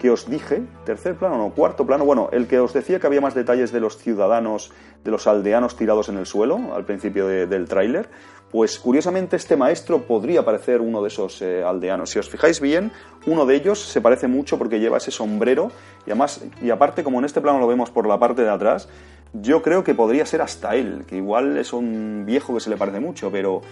que 0.00 0.10
os 0.10 0.28
dije, 0.28 0.62
tercer 0.84 1.14
plano, 1.14 1.36
no, 1.36 1.50
cuarto 1.50 1.86
plano, 1.86 2.06
bueno, 2.06 2.30
el 2.32 2.48
que 2.48 2.58
os 2.58 2.72
decía 2.72 2.98
que 2.98 3.06
había 3.06 3.20
más 3.20 3.34
detalles 3.34 3.70
de 3.70 3.80
los 3.80 3.98
ciudadanos, 3.98 4.72
de 5.04 5.10
los 5.10 5.26
aldeanos 5.26 5.76
tirados 5.76 6.08
en 6.08 6.16
el 6.16 6.24
suelo 6.24 6.74
al 6.74 6.86
principio 6.86 7.26
del 7.26 7.68
tráiler, 7.68 8.08
pues 8.50 8.78
curiosamente 8.78 9.36
este 9.36 9.56
maestro 9.56 10.02
podría 10.02 10.44
parecer 10.44 10.80
uno 10.80 11.02
de 11.02 11.08
esos 11.08 11.40
eh, 11.42 11.62
aldeanos. 11.62 12.10
Si 12.10 12.18
os 12.18 12.28
fijáis 12.28 12.60
bien, 12.60 12.92
uno 13.26 13.46
de 13.46 13.54
ellos 13.54 13.80
se 13.80 14.00
parece 14.00 14.26
mucho 14.26 14.58
porque 14.58 14.80
lleva 14.80 14.96
ese 14.96 15.10
sombrero 15.10 15.70
y 16.06 16.10
además, 16.10 16.44
y 16.60 16.70
aparte 16.70 17.04
como 17.04 17.18
en 17.18 17.24
este 17.24 17.40
plano 17.40 17.60
lo 17.60 17.66
vemos 17.66 17.90
por 17.90 18.06
la 18.06 18.18
parte 18.18 18.42
de 18.42 18.50
atrás, 18.50 18.88
yo 19.32 19.62
creo 19.62 19.84
que 19.84 19.94
podría 19.94 20.26
ser 20.26 20.42
hasta 20.42 20.74
él, 20.74 21.04
que 21.06 21.16
igual 21.16 21.56
es 21.56 21.72
un 21.72 22.24
viejo 22.26 22.54
que 22.54 22.60
se 22.60 22.70
le 22.70 22.76
parece 22.76 22.98
mucho, 22.98 23.30
pero 23.30 23.62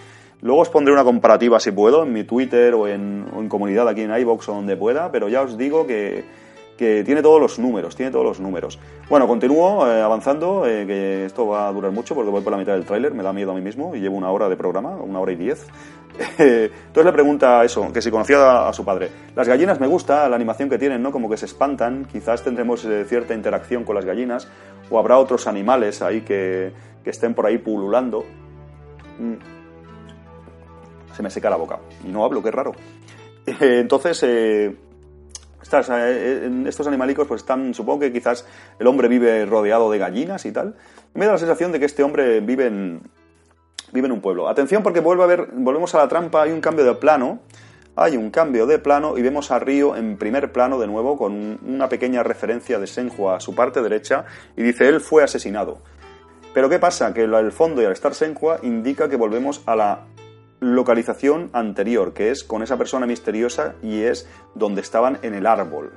Luego 0.41 0.61
os 0.61 0.69
pondré 0.69 0.93
una 0.93 1.03
comparativa 1.03 1.59
si 1.59 1.71
puedo 1.71 2.03
en 2.03 2.13
mi 2.13 2.23
Twitter 2.23 2.73
o 2.73 2.87
en, 2.87 3.25
comunidad 3.49 3.89
aquí 3.89 4.01
en 4.01 4.15
iBox 4.15 4.47
o 4.49 4.53
donde 4.53 4.77
pueda, 4.77 5.11
pero 5.11 5.27
ya 5.27 5.41
os 5.41 5.57
digo 5.57 5.85
que, 5.85 6.23
tiene 7.05 7.21
todos 7.21 7.39
los 7.41 7.59
números, 7.59 7.95
tiene 7.95 8.11
todos 8.11 8.25
los 8.25 8.39
números. 8.39 8.79
Bueno, 9.09 9.27
continúo 9.27 9.87
eh, 9.87 10.01
avanzando, 10.01 10.65
eh, 10.65 10.85
que 10.85 11.25
esto 11.25 11.47
va 11.47 11.67
a 11.67 11.71
durar 11.71 11.91
mucho 11.91 12.15
porque 12.15 12.31
voy 12.31 12.41
por 12.41 12.51
la 12.51 12.57
mitad 12.57 12.73
del 12.73 12.85
tráiler, 12.85 13.13
me 13.13 13.23
da 13.23 13.33
miedo 13.33 13.51
a 13.51 13.55
mí 13.55 13.61
mismo 13.61 13.95
y 13.95 13.99
llevo 13.99 14.17
una 14.17 14.31
hora 14.31 14.49
de 14.49 14.55
programa, 14.55 14.95
una 14.95 15.19
hora 15.19 15.31
y 15.31 15.35
diez. 15.35 15.67
Entonces 16.37 17.05
le 17.05 17.11
pregunta 17.11 17.63
eso, 17.63 17.91
que 17.93 18.01
si 18.01 18.09
conocía 18.09 18.67
a, 18.67 18.73
su 18.73 18.83
padre. 18.83 19.09
Las 19.35 19.47
gallinas 19.47 19.79
me 19.79 19.87
gusta, 19.87 20.27
la 20.29 20.35
animación 20.35 20.69
que 20.69 20.77
tienen, 20.77 21.01
¿no? 21.01 21.11
Como 21.11 21.29
que 21.29 21.37
se 21.37 21.45
espantan, 21.45 22.05
quizás 22.05 22.43
tendremos 22.43 22.83
eh, 22.85 23.05
cierta 23.05 23.33
interacción 23.33 23.83
con 23.83 23.95
las 23.95 24.05
gallinas 24.05 24.47
o 24.89 24.99
habrá 24.99 25.17
otros 25.17 25.47
animales 25.47 26.01
ahí 26.01 26.21
que, 26.21 26.71
que 27.03 27.09
estén 27.09 27.33
por 27.33 27.45
ahí 27.45 27.57
pululando. 27.57 28.25
Mm 29.19 29.59
se 31.19 31.23
me 31.23 31.29
seca 31.29 31.49
la 31.49 31.57
boca. 31.57 31.79
Y 32.05 32.07
no 32.07 32.23
hablo, 32.23 32.41
qué 32.41 32.49
raro. 32.49 32.71
Eh, 33.45 33.57
entonces, 33.81 34.23
eh, 34.23 34.73
eh, 35.73 36.63
estos 36.67 36.87
animalicos 36.87 37.27
pues 37.27 37.41
están, 37.41 37.73
supongo 37.73 38.01
que 38.01 38.13
quizás 38.13 38.45
el 38.79 38.87
hombre 38.87 39.07
vive 39.07 39.45
rodeado 39.45 39.89
de 39.91 39.97
gallinas 39.97 40.45
y 40.45 40.51
tal. 40.51 40.75
Me 41.13 41.25
da 41.25 41.33
la 41.33 41.37
sensación 41.37 41.71
de 41.71 41.79
que 41.79 41.85
este 41.85 42.03
hombre 42.03 42.39
vive 42.39 42.67
en, 42.67 43.01
vive 43.91 44.07
en 44.07 44.11
un 44.11 44.21
pueblo. 44.21 44.49
Atención 44.49 44.83
porque 44.83 44.99
vuelve 44.99 45.23
a 45.23 45.27
ver, 45.27 45.49
volvemos 45.53 45.93
a 45.95 45.99
la 45.99 46.07
trampa, 46.07 46.43
hay 46.43 46.51
un 46.51 46.61
cambio 46.61 46.85
de 46.85 46.95
plano. 46.95 47.39
Hay 47.95 48.15
un 48.15 48.31
cambio 48.31 48.65
de 48.65 48.79
plano 48.79 49.17
y 49.17 49.21
vemos 49.21 49.51
a 49.51 49.59
Río 49.59 49.93
en 49.93 50.17
primer 50.17 50.53
plano 50.53 50.79
de 50.79 50.87
nuevo 50.87 51.17
con 51.17 51.59
una 51.65 51.89
pequeña 51.89 52.23
referencia 52.23 52.79
de 52.79 52.87
Senhua 52.87 53.35
a 53.35 53.39
su 53.41 53.53
parte 53.53 53.81
derecha 53.81 54.23
y 54.55 54.63
dice 54.63 54.87
él 54.87 55.01
fue 55.01 55.21
asesinado. 55.21 55.79
Pero 56.53 56.69
¿qué 56.69 56.79
pasa? 56.79 57.13
Que 57.13 57.23
el 57.23 57.51
fondo 57.51 57.81
y 57.81 57.85
al 57.85 57.91
estar 57.91 58.15
Senhua 58.15 58.59
indica 58.63 59.09
que 59.09 59.17
volvemos 59.17 59.63
a 59.65 59.75
la 59.75 60.05
localización 60.59 61.49
anterior, 61.53 62.13
que 62.13 62.31
es 62.31 62.43
con 62.43 62.63
esa 62.63 62.77
persona 62.77 63.05
misteriosa 63.05 63.75
y 63.81 64.01
es 64.01 64.27
donde 64.55 64.81
estaban 64.81 65.19
en 65.21 65.33
el 65.33 65.45
árbol. 65.45 65.93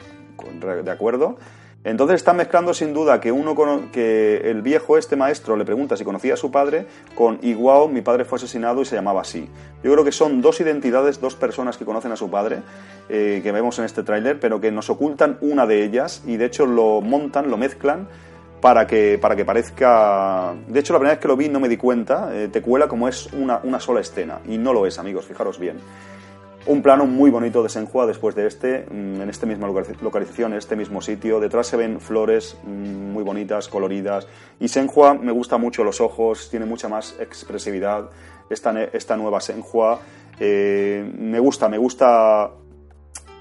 ¿De 0.85 0.91
acuerdo? 0.91 1.37
Entonces 1.85 2.17
está 2.17 2.33
mezclando 2.33 2.75
sin 2.75 2.95
duda 2.95 3.21
que 3.21 3.33
uno 3.33 3.57
que 3.93 4.37
el 4.45 4.63
viejo 4.63 4.99
este 4.99 5.17
maestro 5.17 5.57
le 5.57 5.65
pregunta 5.65 5.97
si 5.97 6.05
conocía 6.05 6.35
a 6.35 6.37
su 6.37 6.53
padre 6.53 6.87
con 7.17 7.41
igual 7.43 7.89
mi 7.91 8.03
padre 8.03 8.25
fue 8.25 8.37
asesinado 8.37 8.83
y 8.83 8.85
se 8.85 8.95
llamaba 8.95 9.23
así. 9.23 9.49
Yo 9.83 9.93
creo 9.93 10.05
que 10.05 10.13
son 10.13 10.41
dos 10.43 10.61
identidades, 10.61 11.21
dos 11.21 11.35
personas 11.35 11.77
que 11.77 11.85
conocen 11.85 12.13
a 12.13 12.17
su 12.17 12.31
padre 12.31 12.63
eh, 13.09 13.41
que 13.43 13.51
vemos 13.51 13.81
en 13.81 13.85
este 13.85 14.05
tráiler, 14.05 14.39
pero 14.39 14.61
que 14.61 14.71
nos 14.71 14.91
ocultan 14.91 15.39
una 15.41 15.67
de 15.67 15.83
ellas 15.83 16.23
y 16.25 16.37
de 16.37 16.45
hecho 16.45 16.67
lo 16.67 17.01
montan, 17.01 17.51
lo 17.51 17.57
mezclan 17.57 18.07
para 18.63 18.87
que, 18.87 19.19
para 19.19 19.35
que 19.35 19.45
parezca... 19.45 20.55
De 20.69 20.79
hecho, 20.79 20.93
la 20.93 21.01
primera 21.01 21.17
vez 21.17 21.21
que 21.21 21.27
lo 21.27 21.37
vi 21.37 21.49
no 21.49 21.59
me 21.59 21.69
di 21.69 21.77
cuenta, 21.77 22.31
eh, 22.33 22.47
te 22.47 22.63
cuela 22.63 22.87
como 22.87 23.09
es 23.09 23.27
una, 23.33 23.61
una, 23.65 23.81
sola 23.81 24.01
escena, 24.01 24.39
y 24.49 24.57
no 24.57 24.73
lo 24.73 24.87
es, 24.87 25.01
amigos, 25.01 25.27
fijaros 25.27 25.59
bien. 25.59 25.79
Un 26.67 26.81
plano 26.81 27.05
muy 27.07 27.29
bonito 27.29 27.61
de 27.65 27.69
Senhua 27.69 28.07
después 28.07 28.37
de 28.37 28.47
este, 28.47 28.87
mm, 28.89 29.21
en 29.21 29.29
esta 29.29 29.47
misma 29.47 29.67
localización, 29.67 30.53
en 30.53 30.59
este 30.59 30.77
mismo 30.77 31.03
sitio. 31.03 31.41
Detrás 31.41 31.67
se 31.67 31.77
ven 31.77 32.01
flores 32.01 32.57
mm, 32.63 33.13
muy 33.13 33.25
bonitas, 33.25 33.67
coloridas. 33.67 34.29
Y 34.61 34.69
Senhua 34.69 35.15
me 35.15 35.33
gusta 35.33 35.59
mucho 35.59 35.83
los 35.83 36.01
ojos, 36.01 36.49
tiene 36.49 36.65
mucha 36.65 36.89
más 36.89 37.17
expresividad 37.19 38.11
esta, 38.49 38.81
esta 38.85 39.17
nueva 39.17 39.41
Senhua. 39.41 39.99
Eh, 40.39 41.05
me 41.19 41.41
gusta, 41.41 41.69
me 41.69 41.79
gusta 41.79 42.49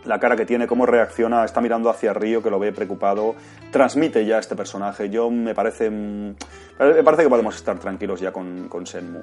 la 0.06 0.20
cara 0.20 0.36
que 0.36 0.46
tiene, 0.46 0.68
cómo 0.68 0.86
reacciona, 0.86 1.46
está 1.46 1.62
mirando 1.62 1.90
hacia 1.90 2.14
Río, 2.14 2.42
que 2.42 2.50
lo 2.50 2.60
ve 2.60 2.72
preocupado, 2.72 3.36
transmite 3.72 4.26
ya 4.26 4.40
este 4.40 4.56
personaje. 4.56 5.10
Yo 5.10 5.30
me 5.30 5.54
parece, 5.54 5.90
mm, 5.90 6.36
me 6.80 7.04
parece 7.04 7.24
que 7.24 7.30
podemos 7.30 7.56
estar 7.56 7.78
tranquilos 7.80 8.20
ya 8.20 8.32
con, 8.32 8.68
con 8.68 8.86
Senmu. 8.86 9.22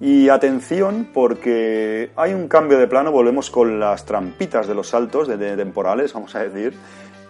Y 0.00 0.28
atención 0.28 1.08
porque 1.14 2.10
hay 2.14 2.34
un 2.34 2.46
cambio 2.46 2.78
de 2.78 2.86
plano, 2.86 3.10
volvemos 3.10 3.48
con 3.48 3.80
las 3.80 4.04
trampitas 4.04 4.66
de 4.66 4.74
los 4.74 4.88
saltos 4.88 5.26
de, 5.26 5.56
temporales, 5.56 6.12
vamos 6.12 6.34
a 6.34 6.40
decir. 6.40 6.74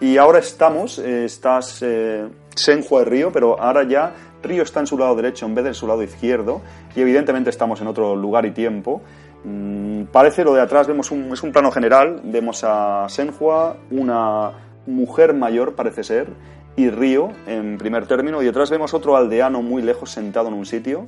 Y 0.01 0.17
ahora 0.17 0.41
estamos, 0.41 0.99
eh, 0.99 1.25
estás 1.25 1.83
eh, 1.83 2.27
Senhua 2.57 3.05
Río, 3.05 3.31
pero 3.31 3.61
ahora 3.61 3.85
ya 3.85 4.13
Río 4.45 4.63
está 4.63 4.81
en 4.81 4.87
su 4.87 4.97
lado 4.97 5.17
derecho 5.17 5.47
en 5.47 5.55
vez 5.55 5.65
de 5.65 5.71
en 5.71 5.75
su 5.75 5.87
lado 5.87 6.03
izquierdo 6.03 6.61
y 6.95 7.01
evidentemente 7.01 7.51
estamos 7.51 7.81
en 7.81 7.89
otro 7.89 8.15
lugar 8.15 8.47
y 8.47 8.53
tiempo. 8.53 9.03
Mm, 9.45 10.05
parece 10.05 10.45
lo 10.45 10.55
de 10.55 10.61
atrás, 10.61 10.87
vemos 10.87 11.11
un, 11.11 11.33
es 11.33 11.43
un 11.43 11.51
plano 11.51 11.71
general, 11.71 12.21
vemos 12.25 12.63
a 12.65 13.07
Senhua, 13.09 13.77
una 13.91 14.53
mujer 14.87 15.35
mayor 15.35 15.75
parece 15.75 16.05
ser, 16.05 16.29
y 16.77 16.91
Río 16.91 17.31
en 17.47 17.79
primer 17.79 18.07
término, 18.07 18.43
y 18.43 18.47
detrás 18.47 18.71
vemos 18.71 18.95
otro 18.95 19.17
aldeano 19.17 19.63
muy 19.63 19.83
lejos 19.83 20.11
sentado 20.11 20.49
en 20.49 20.55
un 20.55 20.67
sitio, 20.67 21.05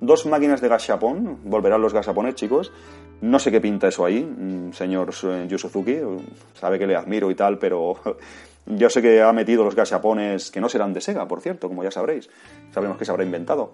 dos 0.00 0.26
máquinas 0.26 0.60
de 0.60 0.68
gashapon, 0.68 1.40
volverán 1.44 1.82
los 1.82 1.92
gashapones 1.92 2.34
chicos, 2.34 2.72
no 3.20 3.38
sé 3.38 3.50
qué 3.50 3.60
pinta 3.60 3.88
eso 3.88 4.04
ahí, 4.04 4.22
mm, 4.24 4.72
señor 4.72 5.10
Yusuzuki, 5.46 5.98
sabe 6.54 6.78
que 6.78 6.86
le 6.86 6.96
admiro 6.96 7.30
y 7.30 7.34
tal, 7.34 7.58
pero 7.58 7.96
yo 8.66 8.90
sé 8.90 9.02
que 9.02 9.22
ha 9.22 9.32
metido 9.32 9.64
los 9.64 9.76
gashapones, 9.76 10.50
que 10.50 10.60
no 10.60 10.68
serán 10.68 10.92
de 10.92 11.00
Sega, 11.00 11.28
por 11.28 11.40
cierto, 11.40 11.68
como 11.68 11.84
ya 11.84 11.90
sabréis, 11.90 12.30
sabremos 12.72 12.98
que 12.98 13.04
se 13.04 13.10
habrá 13.10 13.24
inventado. 13.24 13.72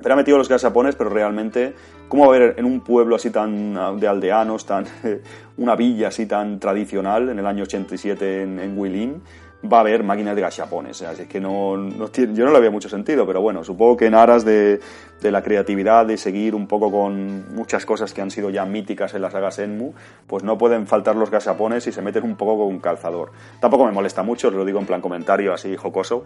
Pero 0.00 0.14
ha 0.14 0.16
metido 0.16 0.38
los 0.38 0.48
gasapones, 0.48 0.94
pero 0.94 1.10
realmente, 1.10 1.74
¿cómo 2.06 2.26
va 2.26 2.32
a 2.32 2.36
haber 2.36 2.54
en 2.56 2.64
un 2.64 2.82
pueblo 2.82 3.16
así 3.16 3.30
tan 3.30 3.98
de 3.98 4.06
aldeanos, 4.06 4.64
tan 4.64 4.84
una 5.56 5.74
villa 5.74 6.08
así 6.08 6.26
tan 6.26 6.60
tradicional 6.60 7.28
en 7.28 7.40
el 7.40 7.46
año 7.46 7.64
87 7.64 8.42
en, 8.42 8.60
en 8.60 8.78
Huilín, 8.78 9.22
va 9.64 9.78
a 9.78 9.80
haber 9.80 10.04
máquinas 10.04 10.36
de 10.36 10.42
gachapones. 10.42 11.02
Así 11.02 11.26
que 11.26 11.40
no, 11.40 11.76
yo 12.12 12.44
no 12.44 12.50
le 12.50 12.56
había 12.56 12.70
mucho 12.70 12.88
sentido, 12.88 13.26
pero 13.26 13.40
bueno, 13.40 13.64
supongo 13.64 13.96
que 13.96 14.06
en 14.06 14.14
aras 14.14 14.44
de, 14.44 14.80
la 15.22 15.42
creatividad, 15.42 16.06
de 16.06 16.16
seguir 16.16 16.54
un 16.54 16.66
poco 16.66 16.90
con 16.90 17.54
muchas 17.54 17.84
cosas 17.84 18.12
que 18.12 18.22
han 18.22 18.30
sido 18.30 18.50
ya 18.50 18.64
míticas 18.64 19.14
en 19.14 19.22
la 19.22 19.30
saga 19.30 19.50
Senmu, 19.50 19.92
pues 20.26 20.44
no 20.44 20.56
pueden 20.56 20.86
faltar 20.86 21.16
los 21.16 21.30
gachapones 21.30 21.86
y 21.86 21.92
se 21.92 22.02
meten 22.02 22.24
un 22.24 22.36
poco 22.36 22.58
con 22.58 22.68
un 22.68 22.80
calzador. 22.80 23.32
Tampoco 23.60 23.84
me 23.84 23.92
molesta 23.92 24.22
mucho, 24.22 24.48
os 24.48 24.54
lo 24.54 24.64
digo 24.64 24.78
en 24.78 24.86
plan 24.86 25.00
comentario 25.00 25.52
así 25.52 25.76
jocoso. 25.76 26.24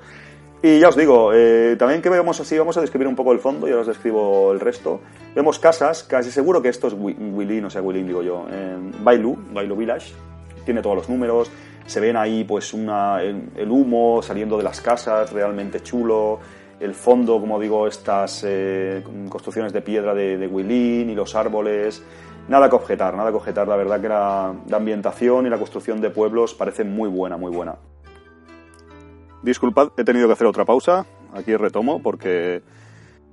Y 0.65 0.79
ya 0.79 0.91
os 0.91 0.97
digo, 0.97 1.33
eh, 1.35 1.75
también 1.77 2.01
que 2.01 2.09
vemos 2.09 2.39
así, 2.39 2.57
vamos 2.57 2.77
a 2.77 2.81
describir 2.81 3.09
un 3.09 3.17
poco 3.17 3.33
el 3.33 3.41
fondo 3.41 3.67
y 3.67 3.71
ahora 3.71 3.81
os 3.81 3.89
describo 3.89 4.53
el 4.53 4.61
resto. 4.61 5.01
Vemos 5.35 5.59
casas, 5.59 6.05
casi 6.05 6.31
seguro 6.31 6.63
que 6.63 6.69
esto 6.69 6.87
es 6.87 6.95
Willy, 6.95 7.61
no 7.61 7.69
sé, 7.69 7.81
Willy 7.81 8.05
digo 8.05 8.23
yo, 8.23 8.47
eh, 8.49 8.77
Bailu, 9.01 9.37
Bailu 9.53 9.75
Village, 9.75 10.15
tiene 10.65 10.81
todos 10.81 10.95
los 10.95 11.09
números, 11.09 11.51
se 11.87 12.01
ven 12.01 12.17
ahí 12.17 12.45
pues 12.45 12.73
una, 12.75 13.23
el, 13.23 13.71
humo 13.71 14.23
saliendo 14.23 14.57
de 14.57 14.63
las 14.63 14.81
casas, 14.81 15.33
realmente 15.33 15.81
chulo, 15.81 16.41
el 16.81 16.95
fondo, 16.95 17.41
como 17.41 17.61
digo, 17.61 17.87
estas 17.87 18.45
eh, 18.47 19.05
construcciones 19.29 19.73
de 19.73 19.83
piedra 19.83 20.15
de, 20.15 20.37
de 20.37 20.47
y 20.47 21.15
los 21.15 21.35
árboles, 21.35 22.03
nada 22.49 22.69
que 22.69 22.77
objetar, 22.77 23.15
nada 23.15 23.31
que 23.31 23.37
objetar, 23.37 23.69
la 23.69 23.77
verdad 23.77 24.01
que 24.01 24.09
la, 24.09 24.55
la 24.69 24.77
ambientación 24.77 25.47
y 25.47 25.51
la 25.51 25.59
construcción 25.59 26.01
de 26.01 26.11
pueblos 26.11 26.55
parece 26.55 26.85
muy 26.85 27.09
buena, 27.09 27.37
muy 27.37 27.53
buena. 27.53 27.77
Disculpad, 29.43 29.91
he 29.97 30.05
tenido 30.05 30.29
que 30.29 30.35
hacer 30.35 30.47
otra 30.47 30.65
pausa. 30.65 31.05
Aquí 31.35 31.57
retomo 31.57 32.01
porque 32.01 32.63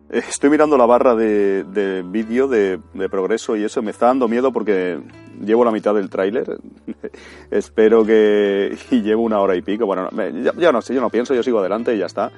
estoy 0.09 0.49
mirando 0.49 0.77
la 0.77 0.85
barra 0.85 1.15
de, 1.15 2.03
vídeo 2.05 2.47
de, 2.47 2.79
progreso 3.09 3.55
y 3.55 3.63
eso 3.63 3.81
me 3.81 3.91
está 3.91 4.07
dando 4.07 4.27
miedo 4.27 4.51
porque 4.51 4.99
llevo 5.43 5.65
la 5.65 5.71
mitad 5.71 5.93
del 5.93 6.09
tráiler. 6.09 6.59
Espero 7.51 8.05
que... 8.05 8.77
y 8.91 9.01
llevo 9.01 9.23
una 9.23 9.39
hora 9.39 9.55
y 9.55 9.61
pico. 9.61 9.85
Bueno, 9.85 10.09
ya, 10.57 10.71
no 10.71 10.81
sé, 10.81 10.93
yo 10.93 11.01
no 11.01 11.09
pienso, 11.09 11.33
yo 11.33 11.43
sigo 11.43 11.59
adelante 11.59 11.95
y 11.95 11.99
ya 11.99 12.05
está. 12.05 12.31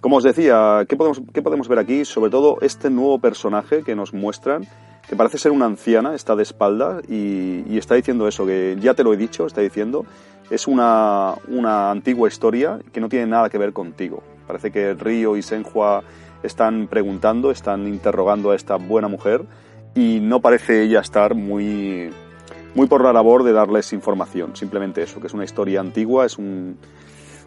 Como 0.00 0.16
os 0.16 0.24
decía, 0.24 0.84
¿qué 0.88 0.96
podemos, 0.96 1.22
¿qué 1.32 1.40
podemos 1.40 1.68
ver 1.68 1.78
aquí? 1.78 2.04
Sobre 2.04 2.30
todo 2.30 2.58
este 2.60 2.90
nuevo 2.90 3.18
personaje 3.18 3.82
que 3.82 3.94
nos 3.94 4.12
muestran, 4.12 4.66
que 5.08 5.16
parece 5.16 5.38
ser 5.38 5.52
una 5.52 5.64
anciana, 5.64 6.14
está 6.14 6.36
de 6.36 6.42
espalda 6.42 7.00
y, 7.08 7.64
y 7.66 7.78
está 7.78 7.94
diciendo 7.94 8.28
eso, 8.28 8.44
que 8.44 8.76
ya 8.80 8.92
te 8.92 9.02
lo 9.02 9.14
he 9.14 9.16
dicho, 9.16 9.46
está 9.46 9.62
diciendo 9.62 10.04
es 10.50 10.66
una, 10.66 11.34
una, 11.48 11.90
antigua 11.90 12.28
historia 12.28 12.78
que 12.92 13.00
no 13.00 13.08
tiene 13.08 13.26
nada 13.26 13.48
que 13.48 13.58
ver 13.58 13.72
contigo. 13.72 14.22
Parece 14.46 14.70
que 14.70 14.94
Río 14.94 15.36
y 15.36 15.42
Senhua 15.42 16.04
están 16.44 16.88
preguntando, 16.88 17.50
están 17.50 17.88
interrogando 17.88 18.50
a 18.50 18.56
esta 18.56 18.76
buena 18.76 19.08
mujer 19.08 19.44
y 19.94 20.20
no 20.20 20.40
parece 20.40 20.82
ella 20.82 21.00
estar 21.00 21.34
muy, 21.34 22.10
muy 22.74 22.86
por 22.86 23.02
la 23.02 23.12
labor 23.12 23.42
de 23.42 23.52
darles 23.52 23.92
información. 23.92 24.54
Simplemente 24.56 25.02
eso, 25.02 25.20
que 25.20 25.26
es 25.26 25.34
una 25.34 25.44
historia 25.44 25.80
antigua, 25.80 26.26
es 26.26 26.38
un 26.38 26.78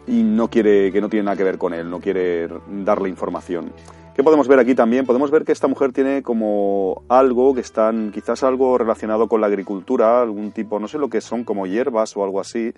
y 0.06 0.22
no 0.22 0.48
quiere 0.48 0.90
que 0.90 1.00
no 1.00 1.08
tiene 1.08 1.24
nada 1.24 1.36
que 1.36 1.44
ver 1.44 1.58
con 1.58 1.74
él, 1.74 1.90
no 1.90 2.00
quiere 2.00 2.48
darle 2.68 3.08
información. 3.08 3.72
¿Qué 4.14 4.24
podemos 4.24 4.48
ver 4.48 4.58
aquí 4.58 4.74
también? 4.74 5.06
Podemos 5.06 5.30
ver 5.30 5.44
que 5.44 5.52
esta 5.52 5.68
mujer 5.68 5.92
tiene 5.92 6.22
como 6.22 7.04
algo 7.08 7.54
que 7.54 7.60
están, 7.60 8.10
quizás 8.10 8.42
algo 8.42 8.76
relacionado 8.76 9.28
con 9.28 9.40
la 9.40 9.46
agricultura, 9.46 10.20
algún 10.20 10.50
tipo, 10.50 10.80
no 10.80 10.88
sé 10.88 10.98
lo 10.98 11.08
que 11.08 11.20
son, 11.20 11.44
como 11.44 11.66
hierbas 11.66 12.16
o 12.16 12.24
algo 12.24 12.40
así, 12.40 12.72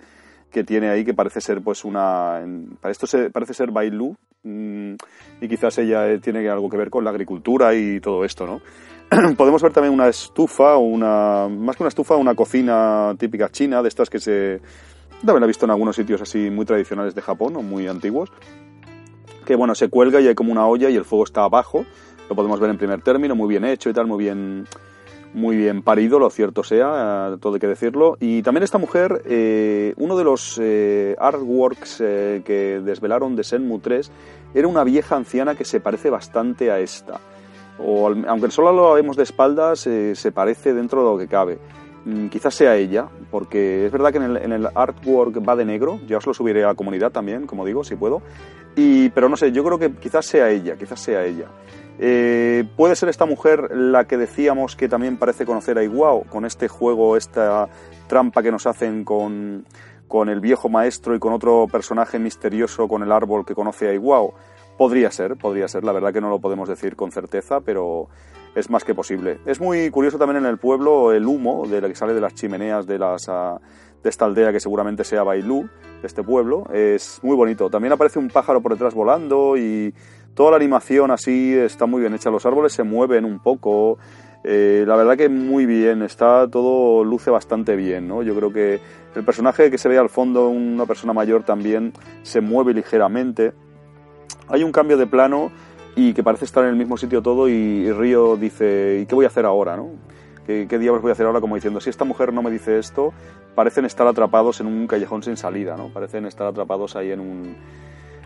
que 0.51 0.63
tiene 0.63 0.89
ahí 0.89 1.03
que 1.03 1.13
parece 1.13 1.41
ser 1.41 1.61
pues 1.61 1.85
una 1.85 2.41
para 2.79 2.91
esto 2.91 3.07
se, 3.07 3.29
parece 3.29 3.53
ser 3.53 3.71
Bailu 3.71 4.15
mm, 4.43 4.93
y 5.41 5.47
quizás 5.47 5.77
ella 5.79 6.07
eh, 6.09 6.19
tiene 6.19 6.47
algo 6.49 6.69
que 6.69 6.77
ver 6.77 6.89
con 6.89 7.03
la 7.03 7.09
agricultura 7.09 7.73
y 7.73 7.99
todo 7.99 8.23
esto 8.25 8.45
no 8.45 8.61
podemos 9.35 9.61
ver 9.61 9.73
también 9.73 9.93
una 9.93 10.07
estufa 10.07 10.77
una 10.77 11.47
más 11.49 11.75
que 11.75 11.83
una 11.83 11.89
estufa 11.89 12.15
una 12.15 12.35
cocina 12.35 13.15
típica 13.17 13.49
china 13.49 13.81
de 13.81 13.89
estas 13.89 14.09
que 14.09 14.19
se 14.19 14.61
también 15.19 15.41
la 15.41 15.45
he 15.45 15.47
visto 15.47 15.65
en 15.65 15.71
algunos 15.71 15.95
sitios 15.95 16.21
así 16.21 16.49
muy 16.49 16.65
tradicionales 16.65 17.15
de 17.15 17.21
Japón 17.21 17.55
o 17.55 17.61
muy 17.61 17.87
antiguos 17.87 18.31
que 19.45 19.55
bueno, 19.55 19.75
se 19.75 19.89
cuelga 19.89 20.21
y 20.21 20.27
hay 20.27 20.35
como 20.35 20.51
una 20.51 20.67
olla 20.67 20.89
y 20.89 20.95
el 20.95 21.05
fuego 21.05 21.23
está 21.23 21.43
abajo. 21.43 21.85
Lo 22.29 22.35
podemos 22.35 22.59
ver 22.59 22.69
en 22.69 22.77
primer 22.77 23.01
término, 23.01 23.35
muy 23.35 23.49
bien 23.49 23.65
hecho 23.65 23.89
y 23.89 23.93
tal, 23.93 24.07
muy 24.07 24.23
bien, 24.23 24.65
muy 25.33 25.55
bien 25.55 25.81
parido, 25.81 26.19
lo 26.19 26.29
cierto 26.29 26.63
sea, 26.63 27.37
todo 27.39 27.53
hay 27.53 27.59
que 27.59 27.67
decirlo. 27.67 28.17
Y 28.19 28.41
también 28.41 28.63
esta 28.63 28.77
mujer, 28.77 29.21
eh, 29.25 29.93
uno 29.97 30.17
de 30.17 30.23
los 30.23 30.59
eh, 30.61 31.15
artworks 31.19 32.01
eh, 32.01 32.41
que 32.43 32.81
desvelaron 32.83 33.35
de 33.35 33.43
Senmu 33.43 33.79
3 33.79 34.11
era 34.53 34.67
una 34.67 34.83
vieja 34.83 35.15
anciana 35.15 35.55
que 35.55 35.65
se 35.65 35.79
parece 35.79 36.09
bastante 36.09 36.71
a 36.71 36.79
esta. 36.79 37.19
O, 37.79 38.13
aunque 38.27 38.51
solo 38.51 38.73
lo 38.73 38.93
vemos 38.93 39.15
de 39.15 39.23
espaldas, 39.23 39.79
se 39.79 40.31
parece 40.33 40.73
dentro 40.73 41.03
de 41.03 41.11
lo 41.11 41.17
que 41.17 41.27
cabe. 41.27 41.57
Mm, 42.03 42.27
quizás 42.27 42.55
sea 42.55 42.75
ella, 42.75 43.07
porque 43.29 43.85
es 43.85 43.91
verdad 43.91 44.11
que 44.11 44.17
en 44.17 44.23
el, 44.23 44.37
en 44.37 44.51
el, 44.51 44.67
artwork 44.73 45.47
va 45.47 45.55
de 45.55 45.65
negro, 45.65 45.99
ya 46.07 46.17
os 46.17 46.25
lo 46.25 46.33
subiré 46.33 46.63
a 46.63 46.67
la 46.67 46.75
comunidad 46.75 47.11
también, 47.11 47.45
como 47.45 47.63
digo, 47.63 47.83
si 47.83 47.95
puedo, 47.95 48.23
y, 48.75 49.09
pero 49.09 49.29
no 49.29 49.37
sé, 49.37 49.51
yo 49.51 49.63
creo 49.63 49.77
que 49.77 49.91
quizás 49.91 50.25
sea 50.25 50.49
ella, 50.49 50.75
quizás 50.75 50.99
sea 50.99 51.23
ella. 51.23 51.45
Eh, 52.03 52.63
¿Puede 52.75 52.95
ser 52.95 53.09
esta 53.09 53.27
mujer 53.27 53.69
la 53.75 54.05
que 54.05 54.17
decíamos 54.17 54.75
que 54.75 54.89
también 54.89 55.17
parece 55.17 55.45
conocer 55.45 55.77
a 55.77 55.83
Iwao, 55.83 56.23
con 56.23 56.45
este 56.45 56.67
juego, 56.67 57.15
esta 57.15 57.69
trampa 58.07 58.41
que 58.41 58.51
nos 58.51 58.65
hacen 58.65 59.03
con, 59.03 59.67
con 60.07 60.27
el 60.27 60.39
viejo 60.39 60.67
maestro 60.67 61.15
y 61.15 61.19
con 61.19 61.31
otro 61.31 61.67
personaje 61.71 62.17
misterioso 62.17 62.87
con 62.87 63.03
el 63.03 63.11
árbol 63.11 63.45
que 63.45 63.53
conoce 63.53 63.87
a 63.87 63.93
Iwao? 63.93 64.33
Podría 64.79 65.11
ser, 65.11 65.37
podría 65.37 65.67
ser, 65.67 65.83
la 65.83 65.91
verdad 65.91 66.11
que 66.11 66.21
no 66.21 66.31
lo 66.31 66.39
podemos 66.39 66.67
decir 66.67 66.95
con 66.95 67.11
certeza, 67.11 67.59
pero 67.61 68.07
es 68.55 68.71
más 68.71 68.83
que 68.83 68.95
posible. 68.95 69.39
Es 69.45 69.61
muy 69.61 69.91
curioso 69.91 70.17
también 70.17 70.43
en 70.43 70.49
el 70.49 70.57
pueblo 70.57 71.13
el 71.13 71.27
humo 71.27 71.67
de 71.67 71.81
la 71.81 71.87
que 71.87 71.93
sale 71.93 72.15
de 72.15 72.21
las 72.21 72.33
chimeneas 72.33 72.87
de, 72.87 72.97
las, 72.97 73.29
ah, 73.29 73.59
de 74.01 74.09
esta 74.09 74.25
aldea 74.25 74.51
que 74.51 74.59
seguramente 74.59 75.03
sea 75.03 75.21
Bailú, 75.21 75.69
de 76.01 76.07
este 76.07 76.23
pueblo. 76.23 76.65
Es 76.73 77.19
muy 77.21 77.35
bonito. 77.35 77.69
También 77.69 77.93
aparece 77.93 78.17
un 78.17 78.29
pájaro 78.29 78.59
por 78.59 78.71
detrás 78.71 78.95
volando 78.95 79.55
y 79.55 79.93
toda 80.33 80.51
la 80.51 80.57
animación 80.57 81.11
así 81.11 81.53
está 81.53 81.85
muy 81.85 82.01
bien 82.01 82.13
hecha. 82.13 82.29
Los 82.29 82.45
árboles 82.45 82.73
se 82.73 82.83
mueven 82.83 83.25
un 83.25 83.39
poco. 83.39 83.97
Eh, 84.43 84.85
la 84.87 84.95
verdad 84.95 85.17
que 85.17 85.29
muy 85.29 85.65
bien, 85.65 86.01
está 86.01 86.49
todo 86.49 87.03
luce 87.03 87.29
bastante 87.29 87.75
bien, 87.75 88.07
¿no? 88.07 88.23
Yo 88.23 88.35
creo 88.35 88.51
que 88.51 88.79
el 89.15 89.23
personaje 89.23 89.69
que 89.69 89.77
se 89.77 89.87
ve 89.87 89.97
al 89.97 90.09
fondo, 90.09 90.49
una 90.49 90.85
persona 90.85 91.13
mayor 91.13 91.43
también, 91.43 91.93
se 92.23 92.41
mueve 92.41 92.73
ligeramente. 92.73 93.53
Hay 94.47 94.63
un 94.63 94.71
cambio 94.71 94.97
de 94.97 95.05
plano 95.05 95.51
y 95.95 96.13
que 96.13 96.23
parece 96.23 96.45
estar 96.45 96.63
en 96.63 96.71
el 96.71 96.75
mismo 96.75 96.97
sitio 96.97 97.21
todo 97.21 97.47
y, 97.47 97.91
Río 97.91 98.35
dice, 98.35 98.99
¿y 99.01 99.05
qué 99.05 99.13
voy 99.13 99.25
a 99.25 99.27
hacer 99.27 99.45
ahora? 99.45 99.77
¿no? 99.77 99.89
¿Qué, 100.47 100.65
¿Qué, 100.67 100.79
diablos 100.79 101.03
voy 101.03 101.09
a 101.09 101.13
hacer 101.13 101.27
ahora? 101.27 101.39
Como 101.39 101.55
diciendo, 101.55 101.79
si 101.79 101.89
esta 101.89 102.05
mujer 102.05 102.33
no 102.33 102.41
me 102.41 102.49
dice 102.49 102.79
esto, 102.79 103.13
parecen 103.53 103.85
estar 103.85 104.07
atrapados 104.07 104.59
en 104.59 104.67
un 104.67 104.87
callejón 104.87 105.21
sin 105.21 105.37
salida, 105.37 105.77
¿no? 105.77 105.89
Parecen 105.89 106.25
estar 106.25 106.47
atrapados 106.47 106.95
ahí 106.95 107.11
en 107.11 107.19
un... 107.19 107.55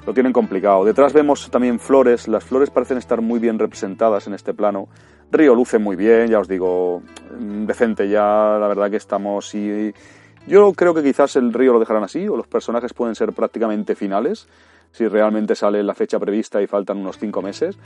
Lo 0.05 0.13
tienen 0.13 0.33
complicado. 0.33 0.85
Detrás 0.85 1.13
vemos 1.13 1.49
también 1.49 1.79
flores, 1.79 2.27
las 2.27 2.43
flores 2.43 2.69
parecen 2.69 2.97
estar 2.97 3.21
muy 3.21 3.39
bien 3.39 3.57
representadas 3.57 4.27
en 4.27 4.33
este 4.33 4.53
plano. 4.53 4.87
Río 5.31 5.55
luce 5.55 5.79
muy 5.79 5.95
bien, 5.95 6.27
ya 6.27 6.39
os 6.39 6.47
digo, 6.47 7.01
decente 7.39 8.07
ya, 8.07 8.57
la 8.59 8.67
verdad 8.67 8.89
que 8.89 8.97
estamos 8.97 9.53
y... 9.55 9.93
Yo 10.47 10.73
creo 10.73 10.93
que 10.93 11.01
quizás 11.01 11.35
el 11.37 11.51
río 11.51 11.73
lo 11.73 11.79
dejarán 11.79 12.03
así, 12.03 12.27
o 12.27 12.37
los 12.37 12.45
personajes 12.45 12.93
pueden 12.93 13.15
ser 13.15 13.33
prácticamente 13.33 13.95
finales 13.95 14.47
si 14.91 15.07
realmente 15.07 15.55
sale 15.55 15.81
la 15.81 15.95
fecha 15.95 16.19
prevista 16.19 16.61
y 16.61 16.67
faltan 16.67 16.97
unos 16.97 17.17
cinco 17.17 17.41
meses. 17.41 17.77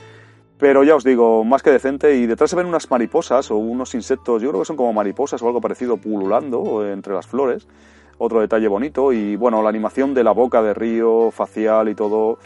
Pero 0.58 0.84
ya 0.84 0.94
os 0.94 1.02
digo, 1.02 1.42
más 1.42 1.62
que 1.62 1.70
decente. 1.70 2.14
Y 2.16 2.26
detrás 2.26 2.50
se 2.50 2.56
ven 2.56 2.66
unas 2.66 2.90
mariposas 2.90 3.50
o 3.50 3.56
unos 3.56 3.94
insectos, 3.94 4.42
yo 4.42 4.50
creo 4.50 4.60
que 4.60 4.66
son 4.66 4.76
como 4.76 4.92
mariposas 4.92 5.42
o 5.42 5.46
algo 5.46 5.60
parecido, 5.62 5.96
pululando 5.96 6.86
entre 6.86 7.14
las 7.14 7.26
flores. 7.26 7.66
Otro 8.22 8.40
detalle 8.40 8.68
bonito. 8.68 9.12
Y 9.12 9.34
bueno, 9.36 9.62
la 9.62 9.68
animación 9.68 10.14
de 10.14 10.22
la 10.22 10.32
boca 10.32 10.62
de 10.62 10.74
Río, 10.74 11.30
facial 11.30 11.88
y 11.88 11.94
todo. 11.94 12.38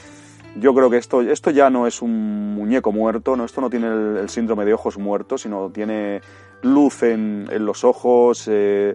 Yo 0.56 0.72
creo 0.72 0.88
que 0.88 0.98
esto, 0.98 1.20
esto 1.20 1.50
ya 1.50 1.68
no 1.68 1.86
es 1.86 2.00
un 2.00 2.54
muñeco 2.54 2.92
muerto, 2.92 3.34
¿no? 3.34 3.44
esto 3.44 3.60
no 3.60 3.68
tiene 3.68 3.88
el, 4.20 4.28
síndrome 4.28 4.64
de 4.64 4.72
ojos 4.72 4.98
muertos, 4.98 5.42
sino 5.42 5.70
tiene 5.70 6.20
luz 6.62 7.02
en, 7.02 7.48
en 7.50 7.66
los 7.66 7.82
ojos. 7.82 8.46
Eh, 8.46 8.94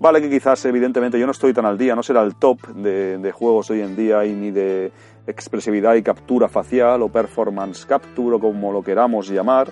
Vale 0.00 0.20
que 0.20 0.30
quizás, 0.30 0.64
evidentemente, 0.64 1.18
yo 1.18 1.26
no 1.26 1.32
estoy 1.32 1.52
tan 1.52 1.64
al 1.64 1.76
día, 1.76 1.96
no 1.96 2.04
será 2.04 2.22
el 2.22 2.36
top 2.36 2.68
de, 2.68 3.32
juegos 3.32 3.68
hoy 3.70 3.80
en 3.80 3.96
día 3.96 4.24
y 4.24 4.32
ni 4.32 4.52
de 4.52 4.92
expresividad 5.26 5.96
y 5.96 6.02
captura 6.02 6.48
facial 6.48 7.02
o 7.02 7.08
performance 7.08 7.84
capture 7.84 8.36
o 8.36 8.40
como 8.40 8.72
lo 8.72 8.82
queramos 8.82 9.28
llamar, 9.28 9.68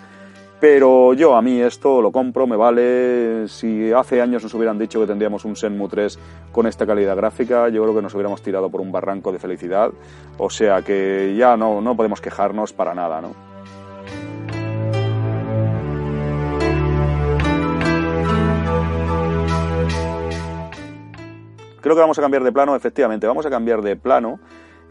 pero 0.58 1.12
yo 1.12 1.36
a 1.36 1.42
mí 1.42 1.60
esto 1.60 2.00
lo 2.00 2.10
compro, 2.10 2.46
me 2.46 2.56
vale. 2.56 3.46
Si 3.48 3.92
hace 3.92 4.20
años 4.20 4.42
nos 4.42 4.54
hubieran 4.54 4.78
dicho 4.78 5.00
que 5.00 5.06
tendríamos 5.06 5.44
un 5.44 5.56
Senmu 5.56 5.88
3 5.88 6.18
con 6.52 6.66
esta 6.66 6.86
calidad 6.86 7.16
gráfica, 7.16 7.68
yo 7.68 7.82
creo 7.82 7.94
que 7.94 8.02
nos 8.02 8.14
hubiéramos 8.14 8.42
tirado 8.42 8.70
por 8.70 8.80
un 8.80 8.90
barranco 8.90 9.32
de 9.32 9.38
felicidad. 9.38 9.90
O 10.38 10.48
sea 10.48 10.82
que 10.82 11.34
ya 11.36 11.56
no, 11.56 11.80
no 11.80 11.96
podemos 11.96 12.20
quejarnos 12.20 12.72
para 12.72 12.94
nada, 12.94 13.20
¿no? 13.20 13.34
Creo 21.80 21.94
que 21.94 22.00
vamos 22.00 22.18
a 22.18 22.22
cambiar 22.22 22.42
de 22.42 22.50
plano, 22.50 22.74
efectivamente, 22.74 23.28
vamos 23.28 23.46
a 23.46 23.50
cambiar 23.50 23.80
de 23.80 23.94
plano 23.94 24.40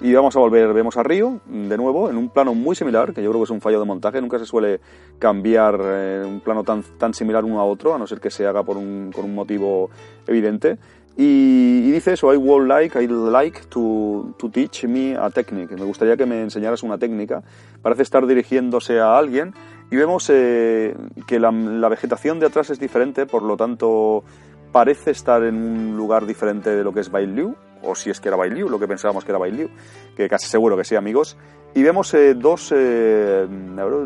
y 0.01 0.13
vamos 0.13 0.35
a 0.35 0.39
volver, 0.39 0.73
vemos 0.73 0.97
a 0.97 1.03
Río 1.03 1.39
de 1.45 1.77
nuevo 1.77 2.09
en 2.09 2.17
un 2.17 2.29
plano 2.29 2.53
muy 2.53 2.75
similar, 2.75 3.13
que 3.13 3.23
yo 3.23 3.29
creo 3.29 3.41
que 3.41 3.45
es 3.45 3.49
un 3.49 3.61
fallo 3.61 3.79
de 3.79 3.85
montaje, 3.85 4.21
nunca 4.21 4.37
se 4.37 4.45
suele 4.45 4.79
cambiar 5.19 5.79
eh, 5.81 6.23
un 6.25 6.41
plano 6.41 6.63
tan, 6.63 6.83
tan 6.97 7.13
similar 7.13 7.45
uno 7.45 7.59
a 7.59 7.65
otro, 7.65 7.95
a 7.95 7.97
no 7.97 8.05
ser 8.05 8.19
que 8.19 8.29
se 8.29 8.45
haga 8.45 8.63
por 8.63 8.77
un, 8.77 9.11
con 9.13 9.25
un 9.25 9.33
motivo 9.33 9.89
evidente. 10.27 10.77
Y, 11.17 11.91
dice 11.91 12.13
eso, 12.13 12.33
I 12.33 12.37
would 12.37 12.67
like, 12.67 12.99
I'd 12.99 13.09
like 13.09 13.61
to, 13.69 14.35
to 14.37 14.49
teach 14.49 14.83
me 14.83 15.15
a 15.15 15.29
technique. 15.29 15.73
Me 15.73 15.85
gustaría 15.85 16.17
que 16.17 16.25
me 16.25 16.41
enseñaras 16.41 16.83
una 16.83 16.97
técnica. 16.97 17.41
Parece 17.81 18.01
estar 18.01 18.27
dirigiéndose 18.27 18.99
a 18.99 19.17
alguien 19.17 19.53
y 19.89 19.95
vemos 19.95 20.29
eh, 20.29 20.93
que 21.25 21.39
la, 21.39 21.51
la, 21.51 21.87
vegetación 21.87 22.39
de 22.39 22.47
atrás 22.47 22.69
es 22.69 22.79
diferente, 22.79 23.25
por 23.25 23.43
lo 23.43 23.55
tanto 23.55 24.25
parece 24.73 25.11
estar 25.11 25.41
en 25.43 25.55
un 25.55 25.95
lugar 25.95 26.25
diferente 26.25 26.75
de 26.75 26.83
lo 26.83 26.91
que 26.91 26.99
es 26.99 27.09
Bailiu, 27.09 27.55
o 27.81 27.95
si 27.95 28.09
es 28.09 28.19
que 28.19 28.29
era 28.29 28.37
Bailiu, 28.37 28.69
lo 28.69 28.79
que 28.79 28.87
pensábamos 28.87 29.23
que 29.23 29.31
era 29.31 29.39
Bailiu, 29.39 29.69
que 30.15 30.27
casi 30.27 30.47
seguro 30.47 30.77
que 30.77 30.83
sí, 30.83 30.95
amigos. 30.95 31.37
Y 31.73 31.83
vemos 31.83 32.13
eh, 32.13 32.33
dos, 32.33 32.73
eh, 32.75 33.45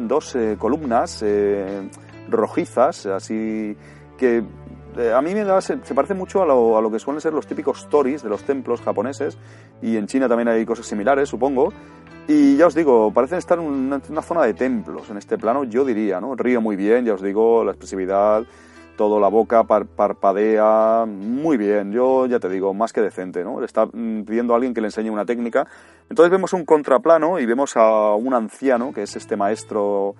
dos 0.01 0.35
eh, 0.35 0.55
columnas 0.57 1.23
rojizas, 2.27 3.05
así 3.05 3.75
que 4.17 4.43
a 5.15 5.21
mí 5.21 5.33
me 5.33 5.43
da, 5.43 5.61
se, 5.61 5.77
parece 5.77 6.13
mucho 6.13 6.41
a 6.41 6.45
lo, 6.45 6.77
a 6.77 6.81
lo, 6.81 6.91
que 6.91 6.99
suelen 6.99 7.21
ser 7.21 7.33
los 7.33 7.45
típicos 7.45 7.81
stories 7.81 8.23
de 8.23 8.29
los 8.29 8.43
templos 8.43 8.81
japoneses, 8.81 9.37
y 9.81 9.97
en 9.97 10.07
China 10.07 10.27
también 10.27 10.47
hay 10.47 10.65
cosas 10.65 10.87
similares, 10.87 11.29
supongo. 11.29 11.71
Y 12.27 12.57
ya 12.57 12.67
os 12.67 12.75
digo, 12.75 13.11
parecen 13.11 13.39
estar 13.39 13.57
en 13.57 13.65
una 13.65 14.21
zona 14.21 14.43
de 14.43 14.53
templos 14.53 15.09
en 15.09 15.17
este 15.17 15.37
plano, 15.37 15.63
yo 15.63 15.83
diría, 15.83 16.19
¿no? 16.19 16.35
Río 16.35 16.61
muy 16.61 16.75
bien, 16.75 17.05
ya 17.05 17.13
os 17.13 17.23
digo, 17.23 17.63
la 17.63 17.71
expresividad, 17.71 18.43
todo 18.99 19.21
la 19.21 19.29
boca 19.29 19.63
parpadea 19.63 21.05
muy 21.07 21.55
bien. 21.55 21.93
Yo 21.93 22.25
ya 22.25 22.37
te 22.37 22.49
digo, 22.49 22.73
más 22.73 22.91
que 22.91 22.99
decente, 22.99 23.45
¿no? 23.45 23.61
Le 23.61 23.65
está 23.65 23.85
mm, 23.85 24.23
pidiendo 24.25 24.51
a 24.51 24.57
alguien 24.57 24.73
que 24.73 24.81
le 24.81 24.87
enseñe 24.87 25.09
una 25.09 25.23
técnica. 25.23 25.65
Entonces 26.09 26.29
vemos 26.29 26.51
un 26.51 26.65
contraplano 26.65 27.39
y 27.39 27.45
vemos 27.45 27.77
a 27.77 28.13
un 28.15 28.33
anciano, 28.33 28.91
que 28.91 29.03
es 29.03 29.15
este 29.15 29.37
maestro 29.37 30.15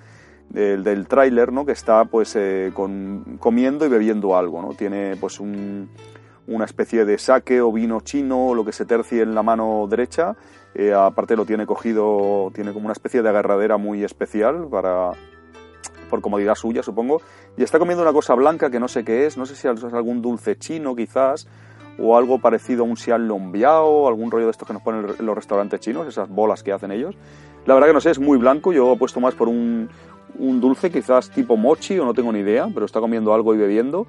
del, 0.47 0.85
del 0.85 1.07
tráiler, 1.07 1.51
¿no? 1.51 1.65
Que 1.65 1.73
está 1.73 2.05
pues 2.05 2.37
eh, 2.37 2.71
con, 2.73 3.37
comiendo 3.37 3.85
y 3.85 3.89
bebiendo 3.89 4.37
algo, 4.37 4.61
¿no? 4.61 4.73
Tiene 4.75 5.17
pues 5.19 5.41
un, 5.41 5.89
una 6.47 6.63
especie 6.63 7.03
de 7.03 7.17
saque 7.17 7.59
o 7.59 7.73
vino 7.73 7.99
chino, 7.99 8.55
lo 8.55 8.63
que 8.63 8.71
se 8.71 8.85
tercie 8.85 9.23
en 9.23 9.35
la 9.35 9.43
mano 9.43 9.87
derecha. 9.89 10.37
Eh, 10.73 10.93
aparte 10.93 11.35
lo 11.35 11.43
tiene 11.43 11.65
cogido, 11.65 12.49
tiene 12.55 12.71
como 12.71 12.85
una 12.85 12.93
especie 12.93 13.21
de 13.21 13.27
agarradera 13.27 13.75
muy 13.75 14.05
especial 14.05 14.69
para 14.71 15.11
por 16.09 16.21
comodidad 16.21 16.55
suya, 16.55 16.83
supongo. 16.83 17.21
Y 17.57 17.63
está 17.63 17.79
comiendo 17.79 18.03
una 18.03 18.13
cosa 18.13 18.33
blanca 18.35 18.69
que 18.69 18.79
no 18.79 18.87
sé 18.87 19.03
qué 19.03 19.25
es, 19.25 19.37
no 19.37 19.45
sé 19.45 19.55
si 19.55 19.67
es 19.67 19.83
algún 19.93 20.21
dulce 20.21 20.57
chino 20.57 20.95
quizás, 20.95 21.47
o 22.01 22.17
algo 22.17 22.39
parecido 22.39 22.83
a 22.83 22.87
un 22.87 22.95
xian 22.95 23.27
lombiao, 23.27 24.07
algún 24.07 24.31
rollo 24.31 24.45
de 24.45 24.51
estos 24.51 24.67
que 24.67 24.73
nos 24.73 24.81
ponen 24.81 25.05
en 25.19 25.25
los 25.25 25.35
restaurantes 25.35 25.79
chinos, 25.79 26.07
esas 26.07 26.29
bolas 26.29 26.63
que 26.63 26.71
hacen 26.71 26.91
ellos. 26.91 27.15
La 27.65 27.73
verdad 27.73 27.87
que 27.87 27.93
no 27.93 28.01
sé, 28.01 28.11
es 28.11 28.19
muy 28.19 28.37
blanco, 28.37 28.71
yo 28.71 28.93
he 28.93 28.97
puesto 28.97 29.19
más 29.19 29.35
por 29.35 29.47
un, 29.47 29.89
dulce 30.37 30.91
quizás 30.91 31.29
tipo 31.29 31.57
mochi 31.57 31.99
o 31.99 32.05
no 32.05 32.13
tengo 32.13 32.31
ni 32.31 32.39
idea, 32.39 32.69
pero 32.73 32.85
está 32.85 32.99
comiendo 32.99 33.33
algo 33.33 33.53
y 33.53 33.57
bebiendo. 33.57 34.07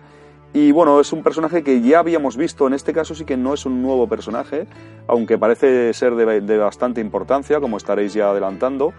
Y 0.53 0.73
bueno, 0.73 1.01
es 1.01 1.13
un 1.13 1.23
personaje 1.23 1.63
que 1.63 1.81
ya 1.81 2.01
habíamos 2.01 2.37
visto, 2.37 2.67
en 2.67 2.75
este 2.75 2.93
caso 2.93 3.15
sí 3.15 3.25
que 3.25 3.37
no 3.37 3.55
es 3.55 3.67
un 3.67 3.83
nuevo 3.83 4.09
personaje, 4.09 4.67
aunque 5.07 5.39
parece 5.39 5.93
ser 5.93 6.15
de 6.15 6.59
bastante 6.59 7.01
importancia, 7.01 7.61
como 7.61 7.77
estaréis 7.77 8.15
ya 8.15 8.31
adelantando. 8.31 8.93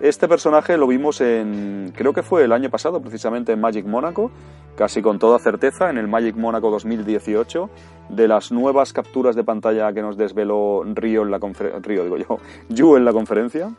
Este 0.00 0.28
personaje 0.28 0.76
lo 0.76 0.86
vimos 0.86 1.20
en, 1.20 1.92
creo 1.96 2.12
que 2.12 2.22
fue 2.22 2.44
el 2.44 2.52
año 2.52 2.70
pasado, 2.70 3.00
precisamente 3.00 3.52
en 3.52 3.60
Magic 3.60 3.84
Mónaco, 3.84 4.30
casi 4.76 5.02
con 5.02 5.18
toda 5.18 5.40
certeza, 5.40 5.90
en 5.90 5.98
el 5.98 6.06
Magic 6.06 6.36
Mónaco 6.36 6.70
2018, 6.70 7.68
de 8.10 8.28
las 8.28 8.52
nuevas 8.52 8.92
capturas 8.92 9.34
de 9.34 9.42
pantalla 9.42 9.92
que 9.92 10.00
nos 10.00 10.16
desveló 10.16 10.84
Río 10.84 11.22
en 11.22 11.32
la 11.32 11.40
Río 11.82 12.04
digo 12.04 12.16
yo, 12.16 12.38
Yu 12.68 12.96
en 12.96 13.04
la 13.04 13.12
conferencia. 13.12 13.72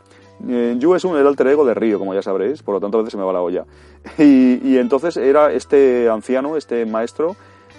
Eh, 0.45 0.75
Yu 0.77 0.93
es 0.93 1.05
un, 1.05 1.15
el 1.15 1.25
alter 1.25 1.47
ego 1.47 1.63
de 1.63 1.73
Río, 1.73 1.99
como 1.99 2.13
ya 2.13 2.21
sabréis, 2.21 2.63
por 2.63 2.75
lo 2.75 2.81
tanto 2.81 2.97
a 2.97 3.01
veces 3.01 3.13
se 3.13 3.17
me 3.17 3.23
va 3.23 3.31
la 3.31 3.41
olla. 3.41 3.65
Y, 4.17 4.59
y 4.61 4.77
entonces 4.77 5.15
era 5.15 5.53
este 5.53 6.09
anciano, 6.09 6.57
este 6.57 6.85
maestro, 6.85 7.37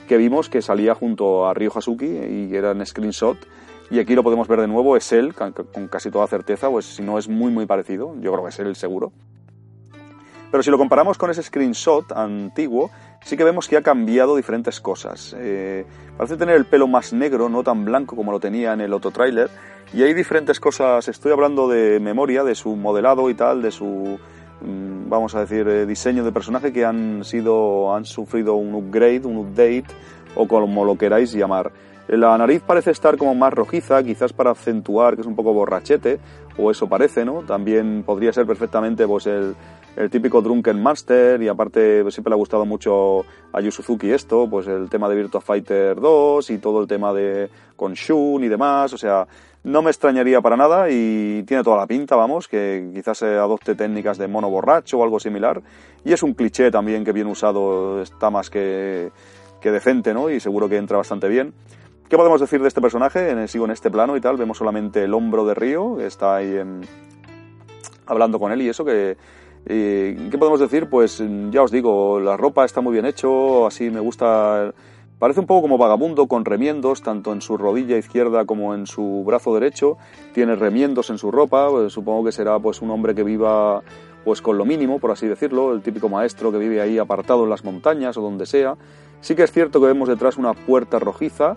que 0.08 0.16
vimos 0.16 0.48
que 0.48 0.62
salía 0.62 0.94
junto 0.94 1.46
a 1.46 1.52
Ryo 1.52 1.72
Hasuki 1.74 2.06
y 2.06 2.56
era 2.56 2.70
en 2.70 2.84
screenshot 2.86 3.36
y 3.90 3.98
aquí 3.98 4.14
lo 4.14 4.22
podemos 4.22 4.46
ver 4.46 4.60
de 4.60 4.68
nuevo, 4.68 4.96
es 4.96 5.12
él, 5.12 5.34
con 5.34 5.52
casi 5.88 6.10
toda 6.10 6.26
certeza, 6.28 6.70
pues 6.70 6.86
si 6.86 7.02
no 7.02 7.18
es 7.18 7.28
muy 7.28 7.50
muy 7.50 7.66
parecido, 7.66 8.14
yo 8.20 8.32
creo 8.32 8.44
que 8.44 8.50
es 8.50 8.58
él 8.60 8.76
seguro. 8.76 9.12
Pero 10.50 10.62
si 10.62 10.70
lo 10.70 10.78
comparamos 10.78 11.16
con 11.16 11.30
ese 11.30 11.42
screenshot 11.42 12.10
antiguo, 12.12 12.90
sí 13.24 13.36
que 13.36 13.44
vemos 13.44 13.68
que 13.68 13.76
ha 13.76 13.82
cambiado 13.82 14.34
diferentes 14.34 14.80
cosas. 14.80 15.34
Eh, 15.38 15.86
parece 16.16 16.36
tener 16.36 16.56
el 16.56 16.64
pelo 16.64 16.88
más 16.88 17.12
negro, 17.12 17.48
no 17.48 17.62
tan 17.62 17.84
blanco 17.84 18.16
como 18.16 18.32
lo 18.32 18.40
tenía 18.40 18.72
en 18.72 18.80
el 18.80 18.92
otro 18.92 19.10
trailer, 19.10 19.48
y 19.92 20.02
hay 20.02 20.14
diferentes 20.14 20.58
cosas, 20.60 21.08
estoy 21.08 21.32
hablando 21.32 21.68
de 21.68 22.00
memoria, 22.00 22.44
de 22.44 22.54
su 22.54 22.74
modelado 22.76 23.30
y 23.30 23.34
tal, 23.34 23.62
de 23.62 23.70
su, 23.70 24.18
mm, 24.60 25.08
vamos 25.08 25.34
a 25.34 25.40
decir, 25.40 25.66
eh, 25.68 25.86
diseño 25.86 26.24
de 26.24 26.32
personaje 26.32 26.72
que 26.72 26.84
han 26.84 27.24
sido, 27.24 27.94
han 27.94 28.04
sufrido 28.04 28.54
un 28.54 28.74
upgrade, 28.74 29.26
un 29.26 29.36
update, 29.38 29.86
o 30.34 30.46
como 30.46 30.84
lo 30.84 30.96
queráis 30.96 31.32
llamar. 31.32 31.72
La 32.08 32.36
nariz 32.36 32.62
parece 32.66 32.90
estar 32.90 33.16
como 33.16 33.34
más 33.34 33.52
rojiza, 33.52 34.02
quizás 34.02 34.32
para 34.32 34.50
acentuar 34.50 35.14
que 35.14 35.20
es 35.20 35.26
un 35.26 35.36
poco 35.36 35.52
borrachete, 35.52 36.18
o 36.58 36.70
eso 36.70 36.88
parece, 36.88 37.24
¿no? 37.24 37.42
También 37.42 38.02
podría 38.04 38.32
ser 38.32 38.46
perfectamente 38.46 39.06
pues 39.06 39.26
el, 39.26 39.54
típico 40.10 40.40
Drunken 40.40 40.82
Master 40.82 41.42
y 41.42 41.48
aparte 41.48 42.02
pues, 42.02 42.14
siempre 42.14 42.30
le 42.30 42.34
ha 42.34 42.38
gustado 42.38 42.64
mucho 42.64 43.24
a 43.52 43.60
Yu 43.60 43.70
Suzuki 43.70 44.10
esto, 44.10 44.48
pues 44.48 44.66
el 44.66 44.88
tema 44.88 45.08
de 45.08 45.16
Virtua 45.16 45.40
Fighter 45.40 46.00
2 46.00 46.50
y 46.50 46.58
todo 46.58 46.80
el 46.80 46.88
tema 46.88 47.12
de 47.12 47.50
con 47.76 47.94
Shun 47.94 48.44
y 48.44 48.48
demás, 48.48 48.92
o 48.92 48.98
sea, 48.98 49.26
no 49.62 49.82
me 49.82 49.90
extrañaría 49.90 50.40
para 50.40 50.56
nada 50.56 50.90
y 50.90 51.42
tiene 51.46 51.62
toda 51.62 51.76
la 51.76 51.86
pinta, 51.86 52.16
vamos, 52.16 52.48
que 52.48 52.90
quizás 52.94 53.22
adopte 53.22 53.74
técnicas 53.74 54.16
de 54.16 54.26
mono 54.26 54.48
borracho 54.48 54.98
o 54.98 55.04
algo 55.04 55.20
similar 55.20 55.60
y 56.04 56.12
es 56.12 56.22
un 56.22 56.34
cliché 56.34 56.70
también 56.70 57.04
que 57.04 57.12
bien 57.12 57.26
usado 57.26 58.00
está 58.02 58.30
más 58.30 58.48
que, 58.48 59.10
que 59.60 59.70
decente, 59.70 60.14
¿no? 60.14 60.30
Y 60.30 60.40
seguro 60.40 60.68
que 60.68 60.76
entra 60.76 60.96
bastante 60.96 61.28
bien. 61.28 61.52
¿Qué 62.10 62.16
podemos 62.16 62.40
decir 62.40 62.60
de 62.60 62.66
este 62.66 62.80
personaje? 62.80 63.46
sigo 63.46 63.66
en 63.66 63.70
este 63.70 63.88
plano 63.88 64.16
y 64.16 64.20
tal, 64.20 64.36
vemos 64.36 64.58
solamente 64.58 65.04
el 65.04 65.14
hombro 65.14 65.46
de 65.46 65.54
Río, 65.54 65.96
que 65.96 66.06
está 66.06 66.34
ahí 66.34 66.58
hablando 68.04 68.40
con 68.40 68.50
él 68.50 68.62
y 68.62 68.68
eso 68.68 68.84
que... 68.84 69.16
¿Qué 69.64 70.36
podemos 70.36 70.58
decir? 70.58 70.90
Pues 70.90 71.22
ya 71.50 71.62
os 71.62 71.70
digo, 71.70 72.18
la 72.18 72.36
ropa 72.36 72.64
está 72.64 72.80
muy 72.80 72.94
bien 72.94 73.06
hecho, 73.06 73.64
así 73.64 73.90
me 73.90 74.00
gusta... 74.00 74.74
Parece 75.20 75.38
un 75.38 75.46
poco 75.46 75.62
como 75.62 75.78
vagabundo 75.78 76.26
con 76.26 76.44
remiendos, 76.44 77.00
tanto 77.00 77.32
en 77.32 77.42
su 77.42 77.56
rodilla 77.56 77.96
izquierda 77.96 78.44
como 78.44 78.74
en 78.74 78.88
su 78.88 79.22
brazo 79.24 79.54
derecho. 79.54 79.96
Tiene 80.34 80.56
remiendos 80.56 81.10
en 81.10 81.18
su 81.18 81.30
ropa, 81.30 81.68
pues 81.70 81.92
supongo 81.92 82.24
que 82.24 82.32
será 82.32 82.58
pues 82.58 82.82
un 82.82 82.90
hombre 82.90 83.14
que 83.14 83.22
viva 83.22 83.84
pues 84.24 84.42
con 84.42 84.58
lo 84.58 84.64
mínimo, 84.64 84.98
por 84.98 85.12
así 85.12 85.28
decirlo, 85.28 85.72
el 85.74 85.80
típico 85.80 86.08
maestro 86.08 86.50
que 86.50 86.58
vive 86.58 86.80
ahí 86.80 86.98
apartado 86.98 87.44
en 87.44 87.50
las 87.50 87.64
montañas 87.64 88.16
o 88.16 88.20
donde 88.20 88.46
sea. 88.46 88.76
Sí 89.20 89.36
que 89.36 89.44
es 89.44 89.52
cierto 89.52 89.80
que 89.80 89.86
vemos 89.86 90.08
detrás 90.08 90.38
una 90.38 90.54
puerta 90.54 90.98
rojiza 90.98 91.56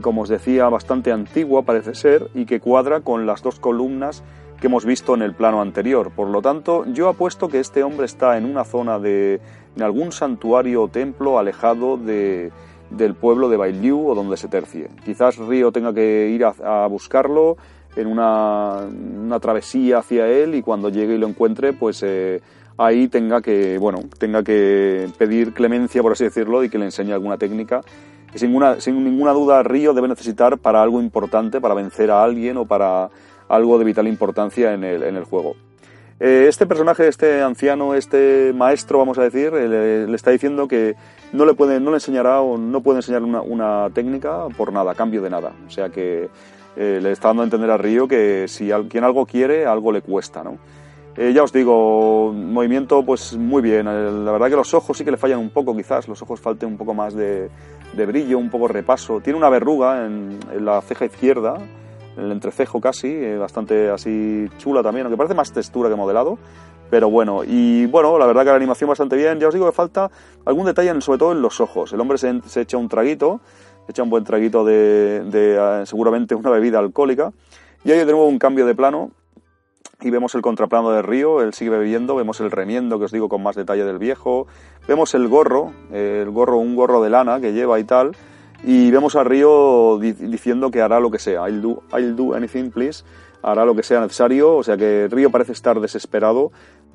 como 0.00 0.22
os 0.22 0.28
decía, 0.28 0.68
bastante 0.68 1.12
antigua 1.12 1.62
parece 1.62 1.94
ser 1.94 2.28
y 2.34 2.46
que 2.46 2.60
cuadra 2.60 3.00
con 3.00 3.26
las 3.26 3.42
dos 3.42 3.58
columnas 3.58 4.22
que 4.60 4.68
hemos 4.68 4.84
visto 4.84 5.14
en 5.14 5.22
el 5.22 5.34
plano 5.34 5.60
anterior. 5.60 6.12
Por 6.14 6.28
lo 6.28 6.40
tanto, 6.40 6.84
yo 6.86 7.08
apuesto 7.08 7.48
que 7.48 7.58
este 7.58 7.82
hombre 7.82 8.06
está 8.06 8.38
en 8.38 8.44
una 8.44 8.64
zona 8.64 8.98
de 8.98 9.40
en 9.76 9.82
algún 9.82 10.12
santuario 10.12 10.82
o 10.82 10.88
templo 10.88 11.38
alejado 11.38 11.96
de, 11.96 12.52
del 12.90 13.14
pueblo 13.14 13.48
de 13.48 13.56
Bailiu 13.56 14.08
o 14.08 14.14
donde 14.14 14.36
se 14.36 14.48
tercie. 14.48 14.88
Quizás 15.04 15.36
Río 15.38 15.72
tenga 15.72 15.92
que 15.92 16.28
ir 16.28 16.44
a, 16.44 16.86
buscarlo 16.86 17.56
en 17.96 18.06
una, 18.06 18.86
una, 18.86 19.40
travesía 19.40 19.98
hacia 19.98 20.28
él 20.28 20.54
y 20.54 20.62
cuando 20.62 20.90
llegue 20.90 21.14
y 21.14 21.18
lo 21.18 21.26
encuentre, 21.26 21.72
pues 21.72 22.02
eh, 22.02 22.40
ahí 22.76 23.08
tenga 23.08 23.40
que, 23.40 23.78
bueno, 23.78 24.00
tenga 24.18 24.42
que 24.42 25.08
pedir 25.18 25.52
clemencia, 25.52 26.02
por 26.02 26.12
así 26.12 26.24
decirlo, 26.24 26.64
y 26.64 26.68
que 26.68 26.78
le 26.78 26.86
enseñe 26.86 27.12
alguna 27.12 27.38
técnica 27.38 27.80
sin 28.34 28.48
ninguna, 28.48 28.80
sin 28.80 29.02
ninguna 29.04 29.32
duda 29.32 29.62
Río 29.62 29.94
debe 29.94 30.08
necesitar 30.08 30.58
para 30.58 30.82
algo 30.82 31.00
importante, 31.00 31.60
para 31.60 31.74
vencer 31.74 32.10
a 32.10 32.22
alguien 32.22 32.56
o 32.56 32.64
para 32.64 33.10
algo 33.48 33.78
de 33.78 33.84
vital 33.84 34.08
importancia 34.08 34.72
en 34.72 34.84
el, 34.84 35.02
en 35.02 35.16
el 35.16 35.24
juego. 35.24 35.56
Eh, 36.20 36.46
este 36.48 36.66
personaje, 36.66 37.08
este 37.08 37.42
anciano, 37.42 37.94
este 37.94 38.52
maestro, 38.54 38.98
vamos 38.98 39.18
a 39.18 39.22
decir, 39.22 39.52
eh, 39.54 40.06
le, 40.08 40.14
está 40.14 40.30
diciendo 40.30 40.68
que 40.68 40.94
no 41.32 41.44
le, 41.44 41.54
puede, 41.54 41.80
no 41.80 41.90
le 41.90 41.96
enseñará 41.96 42.40
o 42.40 42.56
no 42.56 42.80
puede 42.80 42.98
enseñar 42.98 43.24
una, 43.24 43.40
una 43.40 43.90
técnica 43.92 44.46
por 44.56 44.72
nada, 44.72 44.92
a 44.92 44.94
cambio 44.94 45.20
de 45.20 45.30
nada. 45.30 45.52
O 45.66 45.70
sea 45.70 45.88
que 45.88 46.28
eh, 46.76 47.00
le 47.02 47.10
está 47.12 47.28
dando 47.28 47.42
a 47.42 47.46
entender 47.46 47.70
a 47.70 47.76
Río 47.76 48.06
que 48.06 48.46
si 48.46 48.70
quien 48.88 49.04
algo 49.04 49.26
quiere, 49.26 49.66
algo 49.66 49.90
le 49.90 50.00
cuesta, 50.00 50.44
¿no? 50.44 50.58
Ya 51.16 51.42
os 51.42 51.52
digo, 51.52 52.32
movimiento 52.32 53.04
pues 53.04 53.36
muy 53.36 53.60
bien. 53.60 53.84
La 53.84 54.32
verdad 54.32 54.48
que 54.48 54.56
los 54.56 54.72
ojos 54.72 54.96
sí 54.96 55.04
que 55.04 55.10
le 55.10 55.18
fallan 55.18 55.40
un 55.40 55.50
poco, 55.50 55.76
quizás. 55.76 56.08
Los 56.08 56.22
ojos 56.22 56.40
falten 56.40 56.70
un 56.70 56.78
poco 56.78 56.94
más 56.94 57.14
de, 57.14 57.50
brillo, 57.94 58.38
un 58.38 58.50
poco 58.50 58.66
repaso. 58.66 59.20
Tiene 59.20 59.38
una 59.38 59.50
verruga 59.50 60.06
en, 60.06 60.38
la 60.60 60.80
ceja 60.80 61.04
izquierda, 61.04 61.58
en 62.16 62.24
el 62.24 62.32
entrecejo 62.32 62.80
casi, 62.80 63.08
eh, 63.08 63.36
bastante 63.36 63.90
así 63.90 64.48
chula 64.56 64.82
también, 64.82 65.06
aunque 65.06 65.18
parece 65.18 65.34
más 65.34 65.52
textura 65.52 65.90
que 65.90 65.96
modelado. 65.96 66.38
Pero 66.88 67.10
bueno, 67.10 67.42
y 67.46 67.86
bueno, 67.86 68.18
la 68.18 68.26
verdad 68.26 68.42
que 68.42 68.50
la 68.50 68.56
animación 68.56 68.88
bastante 68.88 69.16
bien. 69.16 69.38
Ya 69.38 69.48
os 69.48 69.54
digo 69.54 69.66
que 69.66 69.72
falta 69.72 70.10
algún 70.46 70.66
detalle, 70.66 70.98
sobre 71.02 71.18
todo 71.18 71.32
en 71.32 71.42
los 71.42 71.60
ojos. 71.60 71.92
El 71.92 72.00
hombre 72.00 72.16
se, 72.16 72.60
echa 72.60 72.76
un 72.78 72.88
traguito, 72.88 73.40
se 73.86 73.92
echa 73.92 74.02
un 74.02 74.10
buen 74.10 74.24
traguito 74.24 74.64
de, 74.64 75.24
de 75.24 75.56
eh, 75.58 75.86
seguramente 75.86 76.34
una 76.34 76.50
bebida 76.50 76.78
alcohólica. 76.78 77.32
Y 77.84 77.92
ahí 77.92 78.02
nuevo 78.04 78.26
un 78.26 78.38
cambio 78.38 78.64
de 78.64 78.74
plano 78.74 79.10
y 80.02 80.10
vemos 80.10 80.34
el 80.34 80.42
contraplano 80.42 80.90
del 80.90 81.04
río, 81.04 81.42
él 81.42 81.54
sigue 81.54 81.70
bebiendo, 81.70 82.16
vemos 82.16 82.40
el 82.40 82.50
remiendo 82.50 82.98
que 82.98 83.04
os 83.06 83.12
digo 83.12 83.28
con 83.28 83.42
más 83.42 83.56
detalle 83.56 83.84
del 83.84 83.98
viejo, 83.98 84.46
vemos 84.88 85.14
el 85.14 85.28
gorro, 85.28 85.72
el 85.92 86.30
gorro, 86.30 86.58
un 86.58 86.74
gorro 86.74 87.02
de 87.02 87.10
lana 87.10 87.40
que 87.40 87.52
lleva 87.52 87.78
y 87.78 87.84
tal, 87.84 88.12
y 88.64 88.90
vemos 88.90 89.16
al 89.16 89.26
río 89.26 89.98
diciendo 89.98 90.70
que 90.70 90.80
hará 90.80 91.00
lo 91.00 91.10
que 91.10 91.18
sea, 91.18 91.48
I'll 91.48 91.60
do, 91.60 91.82
I'll 91.96 92.16
do 92.16 92.34
anything 92.34 92.70
please, 92.70 93.04
hará 93.42 93.64
lo 93.64 93.74
que 93.74 93.82
sea 93.82 94.00
necesario, 94.00 94.56
o 94.56 94.62
sea 94.62 94.76
que 94.76 95.04
el 95.04 95.10
río 95.10 95.30
parece 95.30 95.52
estar 95.52 95.80
desesperado 95.80 96.52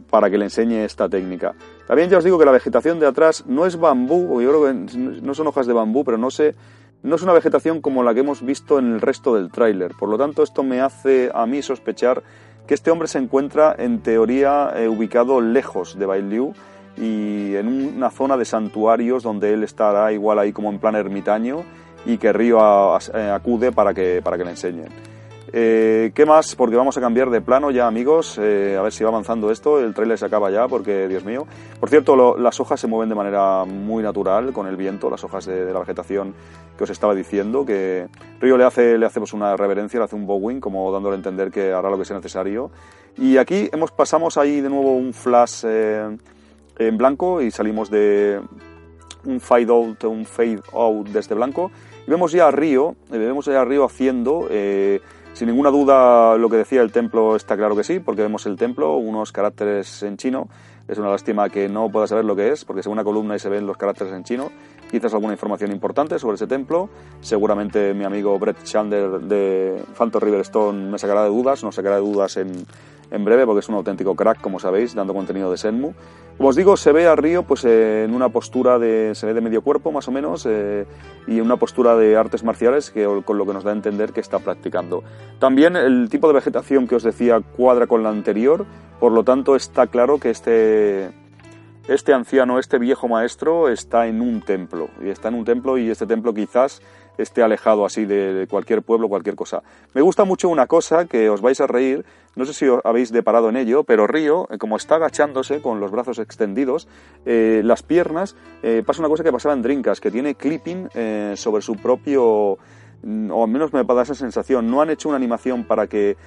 para 0.09 0.29
que 0.29 0.38
le 0.38 0.45
enseñe 0.45 0.85
esta 0.85 1.09
técnica. 1.09 1.53
También 1.88 2.09
ya 2.09 2.17
os 2.17 2.23
digo 2.23 2.38
que 2.38 2.45
la 2.45 2.51
vegetación 2.51 2.99
de 2.99 3.07
atrás 3.07 3.45
no 3.47 3.65
es 3.65 3.77
bambú, 3.77 4.41
yo 4.41 4.49
creo 4.49 4.63
que 4.65 4.73
no 5.21 5.34
son 5.34 5.47
hojas 5.47 5.67
de 5.67 5.73
bambú, 5.73 6.03
pero 6.03 6.17
no 6.17 6.31
sé, 6.31 6.55
no 7.03 7.15
es 7.15 7.21
una 7.21 7.34
vegetación 7.34 7.81
como 7.81 8.03
la 8.03 8.13
que 8.13 8.21
hemos 8.21 8.43
visto 8.43 8.79
en 8.79 8.93
el 8.93 9.01
resto 9.01 9.35
del 9.35 9.51
tráiler, 9.51 9.91
por 9.99 10.09
lo 10.09 10.17
tanto 10.17 10.43
esto 10.43 10.63
me 10.63 10.81
hace 10.81 11.29
a 11.34 11.45
mí 11.45 11.61
sospechar 11.61 12.23
que 12.68 12.73
este 12.73 12.91
hombre 12.91 13.07
se 13.07 13.18
encuentra 13.18 13.76
en 13.77 14.02
teoría 14.02 14.73
eh, 14.76 14.88
ubicado 14.88 15.39
lejos 15.41 15.98
de 15.98 16.06
Bailiu 16.06 16.53
y 16.98 17.56
en 17.56 17.68
una 17.68 18.10
zona 18.10 18.35
de 18.38 18.45
santuarios 18.45 19.23
donde 19.23 19.53
él 19.53 19.64
estará 19.64 20.11
igual 20.11 20.39
ahí 20.39 20.52
como 20.52 20.69
en 20.69 20.80
plan 20.80 20.95
ermitaño 20.95 21.64
y 22.06 22.18
que 22.18 22.34
Río 22.34 22.60
eh, 23.14 23.31
acude 23.34 23.72
para 23.72 23.94
que, 23.94 24.22
para 24.23 24.38
que 24.38 24.44
le 24.44 24.52
enseñen. 24.52 25.16
Eh, 25.53 26.11
¿Qué 26.14 26.26
más? 26.26 26.56
Porque 26.56 26.76
vamos 26.76 26.98
a 26.98 27.02
cambiar 27.02 27.30
de 27.30 27.41
plano 27.41 27.72
ya, 27.72 27.88
amigos. 27.88 28.38
Eh, 28.41 28.76
a 28.78 28.82
ver 28.82 28.91
si 28.91 29.03
va 29.03 29.10
avanzando 29.10 29.49
esto. 29.52 29.80
El 29.80 29.94
trailer 29.94 30.18
se 30.18 30.26
acaba 30.26 30.52
ya, 30.52 30.68
porque, 30.68 31.07
Dios 31.07 31.24
mío. 31.24 31.48
Por 31.80 31.90
cierto, 31.90 32.38
las 32.38 32.60
hojas 32.60 32.80
se 32.80 32.88
mueven 32.88 33.10
de 33.10 33.15
manera 33.15 33.64
muy 33.65 34.03
natural 34.03 34.52
con 34.52 34.68
el 34.68 34.76
viento, 34.76 35.10
las 35.10 35.24
hojas 35.24 35.45
de, 35.45 35.72
la 35.72 35.80
vegetación 35.80 36.34
que 36.78 36.84
os 36.84 36.90
estaba 36.90 37.15
diciendo. 37.15 37.65
Que 37.65 38.07
Río 38.41 38.57
le 38.57 38.65
hace, 38.65 38.98
le 38.98 39.06
hacemos 39.06 39.34
una 39.34 39.56
reverencia, 39.56 39.99
le 39.99 40.06
hace 40.06 40.15
un 40.15 40.28
bowing, 40.28 40.60
como 40.60 40.91
dándole 40.91 41.15
a 41.15 41.18
entender 41.18 41.49
que 41.49 41.72
hará 41.72 41.90
lo 41.90 41.98
que 41.98 42.06
sea 42.06 42.18
necesario. 42.18 42.69
Y 43.18 43.38
aquí 43.38 43.69
hemos, 43.72 43.91
pasamos 43.91 44.38
ahí 44.38 44.61
de 44.61 44.69
nuevo 44.69 44.95
un 44.95 45.14
flash 45.14 45.64
eh, 45.65 46.18
en 46.78 46.98
blanco 46.98 47.41
y 47.41 47.52
salimos 47.52 47.90
de 47.90 48.41
un 49.26 49.40
fade 49.40 49.72
out, 49.72 50.03
un 50.03 50.26
fade 50.26 50.61
out 50.74 51.07
desde 51.07 51.36
blanco. 51.36 51.72
Y 52.06 52.11
vemos 52.11 52.32
ya 52.32 52.48
a 52.48 52.52
Río, 52.52 52.95
vemos 53.10 53.45
ya 53.45 53.61
a 53.61 53.65
Río 53.65 53.86
haciendo 53.86 54.48
sin 55.38 55.49
ninguna 55.49 55.69
duda, 55.69 56.35
lo 56.35 56.49
que 56.49 56.57
decía 56.57 56.81
el 56.81 56.91
templo 56.91 57.35
está 57.35 57.55
claro 57.55 57.76
que 57.76 57.84
sí, 57.84 57.99
porque 57.99 58.23
vemos 58.23 58.47
el 58.47 58.57
templo, 58.57 58.95
unos 58.97 59.31
caracteres 59.31 60.01
en 60.01 60.18
chino. 60.18 60.49
Es 60.88 60.97
una 60.97 61.11
lástima 61.11 61.47
que 61.47 61.69
no 61.69 61.91
pueda 61.91 62.07
saber 62.07 62.26
lo 62.26 62.35
que 62.35 62.49
es, 62.49 62.65
porque 62.65 62.81
según 62.81 62.95
una 62.95 63.03
columna 63.03 63.35
y 63.35 63.39
se 63.39 63.47
ven 63.47 63.68
los 63.68 63.77
caracteres 63.77 64.14
en 64.14 64.23
chino. 64.23 64.49
Quizás 64.89 65.14
alguna 65.14 65.34
información 65.34 65.72
importante 65.72 66.18
sobre 66.18 66.35
ese 66.35 66.47
templo. 66.47 66.89
Seguramente 67.19 67.93
mi 67.93 68.05
amigo 68.05 68.38
Brett 68.39 68.64
Chandler 68.64 69.19
de 69.22 69.84
Phantom 69.97 70.22
Riverstone 70.22 70.91
me 70.91 70.97
sacará 70.97 71.23
de 71.23 71.30
dudas, 71.30 71.64
nos 71.64 71.76
sacará 71.76 71.95
de 71.95 72.01
dudas 72.01 72.38
en, 72.38 72.65
en 73.11 73.26
breve, 73.26 73.45
porque 73.45 73.59
es 73.59 73.69
un 73.69 73.76
auténtico 73.76 74.15
crack, 74.15 74.41
como 74.41 74.59
sabéis, 74.59 74.95
dando 74.95 75.14
contenido 75.14 75.51
de 75.51 75.57
Senmu. 75.57 75.93
Como 76.38 76.49
os 76.49 76.55
digo, 76.55 76.77
se 76.77 76.91
ve 76.91 77.07
a 77.07 77.15
Río 77.15 77.43
pues, 77.43 77.65
en 77.65 78.14
una 78.14 78.30
postura 78.30 78.77
de, 78.77 79.14
se 79.15 79.26
ve 79.26 79.34
de 79.34 79.41
medio 79.41 79.64
cuerpo, 79.64 79.91
más 79.91 80.07
o 80.07 80.11
menos, 80.11 80.45
eh, 80.47 80.85
y 81.26 81.39
en 81.39 81.41
una 81.41 81.57
postura 81.57 81.95
de 81.95 82.15
artes 82.15 82.43
marciales, 82.43 82.91
que, 82.91 83.05
con 83.26 83.38
lo 83.38 83.45
que 83.45 83.53
nos 83.53 83.64
da 83.64 83.72
a 83.72 83.73
entender 83.73 84.14
que 84.14 84.19
está 84.19 84.39
practicando. 84.39 85.03
También 85.39 85.76
el 85.76 86.09
tipo 86.09 86.27
de 86.27 86.35
vegetación 86.35 86.88
que 86.88 86.95
os 86.95 87.03
decía 87.03 87.39
cuadra 87.39 87.88
con 87.88 88.03
la 88.03 88.09
anterior, 88.09 88.65
por 88.99 89.11
lo 89.11 89.23
tanto 89.23 89.55
está 89.55 89.88
claro 89.88 90.19
que 90.19 90.30
este, 90.30 91.09
este 91.88 92.14
anciano, 92.14 92.59
este 92.59 92.80
viejo 92.80 93.07
maestro, 93.07 93.69
está 93.69 94.07
en 94.07 94.22
un 94.22 94.41
templo, 94.41 94.89
y 95.01 95.09
está 95.09 95.30
en 95.30 95.35
un 95.35 95.45
templo, 95.45 95.77
y 95.77 95.89
este 95.89 96.05
templo 96.05 96.34
quizás 96.34 96.81
esté 97.18 97.41
alejado 97.41 97.85
así 97.85 98.05
de, 98.05 98.45
cualquier 98.49 98.81
pueblo, 98.81 99.09
cualquier 99.09 99.35
cosa. 99.35 99.64
Me 99.93 100.01
gusta 100.01 100.23
mucho 100.23 100.49
una 100.49 100.68
cosa 100.68 101.05
que 101.05 101.30
os 101.30 101.41
vais 101.41 101.59
a 101.61 101.68
reír, 101.68 102.05
no 102.35 102.45
sé 102.45 102.53
si 102.53 102.68
os 102.68 102.81
habéis 102.84 103.11
deparado 103.11 103.49
en 103.49 103.57
ello, 103.57 103.84
pero 103.84 104.05
Río, 104.05 104.47
eh, 104.51 104.57
como 104.57 104.77
está 104.77 104.95
agachándose 104.95 105.61
con 105.61 105.80
los 105.80 105.91
brazos 105.91 106.19
extendidos, 106.19 106.88
eh, 107.26 107.61
las 107.64 107.84
piernas, 107.84 108.35
eh, 108.61 108.84
pasa 108.85 109.01
una 109.01 109.09
cosa 109.09 109.23
que 109.23 109.31
pasaba 109.31 109.55
en 109.55 109.61
Drinkas, 109.61 109.99
que 109.99 110.11
tiene 110.11 110.35
clipping 110.35 110.89
sobre 111.35 111.61
su 111.61 111.76
propio 111.76 112.57
o 113.03 113.44
al 113.44 113.49
menos 113.49 113.74
me 113.74 113.84
da 113.84 114.02
esa 114.02 114.15
sensación, 114.15 114.69
no 114.69 114.82
han 114.82 114.90
hecho 114.90 115.10
una 115.10 115.18
animación 115.18 115.64
para 115.64 115.88
que 115.88 116.18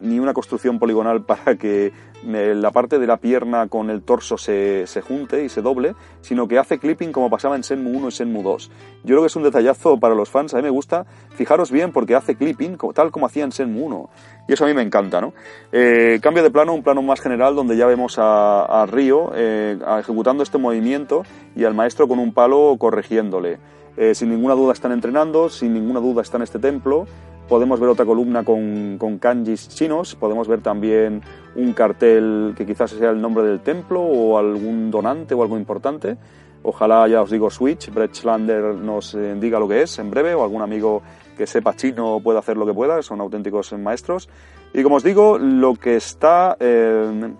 ni 0.00 0.18
una 0.18 0.34
construcción 0.34 0.78
poligonal 0.78 1.22
para 1.26 1.56
que 1.56 1.92
la 2.24 2.72
parte 2.72 2.98
de 2.98 3.06
la 3.06 3.18
pierna 3.18 3.68
con 3.68 3.90
el 3.90 4.02
torso 4.02 4.38
se, 4.38 4.86
se, 4.88 5.00
junte 5.00 5.44
y 5.44 5.48
se 5.48 5.62
doble, 5.62 5.94
sino 6.20 6.48
que 6.48 6.58
hace 6.58 6.78
clipping 6.78 7.12
como 7.12 7.30
pasaba 7.30 7.54
en 7.54 7.62
Senmu 7.62 7.96
1 7.96 8.08
y 8.08 8.10
Senmu 8.10 8.42
2. 8.42 8.70
Yo 9.04 9.06
creo 9.06 9.20
que 9.20 9.28
es 9.28 9.36
un 9.36 9.44
detallazo 9.44 10.00
para 10.00 10.16
los 10.16 10.28
fans, 10.28 10.52
a 10.52 10.56
mí 10.56 10.64
me 10.64 10.70
gusta. 10.70 11.06
Fijaros 11.30 11.70
bien 11.70 11.92
porque 11.92 12.16
hace 12.16 12.34
clipping 12.34 12.76
tal 12.92 13.12
como 13.12 13.26
hacía 13.26 13.44
en 13.44 13.52
Senmu 13.52 13.86
1. 13.86 14.10
Y 14.48 14.52
eso 14.52 14.64
a 14.64 14.68
mí 14.68 14.74
me 14.74 14.82
encanta, 14.82 15.20
¿no? 15.20 15.32
Eh, 15.70 16.18
cambio 16.20 16.42
de 16.42 16.50
plano, 16.50 16.74
un 16.74 16.82
plano 16.82 17.02
más 17.02 17.20
general 17.20 17.54
donde 17.54 17.76
ya 17.76 17.86
vemos 17.86 18.18
a, 18.18 18.64
a 18.64 18.86
Río 18.86 19.30
eh, 19.34 19.78
ejecutando 20.00 20.42
este 20.42 20.58
movimiento 20.58 21.22
y 21.54 21.64
al 21.64 21.74
maestro 21.74 22.08
con 22.08 22.18
un 22.18 22.32
palo 22.32 22.74
corrigiéndole. 22.78 23.58
Eh, 23.98 24.14
sin 24.14 24.30
ninguna 24.30 24.54
duda 24.54 24.72
están 24.72 24.92
entrenando, 24.92 25.48
sin 25.48 25.74
ninguna 25.74 26.00
duda 26.00 26.22
está 26.22 26.36
en 26.36 26.44
este 26.44 26.58
templo 26.58 27.06
Podemos 27.48 27.80
ver 27.80 27.88
otra 27.88 28.04
columna 28.04 28.44
con, 28.44 29.18
kanjis 29.18 29.70
chinos, 29.70 30.14
podemos 30.14 30.46
ver 30.46 30.60
también 30.60 31.22
un 31.56 31.72
cartel 31.72 32.52
que 32.54 32.66
quizás 32.66 32.90
sea 32.90 33.08
el 33.08 33.22
nombre 33.22 33.42
del 33.42 33.60
templo 33.60 34.02
o 34.02 34.36
algún 34.36 34.90
donante 34.90 35.34
o 35.34 35.42
algo 35.42 35.56
importante. 35.56 36.18
Ojalá, 36.62 37.08
ya 37.08 37.22
os 37.22 37.30
digo, 37.30 37.48
Switch, 37.48 37.90
Brett 37.90 38.12
Schlander 38.12 38.74
nos 38.74 39.14
eh, 39.14 39.34
diga 39.40 39.58
lo 39.58 39.66
que 39.66 39.80
es 39.80 39.98
en 39.98 40.10
breve 40.10 40.34
o 40.34 40.42
algún 40.42 40.60
amigo 40.60 41.00
que 41.38 41.46
sepa 41.46 41.74
chino 41.74 42.20
pueda 42.22 42.40
hacer 42.40 42.58
lo 42.58 42.66
que 42.66 42.74
pueda, 42.74 43.00
son 43.00 43.22
auténticos 43.22 43.72
maestros. 43.72 44.28
Y 44.74 44.82
como 44.82 44.96
os 44.96 45.02
digo, 45.02 45.38
lo 45.38 45.74
que 45.74 45.96
está... 45.96 46.54
Eh, 46.60 47.32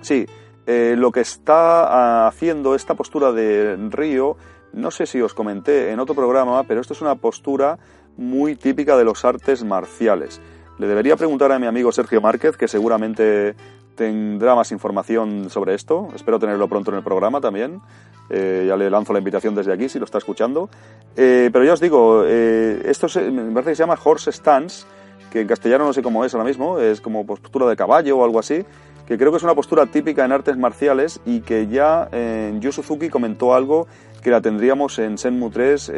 sí, 0.00 0.24
eh, 0.66 0.94
lo 0.96 1.12
que 1.12 1.20
está 1.20 2.26
haciendo 2.26 2.74
esta 2.74 2.94
postura 2.94 3.32
de 3.32 3.76
Río, 3.90 4.38
no 4.74 4.90
sé 4.90 5.06
si 5.06 5.20
os 5.20 5.34
comenté 5.34 5.90
en 5.90 6.00
otro 6.00 6.14
programa, 6.14 6.62
pero 6.64 6.80
esto 6.80 6.92
es 6.92 7.00
una 7.00 7.14
postura 7.14 7.78
muy 8.16 8.56
típica 8.56 8.96
de 8.96 9.04
los 9.04 9.24
artes 9.24 9.64
marciales. 9.64 10.40
Le 10.78 10.86
debería 10.86 11.16
preguntar 11.16 11.52
a 11.52 11.58
mi 11.58 11.66
amigo 11.66 11.92
Sergio 11.92 12.20
Márquez, 12.20 12.56
que 12.56 12.66
seguramente 12.66 13.54
tendrá 13.94 14.54
más 14.54 14.72
información 14.72 15.48
sobre 15.50 15.74
esto. 15.74 16.08
Espero 16.14 16.38
tenerlo 16.38 16.68
pronto 16.68 16.90
en 16.90 16.96
el 16.96 17.04
programa 17.04 17.40
también. 17.40 17.80
Eh, 18.30 18.64
ya 18.66 18.76
le 18.76 18.90
lanzo 18.90 19.12
la 19.12 19.18
invitación 19.20 19.54
desde 19.54 19.72
aquí 19.72 19.88
si 19.88 19.98
lo 19.98 20.04
está 20.04 20.18
escuchando. 20.18 20.68
Eh, 21.16 21.50
pero 21.52 21.64
ya 21.64 21.74
os 21.74 21.80
digo, 21.80 22.24
eh, 22.26 22.82
esto 22.86 23.06
me 23.30 23.52
parece 23.52 23.70
que 23.70 23.76
se 23.76 23.82
llama 23.82 23.98
horse 24.02 24.32
stance, 24.32 24.86
que 25.30 25.42
en 25.42 25.46
castellano 25.46 25.84
no 25.84 25.92
sé 25.92 26.02
cómo 26.02 26.24
es 26.24 26.34
ahora 26.34 26.46
mismo, 26.46 26.78
es 26.78 27.00
como 27.00 27.24
postura 27.24 27.66
de 27.66 27.76
caballo 27.76 28.18
o 28.18 28.24
algo 28.24 28.38
así, 28.40 28.64
que 29.06 29.18
creo 29.18 29.30
que 29.30 29.36
es 29.36 29.42
una 29.42 29.54
postura 29.54 29.86
típica 29.86 30.24
en 30.24 30.32
artes 30.32 30.56
marciales 30.56 31.20
y 31.26 31.40
que 31.40 31.68
ya 31.68 32.08
Yu 32.58 32.72
Suzuki 32.72 33.10
comentó 33.10 33.54
algo 33.54 33.86
que 34.24 34.30
la 34.30 34.40
tendríamos 34.40 34.98
en 34.98 35.18
Senmu 35.18 35.50
3 35.50 35.92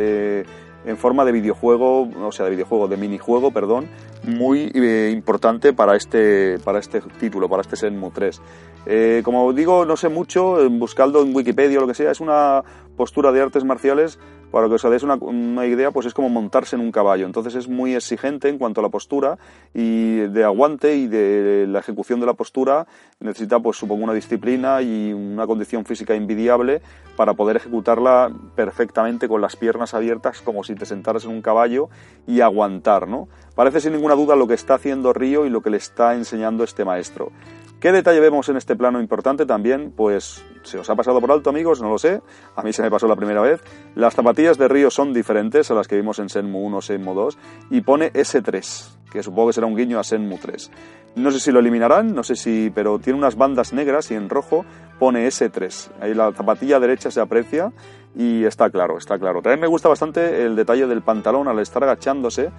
en 0.87 0.97
forma 0.97 1.25
de 1.25 1.33
videojuego, 1.33 2.09
o 2.23 2.33
sea, 2.33 2.45
de 2.45 2.53
videojuego, 2.53 2.87
de 2.87 2.97
minijuego, 2.97 3.51
perdón, 3.51 3.89
muy 4.23 4.71
eh, 4.75 5.11
importante 5.13 5.73
para 5.73 5.97
este, 5.97 6.59
para 6.61 6.79
este 6.79 7.01
título, 7.19 7.49
para 7.49 7.63
este 7.63 7.77
Senmu 7.77 8.11
3. 8.11 8.41
Eh, 8.87 9.23
como 9.25 9.53
digo, 9.53 9.85
no 9.85 9.97
sé 9.97 10.09
mucho, 10.09 10.59
buscando 10.71 11.21
en 11.23 11.35
Wikipedia 11.35 11.79
o 11.79 11.81
lo 11.83 11.89
que 11.89 11.95
sea, 11.95 12.13
es 12.13 12.21
una 12.21 12.63
postura 12.97 13.33
de 13.33 13.43
artes 13.43 13.65
marciales 13.65 14.19
para 14.51 14.69
que 14.69 14.75
os 14.75 14.85
hagáis 14.85 15.03
una, 15.03 15.67
idea, 15.67 15.91
pues 15.91 16.07
es 16.07 16.15
como 16.15 16.29
montarse 16.29 16.77
en 16.77 16.83
un 16.83 16.93
caballo. 16.93 17.27
Entonces 17.27 17.55
es 17.57 17.69
muy 17.69 17.95
exigente 17.95 18.49
en 18.49 18.59
cuanto 18.59 18.81
a 18.81 18.83
la 18.83 18.89
postura 18.89 19.39
y 19.75 20.21
de 20.21 20.45
aguante 20.45 20.97
y 20.97 21.09
de 21.09 21.67
la 21.69 21.81
ejecución 21.81 22.21
de 22.21 22.27
la 22.27 22.35
postura. 22.35 22.87
Necesita, 23.21 23.61
pues 23.61 23.77
supongo, 23.77 24.05
una 24.05 24.15
disciplina 24.15 24.81
y 24.83 25.13
una 25.13 25.47
condición 25.47 25.85
física 25.85 26.15
invidiable 26.15 26.81
para 27.17 27.35
poder 27.35 27.57
ejecutarla 27.57 28.31
perfectamente 28.55 29.29
con 29.29 29.41
las 29.41 29.57
piernas 29.57 29.95
abiertas, 29.95 30.41
como 30.41 30.65
si 30.65 30.75
te 30.75 30.87
sentaras 30.87 31.25
en 31.25 31.33
un 31.33 31.43
caballo 31.43 31.89
y 32.27 32.41
aguantar, 32.41 33.09
¿no? 33.09 33.29
Parece 33.55 33.81
sin 33.81 33.93
ninguna 33.93 34.15
duda 34.15 34.37
lo 34.37 34.47
que 34.47 34.55
está 34.55 34.75
haciendo 34.75 35.13
Río 35.13 35.45
y 35.45 35.51
lo 35.51 35.61
que 35.61 35.71
le 35.71 35.79
está 35.79 36.15
enseñando 36.15 36.63
este 36.63 36.85
maestro. 36.85 37.33
¿Qué 37.81 37.93
detalle 37.93 38.21
vemos 38.21 38.49
en 38.49 38.57
este 38.57 38.75
plano 38.75 39.01
importante 39.03 39.45
también? 39.45 39.93
Pues 39.95 40.43
se 40.63 40.79
os 40.79 40.89
ha 40.89 40.95
pasado 40.95 41.21
por 41.21 41.31
alto, 41.31 41.51
amigos, 41.51 41.83
no 41.83 41.91
lo 41.91 41.99
sé. 41.99 42.23
A 42.57 42.63
mí 42.63 42.73
se 42.73 42.83
me 42.83 42.91
pasó 42.91 43.07
la 43.07 43.17
primera 43.17 43.43
vez. 43.43 43.63
Las 43.95 44.15
zapatillas 44.15 44.57
de 44.57 44.67
Río 44.67 44.91
son 44.91 45.13
diferentes 45.13 45.71
a 45.71 45.75
las 45.75 45.87
que 45.87 45.97
vimos 45.97 46.19
en 46.19 46.31
Senmu 46.31 46.59
1 46.67 46.77
o 46.79 46.81
Senmu 46.81 47.15
2 47.15 47.39
y 47.71 47.83
pone 47.83 48.11
S3, 48.15 48.97
que 49.13 49.23
supongo 49.23 49.49
que 49.49 49.53
será 49.53 49.67
un 49.67 49.77
guiño 49.77 49.99
a 49.99 50.05
Senmu 50.05 50.39
3. 50.39 50.71
No 51.17 51.31
sé 51.31 51.39
si 51.39 51.53
lo 51.53 51.61
eliminarán, 51.61 52.15
no 52.15 52.23
sé 52.23 52.35
si, 52.35 52.73
pero 52.75 52.99
tiene 52.99 53.19
unas 53.19 53.37
bandas 53.37 53.75
negras 53.75 54.11
y 54.11 54.15
en 54.15 54.31
rojo 54.31 54.65
pone 54.99 55.27
S3. 55.27 55.91
Ahí 56.01 56.15
la 56.15 56.33
zapatilla 56.33 56.81
derecha 56.81 57.11
se 57.11 57.21
aprecia 57.21 57.73
y 58.17 58.45
está 58.45 58.71
claro, 58.71 58.97
está 58.97 59.19
claro. 59.19 59.43
También 59.43 59.61
me 59.61 59.67
gusta 59.67 59.91
bastante 59.91 60.47
el 60.47 60.57
detalle 60.57 60.87
del 60.87 61.03
pantalón 61.03 61.47
al 61.47 61.59
estar 61.59 61.85
agachándose 61.85 62.51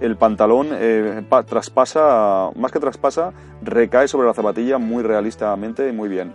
el 0.00 0.16
pantalón 0.16 0.68
eh, 0.72 1.22
traspasa, 1.46 2.50
más 2.54 2.72
que 2.72 2.80
traspasa, 2.80 3.32
recae 3.62 4.08
sobre 4.08 4.26
la 4.26 4.34
zapatilla 4.34 4.78
muy 4.78 5.02
realistamente 5.02 5.88
y 5.88 5.92
muy 5.92 6.08
bien. 6.08 6.32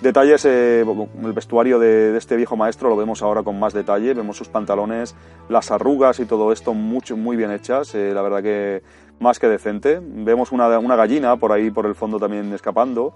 Detalles, 0.00 0.44
eh, 0.44 0.80
el 0.82 1.32
vestuario 1.32 1.78
de, 1.78 2.14
este 2.18 2.36
viejo 2.36 2.54
maestro 2.54 2.90
lo 2.90 2.96
vemos 2.96 3.22
ahora 3.22 3.42
con 3.42 3.58
más 3.58 3.72
detalle, 3.72 4.12
vemos 4.12 4.36
sus 4.36 4.48
pantalones, 4.48 5.14
las 5.48 5.70
arrugas 5.70 6.20
y 6.20 6.26
todo 6.26 6.52
esto 6.52 6.74
mucho, 6.74 7.16
muy 7.16 7.34
bien 7.34 7.50
hechas, 7.50 7.94
eh, 7.94 8.12
la 8.12 8.20
verdad 8.20 8.42
que 8.42 8.82
más 9.20 9.38
que 9.38 9.48
decente. 9.48 9.98
Vemos 10.02 10.52
una, 10.52 10.78
una, 10.78 10.96
gallina 10.96 11.36
por 11.36 11.52
ahí 11.52 11.70
por 11.70 11.86
el 11.86 11.94
fondo 11.94 12.18
también 12.18 12.52
escapando 12.52 13.14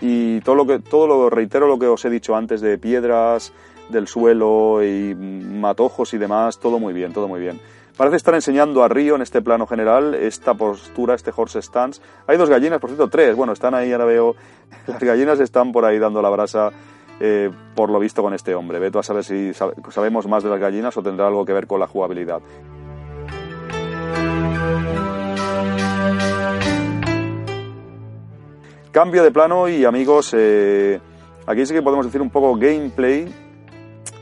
y 0.00 0.40
todo 0.42 0.54
lo 0.54 0.66
que, 0.66 0.80
todo 0.80 1.06
lo, 1.06 1.30
reitero 1.30 1.66
lo 1.66 1.78
que 1.78 1.86
os 1.86 2.04
he 2.04 2.10
dicho 2.10 2.36
antes 2.36 2.60
de 2.60 2.76
piedras, 2.76 3.54
del 3.88 4.06
suelo 4.06 4.84
y 4.84 5.14
matojos 5.14 6.12
y 6.12 6.18
demás, 6.18 6.58
todo 6.58 6.78
muy 6.78 6.92
bien, 6.92 7.14
todo 7.14 7.26
muy 7.26 7.40
bien. 7.40 7.58
Parece 7.98 8.16
estar 8.16 8.32
enseñando 8.36 8.84
a 8.84 8.88
Río 8.88 9.16
en 9.16 9.22
este 9.22 9.42
plano 9.42 9.66
general 9.66 10.14
esta 10.14 10.54
postura, 10.54 11.16
este 11.16 11.32
horse 11.34 11.60
stance. 11.60 12.00
Hay 12.28 12.36
dos 12.36 12.48
gallinas, 12.48 12.78
por 12.78 12.90
cierto, 12.90 13.08
tres. 13.08 13.34
Bueno, 13.34 13.52
están 13.52 13.74
ahí, 13.74 13.90
ahora 13.90 14.04
veo. 14.04 14.36
Las 14.86 15.00
gallinas 15.00 15.40
están 15.40 15.72
por 15.72 15.84
ahí 15.84 15.98
dando 15.98 16.22
la 16.22 16.30
brasa, 16.30 16.70
eh, 17.18 17.50
por 17.74 17.90
lo 17.90 17.98
visto, 17.98 18.22
con 18.22 18.34
este 18.34 18.54
hombre. 18.54 18.78
Veto 18.78 19.00
a 19.00 19.02
saber 19.02 19.24
si 19.24 19.52
sabemos 19.52 20.28
más 20.28 20.44
de 20.44 20.48
las 20.48 20.60
gallinas 20.60 20.96
o 20.96 21.02
tendrá 21.02 21.26
algo 21.26 21.44
que 21.44 21.52
ver 21.52 21.66
con 21.66 21.80
la 21.80 21.88
jugabilidad. 21.88 22.40
Cambio 28.92 29.24
de 29.24 29.32
plano 29.32 29.68
y 29.68 29.84
amigos, 29.84 30.36
eh, 30.38 31.00
aquí 31.48 31.66
sí 31.66 31.74
que 31.74 31.82
podemos 31.82 32.06
decir 32.06 32.22
un 32.22 32.30
poco 32.30 32.54
gameplay. 32.54 33.26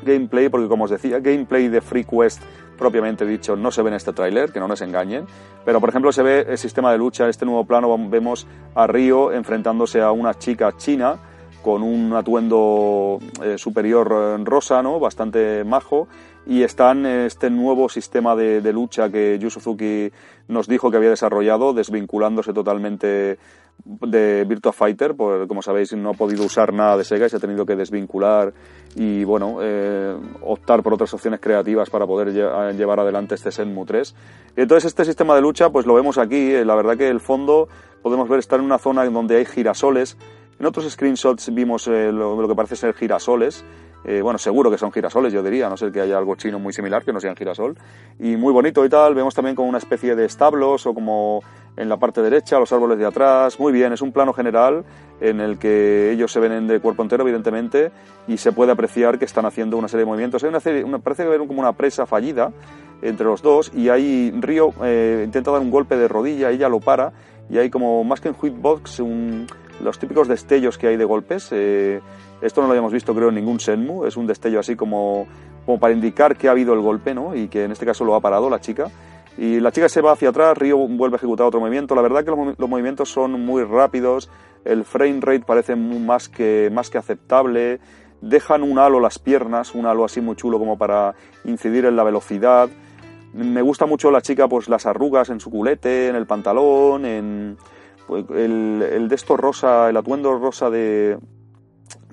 Gameplay, 0.03 0.49
porque 0.49 0.67
como 0.67 0.85
os 0.85 0.91
decía, 0.91 1.19
gameplay 1.19 1.69
de 1.69 1.83
FreeQuest 1.83 2.41
propiamente 2.77 3.27
dicho 3.27 3.57
no 3.57 3.71
se 3.71 3.83
ve 3.83 3.89
en 3.89 3.95
este 3.95 4.13
tráiler, 4.13 4.53
que 4.53 4.61
no 4.61 4.69
nos 4.69 4.81
engañen, 4.81 5.27
pero 5.65 5.81
por 5.81 5.89
ejemplo 5.89 6.13
se 6.13 6.23
ve 6.23 6.47
el 6.49 6.59
sistema 6.59 6.93
de 6.93 6.99
lucha, 6.99 7.29
este 7.29 7.45
nuevo 7.45 7.65
plano 7.65 7.97
vemos 8.09 8.47
a 8.75 8.87
Río 8.87 9.33
enfrentándose 9.33 10.01
a 10.01 10.13
una 10.13 10.35
chica 10.35 10.77
china 10.77 11.17
con 11.63 11.83
un 11.83 12.13
atuendo 12.13 13.19
eh, 13.43 13.59
superior 13.59 14.39
eh, 14.39 14.45
rosa, 14.45 14.83
¿no? 14.83 15.01
bastante 15.01 15.65
majo, 15.65 16.07
y 16.47 16.63
está 16.63 16.93
en 16.93 17.05
este 17.07 17.51
nuevo 17.51 17.89
sistema 17.89 18.37
de, 18.37 18.73
lucha 18.73 19.11
que 19.11 19.39
Yu 19.39 19.51
Suzuki 19.51 20.11
nos 20.49 20.69
dijo 20.69 20.91
que 20.91 20.97
había 20.97 21.11
desarrollado, 21.11 21.73
desvinculándose 21.73 22.53
totalmente 22.53 23.39
de 23.85 24.45
Virtua 24.45 24.73
Fighter, 24.73 25.15
pues 25.15 25.47
como 25.49 25.61
sabéis 25.61 25.93
no 25.95 26.11
ha 26.11 26.15
podido 26.15 26.45
usar 26.45 26.73
nada 26.73 26.97
de 26.97 27.05
Sega 27.05 27.27
y 27.27 27.29
se 27.29 27.37
ha 27.37 27.41
tenido 27.41 27.67
que 27.67 27.77
desvincular 27.77 28.55
y 28.95 29.25
bueno, 29.25 29.59
eh, 29.61 30.17
optar 30.43 30.83
por 30.83 30.95
otras 30.95 31.13
opciones 31.13 31.41
creativas 31.41 31.91
para 31.91 32.07
poder 32.07 32.33
llevar 32.33 33.01
adelante 33.01 33.35
este 33.35 33.51
Senmu 33.51 33.85
3. 33.85 34.15
Y 34.57 34.61
entonces 34.63 34.87
este 34.87 35.05
sistema 35.05 35.35
de 35.35 35.43
lucha 35.43 35.71
pues 35.71 35.85
lo 35.85 35.95
vemos 35.95 36.17
aquí, 36.17 36.53
la 36.65 36.75
verdad 36.75 36.97
que 36.97 37.09
el 37.09 37.21
fondo 37.21 37.69
podemos 38.03 38.29
ver 38.29 38.39
estar 38.39 38.61
en 38.61 38.65
una 38.65 38.79
zona 38.79 39.05
donde 39.05 39.37
hay 39.37 39.45
girasoles, 39.45 40.17
en 40.59 40.65
otros 40.65 40.91
screenshots 40.91 41.53
vimos 41.53 41.87
eh, 41.87 42.11
lo, 42.11 42.49
que 42.49 42.55
parece 42.55 42.77
ser 42.77 42.95
girasoles. 42.95 43.65
Eh, 44.05 44.21
bueno, 44.23 44.39
seguro 44.39 44.71
que 44.71 44.79
son 44.79 44.93
girasoles, 44.93 45.33
yo 45.33 45.43
diría, 45.43 45.69
no 45.69 45.77
sé 45.77 45.91
que 45.91 46.01
haya 46.01 46.17
algo 46.17 46.37
chino 46.37 46.59
muy 46.59 46.73
similar 46.73 47.05
que 47.05 47.13
no 47.13 47.21
sean 47.21 47.35
girasol. 47.35 47.77
Y 48.21 48.37
muy 48.37 48.53
bonito 48.53 48.85
y 48.85 48.89
tal. 48.89 49.15
Vemos 49.15 49.35
también 49.35 49.57
como 49.57 49.69
una 49.69 49.79
especie 49.79 50.15
de 50.15 50.25
establos 50.25 50.87
o 50.87 50.95
como 50.95 51.43
en 51.77 51.89
la 51.89 51.99
parte 51.99 52.23
derecha, 52.23 52.59
los 52.59 52.73
árboles 52.73 52.99
de 52.99 53.07
atrás. 53.07 53.59
Muy 53.59 53.73
bien, 53.73 53.93
es 53.93 54.03
un 54.03 54.13
plano 54.13 54.33
general 54.33 54.85
en 55.21 55.41
el 55.41 55.59
que 55.59 56.13
ellos 56.13 56.33
se 56.33 56.41
ven 56.41 56.67
de 56.67 56.81
cuerpo 56.81 57.03
entero, 57.03 57.23
evidentemente, 57.23 57.91
y 58.29 58.37
se 58.37 58.53
puede 58.53 58.73
apreciar 58.73 59.19
que 59.19 59.25
están 59.25 59.45
haciendo 59.45 59.77
una 59.77 59.89
serie 59.89 60.05
de 60.05 60.11
movimientos. 60.11 60.43
Hay 60.45 60.51
una 60.51 60.61
serie, 60.61 60.85
parece 61.03 61.25
que 61.25 61.39
como 61.39 61.61
una 61.61 61.73
presa 61.73 62.07
fallida 62.07 62.53
entre 63.03 63.27
los 63.27 63.43
dos 63.43 63.71
y 63.75 63.91
ahí 63.91 64.33
Río 64.41 64.73
eh, 64.83 65.23
intenta 65.25 65.51
dar 65.51 65.61
un 65.61 65.71
golpe 65.71 65.97
de 65.97 66.09
rodilla, 66.09 66.51
ella 66.51 66.69
lo 66.69 66.81
para 66.81 67.13
y 67.51 67.59
hay 67.59 67.69
como 67.69 68.03
más 68.05 68.23
que 68.23 68.29
en 68.29 68.35
hitbox 68.35 69.01
un 69.01 69.47
los 69.81 69.99
típicos 69.99 70.27
destellos 70.29 70.79
que 70.79 70.89
hay 70.89 70.97
de 70.97 71.05
golpes. 71.05 71.49
Eh, 71.51 72.01
esto 72.41 72.61
no 72.61 72.67
lo 72.67 72.73
habíamos 72.73 72.93
visto 72.93 73.15
creo 73.15 73.31
en 73.31 73.35
ningún 73.37 73.61
Senmu, 73.61 74.05
es 74.05 74.17
un 74.17 74.27
destello 74.27 74.61
así 74.61 74.77
como, 74.77 75.27
como 75.65 75.79
para 75.81 75.95
indicar 75.95 76.37
que 76.37 76.49
ha 76.49 76.51
habido 76.51 76.75
el 76.75 76.81
golpe, 76.81 77.15
¿no? 77.15 77.35
Y 77.35 77.49
que 77.49 77.65
en 77.65 77.73
este 77.73 77.87
caso 77.87 78.05
lo 78.05 78.15
ha 78.15 78.21
parado 78.21 78.51
la 78.51 78.61
chica. 78.61 78.91
Y 79.39 79.61
la 79.61 79.71
chica 79.71 79.89
se 79.89 80.01
va 80.01 80.13
hacia 80.13 80.31
atrás, 80.31 80.57
Río 80.57 80.79
vuelve 80.79 81.17
a 81.17 81.19
ejecutar 81.19 81.47
otro 81.47 81.61
movimiento. 81.61 81.95
La 81.95 82.03
verdad 82.03 82.25
que 82.25 82.31
los, 82.31 82.69
movimientos 82.69 83.11
son 83.11 83.33
muy 83.45 83.65
rápidos, 83.65 84.31
el 84.65 84.85
frame 84.85 85.21
rate 85.21 85.45
parece 85.47 85.77
más 85.77 86.29
que, 86.29 86.71
más 86.73 86.89
que 86.89 86.99
aceptable, 86.99 87.81
dejan 88.23 88.63
un 88.63 88.79
halo 88.79 88.99
las 88.99 89.19
piernas, 89.19 89.75
un 89.75 89.87
halo 89.87 90.05
así 90.05 90.23
muy 90.23 90.37
chulo 90.37 90.59
como 90.59 90.79
para 90.79 91.15
incidir 91.45 91.85
en 91.85 91.97
la 91.97 92.05
velocidad. 92.05 92.71
Me 93.35 93.61
gusta 93.61 93.85
mucho 93.85 94.11
la 94.11 94.23
chica, 94.23 94.49
pues 94.49 94.71
las 94.71 94.87
arrugas 94.87 95.29
en 95.29 95.41
su 95.41 95.51
culete, 95.51 96.09
en 96.09 96.17
el 96.17 96.27
pantalón, 96.27 97.05
en, 97.05 97.59
pues, 98.07 98.25
el, 98.31 98.83
el, 98.91 99.09
de 99.09 99.15
esto 99.15 99.37
rosa, 99.37 99.91
el 99.91 99.97
atuendo 99.99 100.39
rosa 100.39 100.71
de, 100.71 101.19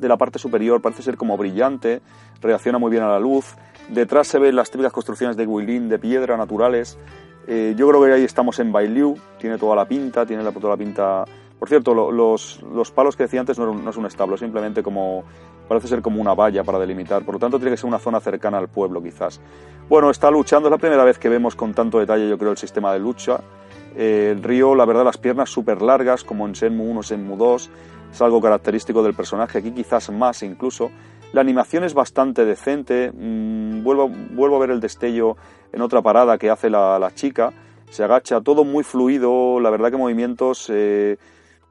de 0.03 0.09
la 0.09 0.17
parte 0.17 0.38
superior 0.38 0.81
parece 0.81 1.01
ser 1.01 1.17
como 1.17 1.35
brillante, 1.38 2.01
reacciona 2.41 2.77
muy 2.77 2.91
bien 2.91 3.01
a 3.01 3.07
la 3.07 3.19
luz. 3.19 3.55
Detrás 3.89 4.27
se 4.27 4.38
ven 4.38 4.55
las 4.55 4.69
típicas 4.69 4.93
construcciones 4.93 5.35
de 5.35 5.47
Guilin 5.47 5.89
de 5.89 5.97
piedra 5.97 6.38
naturales. 6.38 6.99
Eh, 7.47 7.73
yo 7.75 7.88
creo 7.89 8.03
que 8.03 8.13
ahí 8.13 8.23
estamos 8.23 8.59
en 8.59 8.71
Bailiu, 8.71 9.17
tiene 9.39 9.57
toda 9.57 9.75
la 9.75 9.85
pinta, 9.85 10.25
tiene 10.25 10.43
toda 10.51 10.69
la 10.69 10.77
pinta... 10.77 11.25
Por 11.57 11.69
cierto, 11.69 11.93
los, 11.93 12.61
los, 12.61 12.91
palos 12.91 13.15
que 13.15 13.23
decía 13.23 13.39
antes 13.39 13.57
no, 13.57 13.73
no, 13.73 13.89
es 13.89 13.97
un 13.97 14.05
establo, 14.05 14.38
simplemente 14.38 14.84
como... 14.84 15.23
Parece 15.67 15.88
ser 15.88 16.01
como 16.01 16.19
una 16.19 16.34
valla 16.34 16.61
para 16.65 16.77
delimitar, 16.77 17.23
por 17.23 17.35
lo 17.35 17.39
tanto 17.39 17.57
tiene 17.57 17.71
que 17.71 17.77
ser 17.77 17.85
una 17.85 17.97
zona 17.97 18.19
cercana 18.19 18.57
al 18.57 18.67
pueblo 18.67 19.01
quizás. 19.01 19.39
Bueno, 19.88 20.09
está 20.09 20.30
luchando, 20.30 20.67
es 20.67 20.71
la 20.71 20.77
primera 20.77 21.05
vez 21.05 21.17
que 21.17 21.30
vemos 21.30 21.55
con 21.55 21.73
tanto 21.73 21.99
detalle 21.99 22.27
yo 22.27 22.38
creo 22.38 22.51
el 22.51 22.57
sistema 22.57 22.91
de 22.91 22.99
lucha. 22.99 23.39
Eh, 23.95 24.34
el 24.35 24.43
río, 24.43 24.75
la 24.75 24.84
verdad, 24.84 25.05
las 25.05 25.17
piernas 25.17 25.49
súper 25.49 25.81
largas, 25.81 26.25
como 26.25 26.45
en 26.47 26.55
Senmu 26.55 26.84
1, 26.91 27.03
Senmu 27.03 27.38
2, 27.38 27.69
es 28.14 28.22
algo 28.22 28.40
característico 28.40 29.02
del 29.02 29.15
personaje, 29.15 29.57
aquí 29.57 29.72
quizás 29.72 30.11
más 30.11 30.44
incluso. 30.44 30.91
La 31.34 31.41
animación 31.41 31.84
es 31.84 31.95
bastante 31.95 32.45
decente, 32.45 33.11
mm, 33.11 33.84
vuelvo, 33.84 34.07
vuelvo, 34.07 34.57
a 34.57 34.60
ver 34.60 34.69
el 34.69 34.80
destello 34.80 35.35
en 35.72 35.81
otra 35.81 36.03
parada 36.03 36.38
que 36.38 36.52
hace 36.52 36.69
la, 36.69 37.11
chica, 37.15 37.52
se 37.90 38.03
agacha, 38.03 38.41
todo 38.41 38.64
muy 38.64 38.84
fluido, 38.84 39.60
la 39.60 39.72
verdad 39.72 39.90
que 39.90 39.98
movimientos 39.98 40.69
eh, 40.72 41.18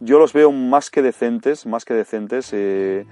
yo 0.00 0.18
los 0.18 0.32
veo 0.32 0.50
más 0.50 0.90
que 0.90 1.00
decentes, 1.00 1.64
más 1.64 1.84
que 1.84 1.94
decentes, 1.94 2.50
eh, 2.52 3.06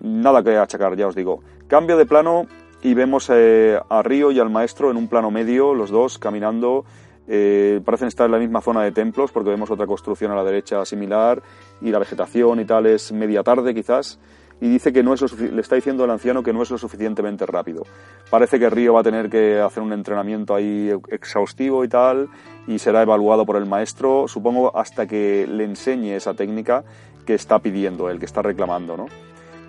nada 0.00 0.42
que 0.42 0.56
achacar, 0.56 0.96
ya 0.96 1.06
os 1.06 1.14
digo. 1.14 1.42
Cambio 1.68 1.98
de 1.98 2.06
plano 2.06 2.46
y 2.82 2.94
vemos 2.94 3.28
a 3.28 4.02
Río 4.02 4.30
y 4.30 4.40
al 4.40 4.48
maestro 4.48 4.90
en 4.90 4.96
un 4.96 5.06
plano 5.06 5.30
medio, 5.30 5.74
los 5.74 5.90
dos 5.90 6.18
caminando 6.18 6.86
eh, 7.32 7.80
parecen 7.84 8.08
estar 8.08 8.26
en 8.26 8.32
la 8.32 8.40
misma 8.40 8.60
zona 8.60 8.82
de 8.82 8.90
templos 8.90 9.30
porque 9.30 9.50
vemos 9.50 9.70
otra 9.70 9.86
construcción 9.86 10.32
a 10.32 10.34
la 10.34 10.42
derecha 10.42 10.84
similar 10.84 11.40
y 11.80 11.90
la 11.90 12.00
vegetación 12.00 12.58
y 12.58 12.64
tal 12.64 12.86
es 12.86 13.12
media 13.12 13.44
tarde 13.44 13.72
quizás 13.72 14.18
y 14.60 14.68
dice 14.68 14.92
que 14.92 15.04
no 15.04 15.14
es 15.14 15.40
le 15.40 15.60
está 15.60 15.76
diciendo 15.76 16.02
al 16.02 16.10
anciano 16.10 16.42
que 16.42 16.52
no 16.52 16.60
es 16.60 16.70
lo 16.72 16.76
suficientemente 16.76 17.46
rápido. 17.46 17.84
Parece 18.30 18.58
que 18.58 18.68
Río 18.68 18.94
va 18.94 19.00
a 19.00 19.04
tener 19.04 19.30
que 19.30 19.60
hacer 19.60 19.80
un 19.80 19.92
entrenamiento 19.92 20.56
ahí 20.56 20.90
exhaustivo 21.08 21.84
y 21.84 21.88
tal 21.88 22.28
y 22.66 22.80
será 22.80 23.02
evaluado 23.02 23.46
por 23.46 23.56
el 23.56 23.66
maestro, 23.66 24.26
supongo 24.26 24.76
hasta 24.76 25.06
que 25.06 25.46
le 25.48 25.62
enseñe 25.62 26.16
esa 26.16 26.34
técnica 26.34 26.82
que 27.24 27.34
está 27.34 27.60
pidiendo, 27.60 28.10
el 28.10 28.18
que 28.18 28.26
está 28.26 28.42
reclamando, 28.42 28.96
¿no? 28.96 29.06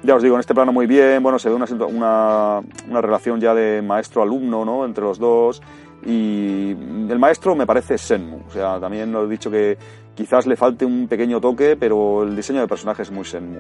Ya 0.04 0.16
os 0.16 0.24
digo, 0.24 0.34
en 0.34 0.40
este 0.40 0.56
plano 0.56 0.74
muy 0.74 0.88
bien, 0.88 1.22
bueno, 1.22 1.38
se 1.38 1.48
ve 1.48 1.54
una, 1.54 1.66
una, 1.86 2.62
una 2.90 3.02
relación 3.02 3.40
ya 3.40 3.54
de 3.54 3.84
maestro-alumno, 3.84 4.66
¿no? 4.66 4.84
Entre 4.84 5.04
los 5.04 5.20
dos 5.20 5.62
y 6.06 6.72
el 6.72 7.20
maestro 7.20 7.56
me 7.56 7.66
parece 7.66 7.98
Senmu, 7.98 8.42
o 8.48 8.52
sea, 8.52 8.80
también 8.80 9.12
lo 9.12 9.26
he 9.26 9.30
dicho 9.30 9.52
que 9.52 9.78
quizás 10.16 10.48
le 10.48 10.56
falte 10.56 10.86
un 10.86 11.08
pequeño 11.08 11.40
toque, 11.40 11.76
pero 11.76 12.24
el 12.24 12.36
diseño 12.36 12.62
de 12.62 12.68
personaje 12.68 13.04
es 13.04 13.12
muy 13.12 13.26
Senmu. 13.26 13.60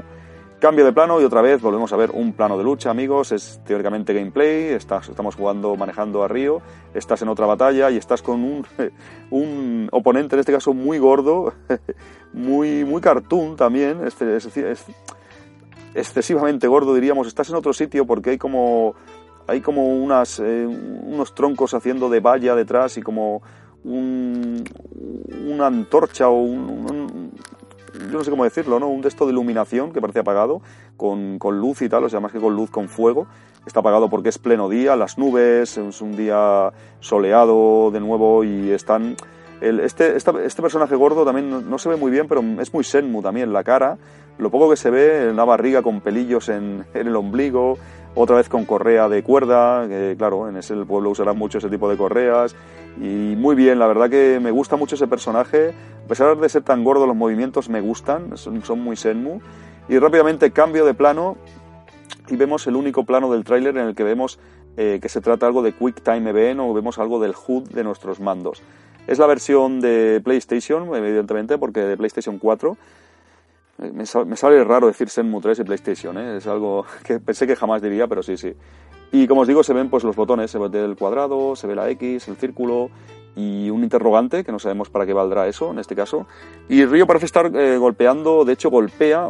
Cambio 0.61 0.85
de 0.85 0.93
plano 0.93 1.19
y 1.19 1.23
otra 1.23 1.41
vez 1.41 1.59
volvemos 1.59 1.91
a 1.91 1.97
ver 1.97 2.11
un 2.11 2.33
plano 2.33 2.55
de 2.55 2.63
lucha, 2.63 2.91
amigos. 2.91 3.31
Es 3.31 3.59
teóricamente 3.65 4.13
gameplay. 4.13 4.73
estamos 4.73 5.35
jugando, 5.35 5.75
manejando 5.75 6.21
a 6.21 6.27
Río. 6.27 6.61
Estás 6.93 7.19
en 7.23 7.29
otra 7.29 7.47
batalla 7.47 7.89
y 7.89 7.97
estás 7.97 8.21
con 8.21 8.43
un, 8.43 8.67
un 9.31 9.89
oponente, 9.91 10.35
en 10.35 10.41
este 10.41 10.51
caso 10.51 10.75
muy 10.75 10.99
gordo, 10.99 11.51
muy, 12.33 12.85
muy 12.85 13.01
cartoon 13.01 13.55
también. 13.55 14.05
Es, 14.05 14.21
es, 14.21 14.85
excesivamente 15.95 16.67
gordo, 16.67 16.93
diríamos. 16.93 17.25
Estás 17.25 17.49
en 17.49 17.55
otro 17.55 17.73
sitio 17.73 18.05
porque 18.05 18.29
hay 18.29 18.37
como 18.37 18.93
hay 19.51 19.61
como 19.61 19.95
unas, 19.97 20.39
eh, 20.39 20.65
unos 20.65 21.35
troncos 21.35 21.73
haciendo 21.73 22.09
de 22.09 22.21
valla 22.21 22.55
detrás 22.55 22.97
y 22.97 23.01
como 23.01 23.41
un, 23.83 24.63
una 25.45 25.67
antorcha 25.67 26.29
o 26.29 26.41
un, 26.41 27.31
yo 27.93 28.17
no 28.17 28.23
sé 28.23 28.31
cómo 28.31 28.45
decirlo, 28.45 28.79
¿no? 28.79 28.87
Un 28.87 29.01
de 29.01 29.09
esto 29.09 29.25
de 29.25 29.33
iluminación 29.33 29.91
que 29.91 29.99
parece 29.99 30.19
apagado, 30.19 30.61
con, 30.95 31.37
luz 31.59 31.81
y 31.81 31.89
tal, 31.89 32.05
o 32.05 32.09
sea, 32.09 32.19
más 32.19 32.31
que 32.31 32.39
con 32.39 32.55
luz, 32.55 32.69
con 32.69 32.87
fuego. 32.87 33.27
Está 33.65 33.81
apagado 33.81 34.09
porque 34.09 34.29
es 34.29 34.37
pleno 34.37 34.69
día, 34.69 34.95
las 34.95 35.17
nubes, 35.17 35.77
es 35.77 36.01
un 36.01 36.15
día 36.15 36.71
soleado 36.99 37.91
de 37.91 37.99
nuevo 37.99 38.43
y 38.43 38.71
están... 38.71 39.15
El, 39.59 39.79
este, 39.81 40.15
este 40.15 40.61
personaje 40.61 40.95
gordo 40.95 41.23
también 41.23 41.69
no, 41.69 41.77
se 41.77 41.89
ve 41.89 41.95
muy 41.95 42.09
bien, 42.09 42.27
pero 42.27 42.41
es 42.59 42.73
muy 42.73 42.83
Senmu 42.83 43.21
también, 43.21 43.53
la 43.53 43.63
cara. 43.63 43.99
Lo 44.39 44.49
poco 44.49 44.71
que 44.71 44.75
se 44.75 44.89
ve, 44.89 45.29
una 45.29 45.43
barriga 45.43 45.83
con 45.83 46.01
pelillos 46.01 46.49
en, 46.49 46.85
en 46.95 47.07
el 47.07 47.15
ombligo, 47.15 47.77
otra 48.15 48.37
vez 48.37 48.49
con 48.49 48.65
correa 48.65 49.07
de 49.09 49.23
cuerda, 49.23 49.87
que 49.87 50.15
claro, 50.17 50.49
en 50.49 50.57
ese 50.57 50.75
pueblo 50.85 51.09
usarán 51.09 51.37
mucho 51.37 51.59
ese 51.59 51.69
tipo 51.69 51.89
de 51.89 51.97
correas, 51.97 52.55
y 52.97 53.35
muy 53.37 53.55
bien, 53.55 53.79
la 53.79 53.87
verdad 53.87 54.09
que 54.09 54.39
me 54.41 54.51
gusta 54.51 54.75
mucho 54.75 54.95
ese 54.95 55.07
personaje, 55.07 55.73
a 56.03 56.07
pesar 56.07 56.37
de 56.37 56.49
ser 56.49 56.63
tan 56.63 56.83
gordo 56.83 57.07
los 57.07 57.15
movimientos 57.15 57.69
me 57.69 57.81
gustan, 57.81 58.37
son, 58.37 58.79
muy 58.79 58.95
Senmu, 58.95 59.39
y 59.87 59.97
rápidamente 59.97 60.51
cambio 60.51 60.85
de 60.85 60.93
plano 60.93 61.37
y 62.29 62.35
vemos 62.35 62.67
el 62.67 62.75
único 62.75 63.05
plano 63.05 63.31
del 63.31 63.43
tráiler 63.43 63.77
en 63.77 63.87
el 63.87 63.95
que 63.95 64.03
vemos 64.03 64.39
eh, 64.77 64.99
que 65.01 65.09
se 65.09 65.21
trata 65.21 65.47
algo 65.47 65.61
de 65.61 65.73
Quick 65.73 66.01
Time 66.01 66.29
Event 66.29 66.59
o 66.61 66.73
vemos 66.73 66.97
algo 66.97 67.19
del 67.19 67.33
HUD 67.35 67.69
de 67.69 67.83
nuestros 67.83 68.19
mandos. 68.19 68.61
Es 69.07 69.19
la 69.19 69.25
versión 69.25 69.81
de 69.81 70.21
PlayStation, 70.23 70.95
evidentemente, 70.95 71.57
porque 71.57 71.81
de 71.81 71.97
PlayStation 71.97 72.37
4, 72.37 72.77
me, 73.81 74.05
sale 74.05 74.63
raro 74.63 74.87
decir 74.87 75.09
Senmu 75.09 75.41
3 75.41 75.59
y 75.59 75.63
PlayStation, 75.63 76.17
¿eh? 76.17 76.37
es 76.37 76.47
algo 76.47 76.85
que 77.03 77.19
pensé 77.19 77.47
que 77.47 77.55
jamás 77.55 77.81
diría, 77.81 78.07
pero 78.07 78.21
sí, 78.21 78.37
sí. 78.37 78.53
Y 79.11 79.27
como 79.27 79.41
os 79.41 79.47
digo, 79.47 79.63
se 79.63 79.73
ven 79.73 79.89
pues 79.89 80.03
los 80.03 80.15
botones, 80.15 80.51
se 80.51 80.57
ve 80.57 80.85
el 80.85 80.95
cuadrado, 80.95 81.55
se 81.55 81.67
ve 81.67 81.75
la 81.75 81.89
X, 81.89 82.27
el 82.27 82.37
círculo 82.37 82.89
y 83.35 83.69
un 83.69 83.83
interrogante, 83.83 84.43
que 84.43 84.51
no 84.51 84.59
sabemos 84.59 84.89
para 84.89 85.05
qué 85.05 85.13
valdrá 85.13 85.47
eso 85.47 85.71
en 85.71 85.79
este 85.79 85.95
caso. 85.95 86.27
Y 86.69 86.85
Río 86.85 87.07
parece 87.07 87.25
estar 87.25 87.53
eh, 87.53 87.77
golpeando, 87.77 88.45
de 88.45 88.53
hecho 88.53 88.69
golpea 88.69 89.27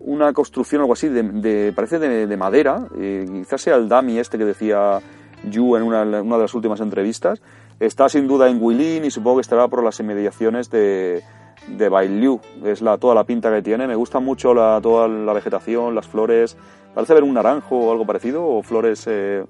una 0.00 0.32
construcción, 0.32 0.80
algo 0.80 0.94
así, 0.94 1.08
de, 1.08 1.72
parece 1.76 1.98
de, 1.98 2.36
madera, 2.36 2.88
eh, 2.98 3.24
quizás 3.30 3.60
sea 3.60 3.76
el 3.76 3.88
dummy 3.88 4.18
este 4.18 4.38
que 4.38 4.44
decía 4.44 5.00
Yu 5.44 5.76
en 5.76 5.82
una, 5.82 6.02
una, 6.02 6.36
de 6.36 6.42
las 6.42 6.54
últimas 6.54 6.80
entrevistas. 6.80 7.40
Está 7.78 8.08
sin 8.08 8.26
duda 8.26 8.48
en 8.48 8.60
Guilin 8.60 9.04
y 9.04 9.10
supongo 9.10 9.36
que 9.36 9.42
estará 9.42 9.68
por 9.68 9.84
las 9.84 10.00
inmediaciones 10.00 10.70
de, 10.70 11.22
de 11.66 11.88
Bailiu. 11.88 12.40
Es 12.64 12.82
la, 12.82 12.98
toda 12.98 13.14
la 13.14 13.24
pinta 13.24 13.52
que 13.52 13.62
tiene. 13.62 13.86
Me 13.86 13.94
gusta 13.94 14.20
mucho 14.20 14.54
la, 14.54 14.80
toda 14.82 15.08
la 15.08 15.32
vegetación, 15.32 15.94
las 15.94 16.06
flores. 16.06 16.56
Parece 16.94 17.14
ver 17.14 17.22
un 17.22 17.34
naranjo 17.34 17.76
o 17.76 17.92
algo 17.92 18.06
parecido, 18.06 18.46
o 18.46 18.62
flores 18.62 19.06
eh, 19.06 19.44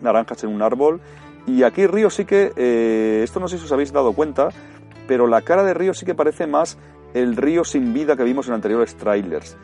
naranjas 0.00 0.44
en 0.44 0.50
un 0.50 0.62
árbol. 0.62 1.00
Y 1.46 1.62
aquí 1.62 1.86
Río 1.86 2.10
sí 2.10 2.24
que, 2.24 2.52
eh, 2.56 3.20
esto 3.24 3.40
no 3.40 3.48
sé 3.48 3.58
si 3.58 3.64
os 3.64 3.72
habéis 3.72 3.92
dado 3.92 4.12
cuenta, 4.12 4.50
pero 5.08 5.26
la 5.26 5.42
cara 5.42 5.64
de 5.64 5.74
Río 5.74 5.94
sí 5.94 6.06
que 6.06 6.14
parece 6.14 6.46
más 6.46 6.78
el 7.14 7.36
río 7.36 7.64
sin 7.64 7.92
vida 7.92 8.16
que 8.16 8.24
vimos 8.24 8.48
en 8.48 8.54
anteriores 8.54 8.94
trailers. 8.96 9.56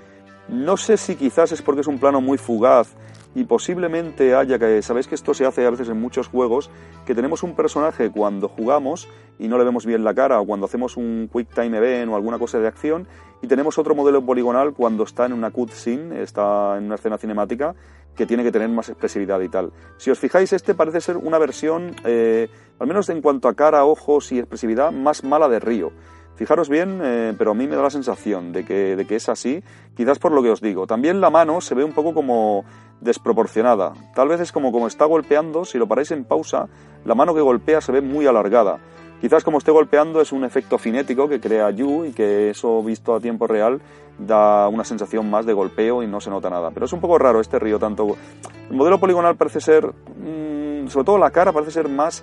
No 0.48 0.76
sé 0.76 0.96
si 0.96 1.16
quizás 1.16 1.52
es 1.52 1.62
porque 1.62 1.82
es 1.82 1.86
un 1.86 1.98
plano 1.98 2.20
muy 2.20 2.38
fugaz 2.38 2.94
y 3.34 3.44
posiblemente 3.44 4.34
haya 4.34 4.58
que, 4.58 4.82
sabéis 4.82 5.06
que 5.06 5.14
esto 5.14 5.34
se 5.34 5.46
hace 5.46 5.64
a 5.66 5.70
veces 5.70 5.88
en 5.88 6.00
muchos 6.00 6.28
juegos, 6.28 6.70
que 7.06 7.14
tenemos 7.14 7.42
un 7.42 7.54
personaje 7.54 8.10
cuando 8.10 8.48
jugamos 8.48 9.08
y 9.38 9.48
no 9.48 9.58
le 9.58 9.64
vemos 9.64 9.86
bien 9.86 10.04
la 10.04 10.14
cara 10.14 10.40
o 10.40 10.46
cuando 10.46 10.66
hacemos 10.66 10.96
un 10.96 11.30
quick 11.32 11.52
time 11.54 11.76
event 11.76 12.10
o 12.10 12.16
alguna 12.16 12.38
cosa 12.38 12.58
de 12.58 12.66
acción 12.66 13.06
y 13.42 13.46
tenemos 13.46 13.78
otro 13.78 13.94
modelo 13.94 14.24
poligonal 14.24 14.72
cuando 14.72 15.04
está 15.04 15.26
en 15.26 15.32
una 15.32 15.50
cutscene, 15.50 16.22
está 16.22 16.76
en 16.76 16.84
una 16.84 16.96
escena 16.96 17.18
cinemática 17.18 17.74
que 18.16 18.26
tiene 18.26 18.42
que 18.42 18.50
tener 18.50 18.68
más 18.68 18.88
expresividad 18.88 19.40
y 19.40 19.48
tal. 19.48 19.72
Si 19.96 20.10
os 20.10 20.18
fijáis, 20.18 20.52
este 20.52 20.74
parece 20.74 21.00
ser 21.00 21.16
una 21.16 21.38
versión, 21.38 21.94
eh, 22.04 22.48
al 22.80 22.88
menos 22.88 23.08
en 23.10 23.22
cuanto 23.22 23.46
a 23.46 23.54
cara, 23.54 23.84
ojos 23.84 24.32
y 24.32 24.40
expresividad, 24.40 24.90
más 24.90 25.22
mala 25.22 25.48
de 25.48 25.60
Río. 25.60 25.92
Fijaros 26.38 26.68
bien, 26.68 27.00
eh, 27.02 27.34
pero 27.36 27.50
a 27.50 27.54
mí 27.54 27.66
me 27.66 27.74
da 27.74 27.82
la 27.82 27.90
sensación 27.90 28.52
de 28.52 28.64
que, 28.64 28.94
de 28.94 29.06
que 29.08 29.16
es 29.16 29.28
así, 29.28 29.60
quizás 29.96 30.20
por 30.20 30.30
lo 30.30 30.40
que 30.40 30.50
os 30.50 30.60
digo. 30.60 30.86
También 30.86 31.20
la 31.20 31.30
mano 31.30 31.60
se 31.60 31.74
ve 31.74 31.82
un 31.82 31.92
poco 31.92 32.14
como 32.14 32.64
desproporcionada. 33.00 33.92
Tal 34.14 34.28
vez 34.28 34.40
es 34.40 34.52
como 34.52 34.70
como 34.70 34.86
está 34.86 35.04
golpeando, 35.04 35.64
si 35.64 35.78
lo 35.78 35.88
paráis 35.88 36.12
en 36.12 36.24
pausa, 36.24 36.68
la 37.04 37.16
mano 37.16 37.34
que 37.34 37.40
golpea 37.40 37.80
se 37.80 37.90
ve 37.90 38.02
muy 38.02 38.28
alargada. 38.28 38.78
Quizás 39.20 39.42
como 39.42 39.58
esté 39.58 39.72
golpeando 39.72 40.20
es 40.20 40.30
un 40.30 40.44
efecto 40.44 40.78
cinético 40.78 41.28
que 41.28 41.40
crea 41.40 41.72
Yu 41.72 42.04
y 42.04 42.12
que 42.12 42.50
eso 42.50 42.84
visto 42.84 43.16
a 43.16 43.20
tiempo 43.20 43.48
real 43.48 43.80
da 44.16 44.68
una 44.68 44.84
sensación 44.84 45.28
más 45.28 45.44
de 45.44 45.54
golpeo 45.54 46.04
y 46.04 46.06
no 46.06 46.20
se 46.20 46.30
nota 46.30 46.48
nada. 46.50 46.70
Pero 46.70 46.86
es 46.86 46.92
un 46.92 47.00
poco 47.00 47.18
raro 47.18 47.40
este 47.40 47.58
río 47.58 47.80
tanto... 47.80 48.16
El 48.70 48.76
modelo 48.76 49.00
poligonal 49.00 49.34
parece 49.34 49.60
ser, 49.60 49.86
mm, 49.86 50.86
sobre 50.86 51.04
todo 51.04 51.18
la 51.18 51.30
cara 51.32 51.50
parece 51.50 51.72
ser 51.72 51.88
más 51.88 52.22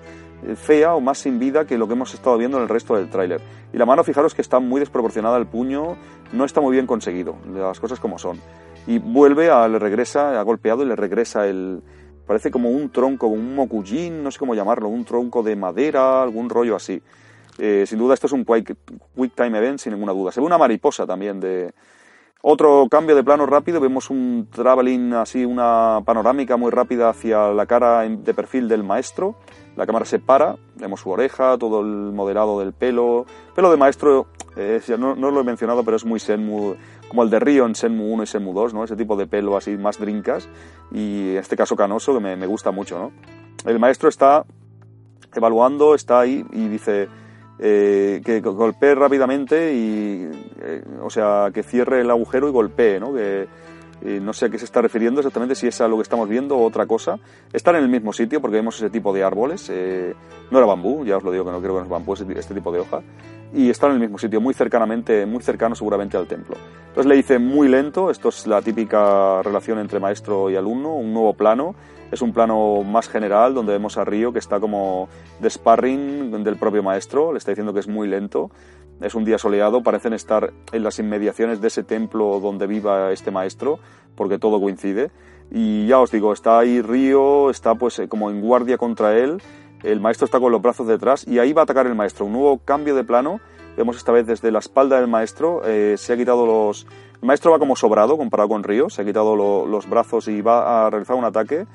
fea 0.54 0.94
o 0.94 1.00
más 1.00 1.18
sin 1.18 1.38
vida 1.38 1.66
que 1.66 1.78
lo 1.78 1.86
que 1.86 1.94
hemos 1.94 2.14
estado 2.14 2.38
viendo 2.38 2.56
en 2.58 2.64
el 2.64 2.68
resto 2.68 2.94
del 2.96 3.08
tráiler. 3.08 3.40
Y 3.72 3.78
la 3.78 3.86
mano, 3.86 4.04
fijaros 4.04 4.34
que 4.34 4.42
está 4.42 4.60
muy 4.60 4.80
desproporcionada, 4.80 5.36
el 5.36 5.46
puño 5.46 5.96
no 6.32 6.44
está 6.44 6.60
muy 6.60 6.72
bien 6.72 6.86
conseguido, 6.86 7.36
las 7.52 7.80
cosas 7.80 8.00
como 8.00 8.18
son. 8.18 8.40
Y 8.86 8.98
vuelve, 8.98 9.50
a, 9.50 9.66
le 9.68 9.78
regresa, 9.78 10.38
ha 10.38 10.42
golpeado 10.42 10.82
y 10.82 10.86
le 10.86 10.96
regresa 10.96 11.46
el... 11.46 11.82
Parece 12.26 12.50
como 12.50 12.70
un 12.70 12.90
tronco, 12.90 13.28
un 13.28 13.54
mokujin, 13.54 14.22
no 14.24 14.30
sé 14.32 14.38
cómo 14.38 14.54
llamarlo, 14.54 14.88
un 14.88 15.04
tronco 15.04 15.44
de 15.44 15.54
madera, 15.54 16.22
algún 16.22 16.48
rollo 16.50 16.74
así. 16.74 17.00
Eh, 17.58 17.84
sin 17.86 17.98
duda 17.98 18.14
esto 18.14 18.26
es 18.26 18.32
un 18.32 18.44
quick, 18.44 18.76
quick, 19.14 19.34
time 19.34 19.56
event, 19.58 19.78
sin 19.78 19.92
ninguna 19.92 20.12
duda. 20.12 20.32
Se 20.32 20.40
ve 20.40 20.46
una 20.46 20.58
mariposa 20.58 21.06
también 21.06 21.40
de... 21.40 21.72
Otro 22.42 22.86
cambio 22.88 23.16
de 23.16 23.24
plano 23.24 23.46
rápido, 23.46 23.80
vemos 23.80 24.08
un 24.10 24.48
traveling 24.52 25.14
así, 25.14 25.44
una 25.44 26.00
panorámica 26.04 26.56
muy 26.56 26.70
rápida 26.70 27.08
hacia 27.08 27.48
la 27.48 27.66
cara 27.66 28.02
de 28.08 28.34
perfil 28.34 28.68
del 28.68 28.84
maestro 28.84 29.36
la 29.76 29.86
cámara 29.86 30.04
se 30.04 30.18
para, 30.18 30.56
vemos 30.76 31.00
su 31.00 31.10
oreja, 31.10 31.58
todo 31.58 31.80
el 31.80 32.12
modelado 32.12 32.58
del 32.60 32.72
pelo. 32.72 33.26
Pelo 33.54 33.70
de 33.70 33.76
maestro, 33.76 34.26
eh, 34.56 34.80
no, 34.98 35.14
no, 35.14 35.30
lo 35.30 35.40
he 35.40 35.44
mencionado, 35.44 35.84
pero 35.84 35.96
es 35.96 36.04
muy 36.04 36.18
Senmu, 36.18 36.74
como 37.08 37.22
el 37.22 37.30
de 37.30 37.38
Río 37.38 37.66
en 37.66 37.74
Senmu 37.74 38.12
1 38.14 38.22
y 38.22 38.26
Senmu 38.26 38.52
2, 38.54 38.74
¿no? 38.74 38.84
Ese 38.84 38.96
tipo 38.96 39.16
de 39.16 39.26
pelo 39.26 39.56
así 39.56 39.76
más 39.76 39.98
drinkas 39.98 40.48
y 40.90 41.32
en 41.32 41.36
este 41.36 41.56
caso 41.56 41.76
canoso 41.76 42.14
que 42.14 42.20
me, 42.20 42.36
me 42.36 42.46
gusta 42.46 42.70
mucho, 42.70 42.98
¿no? 42.98 43.12
El 43.70 43.78
maestro 43.78 44.08
está 44.08 44.44
evaluando, 45.34 45.94
está 45.94 46.20
ahí 46.20 46.44
y 46.52 46.68
dice 46.68 47.08
eh, 47.58 48.20
que 48.24 48.40
golpee 48.40 48.94
rápidamente 48.94 49.74
y, 49.74 50.28
eh, 50.60 50.84
o 51.02 51.08
sea, 51.08 51.50
que 51.54 51.62
cierre 51.62 52.02
el 52.02 52.10
agujero 52.10 52.48
y 52.48 52.52
golpee, 52.52 53.00
¿no? 53.00 53.14
Que, 53.14 53.46
eh, 54.02 54.20
no 54.22 54.32
sé 54.32 54.46
a 54.46 54.48
qué 54.50 54.58
se 54.58 54.64
está 54.64 54.82
refiriendo 54.82 55.20
exactamente, 55.20 55.54
si 55.54 55.66
es 55.66 55.80
a 55.80 55.88
lo 55.88 55.96
que 55.96 56.02
estamos 56.02 56.28
viendo 56.28 56.56
o 56.56 56.64
otra 56.64 56.86
cosa. 56.86 57.18
Están 57.52 57.76
en 57.76 57.84
el 57.84 57.88
mismo 57.88 58.12
sitio 58.12 58.40
porque 58.40 58.56
vemos 58.56 58.76
ese 58.76 58.90
tipo 58.90 59.12
de 59.12 59.24
árboles. 59.24 59.68
Eh, 59.70 60.14
no 60.50 60.58
era 60.58 60.66
bambú, 60.66 61.04
ya 61.04 61.16
os 61.16 61.22
lo 61.22 61.32
digo 61.32 61.44
que 61.44 61.50
no 61.50 61.60
creo 61.60 61.74
que 61.74 61.78
no 61.78 61.84
es 61.84 61.90
bambú, 61.90 62.14
este 62.14 62.54
tipo 62.54 62.72
de 62.72 62.80
hoja. 62.80 63.02
Y 63.54 63.70
están 63.70 63.90
en 63.90 63.96
el 63.96 64.00
mismo 64.02 64.18
sitio, 64.18 64.40
muy 64.40 64.54
cercanamente, 64.54 65.24
muy 65.24 65.42
cercano 65.42 65.74
seguramente 65.74 66.16
al 66.16 66.26
templo. 66.26 66.56
Entonces 66.88 67.06
le 67.06 67.16
dice 67.16 67.38
muy 67.38 67.68
lento, 67.68 68.10
esto 68.10 68.28
es 68.28 68.46
la 68.46 68.60
típica 68.60 69.42
relación 69.42 69.78
entre 69.78 70.00
maestro 70.00 70.50
y 70.50 70.56
alumno, 70.56 70.94
un 70.94 71.12
nuevo 71.12 71.34
plano. 71.34 71.74
Es 72.10 72.22
un 72.22 72.32
plano 72.32 72.82
más 72.84 73.08
general 73.08 73.54
donde 73.54 73.72
vemos 73.72 73.98
a 73.98 74.04
Río 74.04 74.32
que 74.32 74.38
está 74.38 74.60
como 74.60 75.08
de 75.40 75.50
sparring 75.50 76.44
del 76.44 76.56
propio 76.56 76.82
maestro, 76.82 77.32
le 77.32 77.38
está 77.38 77.50
diciendo 77.50 77.72
que 77.72 77.80
es 77.80 77.88
muy 77.88 78.06
lento 78.06 78.50
es 79.00 79.14
un 79.14 79.24
día 79.24 79.38
soleado, 79.38 79.82
parecen 79.82 80.12
estar 80.12 80.52
en 80.72 80.82
las 80.82 80.98
inmediaciones 80.98 81.60
de 81.60 81.68
ese 81.68 81.82
templo 81.82 82.40
donde 82.40 82.66
viva 82.66 83.12
este 83.12 83.30
maestro, 83.30 83.78
porque 84.14 84.38
todo 84.38 84.60
coincide. 84.60 85.10
Y 85.50 85.86
ya 85.86 86.00
os 86.00 86.10
digo, 86.10 86.32
está 86.32 86.58
ahí 86.58 86.80
Río, 86.82 87.50
está 87.50 87.74
pues 87.74 87.98
eh, 87.98 88.08
como 88.08 88.30
en 88.30 88.40
guardia 88.40 88.78
contra 88.78 89.16
él, 89.16 89.40
el 89.82 90.00
maestro 90.00 90.24
está 90.24 90.40
con 90.40 90.50
los 90.50 90.62
brazos 90.62 90.86
detrás 90.88 91.26
y 91.26 91.38
ahí 91.38 91.52
va 91.52 91.62
a 91.62 91.64
atacar 91.64 91.86
el 91.86 91.94
maestro. 91.94 92.26
Un 92.26 92.32
nuevo 92.32 92.58
cambio 92.64 92.94
de 92.94 93.04
plano, 93.04 93.40
vemos 93.76 93.96
esta 93.96 94.12
vez 94.12 94.26
desde 94.26 94.50
la 94.50 94.58
espalda 94.58 94.98
del 94.98 95.08
maestro, 95.08 95.62
eh, 95.64 95.94
se 95.96 96.12
ha 96.12 96.16
quitado 96.16 96.46
los... 96.46 96.86
El 97.20 97.28
maestro 97.28 97.52
va 97.52 97.58
como 97.58 97.76
sobrado 97.76 98.16
comparado 98.16 98.48
con 98.48 98.62
Río, 98.62 98.90
se 98.90 99.02
ha 99.02 99.04
quitado 99.04 99.36
los 99.36 99.88
brazos 99.88 100.28
y 100.28 100.42
va 100.42 100.86
a 100.86 100.90
realizar 100.90 101.16
un 101.16 101.24
ataque. 101.24 101.66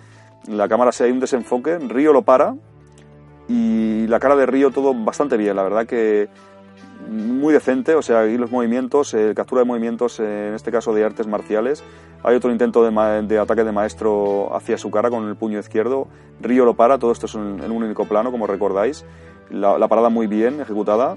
La 0.47 0.67
cámara 0.67 0.91
se 0.91 1.05
hay 1.05 1.11
un 1.11 1.19
desenfoque, 1.19 1.77
Río 1.79 2.13
lo 2.13 2.21
para 2.23 2.55
y 3.47 4.07
la 4.07 4.19
cara 4.19 4.35
de 4.35 4.45
Río 4.45 4.71
todo 4.71 4.93
bastante 4.93 5.37
bien, 5.37 5.55
la 5.55 5.63
verdad 5.63 5.85
que 5.85 6.29
muy 7.09 7.53
decente, 7.53 7.95
o 7.95 8.01
sea, 8.01 8.21
aquí 8.21 8.37
los 8.37 8.51
movimientos, 8.51 9.13
eh, 9.13 9.33
captura 9.35 9.61
de 9.61 9.65
movimientos, 9.65 10.19
eh, 10.19 10.49
en 10.49 10.53
este 10.53 10.71
caso 10.71 10.93
de 10.93 11.03
artes 11.03 11.27
marciales. 11.27 11.83
Hay 12.23 12.35
otro 12.35 12.51
intento 12.51 12.83
de, 12.83 13.39
ataque 13.39 13.63
de 13.63 13.71
maestro 13.71 14.55
hacia 14.55 14.77
su 14.77 14.91
cara 14.91 15.09
con 15.09 15.27
el 15.27 15.35
puño 15.35 15.59
izquierdo. 15.59 16.07
Río 16.39 16.65
lo 16.65 16.75
para, 16.75 16.99
todo 16.99 17.11
esto 17.11 17.25
es 17.25 17.35
en, 17.35 17.41
un 17.41 17.83
único 17.83 18.05
plano, 18.05 18.31
como 18.31 18.47
recordáis. 18.47 19.05
La, 19.49 19.87
parada 19.87 20.09
muy 20.09 20.27
bien 20.27 20.61
ejecutada, 20.61 21.15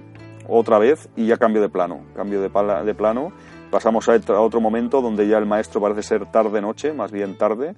otra 0.49 0.79
vez, 0.79 1.09
y 1.15 1.27
ya 1.27 1.37
cambio 1.37 1.61
de 1.61 1.69
plano. 1.69 2.01
Cambio 2.17 2.41
de, 2.41 2.49
de 2.85 2.95
plano. 2.95 3.33
Pasamos 3.71 4.09
a, 4.09 4.15
otro 4.41 4.61
momento 4.61 5.03
donde 5.03 5.27
ya 5.27 5.39
el 5.39 5.47
maestro 5.47 5.81
parece 5.81 6.03
ser 6.03 6.31
tarde-noche, 6.31 6.93
más 6.93 7.11
bien 7.11 7.37
tarde, 7.37 7.75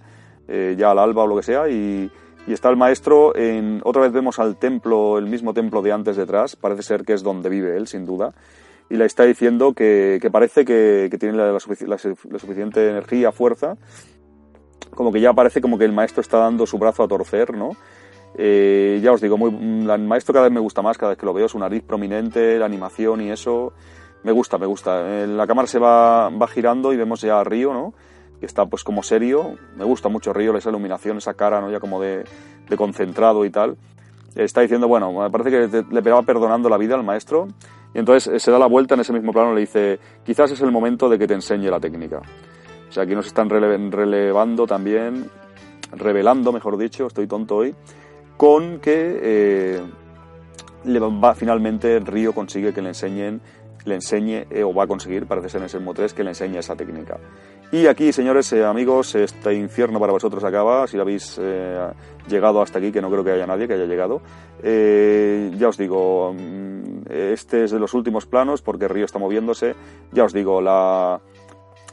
eh, 0.47 0.77
ya 0.79 0.91
al 0.91 0.99
alba 0.99 1.25
o 1.25 1.27
lo 1.27 1.37
que 1.37 1.43
sea, 1.43 1.69
y 1.69 2.11
y 2.47 2.53
está 2.53 2.71
el 2.71 2.77
maestro, 2.77 3.37
en, 3.37 3.81
otra 3.85 4.03
vez 4.03 4.13
vemos 4.13 4.39
al 4.39 4.57
templo, 4.57 5.19
el 5.19 5.27
mismo 5.27 5.53
templo 5.53 5.83
de 5.83 5.93
antes 5.93 6.17
detrás, 6.17 6.57
parece 6.57 6.83
ser 6.83 7.05
que 7.05 7.13
es 7.13 7.23
donde 7.23 7.49
vive 7.49 7.77
él, 7.77 7.89
sin 7.89 8.07
duda, 8.07 8.33
y 8.89 8.97
le 8.97 9.05
está 9.05 9.25
diciendo 9.25 9.73
que, 9.73 10.21
parece 10.31 10.65
que, 10.65 11.15
tiene 11.19 11.37
la, 11.37 11.59
suficiente 11.59 12.89
energía, 12.89 13.33
fuerza, 13.33 13.77
como 14.95 15.13
que 15.13 15.21
ya 15.21 15.33
parece 15.33 15.61
como 15.61 15.77
que 15.77 15.85
el 15.85 15.93
maestro 15.93 16.21
está 16.21 16.39
dando 16.39 16.67
su 16.67 16.79
brazo 16.79 17.03
a 17.03 17.09
torcer, 17.09 17.55
¿no? 17.57 17.71
Eh, 18.39 19.01
ya 19.03 19.13
os 19.13 19.21
digo, 19.21 19.37
muy, 19.37 19.51
el 19.51 20.07
maestro 20.07 20.33
cada 20.33 20.45
vez 20.45 20.53
me 20.53 20.61
gusta 20.61 20.83
más, 20.83 20.99
cada 20.99 21.11
vez 21.11 21.19
que 21.19 21.27
lo 21.27 21.33
veo, 21.33 21.49
su 21.49 21.59
nariz 21.59 21.83
prominente, 21.83 22.59
la 22.59 22.67
animación 22.67 23.23
y 23.23 23.31
eso, 23.31 23.73
me 24.23 24.31
gusta, 24.33 24.59
me 24.59 24.67
gusta. 24.67 25.23
Eh, 25.23 25.27
la 25.27 25.47
cámara 25.47 25.67
se 25.67 25.79
va, 25.79 26.29
va 26.29 26.47
girando 26.47 26.93
y 26.93 26.97
vemos 26.97 27.21
ya 27.21 27.41
a 27.41 27.45
Río, 27.45 27.73
¿no? 27.73 27.95
Que 28.41 28.47
está 28.47 28.67
pues 28.67 28.85
como 28.85 29.03
serio. 29.03 29.57
Me 29.77 29.85
gusta 29.85 30.09
mucho 30.09 30.33
Río, 30.33 30.57
esa 30.57 30.71
iluminación, 30.71 31.19
esa 31.19 31.35
cara, 31.35 31.61
¿no? 31.61 31.71
Ya 31.71 31.81
como 31.81 32.01
de, 32.01 32.25
concentrado 32.77 33.45
y 33.45 33.51
tal. 33.51 33.77
Está 34.35 34.61
diciendo, 34.61 34.89
bueno, 34.89 35.13
me 35.13 35.31
parece 35.31 35.51
que 35.51 35.85
le 35.91 36.03
pegaba 36.03 36.23
perdonando 36.23 36.69
la 36.69 36.77
vida 36.77 36.95
al 36.95 37.05
maestro. 37.05 37.49
Y 37.95 37.99
entonces 37.99 38.33
eh, 38.35 38.41
se 38.41 38.51
da 38.51 38.59
la 38.59 38.67
vuelta 38.67 38.95
en 38.95 39.01
ese 39.01 39.13
mismo 39.13 39.33
plano 39.33 39.55
le 39.55 39.61
dice, 39.61 39.99
quizás 40.25 40.51
es 40.51 40.61
el 40.61 40.71
momento 40.71 41.09
de 41.09 41.19
que 41.19 41.27
te 41.27 41.35
enseñe 41.35 41.71
la 41.71 41.81
técnica. 41.81 42.21
O 42.89 42.93
sea, 42.93 43.05
aquí 43.05 43.15
nos 43.15 43.27
están 43.27 43.49
relevando 43.49 44.67
también, 44.67 45.31
revelando, 45.93 46.53
mejor 46.53 46.77
dicho, 46.77 47.07
estoy 47.07 47.27
tonto 47.27 47.57
hoy, 47.57 47.75
con 48.37 48.81
que 48.81 49.19
eh, 49.23 49.83
va, 50.87 51.35
finalmente 51.35 51.99
Río 52.01 52.33
consigue 52.33 52.73
que 52.73 52.83
le 52.83 52.89
enseñen 52.89 53.41
le 53.87 53.95
enseñe, 53.95 54.47
eh, 54.51 54.65
o 54.65 54.75
va 54.75 54.85
a 54.85 54.87
conseguir, 54.87 55.27
parece 55.27 55.49
ser 55.49 55.61
en 55.61 55.67
ese 55.67 55.79
3, 55.79 56.13
que 56.13 56.25
le 56.25 56.31
enseñe 56.31 56.59
esa 56.59 56.75
técnica. 56.77 57.19
Y 57.73 57.89
aquí, 57.89 58.13
señores, 58.13 58.53
eh, 58.53 58.65
amigos, 58.65 59.15
este 59.17 59.53
infierno 59.55 59.99
para 59.99 60.13
vosotros 60.13 60.45
acaba, 60.45 60.87
si 60.87 60.99
habéis 60.99 61.37
eh, 61.41 61.91
llegado 62.29 62.63
hasta 62.63 62.79
aquí, 62.79 62.93
que 62.93 63.03
no 63.03 63.11
creo 63.11 63.25
que 63.25 63.33
haya 63.33 63.47
nadie 63.47 63.67
que 63.67 63.75
haya 63.75 63.87
llegado. 63.87 64.23
ya 64.63 65.69
os 65.69 65.77
digo, 65.77 66.33
mm, 66.33 67.11
este 67.11 67.65
es 67.65 67.73
de 67.73 67.81
los 67.81 67.93
últimos 67.95 68.27
planos 68.27 68.63
porque 68.63 68.85
el 68.85 68.91
río 68.91 69.05
está 69.05 69.19
moviéndose. 69.19 69.75
Ya 70.13 70.25
os 70.25 70.33
digo, 70.33 70.61
la, 70.61 71.21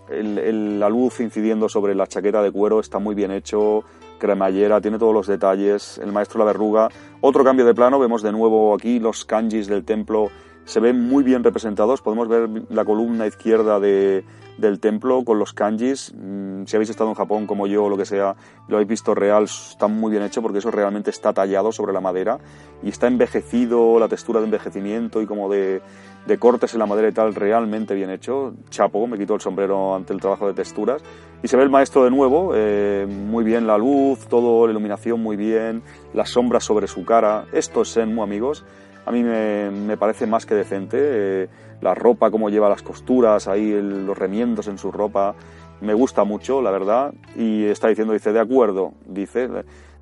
la 0.09 0.89
luz 0.89 1.19
incidiendo 1.19 1.67
sobre 1.67 1.95
la 1.95 2.05
chaqueta 2.05 2.43
de 2.43 2.51
cuero 2.51 2.79
está 2.79 2.99
muy 2.99 3.15
bien 3.15 3.31
hecho, 3.31 3.83
cremallera, 4.19 4.79
tiene 4.79 4.99
todos 4.99 5.13
los 5.13 5.25
detalles, 5.25 5.97
el 5.97 6.11
maestro 6.11 6.37
la 6.39 6.45
verruga. 6.45 6.89
Otro 7.21 7.43
cambio 7.43 7.65
de 7.65 7.73
plano, 7.73 7.97
vemos 7.97 8.21
de 8.21 8.31
nuevo 8.31 8.75
aquí 8.75 8.99
los 8.99 9.25
kanjis 9.25 9.67
del 9.67 9.83
templo 9.83 10.29
se 10.65 10.79
ven 10.79 11.01
muy 11.01 11.23
bien 11.23 11.43
representados. 11.43 12.01
Podemos 12.01 12.27
ver 12.27 12.49
la 12.69 12.85
columna 12.85 13.27
izquierda 13.27 13.79
de, 13.79 14.23
del 14.57 14.79
templo 14.79 15.23
con 15.23 15.39
los 15.39 15.53
kanjis. 15.53 16.13
Mm, 16.15 16.65
si 16.65 16.75
habéis 16.75 16.89
estado 16.89 17.09
en 17.09 17.15
Japón 17.15 17.47
como 17.47 17.67
yo 17.67 17.89
lo 17.89 17.97
que 17.97 18.05
sea, 18.05 18.35
lo 18.67 18.77
habéis 18.77 18.89
visto 18.89 19.15
real, 19.15 19.45
está 19.45 19.87
muy 19.87 20.11
bien 20.11 20.23
hecho 20.23 20.41
porque 20.41 20.59
eso 20.59 20.71
realmente 20.71 21.09
está 21.09 21.33
tallado 21.33 21.71
sobre 21.71 21.93
la 21.93 22.01
madera 22.01 22.39
y 22.81 22.89
está 22.89 23.07
envejecido, 23.07 23.99
la 23.99 24.07
textura 24.07 24.39
de 24.39 24.45
envejecimiento 24.45 25.21
y 25.21 25.25
como 25.25 25.49
de, 25.49 25.81
de 26.25 26.37
cortes 26.37 26.73
en 26.73 26.79
la 26.79 26.85
madera 26.85 27.09
y 27.09 27.11
tal, 27.11 27.35
realmente 27.35 27.93
bien 27.93 28.09
hecho. 28.09 28.53
Chapo, 28.69 29.07
me 29.07 29.17
quito 29.17 29.35
el 29.35 29.41
sombrero 29.41 29.95
ante 29.95 30.13
el 30.13 30.19
trabajo 30.19 30.47
de 30.47 30.53
texturas. 30.53 31.01
Y 31.41 31.47
se 31.47 31.57
ve 31.57 31.63
el 31.63 31.69
maestro 31.69 32.05
de 32.05 32.11
nuevo, 32.11 32.53
eh, 32.55 33.05
muy 33.09 33.43
bien 33.43 33.67
la 33.67 33.77
luz, 33.77 34.27
todo, 34.27 34.65
la 34.65 34.71
iluminación 34.71 35.21
muy 35.21 35.35
bien, 35.35 35.83
las 36.13 36.29
sombras 36.29 36.63
sobre 36.63 36.87
su 36.87 37.03
cara. 37.03 37.45
Esto 37.51 37.81
es 37.81 37.89
Senmu, 37.89 38.23
amigos. 38.23 38.63
A 39.05 39.11
mí 39.11 39.23
me, 39.23 39.69
me 39.69 39.97
parece 39.97 40.25
más 40.25 40.45
que 40.45 40.55
decente. 40.55 40.97
Eh, 41.01 41.49
la 41.81 41.93
ropa, 41.93 42.31
cómo 42.31 42.49
lleva 42.49 42.69
las 42.69 42.81
costuras, 42.81 43.47
ahí 43.47 43.71
los 43.71 44.17
remiendos 44.17 44.67
en 44.67 44.77
su 44.77 44.91
ropa, 44.91 45.35
me 45.81 45.93
gusta 45.93 46.23
mucho, 46.23 46.61
la 46.61 46.71
verdad. 46.71 47.13
Y 47.35 47.65
está 47.65 47.87
diciendo, 47.87 48.13
dice, 48.13 48.31
de 48.31 48.39
acuerdo, 48.39 48.93
dice. 49.05 49.49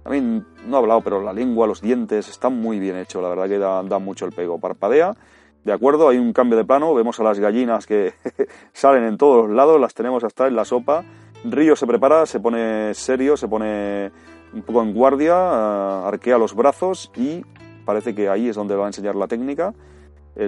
Mí 0.09 0.43
no 0.65 0.75
ha 0.75 0.79
hablado, 0.79 1.01
pero 1.01 1.21
la 1.21 1.33
lengua, 1.33 1.67
los 1.67 1.81
dientes, 1.81 2.27
están 2.27 2.59
muy 2.59 2.79
bien 2.79 2.97
hechos, 2.97 3.21
la 3.21 3.29
verdad 3.29 3.47
que 3.47 3.59
da, 3.59 3.83
da 3.83 3.99
mucho 3.99 4.25
el 4.25 4.31
pego. 4.31 4.59
Parpadea, 4.59 5.15
de 5.63 5.73
acuerdo, 5.73 6.09
hay 6.09 6.17
un 6.17 6.33
cambio 6.33 6.57
de 6.57 6.65
plano, 6.65 6.93
vemos 6.95 7.19
a 7.19 7.23
las 7.23 7.39
gallinas 7.39 7.85
que 7.85 8.13
salen 8.73 9.03
en 9.03 9.17
todos 9.17 9.47
los 9.47 9.55
lados, 9.55 9.79
las 9.79 9.93
tenemos 9.93 10.23
hasta 10.23 10.47
en 10.47 10.55
la 10.55 10.65
sopa. 10.65 11.03
Río 11.43 11.75
se 11.75 11.85
prepara, 11.85 12.25
se 12.25 12.39
pone 12.39 12.93
serio, 12.95 13.37
se 13.37 13.47
pone 13.47 14.11
un 14.53 14.63
poco 14.63 14.81
en 14.81 14.93
guardia, 14.93 15.33
eh, 15.33 16.07
arquea 16.07 16.37
los 16.37 16.55
brazos 16.55 17.11
y 17.15 17.43
parece 17.85 18.15
que 18.15 18.27
ahí 18.27 18.49
es 18.49 18.55
donde 18.55 18.75
va 18.75 18.85
a 18.85 18.87
enseñar 18.87 19.15
la 19.15 19.27
técnica. 19.27 19.73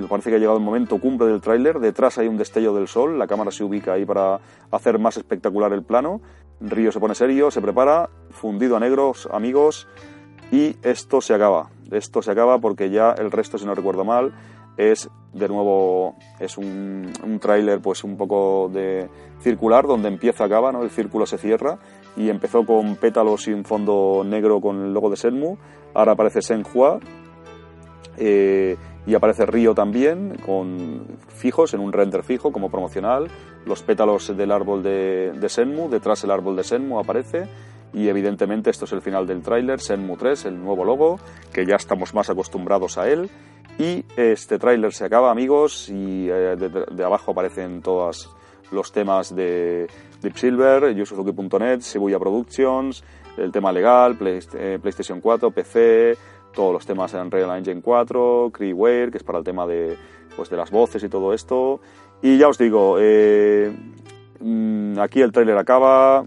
Parece 0.09 0.29
que 0.29 0.35
ha 0.35 0.39
llegado 0.39 0.57
el 0.57 0.63
momento 0.63 0.99
cumple 0.99 1.27
del 1.27 1.41
tráiler. 1.41 1.79
Detrás 1.79 2.17
hay 2.17 2.27
un 2.27 2.37
destello 2.37 2.73
del 2.73 2.87
sol. 2.87 3.17
La 3.17 3.27
cámara 3.27 3.51
se 3.51 3.63
ubica 3.63 3.93
ahí 3.93 4.05
para 4.05 4.39
hacer 4.71 4.99
más 4.99 5.17
espectacular 5.17 5.73
el 5.73 5.83
plano. 5.83 6.21
Río 6.61 6.91
se 6.91 6.99
pone 6.99 7.15
serio, 7.15 7.51
se 7.51 7.61
prepara, 7.61 8.09
fundido 8.29 8.77
a 8.77 8.79
negros, 8.79 9.27
amigos. 9.31 9.87
Y 10.51 10.77
esto 10.83 11.21
se 11.21 11.33
acaba. 11.33 11.69
Esto 11.91 12.21
se 12.21 12.31
acaba 12.31 12.59
porque 12.59 12.89
ya 12.89 13.11
el 13.11 13.31
resto, 13.31 13.57
si 13.57 13.65
no 13.65 13.75
recuerdo 13.75 14.05
mal, 14.05 14.33
es 14.77 15.09
de 15.33 15.47
nuevo 15.47 16.15
es 16.39 16.57
un, 16.57 17.11
un 17.23 17.39
tráiler 17.39 17.79
pues 17.81 18.03
un 18.03 18.17
poco 18.17 18.69
de 18.71 19.09
circular 19.39 19.85
donde 19.87 20.07
empieza 20.07 20.45
acaba 20.45 20.71
no 20.71 20.83
el 20.83 20.89
círculo 20.89 21.25
se 21.25 21.37
cierra 21.37 21.79
y 22.15 22.29
empezó 22.29 22.65
con 22.65 22.95
pétalos 22.95 23.47
y 23.47 23.53
un 23.53 23.65
fondo 23.65 24.23
negro 24.25 24.61
con 24.61 24.83
el 24.83 24.93
logo 24.93 25.09
de 25.09 25.15
Senmu 25.15 25.57
ahora 25.93 26.13
aparece 26.13 26.41
Senhua 26.41 26.99
eh, 28.17 28.77
y 29.05 29.15
aparece 29.15 29.45
Río 29.45 29.73
también 29.73 30.37
con 30.45 31.05
fijos 31.27 31.73
en 31.73 31.81
un 31.81 31.91
render 31.91 32.23
fijo 32.23 32.51
como 32.51 32.69
promocional 32.69 33.27
los 33.65 33.83
pétalos 33.83 34.35
del 34.35 34.51
árbol 34.51 34.83
de, 34.83 35.47
Senmu 35.47 35.89
detrás 35.89 36.23
el 36.23 36.31
árbol 36.31 36.55
de 36.55 36.63
Senmu 36.63 36.99
aparece 36.99 37.47
y 37.93 38.07
evidentemente 38.07 38.69
esto 38.69 38.85
es 38.85 38.91
el 38.91 39.01
final 39.01 39.27
del 39.27 39.41
tráiler, 39.41 39.79
Senmu 39.79 40.17
3, 40.17 40.45
el 40.45 40.59
nuevo 40.59 40.83
logo, 40.83 41.19
que 41.53 41.65
ya 41.65 41.75
estamos 41.75 42.15
más 42.15 42.27
acostumbrados 42.29 42.97
a 42.97 43.07
él. 43.07 43.29
Y 43.77 44.03
este 44.17 44.57
tráiler 44.57 44.93
se 44.93 45.05
acaba, 45.05 45.29
amigos, 45.29 45.89
y 45.89 46.27
eh, 46.27 46.55
de, 46.55 47.03
abajo 47.03 47.31
aparecen 47.31 47.83
todos 47.83 48.35
los 48.71 48.91
temas 48.91 49.35
de 49.35 49.87
Deep 50.21 50.37
Silver, 50.37 50.95
Yusuzuki.net, 50.95 51.81
Shibuya 51.81 52.17
Productions, 52.17 53.03
el 53.37 53.51
tema 53.51 53.71
legal, 53.71 54.17
eh, 54.21 54.79
PlayStation 54.81 55.21
4, 55.21 55.51
PC, 55.51 56.17
todos 56.53 56.71
los 56.71 56.85
temas 56.85 57.13
en 57.13 57.29
Real 57.29 57.57
Engine 57.57 57.81
4, 57.81 58.51
Creeware, 58.53 59.11
que 59.11 59.17
es 59.17 59.23
para 59.23 59.39
el 59.39 59.43
tema 59.43 59.67
de, 59.67 59.97
pues, 60.35 60.49
de 60.49 60.57
las 60.57 60.71
voces 60.71 61.03
y 61.03 61.09
todo 61.09 61.33
esto. 61.33 61.81
Y 62.21 62.37
ya 62.37 62.47
os 62.47 62.57
digo, 62.57 62.97
eh, 62.99 63.75
mm, 64.39 64.99
aquí 64.99 65.21
el 65.21 65.31
tráiler 65.31 65.57
acaba, 65.57 66.25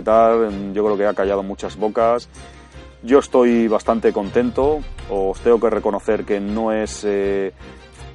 objetar, 0.00 0.50
yo 0.72 0.84
creo 0.84 0.96
que 0.96 1.06
ha 1.06 1.14
callado 1.14 1.42
muchas 1.42 1.76
bocas. 1.76 2.28
Yo 3.02 3.18
estoy 3.18 3.68
bastante 3.68 4.12
contento, 4.12 4.80
os 5.08 5.40
tengo 5.40 5.60
que 5.60 5.70
reconocer 5.70 6.24
que 6.24 6.40
no 6.40 6.72
es... 6.72 7.04
Eh, 7.04 7.52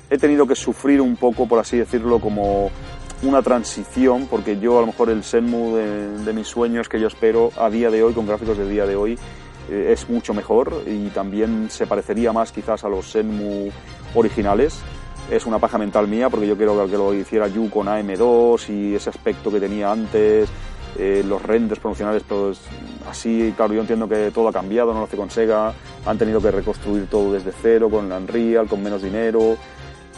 he 0.10 0.18
tenido 0.18 0.46
que 0.46 0.56
sufrir 0.56 1.02
un 1.02 1.16
poco, 1.16 1.48
por 1.48 1.60
así 1.60 1.78
decirlo, 1.78 2.20
como 2.20 2.70
una 3.24 3.42
transición, 3.42 4.28
porque 4.30 4.60
yo 4.60 4.78
a 4.78 4.82
lo 4.82 4.88
mejor 4.88 5.10
el 5.10 5.24
Senmu 5.24 5.76
de, 5.76 6.34
mis 6.34 6.48
sueños 6.48 6.88
que 6.88 7.00
yo 7.00 7.08
espero 7.08 7.50
a 7.58 7.70
día 7.70 7.90
de 7.90 8.04
hoy, 8.04 8.14
con 8.14 8.28
gráficos 8.28 8.58
de 8.58 8.70
día 8.70 8.86
de 8.86 8.96
hoy, 8.96 9.18
eh, 9.70 9.90
es 9.92 10.08
mucho 10.08 10.34
mejor 10.34 10.84
y 10.86 11.08
también 11.10 11.70
se 11.72 11.88
parecería 11.88 12.32
más 12.32 12.52
quizás 12.52 12.84
a 12.84 12.90
los 12.90 13.10
Senmu 13.10 13.70
originales. 14.14 14.80
Es 15.32 15.48
una 15.48 15.58
paja 15.58 15.80
mental 15.80 16.08
mía 16.08 16.30
porque 16.30 16.46
yo 16.46 16.56
quiero 16.56 16.88
que 16.88 16.98
lo 16.98 17.12
hiciera 17.12 17.48
Yu 17.48 17.72
con 17.72 17.88
AM2 17.88 18.70
y 18.70 18.94
ese 18.94 19.10
aspecto 19.10 19.52
que 19.52 19.60
tenía 19.60 19.92
antes, 19.92 20.48
eh, 20.98 21.24
los 21.26 21.42
renders 21.42 21.80
promocionales, 21.80 22.24
pues 22.28 22.62
así, 23.10 23.54
claro, 23.56 23.74
yo 23.74 23.82
entiendo 23.82 24.08
que 24.08 24.32
todo 24.32 24.48
ha 24.48 24.54
cambiado, 24.54 24.94
no 24.94 25.00
lo 25.00 25.06
hace 25.06 25.18
con 25.18 25.30
Sega, 25.30 25.74
han 26.06 26.18
tenido 26.18 26.42
que 26.42 26.52
reconstruir 26.52 27.08
todo 27.08 27.34
desde 27.34 27.52
cero, 27.52 27.90
con 27.90 28.12
Unreal, 28.12 28.68
con 28.68 28.82
menos 28.82 29.02
dinero, 29.02 29.58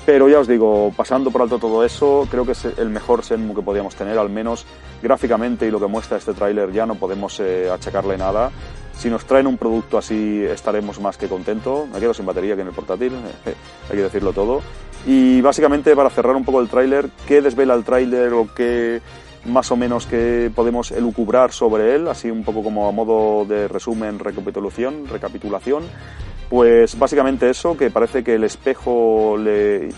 pero 0.08 0.30
ya 0.30 0.40
os 0.40 0.48
digo, 0.48 0.94
pasando 0.96 1.32
por 1.32 1.42
alto 1.42 1.60
todo 1.60 1.84
eso, 1.84 2.26
creo 2.32 2.46
que 2.46 2.54
es 2.54 2.64
el 2.64 2.90
mejor 2.90 3.26
Senmu 3.26 3.54
que 3.54 3.62
podíamos 3.62 3.94
tener, 3.94 4.18
al 4.18 4.30
menos 4.30 4.66
gráficamente 5.04 5.68
y 5.68 5.70
lo 5.70 5.82
que 5.82 5.88
muestra 5.88 6.16
este 6.16 6.34
tráiler 6.34 6.72
ya 6.72 6.86
no 6.86 6.96
podemos 6.96 7.38
eh, 7.42 7.70
achacarle 7.70 8.18
nada. 8.18 8.50
Si 8.98 9.10
nos 9.10 9.26
traen 9.26 9.48
un 9.48 9.58
producto 9.58 9.98
así 9.98 10.46
estaremos 10.46 11.02
más 11.02 11.18
que 11.18 11.28
contentos. 11.28 11.90
Me 11.90 12.00
quedo 12.00 12.14
sin 12.14 12.26
batería 12.26 12.56
que 12.56 12.62
en 12.62 12.70
el 12.70 12.74
portátil, 12.74 13.12
hay 13.90 13.96
que 13.98 14.02
decirlo 14.02 14.32
todo. 14.32 14.62
Y 15.06 15.42
básicamente 15.42 15.94
para 15.94 16.10
cerrar 16.10 16.38
un 16.38 16.46
poco 16.46 16.62
el 16.62 16.70
tráiler, 16.70 17.10
¿qué 17.28 17.42
desvela 17.42 17.74
el 17.74 17.84
tráiler 17.84 18.32
o 18.32 18.48
qué 18.56 19.02
más 19.46 19.72
o 19.72 19.76
menos 19.76 20.06
que 20.06 20.52
podemos 20.54 20.92
elucubrar 20.92 21.52
sobre 21.52 21.96
él, 21.96 22.08
así 22.08 22.30
un 22.30 22.44
poco 22.44 22.64
como 22.64 22.88
a 22.88 22.92
modo 22.92 23.46
de 23.46 23.68
resumen, 23.68 24.20
recapitulación, 24.20 25.08
recapitulación, 25.08 25.84
pues 26.50 26.98
básicamente 26.98 27.50
eso, 27.50 27.78
que 27.78 27.90
parece 27.90 28.24
que 28.24 28.36
el 28.36 28.44
espejo 28.44 29.36
le, 29.38 29.90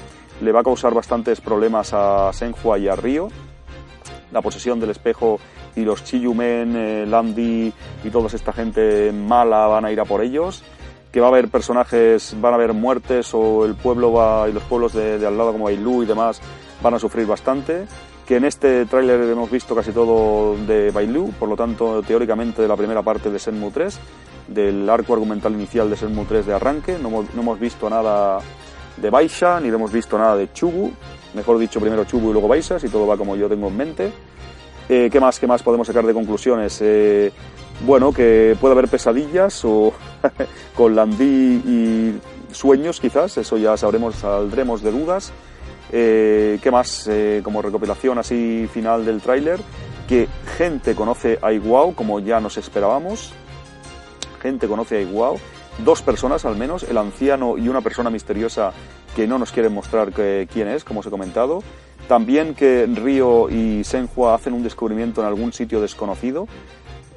le 0.41 0.51
va 0.51 0.61
a 0.61 0.63
causar 0.63 0.93
bastantes 0.93 1.41
problemas 1.41 1.91
a 1.93 2.31
Senhua 2.33 2.77
y 2.77 2.87
a 2.87 2.95
Ryo. 2.95 3.27
La 4.31 4.41
posesión 4.41 4.79
del 4.79 4.91
espejo 4.91 5.39
y 5.75 5.81
los 5.81 6.03
Chiyumen, 6.03 6.75
eh, 6.75 7.05
Landi 7.07 7.73
y 8.03 8.09
toda 8.09 8.27
esta 8.27 8.53
gente 8.53 9.11
mala 9.11 9.67
van 9.67 9.85
a 9.85 9.91
ir 9.91 9.99
a 9.99 10.05
por 10.05 10.21
ellos. 10.23 10.63
Que 11.11 11.19
va 11.19 11.27
a 11.27 11.29
haber 11.29 11.49
personajes, 11.49 12.35
van 12.39 12.53
a 12.53 12.55
haber 12.55 12.73
muertes 12.73 13.33
o 13.33 13.65
el 13.65 13.73
pueblo 13.73 14.13
va, 14.13 14.47
y 14.47 14.53
los 14.53 14.63
pueblos 14.63 14.93
de, 14.93 15.17
de 15.17 15.25
al 15.25 15.37
lado 15.37 15.51
como 15.51 15.65
Bailu 15.65 16.03
y 16.03 16.05
demás 16.05 16.39
van 16.81 16.93
a 16.93 16.99
sufrir 16.99 17.25
bastante 17.25 17.85
que 18.29 18.35
en 18.35 18.45
este 18.45 18.85
tráiler 18.85 19.21
hemos 19.21 19.49
visto 19.49 19.73
casi 19.73 19.91
todo 19.91 20.55
de 20.55 20.91
Bailu, 20.91 21.31
por 21.39 21.49
lo 21.49 21.55
tanto, 21.55 22.03
teóricamente 22.03 22.61
de 22.61 22.67
la 22.67 22.75
primera 22.75 23.01
parte 23.01 23.31
de 23.31 23.39
Senmu 23.39 23.71
3, 23.71 23.99
del 24.49 24.87
arco 24.87 25.13
argumental 25.13 25.51
inicial 25.53 25.89
de 25.89 25.97
Senmu 25.97 26.25
3 26.25 26.45
de 26.45 26.53
arranque, 26.53 26.99
no 26.99 27.25
hemos, 27.35 27.59
visto 27.59 27.89
nada 27.89 28.37
de 28.97 29.09
Baisha, 29.09 29.59
ni 29.59 29.69
hemos 29.69 29.91
visto 29.91 30.15
nada 30.15 30.35
de 30.37 30.53
Chubu, 30.53 30.91
mejor 31.33 31.57
dicho, 31.57 31.79
primero 31.79 32.03
Chubu 32.03 32.29
y 32.29 32.33
luego 32.33 32.47
Baisha, 32.47 32.79
si 32.79 32.87
todo 32.87 33.07
va 33.07 33.17
como 33.17 33.35
yo 33.35 33.49
tengo 33.49 33.69
en 33.69 33.77
mente. 33.77 34.11
Eh, 34.87 35.09
¿Qué 35.11 35.19
más, 35.19 35.39
qué 35.39 35.47
más 35.47 35.63
podemos 35.63 35.87
sacar 35.87 36.05
de 36.05 36.13
conclusiones? 36.13 36.77
Eh, 36.83 37.31
bueno, 37.83 38.11
que 38.11 38.55
puede 38.61 38.73
haber 38.73 38.89
pesadillas 38.89 39.65
o 39.65 39.91
con 40.75 40.95
Landí 40.95 41.63
y 41.65 42.19
sueños 42.53 42.99
quizás, 42.99 43.39
eso 43.39 43.57
ya 43.57 43.75
sabremos, 43.75 44.17
saldremos 44.17 44.83
de 44.83 44.91
dudas 44.91 45.33
Eh, 45.91 46.59
¿Qué 46.61 46.71
más? 46.71 47.07
Eh, 47.07 47.41
como 47.43 47.61
recopilación 47.61 48.17
así 48.17 48.69
final 48.71 49.05
del 49.05 49.21
tráiler, 49.21 49.59
que 50.07 50.27
gente 50.57 50.95
conoce 50.95 51.39
a 51.41 51.51
Iwao 51.53 51.93
como 51.93 52.19
ya 52.19 52.39
nos 52.39 52.57
esperábamos. 52.57 53.33
Gente 54.41 54.67
conoce 54.67 54.97
a 54.97 55.01
Iwao. 55.01 55.37
Dos 55.83 56.01
personas 56.01 56.45
al 56.45 56.57
menos, 56.57 56.83
el 56.83 56.97
anciano 56.97 57.57
y 57.57 57.69
una 57.69 57.81
persona 57.81 58.09
misteriosa 58.09 58.73
que 59.15 59.27
no 59.27 59.37
nos 59.39 59.51
quieren 59.51 59.73
mostrar 59.73 60.11
quién 60.11 60.67
es, 60.67 60.83
como 60.83 60.99
os 60.99 61.05
he 61.05 61.09
comentado. 61.09 61.63
También 62.09 62.55
que 62.55 62.87
Río 62.87 63.49
y 63.49 63.83
Senhua 63.83 64.33
hacen 64.33 64.53
un 64.53 64.63
descubrimiento 64.63 65.21
en 65.21 65.27
algún 65.27 65.53
sitio 65.53 65.79
desconocido. 65.79 66.47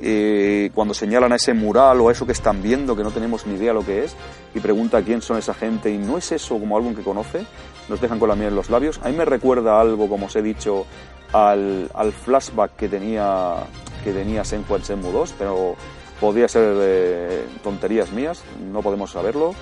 Eh, 0.04 0.72
cuando 0.74 0.94
señalan 0.94 1.32
a 1.32 1.36
ese 1.36 1.54
mural 1.54 2.00
o 2.00 2.08
a 2.08 2.12
eso 2.12 2.26
que 2.26 2.32
están 2.32 2.60
viendo, 2.60 2.96
que 2.96 3.04
no 3.04 3.12
tenemos 3.12 3.46
ni 3.46 3.54
idea 3.54 3.72
lo 3.72 3.86
que 3.86 4.04
es, 4.04 4.16
y 4.52 4.58
pregunta 4.58 5.00
quién 5.02 5.22
son 5.22 5.38
esa 5.38 5.54
gente, 5.54 5.92
y 5.92 5.98
no 5.98 6.18
es 6.18 6.32
eso 6.32 6.58
como 6.58 6.76
algo 6.76 6.92
que 6.92 7.02
conoce, 7.02 7.46
nos 7.88 8.00
dejan 8.00 8.18
con 8.18 8.28
la 8.28 8.34
miel 8.34 8.48
en 8.48 8.56
los 8.56 8.68
labios. 8.68 8.98
A 9.04 9.08
mí 9.10 9.16
me 9.16 9.24
recuerda 9.24 9.80
algo, 9.80 10.08
como 10.08 10.26
os 10.26 10.34
he 10.34 10.42
dicho, 10.42 10.86
al, 11.32 11.88
flashback 12.24 12.74
que 12.74 12.88
tenía, 12.88 13.54
que 14.02 14.12
tenía 14.12 14.42
Senhua 14.42 14.78
en 14.78 14.84
Senmu 14.84 15.12
2, 15.12 15.34
pero 15.38 15.76
podría 16.20 16.48
ser 16.48 16.74
eh, 16.80 17.46
tonterías 17.62 18.10
mías, 18.10 18.42
no 18.72 18.82
podemos 18.82 19.12
saberlo 19.12 19.54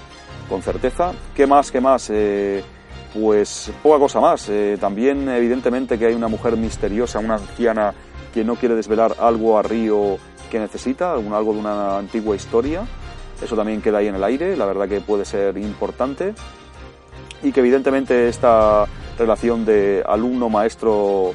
con 0.48 0.62
certeza. 0.62 1.12
¿Qué 1.34 1.46
más? 1.46 1.70
¿Qué 1.70 1.82
más? 1.82 2.08
Eh, 2.08 2.64
pues 3.12 3.70
poca 3.82 3.98
cosa 3.98 4.20
más. 4.20 4.50
También 4.80 5.28
evidentemente 5.28 5.98
que 5.98 6.06
hay 6.06 6.14
una 6.14 6.28
mujer 6.28 6.56
misteriosa, 6.56 7.18
una 7.18 7.34
anciana 7.34 7.92
que 8.32 8.44
no 8.44 8.56
quiere 8.56 8.74
desvelar 8.74 9.16
algo 9.18 9.58
a 9.58 9.62
Río 9.62 10.18
que 10.50 10.58
necesita, 10.58 11.12
algo 11.12 11.52
de 11.52 11.58
una 11.58 11.98
antigua 11.98 12.36
historia. 12.36 12.82
Eso 13.42 13.56
también 13.56 13.80
queda 13.80 13.98
ahí 13.98 14.08
en 14.08 14.16
el 14.16 14.24
aire, 14.24 14.56
la 14.56 14.66
verdad 14.66 14.88
que 14.88 15.00
puede 15.00 15.24
ser 15.24 15.56
importante. 15.56 16.34
Y 17.42 17.52
que 17.52 17.60
evidentemente 17.60 18.28
esta 18.28 18.86
relación 19.18 19.64
de 19.64 20.02
alumno-maestro 20.06 21.32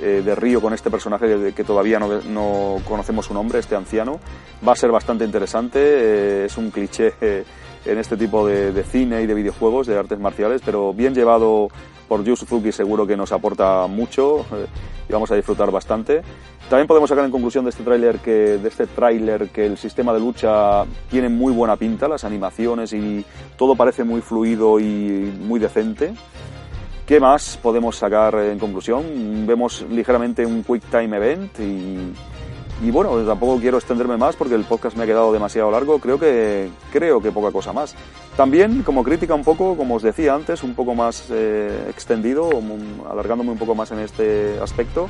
eh, 0.00 0.22
de 0.24 0.34
Río 0.34 0.60
con 0.60 0.72
este 0.72 0.90
personaje 0.90 1.52
que, 1.54 1.64
todavía 1.64 2.00
no, 2.00 2.80
conocemos 2.88 3.26
su 3.26 3.34
nombre, 3.34 3.60
este 3.60 3.76
anciano, 3.76 4.18
va 4.66 4.72
a 4.72 4.76
ser 4.76 4.90
bastante 4.90 5.24
interesante. 5.24 5.78
Eh, 5.80 6.44
es 6.46 6.56
un 6.56 6.70
cliché 6.70 7.12
en 7.84 7.98
este 7.98 8.16
tipo 8.16 8.46
de, 8.46 8.82
cine 8.84 9.22
y 9.22 9.26
de 9.26 9.34
videojuegos, 9.34 9.86
de 9.86 9.98
artes 9.98 10.18
marciales, 10.18 10.62
pero 10.64 10.92
bien 10.92 11.14
llevado 11.14 11.68
por 12.08 12.24
Yu 12.24 12.36
Suzuki 12.36 12.72
seguro 12.72 13.06
que 13.06 13.16
nos 13.16 13.32
aporta 13.32 13.86
mucho 13.86 14.40
eh, 14.40 14.66
y 15.08 15.12
vamos 15.12 15.30
a 15.30 15.36
disfrutar 15.36 15.70
bastante. 15.70 16.22
También 16.68 16.86
podemos 16.86 17.10
sacar 17.10 17.24
en 17.24 17.30
conclusión 17.30 17.64
de 17.64 17.70
este 17.70 17.82
tráiler 17.82 18.18
que 18.18 18.58
de 18.58 18.68
este 18.68 18.86
tráiler 18.86 19.48
que 19.50 19.66
el 19.66 19.76
sistema 19.76 20.12
de 20.12 20.20
lucha 20.20 20.84
tiene 21.10 21.28
muy 21.28 21.52
buena 21.52 21.76
pinta, 21.76 22.08
las 22.08 22.24
animaciones 22.24 22.92
y 22.92 23.24
todo 23.56 23.76
parece 23.76 24.04
muy 24.04 24.20
fluido 24.20 24.80
y 24.80 25.32
muy 25.40 25.60
decente. 25.60 26.14
¿Qué 27.06 27.20
más 27.20 27.58
podemos 27.62 27.96
sacar 27.96 28.34
en 28.36 28.58
conclusión? 28.58 29.46
Vemos 29.46 29.84
ligeramente 29.90 30.46
un 30.46 30.64
Quick 30.64 30.84
Time 30.90 31.16
Event 31.18 31.60
y 31.60 32.14
y 32.82 32.90
bueno, 32.90 33.16
tampoco 33.24 33.58
quiero 33.60 33.78
extenderme 33.78 34.16
más 34.16 34.36
porque 34.36 34.54
el 34.54 34.64
podcast 34.64 34.96
me 34.96 35.04
ha 35.04 35.06
quedado 35.06 35.32
demasiado 35.32 35.70
largo, 35.70 35.98
creo 35.98 36.18
que, 36.18 36.68
creo 36.92 37.20
que 37.20 37.30
poca 37.30 37.52
cosa 37.52 37.72
más. 37.72 37.94
También 38.36 38.82
como 38.82 39.04
crítica 39.04 39.34
un 39.34 39.44
poco, 39.44 39.76
como 39.76 39.94
os 39.94 40.02
decía 40.02 40.34
antes, 40.34 40.62
un 40.62 40.74
poco 40.74 40.94
más 40.94 41.28
eh, 41.30 41.86
extendido, 41.88 42.50
alargándome 43.08 43.52
un 43.52 43.58
poco 43.58 43.74
más 43.74 43.92
en 43.92 44.00
este 44.00 44.58
aspecto, 44.60 45.08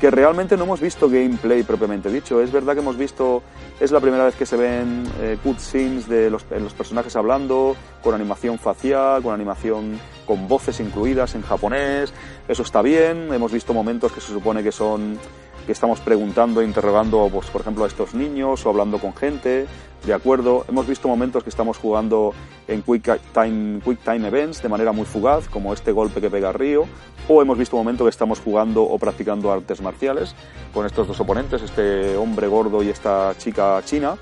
que 0.00 0.10
realmente 0.10 0.56
no 0.56 0.64
hemos 0.64 0.80
visto 0.80 1.08
gameplay 1.08 1.62
propiamente 1.62 2.10
dicho. 2.10 2.40
Es 2.40 2.50
verdad 2.50 2.72
que 2.72 2.80
hemos 2.80 2.96
visto, 2.96 3.42
es 3.78 3.92
la 3.92 4.00
primera 4.00 4.24
vez 4.24 4.34
que 4.34 4.46
se 4.46 4.56
ven 4.56 5.04
eh, 5.20 5.38
cutscenes 5.44 6.08
de 6.08 6.28
los, 6.28 6.44
los 6.50 6.72
personajes 6.72 7.14
hablando, 7.14 7.76
con 8.02 8.14
animación 8.14 8.58
facial, 8.58 9.22
con 9.22 9.32
animación 9.32 10.00
con 10.26 10.48
voces 10.48 10.80
incluidas 10.80 11.34
en 11.34 11.42
japonés, 11.42 12.12
eso 12.48 12.62
está 12.62 12.80
bien, 12.82 13.32
hemos 13.32 13.52
visto 13.52 13.74
momentos 13.74 14.12
que 14.12 14.20
se 14.20 14.32
supone 14.32 14.62
que 14.62 14.72
son 14.72 15.18
que 15.66 15.72
estamos 15.72 16.00
preguntando, 16.00 16.60
e 16.60 16.64
interrogando, 16.64 17.28
pues, 17.32 17.48
por 17.50 17.60
ejemplo, 17.60 17.84
a 17.84 17.88
estos 17.88 18.14
niños 18.14 18.64
o 18.66 18.68
hablando 18.68 18.98
con 18.98 19.14
gente, 19.14 19.66
de 20.04 20.14
acuerdo. 20.14 20.64
Hemos 20.68 20.86
visto 20.86 21.08
momentos 21.08 21.42
que 21.42 21.50
estamos 21.50 21.78
jugando 21.78 22.34
en 22.66 22.82
quick 22.82 23.20
time, 23.32 23.80
quick 23.80 24.00
time 24.00 24.26
events 24.26 24.62
de 24.62 24.68
manera 24.68 24.92
muy 24.92 25.04
fugaz, 25.04 25.48
como 25.48 25.72
este 25.72 25.92
golpe 25.92 26.20
que 26.20 26.30
pega 26.30 26.52
Río, 26.52 26.86
o 27.28 27.40
hemos 27.40 27.56
visto 27.56 27.76
momentos 27.76 28.04
que 28.04 28.10
estamos 28.10 28.40
jugando 28.40 28.82
o 28.82 28.98
practicando 28.98 29.52
artes 29.52 29.80
marciales 29.80 30.34
con 30.74 30.86
estos 30.86 31.06
dos 31.06 31.20
oponentes, 31.20 31.62
este 31.62 32.16
hombre 32.16 32.48
gordo 32.48 32.82
y 32.82 32.88
esta 32.88 33.34
chica 33.38 33.80
china. 33.84 34.16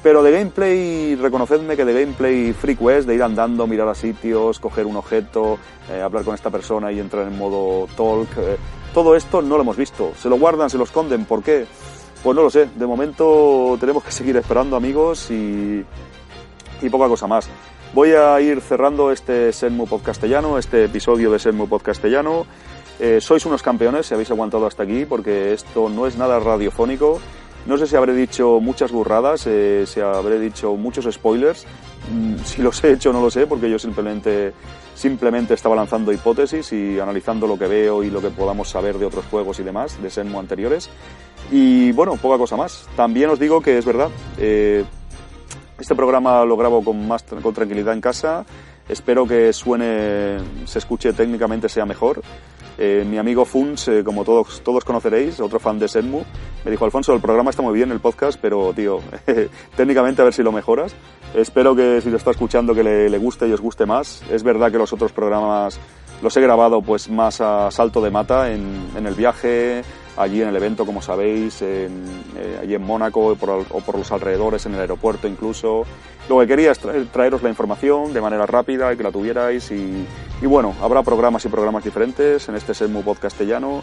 Pero 0.00 0.22
de 0.22 0.30
gameplay, 0.30 1.16
reconocedme 1.16 1.76
que 1.76 1.84
de 1.84 1.92
gameplay 1.92 2.52
freak 2.52 2.78
de 2.78 3.14
ir 3.16 3.22
andando, 3.22 3.66
mirar 3.66 3.88
a 3.88 3.96
sitios, 3.96 4.60
coger 4.60 4.86
un 4.86 4.94
objeto, 4.94 5.58
eh, 5.90 6.00
hablar 6.00 6.22
con 6.22 6.36
esta 6.36 6.50
persona 6.50 6.92
y 6.92 7.00
entrar 7.00 7.26
en 7.26 7.36
modo 7.36 7.88
talk, 7.96 8.28
eh, 8.38 8.56
todo 8.98 9.14
esto 9.14 9.42
no 9.42 9.54
lo 9.54 9.62
hemos 9.62 9.76
visto. 9.76 10.12
Se 10.20 10.28
lo 10.28 10.38
guardan, 10.40 10.68
se 10.70 10.76
lo 10.76 10.82
esconden. 10.82 11.24
¿Por 11.24 11.40
qué? 11.40 11.66
Pues 12.20 12.34
no 12.34 12.42
lo 12.42 12.50
sé. 12.50 12.68
De 12.74 12.84
momento 12.84 13.76
tenemos 13.78 14.02
que 14.02 14.10
seguir 14.10 14.36
esperando, 14.36 14.74
amigos, 14.74 15.30
y, 15.30 15.84
y 16.82 16.88
poca 16.90 17.06
cosa 17.06 17.28
más. 17.28 17.48
Voy 17.94 18.10
a 18.10 18.40
ir 18.40 18.60
cerrando 18.60 19.12
este 19.12 19.52
Senmu 19.52 19.86
Podcastellano, 19.86 20.58
este 20.58 20.86
episodio 20.86 21.30
de 21.30 21.38
Senmu 21.38 21.68
Podcastellano. 21.68 22.44
Eh, 22.98 23.20
sois 23.20 23.46
unos 23.46 23.62
campeones 23.62 24.06
si 24.06 24.14
habéis 24.14 24.32
aguantado 24.32 24.66
hasta 24.66 24.82
aquí, 24.82 25.04
porque 25.04 25.52
esto 25.52 25.88
no 25.88 26.08
es 26.08 26.16
nada 26.16 26.40
radiofónico. 26.40 27.20
No 27.66 27.78
sé 27.78 27.86
si 27.86 27.94
habré 27.94 28.14
dicho 28.14 28.58
muchas 28.60 28.90
burradas, 28.90 29.46
eh, 29.46 29.84
si 29.86 30.00
habré 30.00 30.40
dicho 30.40 30.74
muchos 30.74 31.06
spoilers. 31.14 31.66
Mm, 32.10 32.36
si 32.44 32.62
los 32.62 32.82
he 32.84 32.92
hecho 32.92 33.12
no 33.12 33.20
lo 33.20 33.30
sé, 33.30 33.46
porque 33.46 33.70
yo 33.70 33.78
simplemente 33.78 34.52
Simplemente 34.98 35.54
estaba 35.54 35.76
lanzando 35.76 36.10
hipótesis 36.10 36.72
y 36.72 36.98
analizando 36.98 37.46
lo 37.46 37.56
que 37.56 37.68
veo 37.68 38.02
y 38.02 38.10
lo 38.10 38.20
que 38.20 38.30
podamos 38.30 38.68
saber 38.68 38.98
de 38.98 39.06
otros 39.06 39.26
juegos 39.26 39.60
y 39.60 39.62
demás, 39.62 40.02
de 40.02 40.10
Senmu 40.10 40.40
anteriores. 40.40 40.90
Y 41.52 41.92
bueno, 41.92 42.16
poca 42.16 42.36
cosa 42.36 42.56
más. 42.56 42.88
También 42.96 43.30
os 43.30 43.38
digo 43.38 43.60
que 43.60 43.78
es 43.78 43.84
verdad, 43.84 44.08
eh, 44.38 44.84
este 45.78 45.94
programa 45.94 46.44
lo 46.44 46.56
grabo 46.56 46.82
con 46.82 47.06
más 47.06 47.22
con 47.22 47.54
tranquilidad 47.54 47.94
en 47.94 48.00
casa. 48.00 48.44
Espero 48.88 49.24
que 49.24 49.52
suene, 49.52 50.38
se 50.64 50.80
escuche 50.80 51.12
técnicamente, 51.12 51.68
sea 51.68 51.86
mejor. 51.86 52.20
Eh, 52.80 53.04
mi 53.04 53.18
amigo 53.18 53.44
Funs, 53.44 53.88
eh, 53.88 54.04
como 54.04 54.24
todos, 54.24 54.62
todos 54.62 54.84
conoceréis, 54.84 55.40
otro 55.40 55.58
fan 55.58 55.80
de 55.80 55.88
Senmu, 55.88 56.22
me 56.64 56.70
dijo, 56.70 56.84
Alfonso, 56.84 57.12
el 57.12 57.20
programa 57.20 57.50
está 57.50 57.60
muy 57.60 57.74
bien, 57.74 57.90
el 57.90 57.98
podcast, 57.98 58.38
pero, 58.40 58.72
tío, 58.72 59.00
técnicamente 59.76 60.22
a 60.22 60.24
ver 60.24 60.32
si 60.32 60.44
lo 60.44 60.52
mejoras. 60.52 60.94
Espero 61.34 61.74
que 61.74 62.00
si 62.00 62.08
lo 62.08 62.16
está 62.16 62.30
escuchando 62.30 62.74
que 62.74 62.84
le, 62.84 63.18
guste 63.18 63.48
y 63.48 63.52
os 63.52 63.60
guste 63.60 63.84
más. 63.84 64.22
Es 64.30 64.44
verdad 64.44 64.70
que 64.70 64.78
los 64.78 64.92
otros 64.92 65.10
programas 65.10 65.80
los 66.22 66.36
he 66.36 66.40
grabado 66.40 66.80
pues 66.80 67.10
más 67.10 67.40
a 67.40 67.70
salto 67.70 68.00
de 68.00 68.10
mata 68.10 68.52
en, 68.52 68.88
en 68.96 69.06
el 69.06 69.14
viaje, 69.14 69.82
allí 70.18 70.42
en 70.42 70.48
el 70.48 70.56
evento, 70.56 70.84
como 70.84 71.00
sabéis, 71.00 71.62
en, 71.62 72.04
eh, 72.36 72.58
allí 72.62 72.74
en 72.74 72.82
Mónaco 72.82 73.26
o 73.28 73.36
por 73.36 73.98
los 73.98 74.12
alrededores, 74.12 74.66
en 74.66 74.74
el 74.74 74.80
aeropuerto 74.80 75.28
incluso. 75.28 75.84
Lo 76.28 76.40
que 76.40 76.46
quería 76.46 76.72
es 76.72 76.80
traeros 77.10 77.42
la 77.42 77.48
información 77.48 78.12
de 78.12 78.20
manera 78.20 78.44
rápida 78.44 78.92
y 78.92 78.96
que 78.96 79.02
la 79.02 79.10
tuvierais 79.10 79.70
y, 79.70 80.06
bueno, 80.42 80.74
habrá 80.82 81.02
programas 81.02 81.44
y 81.46 81.48
programas 81.48 81.84
diferentes 81.84 82.48
en 82.48 82.56
este 82.56 82.74
Senmu 82.74 83.02
Pod 83.02 83.18
castellano. 83.18 83.82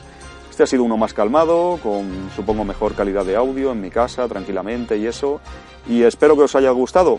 Este 0.49 0.64
ha 0.64 0.68
sido 0.68 0.84
uno 0.84 0.95
más 0.95 1.14
calmado, 1.14 1.80
con 1.82 2.30
supongo 2.36 2.64
mejor 2.64 2.94
calidad 2.94 3.26
de 3.26 3.36
audio 3.36 3.72
en 3.72 3.82
mi 3.82 3.90
casa, 3.90 4.28
tranquilamente 4.28 4.95
y 4.98 5.07
eso. 5.07 5.41
Y 5.90 6.03
espero 6.03 6.36
que 6.36 6.44
os 6.44 6.56
haya 6.56 6.70
gustado. 6.70 7.18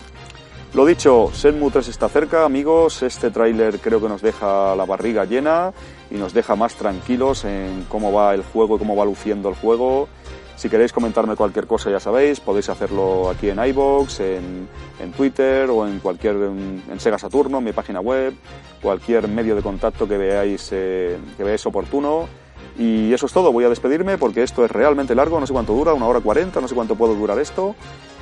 Lo 0.74 0.84
dicho, 0.84 1.30
Senmu 1.32 1.70
3 1.70 1.88
está 1.88 2.08
cerca, 2.08 2.44
amigos. 2.44 3.02
Este 3.02 3.30
tráiler 3.30 3.78
creo 3.78 4.00
que 4.00 4.08
nos 4.08 4.20
deja 4.20 4.76
la 4.76 4.84
barriga 4.84 5.24
llena 5.24 5.72
y 6.10 6.16
nos 6.16 6.34
deja 6.34 6.54
más 6.54 6.74
tranquilos 6.74 7.44
en 7.44 7.86
cómo 7.88 8.12
va 8.12 8.34
el 8.34 8.42
juego 8.42 8.76
y 8.76 8.78
cómo 8.78 8.94
va 8.94 9.04
luciendo 9.04 9.48
el 9.48 9.54
juego. 9.54 10.08
Si 10.56 10.70
queréis 10.70 10.92
comentarme 10.92 11.36
cualquier 11.36 11.66
cosa, 11.66 11.90
ya 11.90 12.00
sabéis, 12.00 12.40
podéis 12.40 12.70
hacerlo 12.70 13.28
aquí 13.28 13.50
en 13.50 13.62
iBox, 13.62 14.20
en, 14.20 14.68
en 15.00 15.12
Twitter 15.12 15.68
o 15.68 15.86
en 15.86 15.98
cualquier 15.98 16.34
en, 16.36 16.98
Sega 16.98 17.18
Saturno, 17.18 17.58
en 17.58 17.64
mi 17.64 17.72
página 17.72 18.00
web, 18.00 18.34
cualquier 18.80 19.28
medio 19.28 19.54
de 19.54 19.62
contacto 19.62 20.08
que 20.08 20.16
veáis 20.16 20.70
eh, 20.72 21.18
que 21.36 21.44
veáis 21.44 21.64
oportuno. 21.66 22.26
Y 22.78 23.12
eso 23.12 23.26
es 23.26 23.32
todo, 23.32 23.52
voy 23.52 23.64
a 23.64 23.68
despedirme 23.68 24.18
porque 24.18 24.42
esto 24.42 24.64
es 24.64 24.70
realmente 24.70 25.14
largo, 25.14 25.40
no 25.40 25.46
sé 25.46 25.52
cuánto 25.52 25.72
dura, 25.72 25.94
una 25.94 26.06
hora 26.06 26.20
cuarenta, 26.20 26.60
no 26.60 26.68
sé 26.68 26.74
cuánto 26.74 26.94
puedo 26.94 27.14
durar 27.14 27.38
esto. 27.38 27.74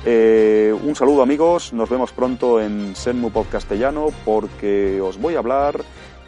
Eh, 0.05 0.73
un 0.83 0.95
saludo 0.95 1.23
amigos, 1.23 1.73
nos 1.73 1.89
vemos 1.89 2.11
pronto 2.11 2.61
en 2.61 2.95
Senmu 2.95 3.31
Podcastellano 3.31 4.07
porque 4.23 5.01
os 5.01 5.19
voy 5.19 5.35
a 5.35 5.39
hablar, 5.39 5.81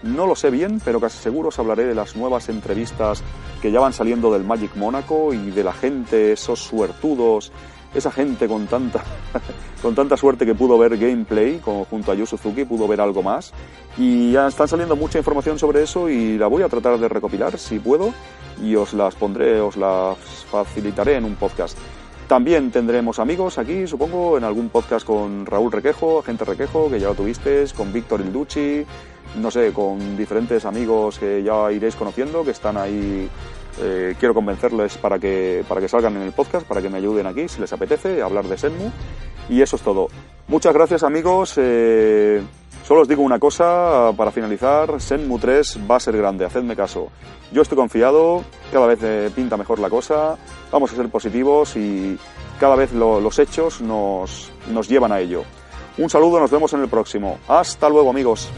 no 0.03 0.27
lo 0.27 0.35
sé 0.35 0.49
bien, 0.49 0.81
pero 0.83 0.99
casi 0.99 1.17
seguro 1.17 1.49
os 1.49 1.59
hablaré 1.59 1.85
de 1.85 1.95
las 1.95 2.15
nuevas 2.15 2.49
entrevistas 2.49 3.23
que 3.61 3.71
ya 3.71 3.79
van 3.79 3.93
saliendo 3.93 4.31
del 4.33 4.43
Magic 4.43 4.75
Mónaco 4.75 5.33
y 5.33 5.51
de 5.51 5.63
la 5.63 5.73
gente, 5.73 6.33
esos 6.33 6.59
suertudos 6.59 7.51
esa 7.93 8.11
gente 8.11 8.47
con 8.47 8.67
tanta, 8.67 9.03
con 9.81 9.95
tanta 9.95 10.17
suerte 10.17 10.45
que 10.45 10.55
pudo 10.55 10.77
ver 10.77 10.97
gameplay 10.97 11.61
junto 11.63 12.11
a 12.11 12.15
Yu 12.15 12.25
Suzuki, 12.25 12.65
pudo 12.65 12.87
ver 12.87 13.01
algo 13.01 13.23
más. 13.23 13.53
Y 13.97 14.31
ya 14.31 14.47
están 14.47 14.67
saliendo 14.67 14.95
mucha 14.95 15.17
información 15.17 15.57
sobre 15.59 15.83
eso 15.83 16.09
y 16.09 16.37
la 16.37 16.47
voy 16.47 16.63
a 16.63 16.69
tratar 16.69 16.99
de 16.99 17.07
recopilar 17.07 17.57
si 17.57 17.79
puedo 17.79 18.13
y 18.61 18.75
os 18.75 18.93
las 18.93 19.15
pondré, 19.15 19.59
os 19.59 19.77
las 19.77 20.17
facilitaré 20.49 21.15
en 21.15 21.25
un 21.25 21.35
podcast. 21.35 21.77
También 22.27 22.71
tendremos 22.71 23.19
amigos 23.19 23.57
aquí, 23.57 23.87
supongo, 23.87 24.37
en 24.37 24.43
algún 24.43 24.67
podcast 24.67 25.05
con 25.05 25.45
Raúl 25.45 25.71
Requejo, 25.71 26.19
Agente 26.19 26.43
Requejo, 26.43 26.89
que 26.89 26.99
ya 26.99 27.07
lo 27.07 27.15
tuviste, 27.15 27.63
con 27.75 27.93
Víctor 27.93 28.19
Ilducci, 28.19 28.85
no 29.37 29.49
sé, 29.49 29.71
con 29.71 30.17
diferentes 30.17 30.65
amigos 30.65 31.19
que 31.19 31.41
ya 31.41 31.71
iréis 31.71 31.95
conociendo, 31.95 32.43
que 32.43 32.51
están 32.51 32.75
ahí. 32.75 33.29
Eh, 33.79 34.15
quiero 34.19 34.33
convencerles 34.33 34.97
para 34.97 35.19
que, 35.19 35.63
para 35.67 35.81
que 35.81 35.87
salgan 35.87 36.15
en 36.15 36.23
el 36.23 36.31
podcast, 36.31 36.67
para 36.67 36.81
que 36.81 36.89
me 36.89 36.97
ayuden 36.97 37.27
aquí, 37.27 37.47
si 37.47 37.61
les 37.61 37.71
apetece, 37.71 38.21
hablar 38.21 38.45
de 38.45 38.57
Senmu. 38.57 38.89
Y 39.49 39.61
eso 39.61 39.75
es 39.75 39.81
todo. 39.81 40.07
Muchas 40.47 40.73
gracias 40.73 41.03
amigos. 41.03 41.53
Eh, 41.57 42.41
solo 42.85 43.01
os 43.01 43.07
digo 43.07 43.21
una 43.21 43.39
cosa 43.39 44.11
para 44.17 44.31
finalizar. 44.31 44.99
Senmu 44.99 45.39
3 45.39 45.79
va 45.89 45.97
a 45.97 45.99
ser 45.99 46.17
grande, 46.17 46.45
hacedme 46.45 46.75
caso. 46.75 47.09
Yo 47.51 47.61
estoy 47.61 47.77
confiado, 47.77 48.43
cada 48.71 48.87
vez 48.87 48.99
eh, 49.03 49.31
pinta 49.33 49.57
mejor 49.57 49.79
la 49.79 49.89
cosa, 49.89 50.37
vamos 50.71 50.91
a 50.91 50.95
ser 50.95 51.07
positivos 51.09 51.77
y 51.77 52.17
cada 52.59 52.75
vez 52.75 52.91
los 52.91 53.39
hechos 53.39 53.81
nos, 53.81 54.51
nos 54.71 54.89
llevan 54.89 55.11
a 55.11 55.19
ello. 55.19 55.43
Un 55.97 56.09
saludo, 56.09 56.39
nos 56.39 56.51
vemos 56.51 56.73
en 56.73 56.81
el 56.81 56.89
próximo. 56.89 57.39
Hasta 57.47 57.89
luego 57.89 58.09
amigos. 58.09 58.49